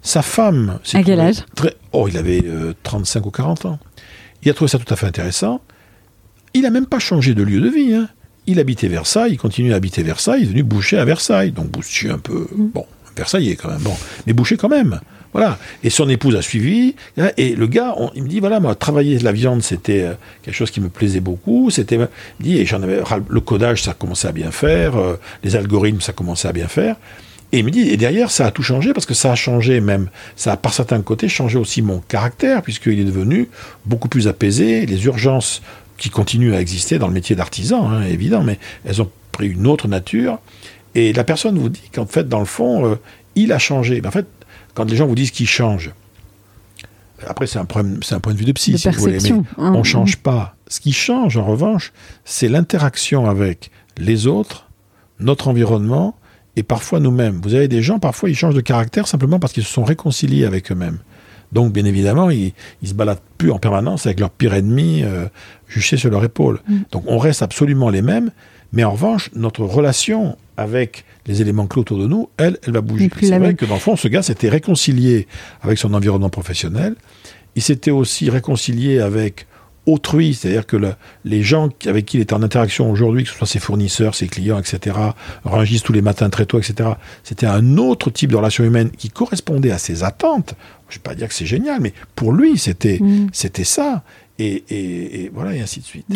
Sa 0.00 0.22
femme... 0.22 0.80
À 0.94 1.02
quel 1.02 1.20
âge? 1.20 1.44
Oh, 1.92 2.08
il 2.08 2.16
avait 2.16 2.42
35 2.82 3.20
euh, 3.20 3.26
ou 3.26 3.30
40 3.30 3.66
ans. 3.66 3.78
Il 4.42 4.50
a 4.50 4.54
trouvé 4.54 4.70
ça 4.70 4.78
tout 4.78 4.92
à 4.92 4.96
fait 4.96 5.06
intéressant. 5.06 5.60
Il 6.54 6.62
n'a 6.62 6.70
même 6.70 6.86
pas 6.86 6.98
changé 6.98 7.34
de 7.34 7.42
lieu 7.42 7.60
de 7.60 7.68
vie. 7.68 7.94
Hein. 7.94 8.08
Il 8.46 8.58
habitait 8.58 8.88
Versailles, 8.88 9.32
il 9.32 9.38
continue 9.38 9.72
à 9.72 9.76
habiter 9.76 10.02
Versailles, 10.02 10.40
il 10.42 10.48
est 10.48 10.50
venu 10.50 10.62
boucher 10.62 10.98
à 10.98 11.04
Versailles. 11.04 11.52
Donc 11.52 11.68
boucher 11.68 12.10
un 12.10 12.18
peu. 12.18 12.48
Mm. 12.56 12.68
Bon, 12.74 12.86
Versailles 13.16 13.50
est 13.50 13.56
quand 13.56 13.70
même. 13.70 13.82
Bon, 13.82 13.96
mais 14.26 14.32
boucher 14.32 14.56
quand 14.56 14.68
même. 14.68 15.00
Voilà. 15.32 15.58
Et 15.82 15.90
son 15.90 16.08
épouse 16.08 16.36
a 16.36 16.42
suivi. 16.42 16.94
Hein, 17.18 17.30
et 17.36 17.54
le 17.54 17.66
gars, 17.66 17.94
il 18.14 18.22
me 18.22 18.28
dit 18.28 18.40
voilà, 18.40 18.60
moi, 18.60 18.74
travailler 18.74 19.18
la 19.18 19.32
viande, 19.32 19.62
c'était 19.62 20.02
euh, 20.02 20.12
quelque 20.42 20.54
chose 20.54 20.70
qui 20.70 20.80
me 20.80 20.88
plaisait 20.88 21.20
beaucoup. 21.20 21.70
C'était, 21.70 21.98
dit, 22.40 22.58
et 22.58 22.66
j'en 22.66 22.82
avais 22.82 23.00
le 23.28 23.40
codage, 23.40 23.82
ça 23.82 23.94
commençait 23.94 24.28
à 24.28 24.32
bien 24.32 24.50
faire. 24.50 24.96
Euh, 24.96 25.16
les 25.42 25.56
algorithmes, 25.56 26.00
ça 26.00 26.12
commençait 26.12 26.48
à 26.48 26.52
bien 26.52 26.68
faire. 26.68 26.96
Et 27.52 27.58
il 27.58 27.64
me 27.64 27.70
dit, 27.70 27.88
et 27.88 27.96
derrière, 27.96 28.30
ça 28.30 28.46
a 28.46 28.50
tout 28.50 28.62
changé, 28.62 28.94
parce 28.94 29.04
que 29.04 29.12
ça 29.12 29.32
a 29.32 29.34
changé 29.34 29.80
même, 29.80 30.08
ça 30.36 30.52
a 30.52 30.56
par 30.56 30.72
certains 30.72 31.02
côtés 31.02 31.28
changé 31.28 31.58
aussi 31.58 31.82
mon 31.82 31.98
caractère, 31.98 32.62
puisqu'il 32.62 32.98
est 32.98 33.04
devenu 33.04 33.48
beaucoup 33.84 34.08
plus 34.08 34.26
apaisé, 34.26 34.86
les 34.86 35.04
urgences 35.04 35.60
qui 35.98 36.08
continuent 36.08 36.54
à 36.54 36.60
exister 36.62 36.98
dans 36.98 37.08
le 37.08 37.12
métier 37.12 37.36
d'artisan, 37.36 37.90
hein, 37.90 38.04
évident, 38.04 38.42
mais 38.42 38.58
elles 38.86 39.02
ont 39.02 39.10
pris 39.32 39.48
une 39.48 39.66
autre 39.66 39.86
nature, 39.86 40.38
et 40.94 41.12
la 41.12 41.24
personne 41.24 41.58
vous 41.58 41.68
dit 41.68 41.90
qu'en 41.94 42.06
fait, 42.06 42.28
dans 42.28 42.38
le 42.38 42.46
fond, 42.46 42.86
euh, 42.86 42.94
il 43.34 43.52
a 43.52 43.58
changé. 43.58 44.00
Mais 44.00 44.08
en 44.08 44.12
fait, 44.12 44.26
quand 44.74 44.88
les 44.90 44.96
gens 44.96 45.06
vous 45.06 45.14
disent 45.14 45.30
qu'il 45.30 45.48
change, 45.48 45.92
après, 47.26 47.46
c'est 47.46 47.58
un, 47.58 47.64
point 47.64 47.82
de 47.82 48.38
vue 48.38 48.44
de 48.44 48.52
psy, 48.52 48.78
si 48.78 48.88
vous 48.88 49.00
voulez, 49.00 49.18
mais 49.22 49.30
hein. 49.30 49.44
on 49.58 49.78
ne 49.78 49.82
change 49.82 50.16
pas. 50.16 50.56
Ce 50.68 50.80
qui 50.80 50.92
change, 50.92 51.36
en 51.36 51.44
revanche, 51.44 51.92
c'est 52.24 52.48
l'interaction 52.48 53.28
avec 53.28 53.70
les 53.98 54.26
autres, 54.26 54.68
notre 55.20 55.48
environnement, 55.48 56.16
et 56.56 56.62
parfois 56.62 57.00
nous-mêmes. 57.00 57.40
Vous 57.42 57.54
avez 57.54 57.68
des 57.68 57.82
gens, 57.82 57.98
parfois, 57.98 58.28
ils 58.28 58.34
changent 58.34 58.54
de 58.54 58.60
caractère 58.60 59.06
simplement 59.06 59.38
parce 59.38 59.52
qu'ils 59.52 59.64
se 59.64 59.72
sont 59.72 59.84
réconciliés 59.84 60.44
avec 60.44 60.70
eux-mêmes. 60.70 60.98
Donc, 61.52 61.72
bien 61.72 61.84
évidemment, 61.84 62.30
ils, 62.30 62.52
ne 62.82 62.88
se 62.88 62.94
baladent 62.94 63.20
plus 63.38 63.50
en 63.50 63.58
permanence 63.58 64.06
avec 64.06 64.20
leur 64.20 64.30
pire 64.30 64.54
ennemi 64.54 65.02
euh, 65.02 65.26
juché 65.68 65.96
sur 65.96 66.10
leur 66.10 66.24
épaule. 66.24 66.60
Mm. 66.66 66.76
Donc, 66.90 67.04
on 67.06 67.18
reste 67.18 67.42
absolument 67.42 67.90
les 67.90 68.02
mêmes, 68.02 68.30
mais 68.72 68.84
en 68.84 68.92
revanche, 68.92 69.30
notre 69.34 69.62
relation 69.64 70.36
avec 70.56 71.04
les 71.26 71.40
éléments 71.40 71.66
clés 71.66 71.80
autour 71.80 71.98
de 71.98 72.06
nous, 72.06 72.28
elle, 72.36 72.58
elle 72.66 72.72
va 72.72 72.80
bouger. 72.80 73.10
C'est 73.20 73.38
vrai 73.38 73.54
que 73.54 73.64
dans 73.64 73.74
le 73.74 73.80
fond, 73.80 73.96
ce 73.96 74.08
gars 74.08 74.22
s'était 74.22 74.48
réconcilié 74.48 75.26
avec 75.62 75.78
son 75.78 75.94
environnement 75.94 76.30
professionnel. 76.30 76.94
Il 77.56 77.62
s'était 77.62 77.90
aussi 77.90 78.30
réconcilié 78.30 79.00
avec 79.00 79.46
autrui, 79.86 80.34
c'est-à-dire 80.34 80.66
que 80.66 80.76
les 81.24 81.42
gens 81.42 81.68
avec 81.86 82.06
qui 82.06 82.18
il 82.18 82.20
est 82.20 82.32
en 82.32 82.42
interaction 82.42 82.90
aujourd'hui, 82.90 83.24
que 83.24 83.30
ce 83.30 83.36
soit 83.36 83.46
ses 83.46 83.58
fournisseurs, 83.58 84.14
ses 84.14 84.28
clients, 84.28 84.58
etc., 84.58 84.96
rangissent 85.44 85.82
tous 85.82 85.92
les 85.92 86.02
matins 86.02 86.30
très 86.30 86.46
tôt, 86.46 86.58
etc., 86.58 86.90
c'était 87.24 87.46
un 87.46 87.76
autre 87.78 88.10
type 88.10 88.30
de 88.30 88.36
relation 88.36 88.64
humaine 88.64 88.90
qui 88.90 89.10
correspondait 89.10 89.72
à 89.72 89.78
ses 89.78 90.04
attentes. 90.04 90.54
Je 90.88 90.94
ne 90.94 90.98
vais 90.98 91.02
pas 91.02 91.14
dire 91.14 91.28
que 91.28 91.34
c'est 91.34 91.46
génial, 91.46 91.80
mais 91.80 91.94
pour 92.14 92.32
lui, 92.32 92.58
c'était 92.58 92.98
mm. 93.00 93.30
c'était 93.32 93.64
ça. 93.64 94.04
Et, 94.38 94.64
et, 94.70 95.30
voilà, 95.32 95.54
et 95.54 95.60
ainsi 95.60 95.80
de 95.80 95.84
suite. 95.84 96.06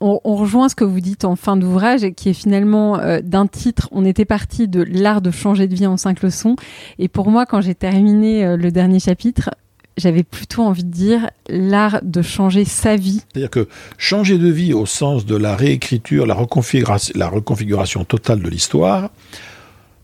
On, 0.00 0.36
rejoint 0.36 0.68
ce 0.68 0.74
que 0.74 0.84
vous 0.84 1.00
dites 1.00 1.24
en 1.24 1.36
fin 1.36 1.56
d'ouvrage, 1.56 2.10
qui 2.16 2.28
est 2.28 2.34
finalement 2.34 2.98
euh, 2.98 3.20
d'un 3.22 3.46
titre, 3.46 3.88
on 3.92 4.04
était 4.04 4.24
parti 4.24 4.68
de 4.68 4.82
l'art 4.82 5.22
de 5.22 5.30
changer 5.30 5.68
de 5.68 5.74
vie 5.74 5.86
en 5.86 5.96
cinq 5.96 6.22
leçons. 6.22 6.56
Et 6.98 7.08
pour 7.08 7.30
moi, 7.30 7.46
quand 7.46 7.60
j'ai 7.60 7.74
terminé 7.74 8.44
euh, 8.44 8.56
le 8.56 8.70
dernier 8.70 9.00
chapitre, 9.00 9.50
j'avais 9.96 10.22
plutôt 10.22 10.62
envie 10.62 10.84
de 10.84 10.90
dire 10.90 11.30
l'art 11.48 12.00
de 12.02 12.20
changer 12.20 12.66
sa 12.66 12.96
vie. 12.96 13.22
C'est-à-dire 13.32 13.50
que 13.50 13.68
changer 13.96 14.36
de 14.36 14.48
vie 14.50 14.74
au 14.74 14.84
sens 14.84 15.24
de 15.24 15.36
la 15.36 15.56
réécriture, 15.56 16.26
la 16.26 16.34
reconfiguration, 16.34 17.14
la 17.16 17.28
reconfiguration 17.28 18.04
totale 18.04 18.42
de 18.42 18.50
l'histoire, 18.50 19.10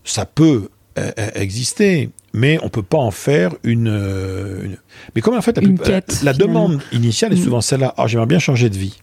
ça 0.03 0.25
peut 0.25 0.69
euh, 0.97 1.11
exister, 1.35 2.09
mais 2.33 2.57
on 2.63 2.69
peut 2.69 2.81
pas 2.81 2.97
en 2.97 3.11
faire 3.11 3.53
une. 3.61 4.75
Mais 5.13 5.21
comme 5.21 5.37
en 5.37 5.41
fait 5.43 5.61
la, 5.61 6.01
la 6.23 6.33
demande 6.33 6.81
initiale 6.91 7.33
est 7.33 7.35
mm. 7.35 7.43
souvent 7.43 7.61
celle-là. 7.61 7.93
Ah, 7.97 8.07
j'aimerais 8.07 8.25
bien 8.25 8.39
changer 8.39 8.71
de 8.71 8.77
vie. 8.77 8.99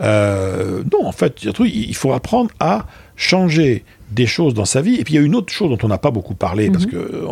Euh, 0.00 0.82
non, 0.92 1.06
en 1.06 1.12
fait, 1.12 1.42
il 1.42 1.96
faut 1.96 2.12
apprendre 2.12 2.50
à 2.60 2.86
changer 3.16 3.84
des 4.10 4.26
choses 4.26 4.54
dans 4.54 4.64
sa 4.64 4.80
vie. 4.80 4.96
Et 4.96 5.04
puis 5.04 5.14
il 5.14 5.16
y 5.16 5.20
a 5.20 5.24
une 5.24 5.34
autre 5.34 5.52
chose 5.52 5.70
dont 5.70 5.78
on 5.82 5.88
n'a 5.88 5.98
pas 5.98 6.10
beaucoup 6.10 6.34
parlé, 6.34 6.70
parce 6.70 6.86
mhm. 6.86 6.90
que, 6.90 7.24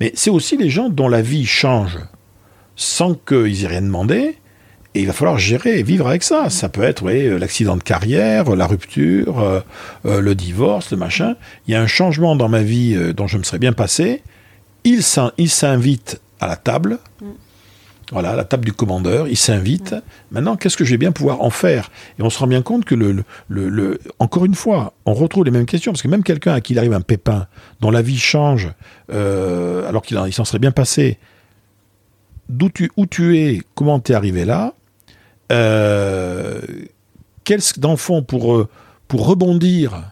mais 0.00 0.12
c'est 0.14 0.30
aussi 0.30 0.56
les 0.56 0.70
gens 0.70 0.88
dont 0.88 1.08
la 1.08 1.22
vie 1.22 1.46
change 1.46 1.98
sans 2.76 3.14
qu'ils 3.14 3.64
aient 3.64 3.68
rien 3.68 3.82
demandé. 3.82 4.36
Et 4.94 5.00
il 5.00 5.06
va 5.06 5.14
falloir 5.14 5.38
gérer 5.38 5.78
et 5.78 5.82
vivre 5.82 6.06
avec 6.06 6.22
ça. 6.22 6.50
Ça 6.50 6.68
peut 6.68 6.82
être 6.82 7.02
oui, 7.02 7.26
l'accident 7.38 7.78
de 7.78 7.82
carrière, 7.82 8.54
la 8.54 8.66
rupture, 8.66 9.40
euh, 9.40 9.60
euh, 10.04 10.20
le 10.20 10.34
divorce, 10.34 10.90
le 10.90 10.98
machin. 10.98 11.36
Il 11.66 11.72
y 11.72 11.74
a 11.74 11.80
un 11.80 11.86
changement 11.86 12.36
dans 12.36 12.50
ma 12.50 12.62
vie 12.62 12.94
dont 13.14 13.26
je 13.26 13.38
me 13.38 13.42
serais 13.42 13.58
bien 13.58 13.72
passé. 13.72 14.22
Il 14.84 15.02
s'invite 15.02 16.20
à 16.40 16.46
la 16.46 16.56
table. 16.56 16.98
Voilà, 18.12 18.36
la 18.36 18.44
table 18.44 18.66
du 18.66 18.74
commandeur, 18.74 19.26
il 19.26 19.38
s'invite. 19.38 19.94
Maintenant, 20.30 20.56
qu'est-ce 20.56 20.76
que 20.76 20.84
je 20.84 20.90
vais 20.90 20.98
bien 20.98 21.12
pouvoir 21.12 21.40
en 21.40 21.48
faire? 21.48 21.90
Et 22.18 22.22
on 22.22 22.28
se 22.28 22.38
rend 22.38 22.46
bien 22.46 22.60
compte 22.60 22.84
que, 22.84 22.94
encore 24.18 24.44
une 24.44 24.54
fois, 24.54 24.92
on 25.06 25.14
retrouve 25.14 25.46
les 25.46 25.50
mêmes 25.50 25.64
questions, 25.64 25.92
parce 25.92 26.02
que 26.02 26.08
même 26.08 26.22
quelqu'un 26.22 26.52
à 26.52 26.60
qui 26.60 26.74
il 26.74 26.78
arrive 26.78 26.92
un 26.92 27.00
pépin, 27.00 27.46
dont 27.80 27.90
la 27.90 28.02
vie 28.02 28.18
change, 28.18 28.70
euh, 29.10 29.88
alors 29.88 30.02
qu'il 30.02 30.18
s'en 30.34 30.44
serait 30.44 30.58
bien 30.58 30.72
passé, 30.72 31.18
d'où 32.50 32.68
tu, 32.68 32.92
où 32.98 33.06
tu 33.06 33.38
es, 33.38 33.62
comment 33.74 33.98
tu 33.98 34.12
es 34.12 34.14
arrivé 34.14 34.44
là, 34.44 34.74
euh, 35.50 36.60
quel, 37.44 37.60
dans 37.78 37.96
fond, 37.96 38.22
pour, 38.22 38.54
euh, 38.54 38.68
pour 39.08 39.26
rebondir, 39.26 40.02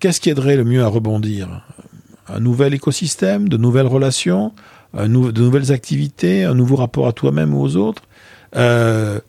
qu'est-ce 0.00 0.20
qui 0.20 0.30
aiderait 0.30 0.56
le 0.56 0.64
mieux 0.64 0.82
à 0.82 0.88
rebondir? 0.88 1.64
Un 2.26 2.40
nouvel 2.40 2.74
écosystème, 2.74 3.48
de 3.48 3.56
nouvelles 3.56 3.86
relations? 3.86 4.52
De 4.94 5.06
nouvelles 5.06 5.72
activités, 5.72 6.44
un 6.44 6.54
nouveau 6.54 6.76
rapport 6.76 7.06
à 7.06 7.12
toi-même 7.12 7.54
ou 7.54 7.62
aux 7.62 7.76
autres. 7.76 8.02
Euh, 8.56 9.20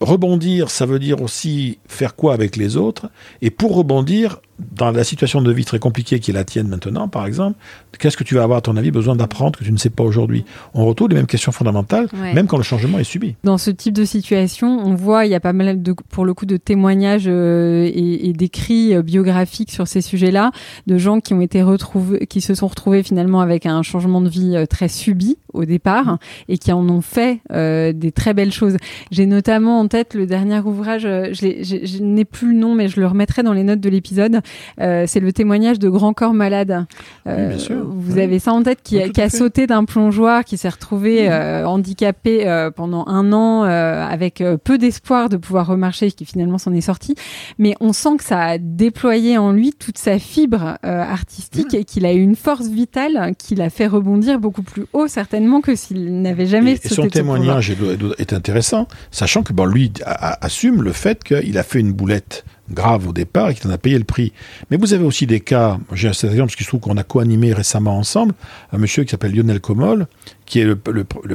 rebondir, 0.00 0.70
ça 0.70 0.86
veut 0.86 0.98
dire 0.98 1.22
aussi 1.22 1.78
faire 1.86 2.14
quoi 2.14 2.34
avec 2.34 2.56
les 2.56 2.76
autres. 2.76 3.08
Et 3.42 3.50
pour 3.50 3.74
rebondir, 3.74 4.40
dans 4.58 4.90
la 4.90 5.04
situation 5.04 5.42
de 5.42 5.52
vie 5.52 5.64
très 5.64 5.78
compliquée 5.78 6.20
qui 6.20 6.30
est 6.30 6.34
la 6.34 6.44
tienne 6.44 6.68
maintenant, 6.68 7.08
par 7.08 7.26
exemple, 7.26 7.58
qu'est-ce 7.98 8.16
que 8.16 8.24
tu 8.24 8.34
vas 8.34 8.42
avoir, 8.42 8.58
à 8.58 8.60
ton 8.60 8.76
avis, 8.76 8.90
besoin 8.90 9.16
d'apprendre 9.16 9.58
que 9.58 9.64
tu 9.64 9.72
ne 9.72 9.76
sais 9.76 9.90
pas 9.90 10.04
aujourd'hui? 10.04 10.44
On 10.74 10.84
retrouve 10.86 11.08
les 11.08 11.16
mêmes 11.16 11.26
questions 11.26 11.52
fondamentales, 11.52 12.08
même 12.34 12.46
quand 12.46 12.56
le 12.56 12.62
changement 12.62 12.98
est 12.98 13.04
subi. 13.04 13.36
Dans 13.44 13.58
ce 13.58 13.70
type 13.70 13.94
de 13.94 14.04
situation, 14.04 14.68
on 14.68 14.94
voit, 14.94 15.26
il 15.26 15.32
y 15.32 15.34
a 15.34 15.40
pas 15.40 15.52
mal, 15.52 15.82
de, 15.82 15.92
pour 15.92 16.24
le 16.24 16.34
coup, 16.34 16.46
de 16.46 16.56
témoignages 16.56 17.26
euh, 17.26 17.90
et, 17.92 18.32
d'écrits 18.32 18.94
euh, 18.94 19.02
biographiques 19.02 19.70
sur 19.70 19.86
ces 19.86 20.00
sujets-là, 20.00 20.52
de 20.86 20.98
gens 20.98 21.20
qui 21.20 21.34
ont 21.34 21.40
été 21.40 21.62
retrouvés, 21.62 22.26
qui 22.26 22.40
se 22.40 22.54
sont 22.54 22.66
retrouvés 22.66 23.02
finalement 23.02 23.40
avec 23.40 23.66
un 23.66 23.82
changement 23.82 24.20
de 24.20 24.28
vie 24.28 24.56
euh, 24.56 24.66
très 24.66 24.88
subi 24.88 25.38
au 25.52 25.64
départ 25.64 26.18
et 26.48 26.58
qui 26.58 26.70
en 26.70 26.86
ont 26.90 27.00
fait 27.00 27.40
des 27.50 28.12
très 28.12 28.34
belles 28.34 28.52
choses. 28.52 28.76
J'ai 29.10 29.24
notamment 29.24 29.80
en 29.80 29.88
tête 29.88 30.12
le 30.12 30.26
dernier 30.26 30.60
ouvrage, 30.60 31.02
je 31.02 32.02
n'ai 32.02 32.26
plus 32.26 32.52
le 32.52 32.58
nom, 32.58 32.74
mais 32.74 32.88
je 32.88 33.00
le 33.00 33.06
remettrai 33.06 33.42
dans 33.42 33.54
les 33.54 33.62
notes 33.62 33.80
de 33.80 33.88
l'épisode, 33.88 34.42
euh, 34.80 35.04
c'est 35.06 35.20
le 35.20 35.32
témoignage 35.32 35.78
de 35.78 35.88
Grand 35.88 36.12
Corps 36.12 36.34
Malade. 36.34 36.86
Euh, 37.26 37.56
vous 37.70 38.18
avez 38.18 38.38
ça 38.38 38.52
en 38.52 38.62
tête, 38.62 38.80
qui, 38.82 38.98
a, 38.98 39.30
sauté 39.30 39.66
d'un 39.66 39.84
plongeoir, 39.84 40.44
qui 40.44 40.56
s'est 40.56 40.68
retrouvé 40.68 41.28
euh, 41.30 41.66
handicapé 41.66 42.70
pendant 42.76 43.06
un 43.06 43.32
an 43.32 43.62
avec 43.62 44.42
peu 44.64 44.78
d'espoir 44.78 45.28
de 45.28 45.36
pouvoir 45.36 45.66
remarcher, 45.66 46.10
qui 46.10 46.24
finalement 46.24 46.58
s'en 46.58 46.72
est 46.72 46.80
sorti. 46.80 47.14
Mais 47.58 47.74
on 47.80 47.92
sent 47.92 48.16
que 48.18 48.24
ça 48.24 48.40
a 48.40 48.58
déployé 48.58 49.38
en 49.38 49.52
lui 49.52 49.72
toute 49.72 49.98
sa 49.98 50.18
fibre 50.18 50.78
artistique 50.82 51.74
et 51.74 51.84
qu'il 51.84 52.06
a 52.06 52.12
eu 52.12 52.20
une 52.20 52.36
force 52.36 52.68
vitale 52.68 53.32
qui 53.38 53.54
l'a 53.54 53.70
fait 53.70 53.86
rebondir 53.86 54.38
beaucoup 54.38 54.62
plus 54.62 54.86
haut 54.92 55.08
certainement 55.08 55.60
que 55.60 55.74
s'il 55.74 56.20
n'avait 56.22 56.46
jamais 56.46 56.72
et, 56.72 56.76
sauté. 56.76 56.92
Et 56.92 56.94
son 56.94 57.08
témoignage 57.08 57.70
est, 58.18 58.32
intéressant, 58.32 58.88
sachant 59.10 59.42
que 59.42 59.52
bon, 59.52 59.64
lui 59.64 59.92
assume 60.04 60.82
le 60.82 60.92
fait 60.92 61.24
qu'il 61.24 61.58
a 61.58 61.62
fait 61.62 61.80
une 61.80 61.92
boulette 61.92 62.44
grave 62.70 63.08
au 63.08 63.12
départ 63.12 63.50
et 63.50 63.54
qui 63.54 63.66
en 63.66 63.70
a 63.70 63.78
payé 63.78 63.98
le 63.98 64.04
prix. 64.04 64.32
Mais 64.70 64.76
vous 64.76 64.94
avez 64.94 65.04
aussi 65.04 65.26
des 65.26 65.40
cas, 65.40 65.78
j'ai 65.92 66.08
un 66.08 66.10
exemple 66.10 66.38
parce 66.38 66.56
qu'il 66.56 66.64
se 66.64 66.70
trouve 66.70 66.80
qu'on 66.80 66.96
a 66.96 67.02
co-animé 67.02 67.52
récemment 67.52 67.96
ensemble, 67.96 68.34
un 68.72 68.78
monsieur 68.78 69.04
qui 69.04 69.10
s'appelle 69.10 69.34
Lionel 69.34 69.60
Comol, 69.60 70.06
qui 70.46 70.60
est 70.60 70.64
le, 70.64 70.76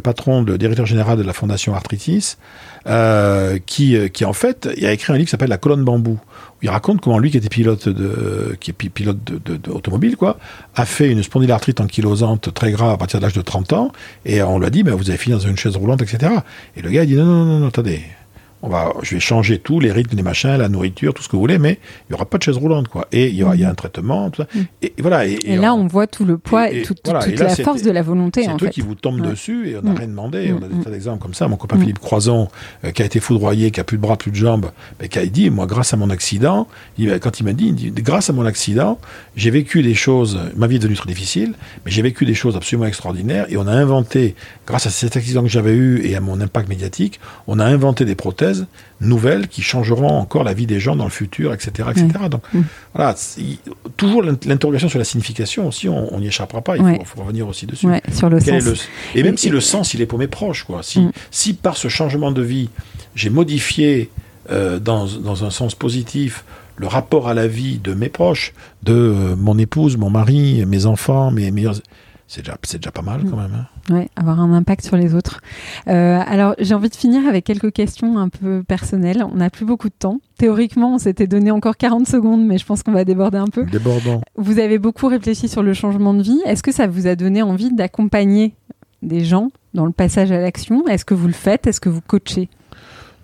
patron, 0.02 0.42
le 0.42 0.58
directeur 0.58 0.86
général 0.86 1.18
de 1.18 1.24
la 1.24 1.34
fondation 1.34 1.74
Arthritis, 1.74 2.38
euh, 2.88 3.60
qui, 3.66 3.96
euh, 3.96 4.08
qui 4.08 4.26
en 4.26 4.34
fait 4.34 4.70
il 4.78 4.86
a 4.86 4.94
écrit 4.94 5.14
un 5.14 5.18
livre 5.18 5.28
qui 5.28 5.32
s'appelle 5.32 5.50
La 5.50 5.58
colonne 5.58 5.84
bambou. 5.84 6.20
Où 6.22 6.64
il 6.64 6.70
raconte 6.70 7.02
comment 7.02 7.20
lui, 7.20 7.32
qui 7.32 7.38
était 7.38 7.50
pilote 7.50 7.90
de, 7.90 8.56
qui 8.60 8.72
est 8.72 8.74
pilote 8.74 9.24
de, 9.24 10.16
quoi, 10.16 10.38
a 10.76 10.86
fait 10.86 11.10
une 11.10 11.24
spondylarthrite 11.24 11.82
ankylosante 11.82 12.54
très 12.54 12.72
grave 12.72 12.94
à 12.94 12.98
partir 12.98 13.20
de 13.20 13.26
l'âge 13.26 13.34
de 13.34 13.42
30 13.42 13.74
ans, 13.74 13.92
et 14.26 14.42
on 14.42 14.60
lui 14.60 14.68
a 14.68 14.70
dit, 14.70 14.84
ben, 14.84 14.96
vous 14.96 15.10
avez 15.10 15.18
fini 15.18 15.36
dans 15.36 15.42
une 15.42 15.58
chaise 15.58 15.76
roulante, 15.76 16.02
etc. 16.02 16.32
Et 16.76 16.82
le 16.82 16.90
gars 16.90 17.02
a 17.02 17.06
dit, 17.06 17.16
non, 17.16 17.26
non, 17.26 17.46
non, 17.46 17.60
non 17.60 17.68
attendez, 17.68 18.02
on 18.64 18.70
va, 18.70 18.94
je 19.02 19.16
vais 19.16 19.20
changer 19.20 19.58
tout, 19.60 19.80
les 19.80 19.92
rythmes, 19.92 20.16
les 20.16 20.24
machins, 20.24 20.56
la 20.58 20.70
nourriture, 20.70 21.14
tout 21.14 21.24
ce 21.24 21.28
que 21.28 21.36
vous 21.36 21.42
voulez, 21.42 21.58
mais 21.58 21.80
il 22.10 22.12
n'y 22.12 22.16
aura 22.16 22.26
pas 22.26 22.38
de 22.38 22.44
chaise 22.44 22.58
roulante, 22.58 22.88
quoi. 22.88 23.08
Et 23.12 23.28
il 23.28 23.36
y, 23.36 23.44
aura, 23.44 23.56
il 23.56 23.62
y 23.62 23.66
a 23.66 23.70
un 23.70 23.76
traitement, 23.76 24.30
tout 24.30 24.44
ça. 24.44 24.48
Mm. 24.54 24.60
Et, 24.84 24.94
voilà. 25.00 25.26
Et, 25.26 25.56
là, 25.58 25.74
on, 25.74 25.88
voit 25.88 26.08
tout 26.08 26.26
le 26.26 26.38
poids 26.38 26.72
et, 26.72 26.84
toute, 26.84 27.08
la 27.08 27.50
force 27.56 27.82
de 27.82 27.92
la 27.92 28.02
volonté. 28.02 28.48
C'est 28.60 28.70
qui 28.70 28.82
vous 28.82 28.96
tombe 28.96 29.22
dessus 29.22 29.70
et 29.70 29.78
on 29.78 29.82
n'a 29.82 29.92
mm. 29.92 29.98
rien 29.98 30.08
demandé. 30.08 30.54
On 30.54 30.64
a 30.64 30.68
des 30.68 30.76
mm. 30.76 30.84
tas 30.84 30.90
d'exemples 30.92 31.22
comme 31.22 31.34
ça. 31.34 31.48
Mon 31.48 31.58
copain 31.58 31.80
Philippe 31.80 32.00
Croison, 32.00 32.50
euh, 32.86 32.92
qui 32.92 33.02
a 33.02 33.06
été 33.06 33.20
foudroyé, 33.20 33.72
qui 33.72 33.80
a 33.80 33.84
plus 33.84 33.98
de 33.98 34.02
bras, 34.02 34.16
plus 34.16 34.32
de 34.32 34.36
jambes, 34.36 34.72
mais 35.00 35.08
qui 35.08 35.20
a 35.20 35.26
dit, 35.26 35.50
moi, 35.50 35.66
grâce 35.66 35.94
à 35.94 35.98
mon 35.98 36.10
accident, 36.10 36.68
il, 36.98 37.20
quand 37.20 37.40
il 37.40 37.44
m'a 37.44 37.54
dit, 37.54 37.72
dit, 37.72 37.92
grâce 37.92 38.30
à 38.30 38.34
mon 38.34 38.46
accident, 38.46 39.00
j'ai 39.36 39.50
vécu 39.50 39.82
des 39.82 39.96
choses, 39.96 40.40
ma 40.56 40.68
vie 40.68 40.76
est 40.76 40.80
devenue 40.80 40.98
très 40.98 41.08
difficile, 41.08 41.54
mais 41.86 41.92
j'ai 41.92 42.02
vécu 42.02 42.26
des 42.26 42.36
choses 42.36 42.56
absolument 42.56 42.86
extraordinaires 42.88 43.46
et 43.50 43.58
on 43.58 43.68
a 43.68 43.72
inventé, 43.72 44.36
grâce 44.68 44.86
à 44.86 44.90
cet 44.90 45.18
accident 45.18 45.42
que 45.42 45.50
j'avais 45.50 45.74
eu 45.74 46.06
et 46.06 46.16
à 46.16 46.22
mon 46.22 46.40
impact 46.42 46.70
médiatique, 46.70 47.20
on 47.48 47.60
a 47.60 47.66
inventé 47.66 48.06
des 48.06 48.16
prothèses 48.16 48.51
nouvelles 49.00 49.48
qui 49.48 49.62
changeront 49.62 50.10
encore 50.10 50.44
la 50.44 50.54
vie 50.54 50.66
des 50.66 50.80
gens 50.80 50.96
dans 50.96 51.06
le 51.06 51.12
futur, 51.12 51.54
etc. 51.54 51.90
etc. 51.92 52.08
Donc 52.30 52.44
mm. 52.54 52.62
voilà, 52.94 53.16
toujours 53.98 54.24
l'interrogation 54.24 54.90
sur 54.90 55.00
la 55.00 55.06
signification 55.06 55.68
aussi, 55.68 55.90
on 55.90 56.20
n'y 56.20 56.28
échappera 56.28 56.62
pas, 56.62 56.78
il 56.78 56.84
faut, 57.06 57.22
revenir 57.22 57.48
aussi 57.48 57.66
dessus. 57.66 57.88
sur 58.14 58.30
le 58.30 58.40
sens. 58.40 58.88
et 59.16 59.24
même 59.24 59.38
si 59.38 59.50
le 59.50 59.62
sens, 59.62 59.94
il 59.94 60.02
est 60.02 60.06
pour 60.06 60.20
mes 60.20 60.28
proches, 60.28 60.64
quoi. 60.64 60.82
Si, 60.84 61.00
mm. 61.00 61.12
si 61.32 61.54
par 61.54 61.78
ce 61.78 61.88
changement 61.88 62.32
de 62.32 62.42
vie, 62.42 62.70
j'ai 63.16 63.30
modifié 63.30 64.10
euh, 64.50 64.80
dans, 64.80 65.06
dans, 65.06 65.44
un 65.44 65.52
sens 65.52 65.76
positif 65.76 66.44
le 66.76 66.88
rapport 66.88 67.28
à 67.28 67.34
la 67.34 67.48
vie 67.48 67.78
de 67.78 67.94
mes 67.94 68.10
proches, 68.10 68.54
de 68.84 68.94
euh, 68.94 69.36
mon 69.36 69.58
épouse, 69.60 69.98
mon 69.98 70.10
mari, 70.10 70.66
mes 70.66 70.88
enfants, 70.88 71.30
mes 71.30 71.52
meilleurs 71.52 71.76
c'est 72.32 72.44
déjà, 72.44 72.58
déjà, 72.72 72.92
pas 72.92 73.02
mal 73.02 73.26
quand 73.30 73.36
même. 73.36 73.54
Hein. 73.54 73.66
Oui, 73.90 74.08
avoir 74.16 74.40
un 74.40 74.54
impact 74.54 74.86
sur 74.86 74.96
les 74.96 75.16
autres. 75.16 75.42
Euh, 75.90 76.18
alors, 76.26 76.56
j'ai 76.60 76.74
envie 76.74 76.88
de 76.88 76.96
finir 76.96 77.28
avec 77.28 77.44
quelques 77.44 77.74
questions 77.74 78.18
un 78.18 78.30
peu 78.30 78.64
personnelles. 78.64 79.22
On 79.30 79.36
n'a 79.36 79.50
plus 79.50 79.66
beaucoup 79.66 79.90
de 79.90 79.94
temps. 79.94 80.22
Théoriquement, 80.38 80.96
on 80.96 80.98
s'était 80.98 81.28
donné 81.28 81.52
encore 81.52 81.76
40 81.76 82.08
secondes, 82.08 82.46
mais 82.46 82.58
je 82.58 82.66
pense 82.66 82.84
qu'on 82.84 82.94
va 82.94 83.04
déborder 83.04 83.38
un 83.38 83.48
peu. 83.48 83.66
Débordant. 83.66 84.22
Vous 84.38 84.60
avez 84.60 84.80
beaucoup 84.80 85.08
réfléchi 85.08 85.50
sur 85.50 85.62
le 85.62 85.74
changement 85.74 86.14
de 86.14 86.24
vie. 86.24 86.40
Est-ce 86.46 86.64
que 86.64 86.72
ça 86.72 86.88
vous 86.88 87.06
a 87.06 87.18
donné 87.18 87.42
envie 87.42 87.74
d'accompagner 87.74 88.56
des 89.02 89.26
gens 89.26 89.52
dans 89.74 89.86
le 89.86 89.92
passage 89.92 90.32
à 90.32 90.40
l'action? 90.40 90.88
Est-ce 90.88 91.04
que 91.04 91.14
vous 91.14 91.28
le 91.28 91.34
faites? 91.34 91.68
Est-ce 91.68 91.82
que 91.82 91.90
vous 91.90 92.00
coachez? 92.00 92.48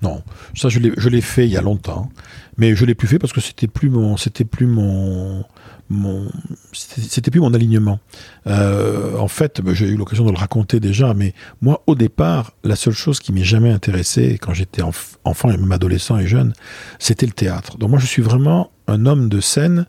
Non, 0.02 0.24
ça 0.56 0.70
je 0.70 0.80
l'ai 0.80 1.22
fait 1.22 1.46
il 1.46 1.52
y 1.52 1.58
a 1.58 1.62
longtemps, 1.62 2.10
mais 2.58 2.76
je 2.76 2.86
l'ai 2.86 2.96
plus 2.96 3.08
fait 3.08 3.20
parce 3.20 3.34
que 3.34 3.42
c'était 3.42 3.68
plus 3.68 3.90
mon, 3.90 4.18
c'était 4.18 4.46
plus 4.46 4.68
mon, 4.68 5.44
mon 5.90 6.30
c'était 6.74 7.32
plus 7.32 7.40
mon 7.40 7.54
alignement. 7.54 8.00
Euh, 8.46 9.18
en 9.18 9.28
fait, 9.28 9.62
bah, 9.62 9.74
j'ai 9.74 9.88
eu 9.88 9.96
l'occasion 9.96 10.26
de 10.26 10.32
le 10.32 10.38
raconter 10.38 10.80
déjà, 10.80 11.14
mais 11.14 11.34
moi, 11.62 11.84
au 11.88 11.96
départ, 11.96 12.54
la 12.64 12.76
seule 12.76 12.94
chose 12.94 13.20
qui 13.20 13.32
m'est 13.32 13.44
jamais 13.44 13.72
intéressé 13.72 14.38
quand 14.40 14.54
j'étais 14.54 14.82
enfant 15.24 15.50
et 15.50 15.58
même 15.58 15.72
adolescent 15.72 16.18
et 16.18 16.28
jeune, 16.28 16.54
c'était 17.00 17.26
le 17.26 17.32
théâtre. 17.32 17.78
Donc 17.78 17.90
moi, 17.90 18.00
je 18.00 18.06
suis 18.06 18.22
vraiment 18.22 18.72
un 18.88 19.06
homme 19.06 19.30
de 19.30 19.40
scène 19.40 19.86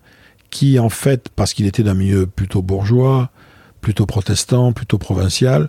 qui, 0.50 0.78
en 0.78 0.88
fait, 0.88 1.28
parce 1.34 1.52
qu'il 1.52 1.66
était 1.66 1.82
d'un 1.82 1.94
milieu 1.94 2.26
plutôt 2.26 2.62
bourgeois, 2.62 3.30
plutôt 3.80 4.06
protestant, 4.06 4.72
plutôt 4.72 4.98
provincial, 4.98 5.68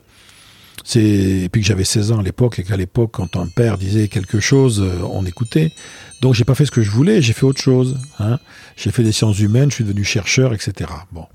et 0.95 1.49
puis 1.51 1.61
que 1.61 1.67
j'avais 1.67 1.83
16 1.83 2.11
ans 2.13 2.19
à 2.19 2.23
l'époque 2.23 2.59
et 2.59 2.63
qu'à 2.63 2.77
l'époque, 2.77 3.11
quand 3.13 3.35
un 3.35 3.47
père 3.47 3.77
disait 3.77 4.07
quelque 4.07 4.39
chose, 4.39 4.81
euh, 4.81 5.01
on 5.11 5.25
écoutait. 5.25 5.71
Donc 6.21 6.33
j'ai 6.33 6.43
pas 6.43 6.53
fait 6.55 6.65
ce 6.65 6.71
que 6.71 6.81
je 6.81 6.91
voulais, 6.91 7.21
j'ai 7.21 7.31
fait 7.31 7.45
autre 7.45 7.61
chose. 7.61 7.97
Hein. 8.19 8.39
J'ai 8.75 8.91
fait 8.91 9.03
des 9.03 9.13
sciences 9.13 9.39
humaines, 9.39 9.69
je 9.69 9.75
suis 9.75 9.83
devenu 9.85 10.03
chercheur, 10.03 10.53
etc. 10.53 10.89
Bon, 11.13 11.25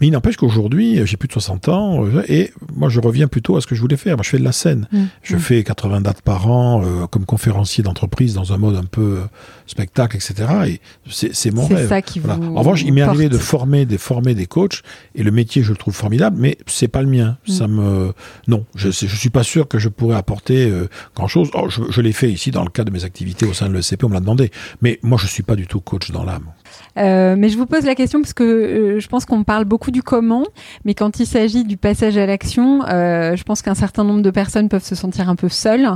mais 0.00 0.08
il 0.08 0.10
n'empêche 0.10 0.36
qu'aujourd'hui, 0.36 1.00
j'ai 1.06 1.16
plus 1.16 1.28
de 1.28 1.32
60 1.32 1.68
ans 1.68 2.04
euh, 2.04 2.22
et 2.28 2.50
moi 2.74 2.88
je 2.88 2.98
reviens 2.98 3.28
plutôt 3.28 3.56
à 3.56 3.60
ce 3.60 3.68
que 3.68 3.76
je 3.76 3.80
voulais 3.80 3.96
faire. 3.96 4.16
Moi, 4.16 4.24
je 4.24 4.30
fais 4.30 4.38
de 4.38 4.44
la 4.44 4.50
scène. 4.52 4.88
Mmh. 4.90 4.98
Je 5.22 5.36
Mmh. 5.36 5.38
fais 5.40 5.62
80 5.64 6.00
dates 6.00 6.22
par 6.22 6.50
an 6.50 6.82
euh, 6.84 7.06
comme 7.06 7.24
conférencier 7.26 7.84
d'entreprise 7.84 8.34
dans 8.34 8.52
un 8.52 8.58
mode 8.58 8.74
un 8.76 8.84
peu 8.84 9.18
euh, 9.18 9.24
spectacle, 9.66 10.16
etc. 10.16 10.34
Et 10.66 10.80
c'est 11.10 11.50
mon 11.52 11.68
C'est 11.68 11.74
rêve. 11.76 11.88
ça 11.88 12.02
qui 12.02 12.18
Voilà. 12.18 12.36
vous 12.40 12.56
En 12.56 12.58
revanche, 12.60 12.82
il 12.82 12.92
m'est 12.92 13.02
arrivé 13.02 13.28
de 13.28 13.38
former 13.38 13.86
des 13.86 13.98
former 13.98 14.34
des 14.34 14.46
coachs 14.46 14.82
et 15.14 15.22
le 15.22 15.30
métier, 15.30 15.62
je 15.62 15.70
le 15.70 15.76
trouve 15.76 15.94
formidable, 15.94 16.36
mais 16.40 16.58
c'est 16.66 16.88
pas 16.88 17.02
le 17.02 17.08
mien. 17.08 17.36
Mm. 17.46 17.52
Ça 17.52 17.68
me 17.68 18.12
non, 18.48 18.64
je 18.74 18.90
je 18.94 19.16
suis 19.16 19.30
pas 19.30 19.42
sûr 19.42 19.68
que 19.68 19.78
je 19.78 19.88
pourrais 19.88 20.16
apporter 20.16 20.72
grand 21.14 21.28
chose. 21.28 21.50
Oh, 21.54 21.68
je, 21.68 21.82
je 21.90 22.00
l'ai 22.00 22.12
fait 22.12 22.30
ici 22.30 22.50
dans 22.50 22.62
le 22.64 22.70
cadre 22.70 22.90
de 22.90 22.96
mes 22.96 23.04
activités 23.04 23.46
au 23.46 23.52
sein 23.52 23.68
de 23.68 23.74
l'ECP, 23.74 24.04
on 24.04 24.08
me 24.08 24.14
l'a 24.14 24.20
demandé. 24.20 24.50
Mais 24.82 24.98
moi, 25.02 25.18
je 25.20 25.26
suis 25.26 25.42
pas 25.42 25.56
du 25.56 25.66
tout 25.66 25.80
coach 25.80 26.10
dans 26.10 26.24
l'âme. 26.24 26.46
Euh, 26.98 27.34
mais 27.36 27.48
je 27.48 27.56
vous 27.56 27.66
pose 27.66 27.84
la 27.84 27.94
question 27.94 28.20
parce 28.20 28.34
que 28.34 28.44
euh, 28.44 29.00
je 29.00 29.08
pense 29.08 29.24
qu'on 29.24 29.42
parle 29.42 29.64
beaucoup 29.64 29.90
du 29.90 30.02
comment, 30.02 30.44
mais 30.84 30.94
quand 30.94 31.18
il 31.18 31.26
s'agit 31.26 31.64
du 31.64 31.76
passage 31.76 32.16
à 32.16 32.26
l'action, 32.26 32.84
euh, 32.86 33.36
je 33.36 33.42
pense 33.42 33.62
qu'un 33.62 33.74
certain 33.74 34.04
nombre 34.04 34.22
de 34.22 34.30
personnes 34.30 34.68
peuvent 34.68 34.84
se 34.84 34.94
sentir 34.94 35.28
un 35.28 35.36
peu 35.36 35.48
seules 35.48 35.88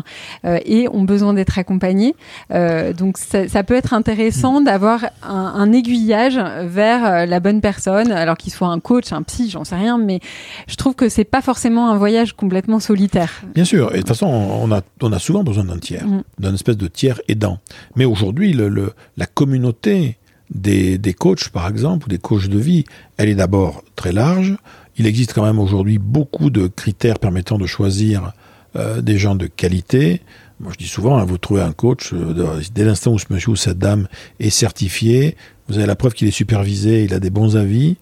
euh, 0.44 0.58
et 0.64 0.88
ont 0.88 1.04
besoin 1.04 1.34
d'être 1.34 1.58
accompagnées. 1.58 2.14
Euh, 2.52 2.92
donc 2.92 3.18
ça, 3.18 3.48
ça 3.48 3.62
peut 3.62 3.74
être 3.74 3.94
intéressant 3.94 4.60
d'avoir 4.60 5.04
un, 5.22 5.52
un 5.56 5.72
aiguillage 5.72 6.38
vers 6.64 7.04
euh, 7.04 7.26
la 7.26 7.40
bonne 7.40 7.60
personne, 7.60 8.10
alors 8.10 8.36
qu'il 8.36 8.52
soit 8.52 8.68
un 8.68 8.80
coach, 8.80 9.12
un 9.12 9.22
psy, 9.22 9.50
j'en 9.50 9.64
sais 9.64 9.76
rien, 9.76 9.98
mais 9.98 10.20
je 10.66 10.74
trouve 10.76 10.94
que 10.94 11.08
c'est 11.08 11.24
pas 11.24 11.42
forcément 11.42 11.90
un 11.90 11.96
voyage 11.96 12.34
complètement 12.34 12.77
solitaire. 12.80 13.42
Bien 13.54 13.64
sûr. 13.64 13.90
Et 13.90 13.94
de 13.94 13.98
toute 13.98 14.08
façon, 14.08 14.26
on 14.26 14.70
a, 14.72 14.80
on 15.02 15.12
a 15.12 15.18
souvent 15.18 15.42
besoin 15.44 15.64
d'un 15.64 15.78
tiers, 15.78 16.06
Mm. 16.06 16.22
d'un 16.38 16.54
espèce 16.54 16.76
de 16.76 16.86
tiers 16.88 17.20
aidant. 17.28 17.58
Mais 17.96 18.04
aujourd'hui, 18.04 18.52
le, 18.52 18.68
le- 18.68 18.92
la 19.16 19.26
communauté 19.26 20.18
des, 20.50 20.98
des 20.98 21.14
coachs, 21.14 21.48
par 21.50 21.68
exemple, 21.68 22.06
ou 22.06 22.08
des 22.08 22.18
coachs 22.18 22.48
de 22.48 22.58
vie, 22.58 22.84
elle 23.16 23.28
est 23.28 23.34
d'abord 23.34 23.82
très 23.96 24.12
large. 24.12 24.56
Il 24.96 25.06
existe 25.06 25.32
quand 25.32 25.44
même 25.44 25.58
aujourd'hui 25.58 25.98
beaucoup 25.98 26.50
de 26.50 26.66
critères 26.66 27.18
permettant 27.18 27.58
de 27.58 27.66
choisir 27.66 28.32
euh, 28.76 29.00
des 29.00 29.18
gens 29.18 29.34
de 29.34 29.46
qualité. 29.46 30.22
Moi, 30.60 30.72
je 30.72 30.78
dis 30.78 30.88
souvent, 30.88 31.18
hein, 31.18 31.24
vous 31.24 31.38
trouvez 31.38 31.62
un 31.62 31.72
coach, 31.72 32.12
euh, 32.12 32.60
dès 32.74 32.84
l'instant 32.84 33.12
où 33.12 33.18
ce 33.18 33.26
monsieur 33.30 33.50
ou 33.52 33.56
cette 33.56 33.78
dame 33.78 34.08
est 34.40 34.50
certifié, 34.50 35.36
vous 35.68 35.76
avez 35.78 35.86
la 35.86 35.94
preuve 35.96 36.14
qu'il 36.14 36.26
est 36.26 36.32
supervisé, 36.32 37.04
il 37.04 37.14
a 37.14 37.20
des 37.20 37.30
bons 37.30 37.56
avis, 37.56 37.96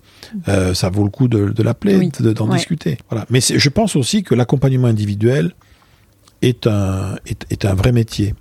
euh, 0.49 0.74
ça 0.74 0.89
vaut 0.91 1.05
le 1.05 1.11
coup 1.11 1.29
de, 1.29 1.51
de 1.51 1.62
l'appeler, 1.62 1.97
Oui. 1.97 2.11
d'en 2.35 2.49
Ouais. 2.49 2.57
discuter. 2.57 2.99
Voilà. 3.11 3.27
Mais 3.31 3.41
je 3.41 3.68
pense 3.68 3.97
aussi 3.97 4.22
que 4.22 4.35
l'accompagnement 4.35 4.89
individuel 4.89 5.53
est 6.43 6.66
un, 6.66 7.16
est, 7.27 7.47
est 7.51 7.64
un 7.64 7.74
vrai 7.74 7.93
métier. 7.93 8.35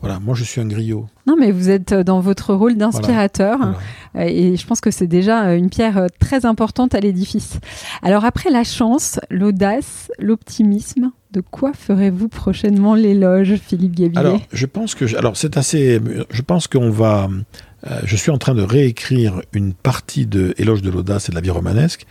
Voilà, 0.00 0.18
moi 0.18 0.34
je 0.34 0.42
suis 0.42 0.60
un 0.60 0.66
griot. 0.66 1.06
Non, 1.28 1.36
mais 1.38 1.52
vous 1.52 1.70
êtes 1.70 1.94
dans 1.94 2.18
votre 2.18 2.54
rôle 2.54 2.76
d'inspirateur. 2.76 3.56
Voilà. 3.58 3.76
Euh, 4.16 4.22
Et 4.28 4.56
je 4.56 4.66
pense 4.66 4.80
que 4.80 4.90
c'est 4.90 5.06
déjà 5.06 5.44
euh, 5.46 5.56
une 5.56 5.70
pierre 5.70 5.96
euh, 5.96 6.06
très 6.18 6.44
importante 6.44 6.96
à 6.96 7.00
l'édifice. 7.00 7.60
Alors 8.02 8.24
après 8.24 8.50
la 8.50 8.64
chance, 8.64 9.20
l'audace, 9.30 10.10
l'optimisme, 10.18 11.12
de 11.30 11.40
quoi 11.40 11.72
ferez-vous 11.72 12.26
prochainement 12.28 12.96
l'éloge, 12.96 13.54
Philippe 13.64 13.94
Gabillet 13.94 14.18
Alors, 14.18 14.40
je 14.52 14.66
pense 14.66 14.96
que, 14.96 15.06
je- 15.06 15.16
alors 15.16 15.36
c'est 15.36 15.56
assez, 15.56 16.00
je 16.30 16.42
pense 16.42 16.66
qu'on 16.66 16.90
va, 16.90 17.30
euh, 17.90 18.00
je 18.04 18.16
suis 18.16 18.30
en 18.30 18.38
train 18.38 18.54
de 18.54 18.62
réécrire 18.62 19.42
une 19.52 19.72
partie 19.74 20.26
de 20.26 20.54
Éloge 20.58 20.82
de 20.82 20.90
l'audace 20.90 21.28
et 21.28 21.32
de 21.32 21.34
la 21.36 21.40
vie 21.40 21.50
romanesque 21.50 22.06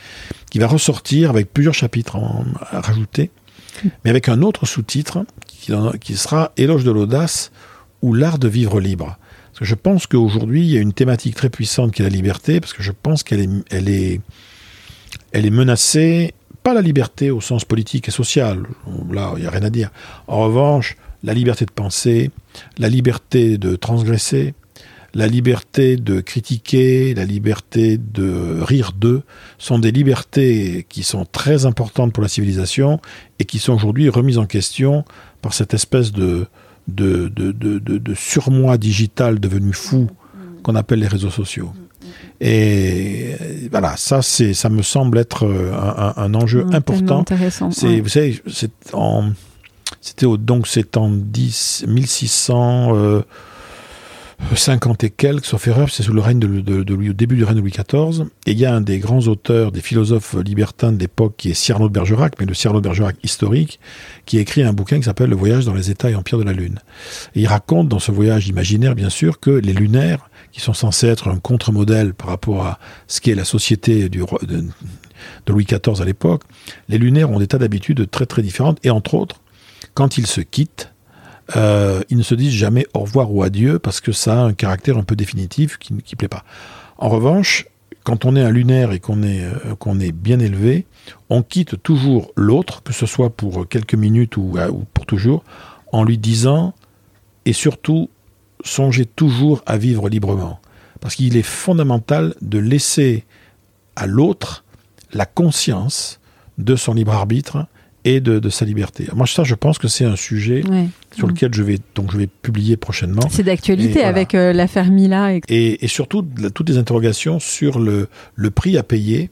qui 0.50 0.60
va 0.60 0.68
ressortir 0.68 1.30
avec 1.30 1.54
plusieurs 1.54 1.74
chapitres 1.74 2.16
en- 2.18 2.46
à 2.72 2.82
rajouter, 2.82 3.32
mais 4.04 4.10
avec 4.10 4.28
un 4.30 4.42
autre 4.42 4.66
sous-titre 4.66 5.26
qui, 6.02 6.16
sera 6.18 6.52
Éloge 6.58 6.84
de 6.84 6.92
l'audace 6.92 7.52
ou 8.02 8.14
l'art 8.14 8.38
de 8.40 8.48
vivre 8.48 8.80
libre. 8.82 9.18
Parce 9.48 9.60
que 9.60 9.66
je 9.66 9.76
pense 9.76 10.08
qu'aujourd'hui, 10.08 10.62
il 10.62 10.72
y 10.72 10.78
a 10.78 10.82
une 10.82 10.94
thématique 10.94 11.36
très 11.36 11.50
puissante 11.50 11.92
qui 11.94 12.02
est 12.02 12.06
la 12.06 12.10
liberté, 12.12 12.60
parce 12.60 12.74
que 12.74 12.82
je 12.84 12.92
pense 12.92 13.24
qu'elle 13.24 13.64
est, 13.72 14.22
est 15.34 15.50
menacée, 15.50 16.34
pas 16.64 16.74
la 16.74 16.82
liberté 16.82 17.32
au 17.32 17.42
sens 17.42 17.64
politique 17.66 18.08
et 18.08 18.12
social, 18.12 18.64
là, 19.12 19.34
il 19.38 19.42
n'y 19.42 19.48
a 19.48 19.52
rien 19.52 19.64
à 19.64 19.70
dire. 19.70 19.90
En 20.28 20.40
revanche, 20.42 20.98
la 21.24 21.34
liberté 21.34 21.66
de 21.66 21.72
penser, 21.72 22.32
la 22.78 22.90
liberté 22.90 23.58
de 23.58 23.76
transgresser, 23.76 24.54
la 25.14 25.28
liberté 25.28 25.98
de 25.98 26.22
critiquer, 26.22 27.14
la 27.14 27.26
liberté 27.26 27.98
de 27.98 28.60
rire 28.62 28.92
d'eux, 28.98 29.24
sont 29.58 29.78
des 29.80 29.92
libertés 29.92 30.86
qui 30.90 31.04
sont 31.04 31.26
très 31.26 31.66
importantes 31.66 32.14
pour 32.14 32.24
la 32.24 32.30
civilisation 32.30 33.00
et 33.40 33.46
qui 33.46 33.60
sont 33.60 33.74
aujourd'hui 33.74 34.08
remises 34.10 34.38
en 34.38 34.46
question 34.46 35.04
par 35.42 35.54
cette 35.54 35.74
espèce 35.74 36.12
de, 36.14 36.46
de, 36.88 37.28
de, 37.28 37.52
de, 37.52 38.14
surmoi 38.16 38.78
digital 38.78 39.40
devenu 39.40 39.74
fou 39.74 40.08
qu'on 40.64 40.76
appelle 40.76 41.00
les 41.00 41.08
réseaux 41.08 41.30
sociaux. 41.32 41.74
Et 42.40 43.36
euh, 43.40 43.68
voilà, 43.72 43.96
ça, 43.98 44.22
c'est, 44.22 44.54
ça 44.54 44.70
me 44.70 44.82
semble 44.82 45.18
être 45.18 45.46
euh, 45.46 45.74
un, 45.74 46.14
un- 46.18 46.24
un 46.24 46.34
enjeu 46.34 46.62
tellement 46.62 46.78
important. 46.78 47.20
intéressant. 47.22 47.72
C'est, 47.72 47.88
ouais. 47.88 48.02
vous 48.02 48.10
savez, 48.10 48.42
c'est 48.48 48.72
en, 48.94 49.32
c'était 50.02 50.26
au, 50.26 50.38
donc 50.38 50.68
c'est 50.68 50.98
en 50.98 51.10
10, 51.10 51.86
1600, 51.88 52.96
euh, 52.96 53.22
50 54.56 55.04
et 55.04 55.10
quelques, 55.10 55.46
sauf 55.46 55.68
erreur, 55.68 55.90
c'est 55.90 56.04
sous 56.04 56.14
le 56.14 56.22
règne 56.22 56.40
de, 56.40 56.94
Louis, 56.94 57.10
au 57.10 57.14
début 57.14 57.36
du 57.36 57.44
règne 57.44 57.56
de 57.56 57.62
Louis 57.62 57.72
XIV. 57.72 58.26
Et 58.46 58.52
il 58.52 58.60
y 58.60 58.66
a 58.66 58.74
un 58.76 58.82
des 58.82 59.00
grands 59.00 59.28
auteurs, 59.28 59.72
des 59.72 59.82
philosophes 59.82 60.36
libertins 60.36 60.92
de 60.92 61.00
l'époque, 61.00 61.36
qui 61.38 61.50
est 61.50 61.54
Cyrano 61.54 61.88
de 61.88 61.94
Bergerac, 61.94 62.36
mais 62.40 62.46
le 62.46 62.54
Cyrano 62.54 62.82
de 62.82 62.84
Bergerac 62.84 63.16
historique, 63.24 63.80
qui 64.26 64.40
écrit 64.40 64.64
un 64.64 64.74
bouquin 64.74 64.98
qui 64.98 65.04
s'appelle 65.04 65.30
Le 65.30 65.36
voyage 65.36 65.66
dans 65.66 65.74
les 65.74 65.90
États 65.90 66.10
et 66.10 66.16
empires 66.16 66.38
de 66.38 66.44
la 66.44 66.54
Lune. 66.54 66.80
Et 67.36 67.42
il 67.42 67.48
raconte 67.48 67.88
dans 67.88 68.00
ce 68.00 68.12
voyage 68.12 68.48
imaginaire, 68.48 68.96
bien 68.96 69.10
sûr, 69.10 69.40
que 69.40 69.52
les 69.52 69.74
lunaires, 69.74 70.30
qui 70.52 70.60
sont 70.60 70.74
censés 70.74 71.08
être 71.08 71.30
un 71.30 71.40
contre-modèle 71.40 72.14
par 72.14 72.28
rapport 72.28 72.66
à 72.66 72.80
ce 73.08 73.22
qu'est 73.22 73.36
la 73.36 73.46
société 73.46 74.10
du, 74.10 74.20
de 74.20 74.68
Louis 75.48 75.66
XIV 75.66 76.02
à 76.02 76.06
l'époque, 76.06 76.44
les 76.90 76.98
lunaires 76.98 77.32
ont 77.32 77.40
des 77.40 77.48
tas 77.48 77.58
d'habitudes 77.58 78.10
très 78.12 78.26
très 78.26 78.42
différentes, 78.42 78.80
et 78.84 78.90
entre 78.90 79.14
autres, 79.14 79.42
quand 79.94 80.18
ils 80.18 80.28
se 80.28 80.42
quittent, 80.42 80.92
euh, 81.56 82.02
ils 82.10 82.18
ne 82.18 82.24
se 82.24 82.36
disent 82.36 82.54
jamais 82.54 82.88
au 82.94 83.00
revoir 83.00 83.34
ou 83.34 83.44
adieu 83.44 83.80
parce 83.80 84.02
que 84.02 84.12
ça 84.12 84.42
a 84.42 84.44
un 84.44 84.54
caractère 84.54 84.98
un 84.98 85.04
peu 85.04 85.16
définitif 85.16 85.78
qui 85.78 85.94
ne 85.94 86.00
plaît 86.00 86.28
pas. 86.28 86.44
En 86.98 87.10
revanche, 87.10 87.68
quand 88.04 88.26
on 88.26 88.36
est 88.36 88.42
un 88.42 88.52
lunaire 88.52 88.92
et 88.92 89.00
qu'on 89.00 89.24
est, 89.24 89.44
euh, 89.44 89.76
qu'on 89.78 90.00
est 90.00 90.12
bien 90.12 90.40
élevé, 90.40 90.86
on 91.30 91.44
quitte 91.44 91.82
toujours 91.82 92.32
l'autre, 92.36 92.84
que 92.84 92.94
ce 92.94 93.06
soit 93.06 93.30
pour 93.30 93.68
quelques 93.68 93.96
minutes 93.96 94.38
euh, 94.38 94.70
ou 94.70 94.86
pour 94.94 95.06
toujours, 95.06 95.44
en 95.92 96.04
lui 96.04 96.18
disant, 96.18 96.74
et 97.46 97.54
surtout, 97.54 98.10
songez 98.64 99.06
toujours 99.06 99.62
à 99.66 99.78
vivre 99.78 100.10
librement. 100.10 100.60
Parce 101.00 101.16
qu'il 101.16 101.36
est 101.38 101.42
fondamental 101.42 102.36
de 102.42 102.60
laisser 102.60 103.26
à 103.96 104.06
l'autre 104.08 104.64
la 105.14 105.26
conscience 105.26 106.20
de 106.58 106.76
son 106.76 106.94
libre 106.94 107.14
arbitre 107.14 107.66
et 108.04 108.20
de, 108.20 108.40
de 108.40 108.50
sa 108.50 108.66
liberté. 108.66 109.08
Moi, 109.16 109.28
ça, 109.28 109.44
je 109.44 109.56
pense 109.56 109.78
que 109.78 109.88
c'est 109.88 110.06
un 110.06 110.16
sujet 110.16 110.64
Ouais. 110.68 110.88
sur 111.16 111.28
lequel 111.28 111.54
je 111.54 111.62
vais, 111.64 111.78
donc, 111.96 112.12
je 112.12 112.18
vais 112.18 112.28
publier 112.28 112.76
prochainement. 112.78 113.22
C'est 113.30 113.44
d'actualité 113.44 113.94
voilà. 113.94 114.08
avec 114.08 114.34
euh, 114.36 114.54
l'affaire 114.54 114.90
Mila. 114.92 115.34
Et... 115.36 115.42
Et, 115.50 115.86
et 115.86 115.88
surtout, 115.88 116.26
la- 116.40 116.50
toutes 116.50 116.70
les 116.70 116.78
interrogations 116.78 117.40
sur 117.40 117.80
le, 117.80 118.08
le 118.36 118.50
prix 118.52 118.78
à 118.78 118.84
payer 118.84 119.30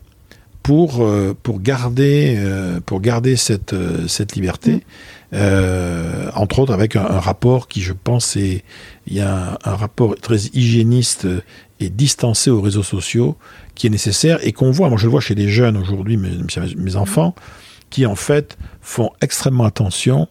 pour, 0.61 1.01
euh, 1.01 1.36
pour 1.41 1.61
garder, 1.61 2.36
euh, 2.38 2.80
pour 2.86 3.01
garder 3.01 3.36
cette, 3.38 3.74
cette 4.07 4.36
liberté. 4.36 4.84
Mm. 5.32 5.38
Entre 6.36 6.59
autres 6.59 6.74
avec 6.74 6.95
un, 6.95 7.05
un 7.05 7.20
rapport 7.20 7.67
qui, 7.67 7.82
je 7.82 7.93
pense, 7.93 8.36
est, 8.36 8.63
il 9.07 9.15
y 9.15 9.20
a 9.22 9.51
un, 9.53 9.57
un 9.72 9.76
rapport 9.76 10.15
très 10.15 10.38
hygiéniste 10.53 11.28
et 11.80 11.89
distancé 11.89 12.49
aux 12.49 12.61
réseaux 12.61 12.84
sociaux 12.84 13.38
qui 13.76 13.88
est 13.88 13.89
nécessaire 13.89 14.39
et 14.45 14.51
qu'on 14.51 14.72
voit, 14.72 14.89
moi 14.89 14.97
je 14.97 15.05
le 15.05 15.11
vois 15.11 15.22
chez 15.22 15.36
les 15.36 15.47
jeunes 15.47 15.78
aujourd'hui, 15.78 16.17
mes, 16.17 16.32
mes 16.78 16.95
enfants, 16.95 17.36
qui 17.89 18.05
en 18.05 18.15
fait 18.15 18.57
font 18.81 19.11
extrêmement 19.21 19.65
attention, 19.65 20.27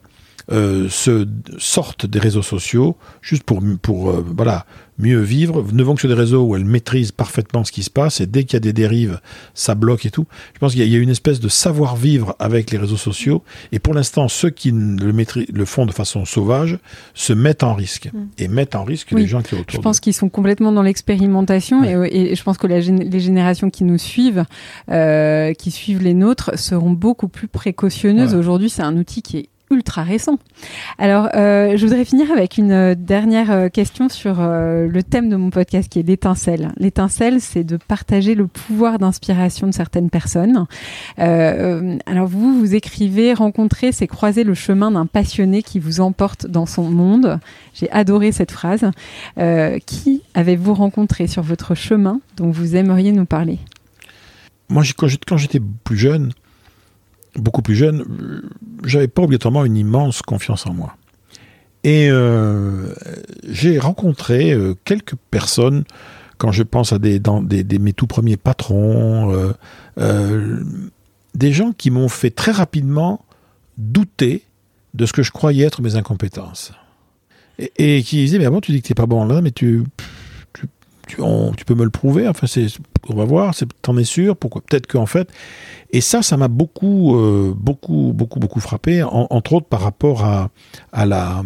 euh, 0.51 0.89
se 0.89 1.27
sortent 1.59 2.07
des 2.07 2.19
réseaux 2.19 2.43
sociaux 2.43 2.97
juste 3.21 3.43
pour, 3.43 3.61
pour 3.83 4.11
euh, 4.11 4.25
voilà, 4.37 4.65
mieux 4.99 5.21
vivre, 5.21 5.65
ne 5.73 5.83
vont 5.83 5.95
que 5.95 6.01
sur 6.01 6.09
des 6.09 6.15
réseaux 6.15 6.43
où 6.45 6.57
elles 6.57 6.65
maîtrisent 6.65 7.13
parfaitement 7.13 7.63
ce 7.65 7.71
qui 7.71 7.83
se 7.83 7.91
passe 7.91 8.21
et 8.21 8.27
dès 8.27 8.45
qu'il 8.45 8.55
y 8.55 8.57
a 8.57 8.61
des 8.61 8.73
dérives, 8.73 9.21
ça 9.55 9.75
bloque 9.77 10.07
et 10.07 10.11
tout. 10.11 10.27
Je 10.55 10.59
pense 10.59 10.73
qu'il 10.73 10.81
y, 10.81 10.83
a- 10.83 10.87
il 10.87 10.93
y 10.93 10.97
a 10.97 10.99
une 10.99 11.11
espèce 11.11 11.39
de 11.39 11.49
savoir-vivre 11.49 12.35
avec 12.39 12.71
les 12.71 12.79
réseaux 12.79 12.97
sociaux 12.97 13.43
et 13.73 13.79
pour 13.79 13.95
l'instant, 13.95 14.27
ceux 14.29 14.51
qui 14.51 14.71
le, 14.73 15.13
maîtrisent, 15.13 15.47
le 15.53 15.65
font 15.65 15.87
de 15.87 15.93
façon 15.93 16.25
sauvage 16.25 16.79
se 17.15 17.33
mettent 17.33 17.63
en 17.63 17.75
risque 17.75 18.11
Mm. 18.13 18.19
et 18.39 18.49
mettent 18.49 18.75
en 18.75 18.85
risque 18.85 19.09
Oui, 19.13 19.23
les 19.23 19.27
gens 19.29 19.43
qui 19.43 19.51
sont 19.51 19.61
autour 19.61 19.77
Je 19.77 19.81
pense 19.83 20.01
qu'ils 20.01 20.15
sont 20.15 20.29
complètement 20.31 20.73
dans 20.73 20.83
l'expérimentation 20.83 21.85
et, 21.85 22.31
et 22.31 22.35
je 22.35 22.43
pense 22.43 22.57
que 22.59 22.67
la 22.67 22.79
les 22.81 23.21
générations 23.21 23.71
qui 23.71 23.85
nous 23.85 23.99
suivent, 23.99 24.45
euh, 24.91 25.53
qui 25.53 25.71
suivent 25.71 26.03
les 26.03 26.15
nôtres, 26.15 26.53
seront 26.59 26.93
beaucoup 26.93 27.29
plus 27.29 27.49
précautionneuses. 27.49 28.29
Voilà. 28.29 28.39
Aujourd'hui, 28.41 28.71
c'est 28.71 28.83
un 28.83 28.97
outil 28.97 29.21
qui 29.23 29.37
est 29.39 29.49
ultra 29.71 30.03
récent. 30.03 30.39
Alors, 30.99 31.29
euh, 31.35 31.77
je 31.77 31.87
voudrais 31.87 32.05
finir 32.05 32.31
avec 32.31 32.59
une 32.59 32.73
euh, 32.73 32.95
dernière 32.95 33.51
euh, 33.51 33.69
question 33.69 34.09
sur 34.09 34.39
le 34.39 35.03
thème 35.03 35.29
de 35.29 35.37
mon 35.37 35.51
podcast 35.51 35.89
qui 35.89 35.99
est 35.99 36.03
l'étincelle. 36.03 36.73
L'étincelle, 36.79 37.41
c'est 37.41 37.65
de 37.65 37.77
partager 37.77 38.35
le 38.35 38.47
pouvoir 38.47 38.99
d'inspiration 38.99 39.67
de 39.67 39.73
certaines 39.73 40.11
personnes. 40.11 40.67
alors, 41.17 42.27
vous, 42.27 42.59
vous 42.59 42.75
écrivez 42.75 43.35
rencontrer, 43.35 43.93
c'est 43.93 44.07
croiser 44.07 44.45
le 44.45 44.55
chemin 44.55 44.91
d'un 44.91 45.07
passionné 45.07 45.63
qui 45.63 45.79
vous 45.79 46.01
emporte 46.01 46.47
dans 46.47 46.67
son 46.67 46.91
monde. 46.91 47.39
J'ai 47.75 47.91
adoré 47.91 48.33
cette 48.33 48.53
phrase. 48.53 48.91
qui 49.87 50.23
avez-vous 50.35 50.75
rencontré 50.75 51.27
sur 51.27 51.43
votre 51.43 51.75
chemin 51.75 52.21
dont 52.37 52.51
vous 52.51 52.77
aimeriez 52.77 53.13
nous 53.13 53.27
parler? 53.27 53.59
Moi, 54.69 54.83
quand 54.97 55.37
j'étais 55.37 55.61
plus 55.85 55.97
jeune, 55.97 56.33
beaucoup 57.39 57.63
plus 57.63 57.75
jeune, 57.75 58.43
j'avais 58.85 59.09
pas 59.09 59.23
obligatoirement 59.23 59.65
une 59.65 59.77
immense 59.77 60.23
confiance 60.23 60.67
en 60.67 60.75
moi. 60.75 60.97
Et 61.85 62.09
euh, 62.11 62.93
j'ai 63.49 63.79
rencontré 63.79 64.53
euh, 64.53 64.75
quelques 64.85 65.15
personnes, 65.31 65.85
quand 66.37 66.53
je 66.53 66.63
pense 66.63 66.93
à 66.93 66.99
des, 66.99 67.21
des, 67.21 67.79
mes 67.79 67.93
tout 67.93 68.07
premiers 68.07 68.37
patrons, 68.37 69.55
euh, 69.99 70.65
des 71.35 71.53
gens 71.53 71.73
qui 71.73 71.91
m'ont 71.91 72.09
fait 72.09 72.31
très 72.31 72.53
rapidement 72.53 73.25
douter 73.77 74.45
de 74.95 75.07
ce 75.07 75.13
que 75.13 75.23
je 75.23 75.31
croyais 75.31 75.67
être 75.67 75.83
mes 75.83 75.97
incompétences. 75.97 76.73
Et, 77.59 78.03
qui 78.03 78.17
disaient, 78.17 78.39
mais 78.39 78.47
avant, 78.47 78.61
tu 78.61 78.73
dis 78.73 78.83
que 78.83 78.87
tu 78.87 78.93
n'es 78.93 78.97
pas 78.97 79.07
bon 79.07 79.25
là, 79.25 79.41
mais 79.41 79.51
tu, 79.51 79.83
tu, 81.07 81.17
peux 81.17 81.75
me 81.75 81.85
le 81.85 81.91
prouver. 81.91 82.29
Enfin, 82.29 82.47
c'est, 82.47 82.67
on 83.09 83.15
va 83.15 83.25
voir. 83.25 83.55
T'en 83.83 83.97
es 83.97 84.05
sûr 84.05 84.37
Pourquoi 84.37 84.63
Peut-être 84.63 84.87
qu'en 84.87 85.07
fait. 85.07 85.29
Et 85.91 86.01
ça, 86.01 86.23
ça 86.23 86.37
m'a 86.37 86.49
beaucoup, 86.49 87.17
euh, 87.17 87.55
beaucoup, 87.57 88.13
beaucoup, 88.15 88.41
beaucoup 88.41 88.61
frappé. 88.61 89.03
entre 89.03 89.55
autres 89.55 89.67
par 89.67 89.81
rapport 89.81 90.25
à, 90.25 90.51
à 90.93 91.07
la. 91.07 91.43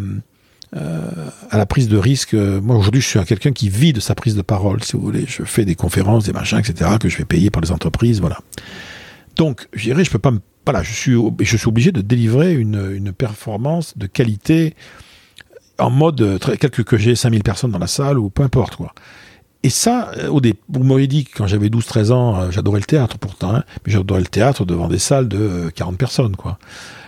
Euh, 0.75 1.29
à 1.51 1.59
la 1.59 1.67
prise 1.67 1.87
de 1.87 1.99
risque. 1.99 2.33
Moi, 2.33 2.75
aujourd'hui, 2.77 3.03
je 3.03 3.07
suis 3.07 3.23
quelqu'un 3.27 3.53
qui 3.53 3.69
vit 3.69 3.93
de 3.93 4.01
sa 4.01 4.15
prise 4.15 4.35
de 4.35 4.41
parole, 4.41 4.83
si 4.83 4.95
vous 4.95 5.03
voulez. 5.03 5.27
Je 5.29 5.45
fais 5.45 5.67
des 5.67 5.75
conférences, 5.75 6.25
des 6.25 6.33
machins, 6.33 6.59
etc., 6.59 6.93
que 6.99 7.11
je 7.11 7.17
fais 7.17 7.27
payer 7.27 7.51
par 7.51 7.61
les 7.61 7.71
entreprises, 7.73 8.21
voilà. 8.21 8.39
Donc, 9.37 9.69
je 9.75 9.83
dirais, 9.83 10.03
je 10.03 10.11
peux 10.11 10.19
pas 10.19 10.31
me. 10.31 10.41
Voilà, 10.65 10.83
je 10.83 10.93
suis, 10.93 11.17
je 11.41 11.57
suis 11.57 11.69
obligé 11.69 11.93
de 11.93 12.01
délivrer 12.01 12.55
une, 12.55 13.13
performance 13.13 13.99
de 13.99 14.07
qualité 14.07 14.75
en 15.79 15.91
mode, 15.91 16.39
quelque 16.59 16.81
que 16.81 16.97
j'ai 16.97 17.17
5000 17.17 17.43
personnes 17.43 17.73
dans 17.73 17.79
la 17.79 17.87
salle 17.87 18.19
ou 18.19 18.31
peu 18.31 18.43
importe, 18.43 18.77
quoi. 18.77 18.95
Et 19.63 19.71
ça, 19.71 20.11
euh, 20.19 20.29
au 20.29 20.41
début, 20.41 20.59
vous 20.69 20.83
m'auriez 20.83 21.07
dit 21.07 21.25
que 21.25 21.37
quand 21.37 21.47
j'avais 21.47 21.69
12-13 21.69 22.11
ans, 22.11 22.41
euh, 22.41 22.51
j'adorais 22.51 22.81
le 22.81 22.85
théâtre 22.85 23.19
pourtant, 23.19 23.55
hein, 23.55 23.65
mais 23.85 23.93
j'adorais 23.93 24.21
le 24.21 24.27
théâtre 24.27 24.65
devant 24.65 24.89
des 24.89 24.99
salles 24.99 25.29
de 25.29 25.71
40 25.75 25.95
euh, 25.95 25.97
personnes, 25.97 26.37
quoi. 26.37 26.59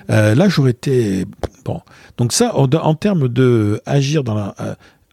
là, 0.09 0.48
j'aurais 0.48 0.70
été 0.70 1.26
bon. 1.64 1.80
Donc 2.16 2.32
ça, 2.32 2.55
en, 2.57 2.94
termes 2.94 3.28
de 3.28 3.80
agir 3.86 4.22
dans 4.22 4.34
la, 4.34 4.55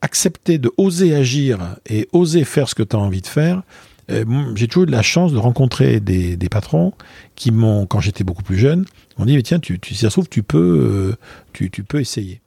accepter 0.02 0.58
de 0.60 0.72
oser 0.78 1.16
agir 1.16 1.78
et 1.88 2.08
oser 2.12 2.44
faire 2.44 2.70
ce 2.70 2.76
que 2.76 2.84
tu 2.84 2.96
as 2.96 3.00
envie 3.00 3.22
de 3.22 3.28
faire. 3.28 3.64
j'ai 4.10 4.68
toujours 4.68 4.84
eu 4.84 4.92
la 4.92 5.02
chance 5.02 5.32
de 5.32 5.38
rencontrer 5.38 6.00
des, 6.00 6.36
des 6.36 6.50
patrons 6.50 6.94
qui 7.36 7.52
m'ont, 7.52 7.86
quand 7.86 8.02
j'étais 8.02 8.24
beaucoup 8.24 8.44
plus 8.44 8.58
jeune, 8.58 8.86
m'ont 9.18 9.26
dit 9.26 9.36
mais 9.36 9.44
tiens, 9.44 9.60
tu, 9.60 9.80
tu, 9.80 9.96
si 9.96 10.02
ça 10.02 10.10
se 10.10 10.16
trouve, 10.16 10.30
tu 10.30 10.44
peux, 10.44 11.16
tu, 11.54 11.72
tu 11.72 11.84
peux 11.84 12.00
essayer. 12.00 12.41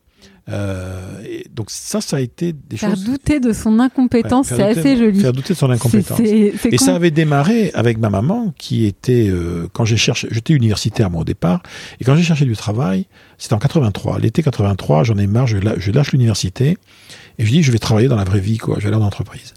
Euh, 0.51 1.23
et 1.25 1.47
donc 1.55 1.71
ça, 1.71 2.01
ça 2.01 2.17
a 2.17 2.21
été 2.21 2.53
des 2.53 2.77
faire 2.77 2.91
choses... 2.91 3.05
Douter 3.05 3.41
de 3.41 3.53
son 3.53 3.81
incompétence, 3.81 4.49
c'est 4.49 4.63
assez 4.63 4.97
joli. 4.97 5.21
Faire 5.21 5.33
douter 5.33 5.55
de 5.55 5.59
son 5.59 5.71
incompétence. 5.71 6.21
et 6.21 6.79
ça 6.79 6.95
avait 6.95 7.11
démarré 7.11 7.71
avec 7.75 7.99
ma 7.99 8.11
maman, 8.11 8.53
qui 8.59 8.85
était, 8.85 9.29
euh, 9.29 9.69
quand 9.73 9.85
j'ai 9.85 9.97
cherché, 9.97 10.29
j'étais 10.31 10.53
universitaire 10.53 11.11
moi 11.11 11.23
au 11.23 11.25
départ, 11.25 11.63
et 12.01 12.05
quand 12.05 12.15
j'ai 12.15 12.23
cherché 12.23 12.45
du 12.45 12.57
travail, 12.57 13.07
c'était 13.39 13.55
en 13.55 13.59
83, 13.59 14.19
l'été 14.19 14.43
83, 14.43 15.05
j'en 15.05 15.17
ai 15.17 15.27
marre, 15.27 15.47
je, 15.47 15.57
je 15.79 15.91
lâche 15.91 16.13
l'université, 16.13 16.77
et 17.39 17.47
je 17.47 17.51
dis, 17.51 17.63
je 17.63 17.73
vais 17.73 17.79
travailler 17.79 18.09
dans 18.09 18.17
la 18.17 18.25
vraie 18.25 18.41
vie, 18.41 18.59
quoi, 18.59 18.77
je 18.79 18.83
vais 18.83 18.95
aller 18.95 19.03
en 19.03 19.07
entreprise. 19.07 19.55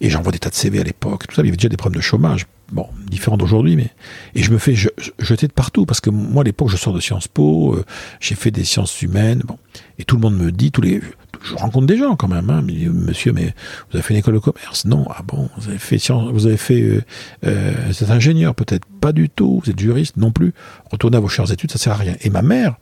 Et 0.00 0.10
j'envoie 0.10 0.32
des 0.32 0.40
tas 0.40 0.50
de 0.50 0.54
CV 0.54 0.80
à 0.80 0.84
l'époque, 0.84 1.28
tout 1.28 1.36
ça, 1.36 1.42
il 1.42 1.46
y 1.46 1.48
avait 1.48 1.56
déjà 1.56 1.68
des 1.68 1.76
problèmes 1.76 1.98
de 1.98 2.04
chômage, 2.04 2.46
bon, 2.72 2.88
différent 3.06 3.36
d'aujourd'hui, 3.36 3.76
mais 3.76 3.90
et 4.34 4.42
je 4.42 4.50
me 4.50 4.58
fais 4.58 4.74
jeter 4.74 5.46
de 5.46 5.52
partout 5.52 5.86
parce 5.86 6.00
que 6.00 6.10
moi 6.10 6.42
à 6.42 6.44
l'époque 6.44 6.70
je 6.70 6.76
sors 6.76 6.92
de 6.92 7.00
Sciences 7.00 7.28
Po, 7.28 7.74
euh, 7.74 7.84
j'ai 8.20 8.34
fait 8.34 8.50
des 8.50 8.64
sciences 8.64 9.00
humaines, 9.02 9.42
bon, 9.44 9.58
et 9.98 10.04
tout 10.04 10.16
le 10.16 10.22
monde 10.22 10.36
me 10.36 10.50
dit 10.50 10.70
tous 10.70 10.80
les, 10.80 11.00
je 11.42 11.54
rencontre 11.54 11.86
des 11.86 11.98
gens 11.98 12.16
quand 12.16 12.28
même, 12.28 12.50
hein, 12.50 12.62
monsieur, 12.62 13.32
mais 13.32 13.54
vous 13.90 13.96
avez 13.96 14.02
fait 14.02 14.14
une 14.14 14.20
école 14.20 14.34
de 14.34 14.38
commerce? 14.38 14.84
Non, 14.84 15.06
ah 15.10 15.22
bon, 15.26 15.48
vous 15.56 15.68
avez 15.68 15.78
fait 15.78 15.98
science, 15.98 16.30
vous 16.32 16.46
avez 16.46 16.56
fait, 16.56 16.80
euh, 16.80 17.04
euh, 17.46 17.72
vous 17.86 18.02
êtes 18.02 18.10
ingénieur 18.10 18.54
peut-être? 18.54 18.86
Pas 19.00 19.12
du 19.12 19.28
tout, 19.28 19.60
vous 19.62 19.70
êtes 19.70 19.78
juriste? 19.78 20.16
Non 20.16 20.32
plus. 20.32 20.54
Retournez 20.90 21.16
à 21.16 21.20
vos 21.20 21.28
chères 21.28 21.50
études, 21.52 21.70
ça 21.70 21.78
sert 21.78 21.92
à 21.92 21.96
rien. 21.96 22.16
Et 22.22 22.30
ma 22.30 22.42
mère, 22.42 22.76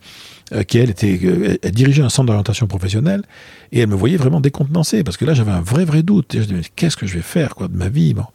euh, 0.53 0.63
qui 0.63 0.77
elle 0.77 0.89
était, 0.89 1.19
euh, 1.23 1.57
elle 1.61 1.71
dirigeait 1.71 2.03
un 2.03 2.09
centre 2.09 2.27
d'orientation 2.27 2.67
professionnelle 2.67 3.23
et 3.71 3.79
elle 3.79 3.89
me 3.89 3.95
voyait 3.95 4.17
vraiment 4.17 4.41
décontenancé 4.41 5.03
parce 5.03 5.17
que 5.17 5.25
là 5.25 5.33
j'avais 5.33 5.51
un 5.51 5.61
vrai 5.61 5.85
vrai 5.85 6.03
doute. 6.03 6.35
Et 6.35 6.43
je 6.43 6.49
me 6.49 6.57
disais 6.57 6.69
qu'est-ce 6.75 6.97
que 6.97 7.07
je 7.07 7.15
vais 7.15 7.21
faire 7.21 7.55
quoi 7.55 7.67
de 7.67 7.75
ma 7.75 7.89
vie? 7.89 8.13
Bon. 8.13 8.25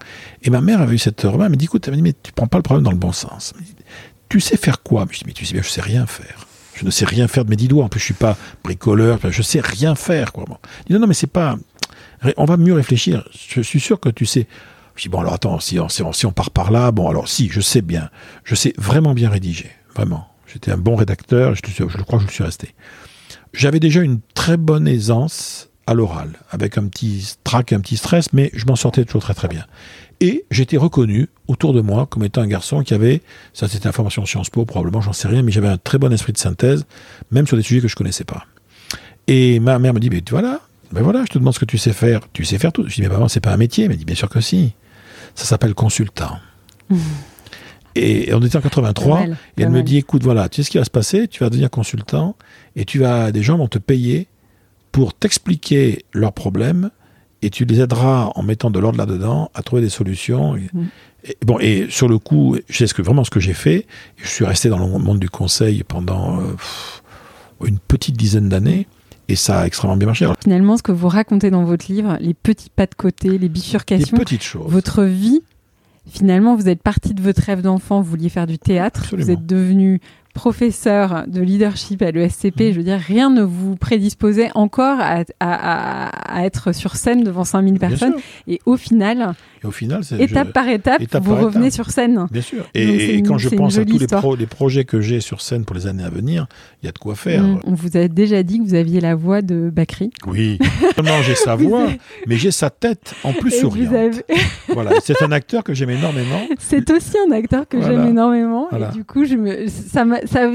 Et 0.43 0.51
ma 0.51 0.61
mère 0.61 0.81
avait 0.81 0.95
eu 0.95 0.99
cette 0.99 1.21
remarque, 1.21 1.43
elle 1.45 1.51
m'a 1.51 1.57
dit 1.57 1.67
écoute, 1.67 1.87
elle 1.87 1.95
dit 1.95 2.03
mais 2.03 2.15
tu 2.23 2.33
prends 2.33 2.47
pas 2.47 2.59
le 2.59 2.63
problème 2.63 2.85
dans 2.85 2.91
le 2.91 2.97
bon 2.97 3.13
sens. 3.13 3.55
tu 4.29 4.41
sais 4.41 4.57
faire 4.57 4.83
quoi? 4.83 5.07
Je 5.11 5.19
dis 5.19 5.25
mais 5.27 5.33
tu 5.33 5.45
sais 5.45 5.53
bien 5.53 5.63
je 5.63 5.69
sais 5.69 5.83
rien 5.83 6.07
faire. 6.07 6.48
Je 6.79 6.85
ne 6.85 6.91
sais 6.91 7.05
rien 7.05 7.29
faire 7.29 7.45
de 7.45 7.51
mes 7.51 7.57
dix 7.57 7.69
doigts. 7.69 7.85
En 7.85 7.89
plus 7.89 8.01
je 8.01 8.07
suis 8.07 8.15
pas 8.15 8.37
bricoleur, 8.63 9.19
je 9.29 9.43
sais 9.43 9.61
rien 9.61 9.95
faire 9.95 10.33
quoi. 10.33 10.45
Dit 10.87 10.93
non 10.93 11.01
non 11.01 11.07
mais 11.07 11.15
c'est 11.15 11.27
pas. 11.27 11.57
On 12.37 12.45
va 12.45 12.57
mieux 12.57 12.75
réfléchir. 12.75 13.29
Je 13.49 13.61
suis 13.61 13.81
sûr 13.81 13.99
que 14.01 14.09
tu 14.09 14.27
sais. 14.27 14.47
Je 14.95 15.03
dis 15.03 15.09
bon 15.09 15.21
alors 15.21 15.35
attends 15.35 15.61
si 15.61 15.79
on, 15.79 15.89
si 15.89 16.27
on 16.27 16.33
part 16.33 16.51
par 16.51 16.71
là 16.71 16.91
bon 16.91 17.09
alors 17.09 17.29
si 17.29 17.49
je 17.51 17.61
sais 17.61 17.83
bien, 17.83 18.11
je 18.45 18.55
sais 18.55 18.73
vraiment 18.79 19.15
bien 19.15 19.31
rédiger 19.31 19.71
vraiment. 19.95 20.29
J'étais 20.47 20.71
un 20.71 20.79
bon 20.79 20.97
rédacteur, 20.97 21.55
je, 21.55 21.61
je 21.67 22.03
crois 22.03 22.19
que 22.19 22.23
je 22.23 22.29
le 22.29 22.33
suis 22.33 22.45
resté. 22.45 22.75
J'avais 23.53 23.81
déjà 23.81 24.01
une 24.01 24.21
très 24.35 24.57
bonne 24.57 24.89
aisance 24.89 25.68
à 25.89 25.95
l'oral, 25.95 26.33
avec 26.51 26.77
un 26.77 26.87
petit 26.87 27.37
trac, 27.45 27.73
un 27.73 27.81
petit 27.81 27.97
stress, 27.97 28.33
mais 28.35 28.51
je 28.53 28.67
m'en 28.67 28.77
sortais 28.77 29.07
toujours 29.07 29.23
très 29.23 29.33
très 29.33 29.49
bien. 29.49 29.65
Et 30.21 30.45
j'étais 30.51 30.77
reconnu 30.77 31.29
autour 31.47 31.73
de 31.73 31.81
moi 31.81 32.07
comme 32.07 32.25
étant 32.25 32.43
un 32.43 32.47
garçon 32.47 32.83
qui 32.83 32.93
avait, 32.93 33.23
ça 33.55 33.69
c'était 33.69 33.89
information 33.89 34.27
Sciences 34.27 34.51
Po 34.51 34.67
probablement, 34.67 35.01
j'en 35.01 35.15
sais 35.15 35.29
rien, 35.29 35.43
mais 35.43 35.51
j'avais 35.51 35.69
un 35.69 35.79
très 35.79 35.97
bon 35.97 36.13
esprit 36.13 36.35
de 36.35 36.39
synthèse, 36.39 36.85
même 37.31 37.47
sur 37.47 37.57
des 37.57 37.63
sujets 37.63 37.81
que 37.81 37.89
je 37.89 37.97
connaissais 37.97 38.25
pas. 38.25 38.45
Et 39.29 39.61
ma 39.61 39.79
mère 39.79 39.95
me 39.95 40.01
dit, 40.01 40.11
mais 40.11 40.23
voilà, 40.29 40.61
ben 40.93 41.03
voilà, 41.03 41.25
je 41.25 41.33
te 41.33 41.39
demande 41.39 41.55
ce 41.55 41.59
que 41.59 41.65
tu 41.65 41.79
sais 41.79 41.95
faire. 41.95 42.21
Tu 42.35 42.45
sais 42.45 42.59
faire 42.59 42.73
tout. 42.73 42.87
Je 42.87 42.95
dis, 42.95 43.03
mais 43.03 43.09
maman, 43.09 43.29
c'est 43.29 43.41
pas 43.41 43.53
un 43.53 43.57
métier. 43.57 43.85
Elle 43.85 43.91
me 43.91 43.97
dit, 43.97 44.05
bien 44.07 44.15
sûr 44.15 44.29
que 44.29 44.41
si. 44.41 44.73
Ça 45.35 45.45
s'appelle 45.45 45.75
consultant. 45.75 46.39
Mmh. 46.89 46.97
Et 47.95 48.33
on 48.33 48.41
était 48.43 48.57
en 48.57 48.61
83, 48.61 49.25
et 49.25 49.33
elle 49.63 49.71
me 49.71 49.83
dit, 49.83 49.97
écoute, 49.97 50.23
voilà, 50.23 50.49
tu 50.49 50.57
sais 50.57 50.63
ce 50.63 50.71
qui 50.71 50.79
va 50.79 50.85
se 50.85 50.91
passer, 50.91 51.29
tu 51.29 51.43
vas 51.43 51.51
devenir 51.51 51.69
consultant, 51.69 52.37
et 52.77 52.85
tu 52.85 53.01
vas, 53.01 53.33
des 53.33 53.43
gens 53.43 53.59
vont 53.59 53.67
te 53.67 53.79
payer 53.79 54.29
pour 54.99 55.15
t'expliquer 55.15 56.05
leurs 56.13 56.33
problèmes, 56.33 56.91
et 57.41 57.51
tu 57.51 57.65
les 57.65 57.81
aideras 57.81 58.33
en 58.35 58.43
mettant 58.43 58.69
de 58.69 58.81
l'ordre 58.81 58.99
là-dedans 58.99 59.49
à 59.55 59.63
trouver 59.63 59.81
des 59.81 59.91
solutions. 59.91 60.57
Et, 60.57 60.69
mm. 60.73 60.87
bon, 61.47 61.61
et 61.61 61.87
sur 61.89 62.09
le 62.09 62.19
coup, 62.19 62.57
je 62.69 62.85
sais 62.85 63.01
vraiment 63.01 63.23
ce 63.23 63.31
que 63.31 63.39
j'ai 63.39 63.53
fait. 63.53 63.87
Je 64.17 64.27
suis 64.27 64.45
resté 64.45 64.69
dans 64.69 64.79
le 64.81 64.87
monde 64.99 65.21
du 65.21 65.31
conseil 65.31 65.85
pendant 65.85 66.41
euh, 66.41 66.57
une 67.65 67.79
petite 67.79 68.17
dizaine 68.17 68.49
d'années. 68.49 68.89
Et 69.29 69.37
ça 69.37 69.61
a 69.61 69.67
extrêmement 69.69 69.97
bien 69.97 70.07
marché. 70.07 70.27
Finalement, 70.43 70.77
ce 70.77 70.83
que 70.83 70.91
vous 70.91 71.07
racontez 71.07 71.53
dans 71.53 71.63
votre 71.63 71.87
livre, 71.93 72.17
les 72.19 72.35
petits 72.35 72.71
pas 72.71 72.87
de 72.87 72.97
côté, 72.97 73.39
les 73.39 73.49
bifurcations, 73.49 74.17
petites 74.17 74.43
choses. 74.43 74.67
votre 74.69 75.05
vie 75.05 75.43
Finalement, 76.11 76.57
vous 76.57 76.69
êtes 76.69 76.83
parti 76.83 77.13
de 77.13 77.21
votre 77.21 77.43
rêve 77.43 77.61
d'enfant, 77.61 78.01
vous 78.01 78.11
vouliez 78.11 78.31
faire 78.31 78.47
du 78.47 78.59
théâtre, 78.59 79.15
vous 79.17 79.31
êtes 79.31 79.45
devenu 79.45 80.01
professeur 80.39 81.25
de 81.27 81.41
leadership 81.41 82.01
à 82.01 82.13
l'ESCP, 82.13 82.61
mhm. 82.61 82.71
je 82.71 82.77
veux 82.77 82.85
dire, 82.85 83.01
rien 83.01 83.29
ne 83.29 83.43
vous 83.43 83.75
prédisposait 83.75 84.53
encore 84.55 84.99
à, 85.01 85.25
être 86.45 86.73
sur 86.73 86.95
scène 86.95 87.25
devant 87.25 87.43
5000 87.43 87.81
personnes. 87.81 88.15
Et 88.47 88.61
au 88.65 88.77
final, 88.77 89.35
et 89.63 89.67
au 89.67 89.71
final, 89.71 90.03
étape 90.19 90.53
par 90.53 90.69
étape, 90.69 91.03
vous 91.21 91.35
revenez 91.35 91.71
sur 91.71 91.91
scène. 91.91 92.27
Bien 92.31 92.43
sûr. 92.43 92.65
Et, 92.75 93.23
quand 93.23 93.39
je 93.39 93.49
pense 93.49 93.79
à 93.79 93.85
tous 93.85 93.99
les, 94.37 94.47
projets 94.47 94.85
que 94.85 95.01
j'ai 95.01 95.21
sur 95.21 95.41
scène 95.41 95.65
pour 95.65 95.77
les 95.77 95.87
années 95.87 96.05
à 96.05 96.11
venir, 96.11 96.47
il 96.83 96.87
y 96.87 96.89
a 96.89 96.93
de 96.93 96.99
quoi 96.99 97.15
faire. 97.15 97.43
Mm. 97.43 97.61
On 97.65 97.75
vous 97.75 97.97
a 97.97 98.09
déjà 98.09 98.43
dit 98.43 98.59
que 98.59 98.65
vous 98.65 98.75
aviez 98.75 99.01
la 99.01 99.15
voix 99.15 99.43
de 99.43 99.71
Bakri. 99.71 100.11
Oui. 100.27 100.59
non, 101.03 101.23
j'ai 101.23 101.35
sa 101.35 101.55
voix, 101.57 101.89
mais 102.27 102.37
j'ai 102.37 102.51
sa 102.51 102.71
tête 102.71 103.15
en 103.25 103.33
plus 103.33 103.51
souriante. 103.51 104.23
voilà. 104.69 104.93
C'est 105.03 105.23
un 105.23 105.33
acteur 105.33 105.65
que 105.65 105.75
j'aime 105.75 105.91
énormément. 105.91 106.41
C'est 106.59 106.91
aussi 106.91 107.17
un 107.27 107.33
acteur 107.33 107.67
que 107.69 107.81
j'aime 107.81 108.07
énormément. 108.09 108.69
Et 108.73 108.97
du 108.97 109.05
coup, 109.05 109.25
je 109.25 109.35
me, 109.35 109.67
ça, 109.69 110.05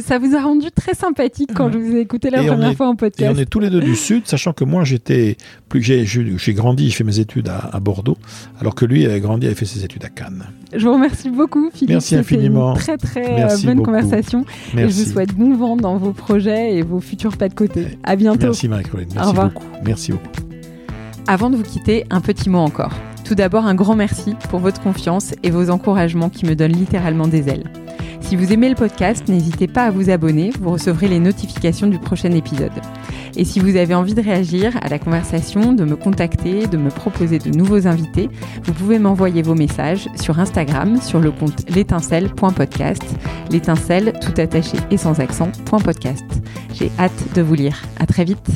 ça, 0.01 0.19
vous 0.19 0.35
a 0.35 0.41
rendu 0.41 0.71
très 0.71 0.93
sympathique 0.93 1.51
quand 1.53 1.71
je 1.71 1.77
vous 1.77 1.95
ai 1.95 1.99
écouté 1.99 2.29
la 2.29 2.43
première 2.43 2.75
fois 2.75 2.87
en 2.87 2.95
podcast. 2.95 3.29
Et 3.29 3.33
on 3.33 3.39
est 3.39 3.45
tous 3.45 3.59
les 3.59 3.69
deux 3.69 3.81
du 3.81 3.95
Sud, 3.95 4.27
sachant 4.27 4.53
que 4.53 4.63
moi, 4.63 4.83
j'étais 4.83 5.37
plus 5.69 5.81
j'ai 5.81 6.53
grandi, 6.53 6.89
j'ai 6.89 6.97
fait 6.97 7.03
mes 7.03 7.19
études 7.19 7.49
à, 7.49 7.69
à 7.73 7.79
Bordeaux, 7.79 8.17
alors 8.59 8.75
que 8.75 8.85
lui, 8.85 8.92
lui 8.93 9.05
a 9.07 9.19
grandi, 9.19 9.47
a 9.47 9.55
fait 9.55 9.65
ses 9.65 9.83
études 9.83 10.05
à 10.05 10.09
Cannes. 10.09 10.45
Je 10.73 10.85
vous 10.85 10.93
remercie 10.93 11.29
beaucoup, 11.29 11.69
Philippe. 11.73 11.89
Merci 11.89 12.15
infiniment. 12.15 12.73
Une 12.73 12.79
très 12.79 12.97
très 12.97 13.43
euh, 13.43 13.57
bonne 13.63 13.83
conversation. 13.83 14.45
Et 14.77 14.87
je 14.87 14.93
vous 14.93 15.11
souhaite 15.11 15.33
bon 15.33 15.55
vent 15.55 15.75
dans 15.75 15.97
vos 15.97 16.13
projets 16.13 16.75
et 16.75 16.81
vos 16.81 16.99
futurs 16.99 17.37
pas 17.37 17.49
de 17.49 17.53
côté. 17.53 17.97
À 18.03 18.15
bientôt. 18.15 18.47
Merci 18.47 18.67
Marie-Claude. 18.67 19.07
Merci 19.13 19.33
beaucoup. 19.33 19.63
Merci 19.85 20.11
beaucoup. 20.11 20.29
Avant 21.27 21.49
de 21.49 21.55
vous 21.55 21.63
quitter, 21.63 22.05
un 22.09 22.21
petit 22.21 22.49
mot 22.49 22.59
encore. 22.59 22.93
Tout 23.23 23.35
d'abord, 23.35 23.65
un 23.65 23.75
grand 23.75 23.95
merci 23.95 24.35
pour 24.49 24.59
votre 24.59 24.81
confiance 24.81 25.33
et 25.43 25.49
vos 25.49 25.69
encouragements 25.69 26.29
qui 26.29 26.45
me 26.45 26.55
donnent 26.55 26.73
littéralement 26.73 27.27
des 27.27 27.49
ailes. 27.49 27.63
Si 28.21 28.35
vous 28.35 28.51
aimez 28.51 28.69
le 28.69 28.75
podcast, 28.75 29.27
n'hésitez 29.27 29.67
pas 29.67 29.83
à 29.83 29.91
vous 29.91 30.09
abonner, 30.09 30.51
vous 30.59 30.71
recevrez 30.71 31.07
les 31.07 31.19
notifications 31.19 31.87
du 31.87 31.99
prochain 31.99 32.31
épisode. 32.31 32.71
Et 33.35 33.45
si 33.45 33.59
vous 33.59 33.75
avez 33.75 33.93
envie 33.93 34.13
de 34.13 34.21
réagir 34.21 34.73
à 34.81 34.89
la 34.89 34.97
conversation, 34.97 35.73
de 35.73 35.83
me 35.83 35.95
contacter, 35.95 36.67
de 36.67 36.77
me 36.77 36.89
proposer 36.89 37.39
de 37.39 37.49
nouveaux 37.49 37.85
invités, 37.87 38.29
vous 38.63 38.73
pouvez 38.73 38.97
m'envoyer 38.97 39.41
vos 39.41 39.55
messages 39.55 40.07
sur 40.15 40.39
Instagram 40.39 41.01
sur 41.01 41.19
le 41.19 41.31
compte 41.31 41.69
l'étincelle.podcast, 41.69 43.03
l'étincelle 43.51 44.13
tout 44.21 44.39
attaché 44.39 44.77
et 44.89 44.97
sans 44.97 45.19
accent, 45.19 45.51
.podcast. 45.65 46.25
J'ai 46.73 46.91
hâte 46.99 47.33
de 47.35 47.41
vous 47.41 47.55
lire. 47.55 47.83
À 47.99 48.05
très 48.05 48.23
vite. 48.23 48.49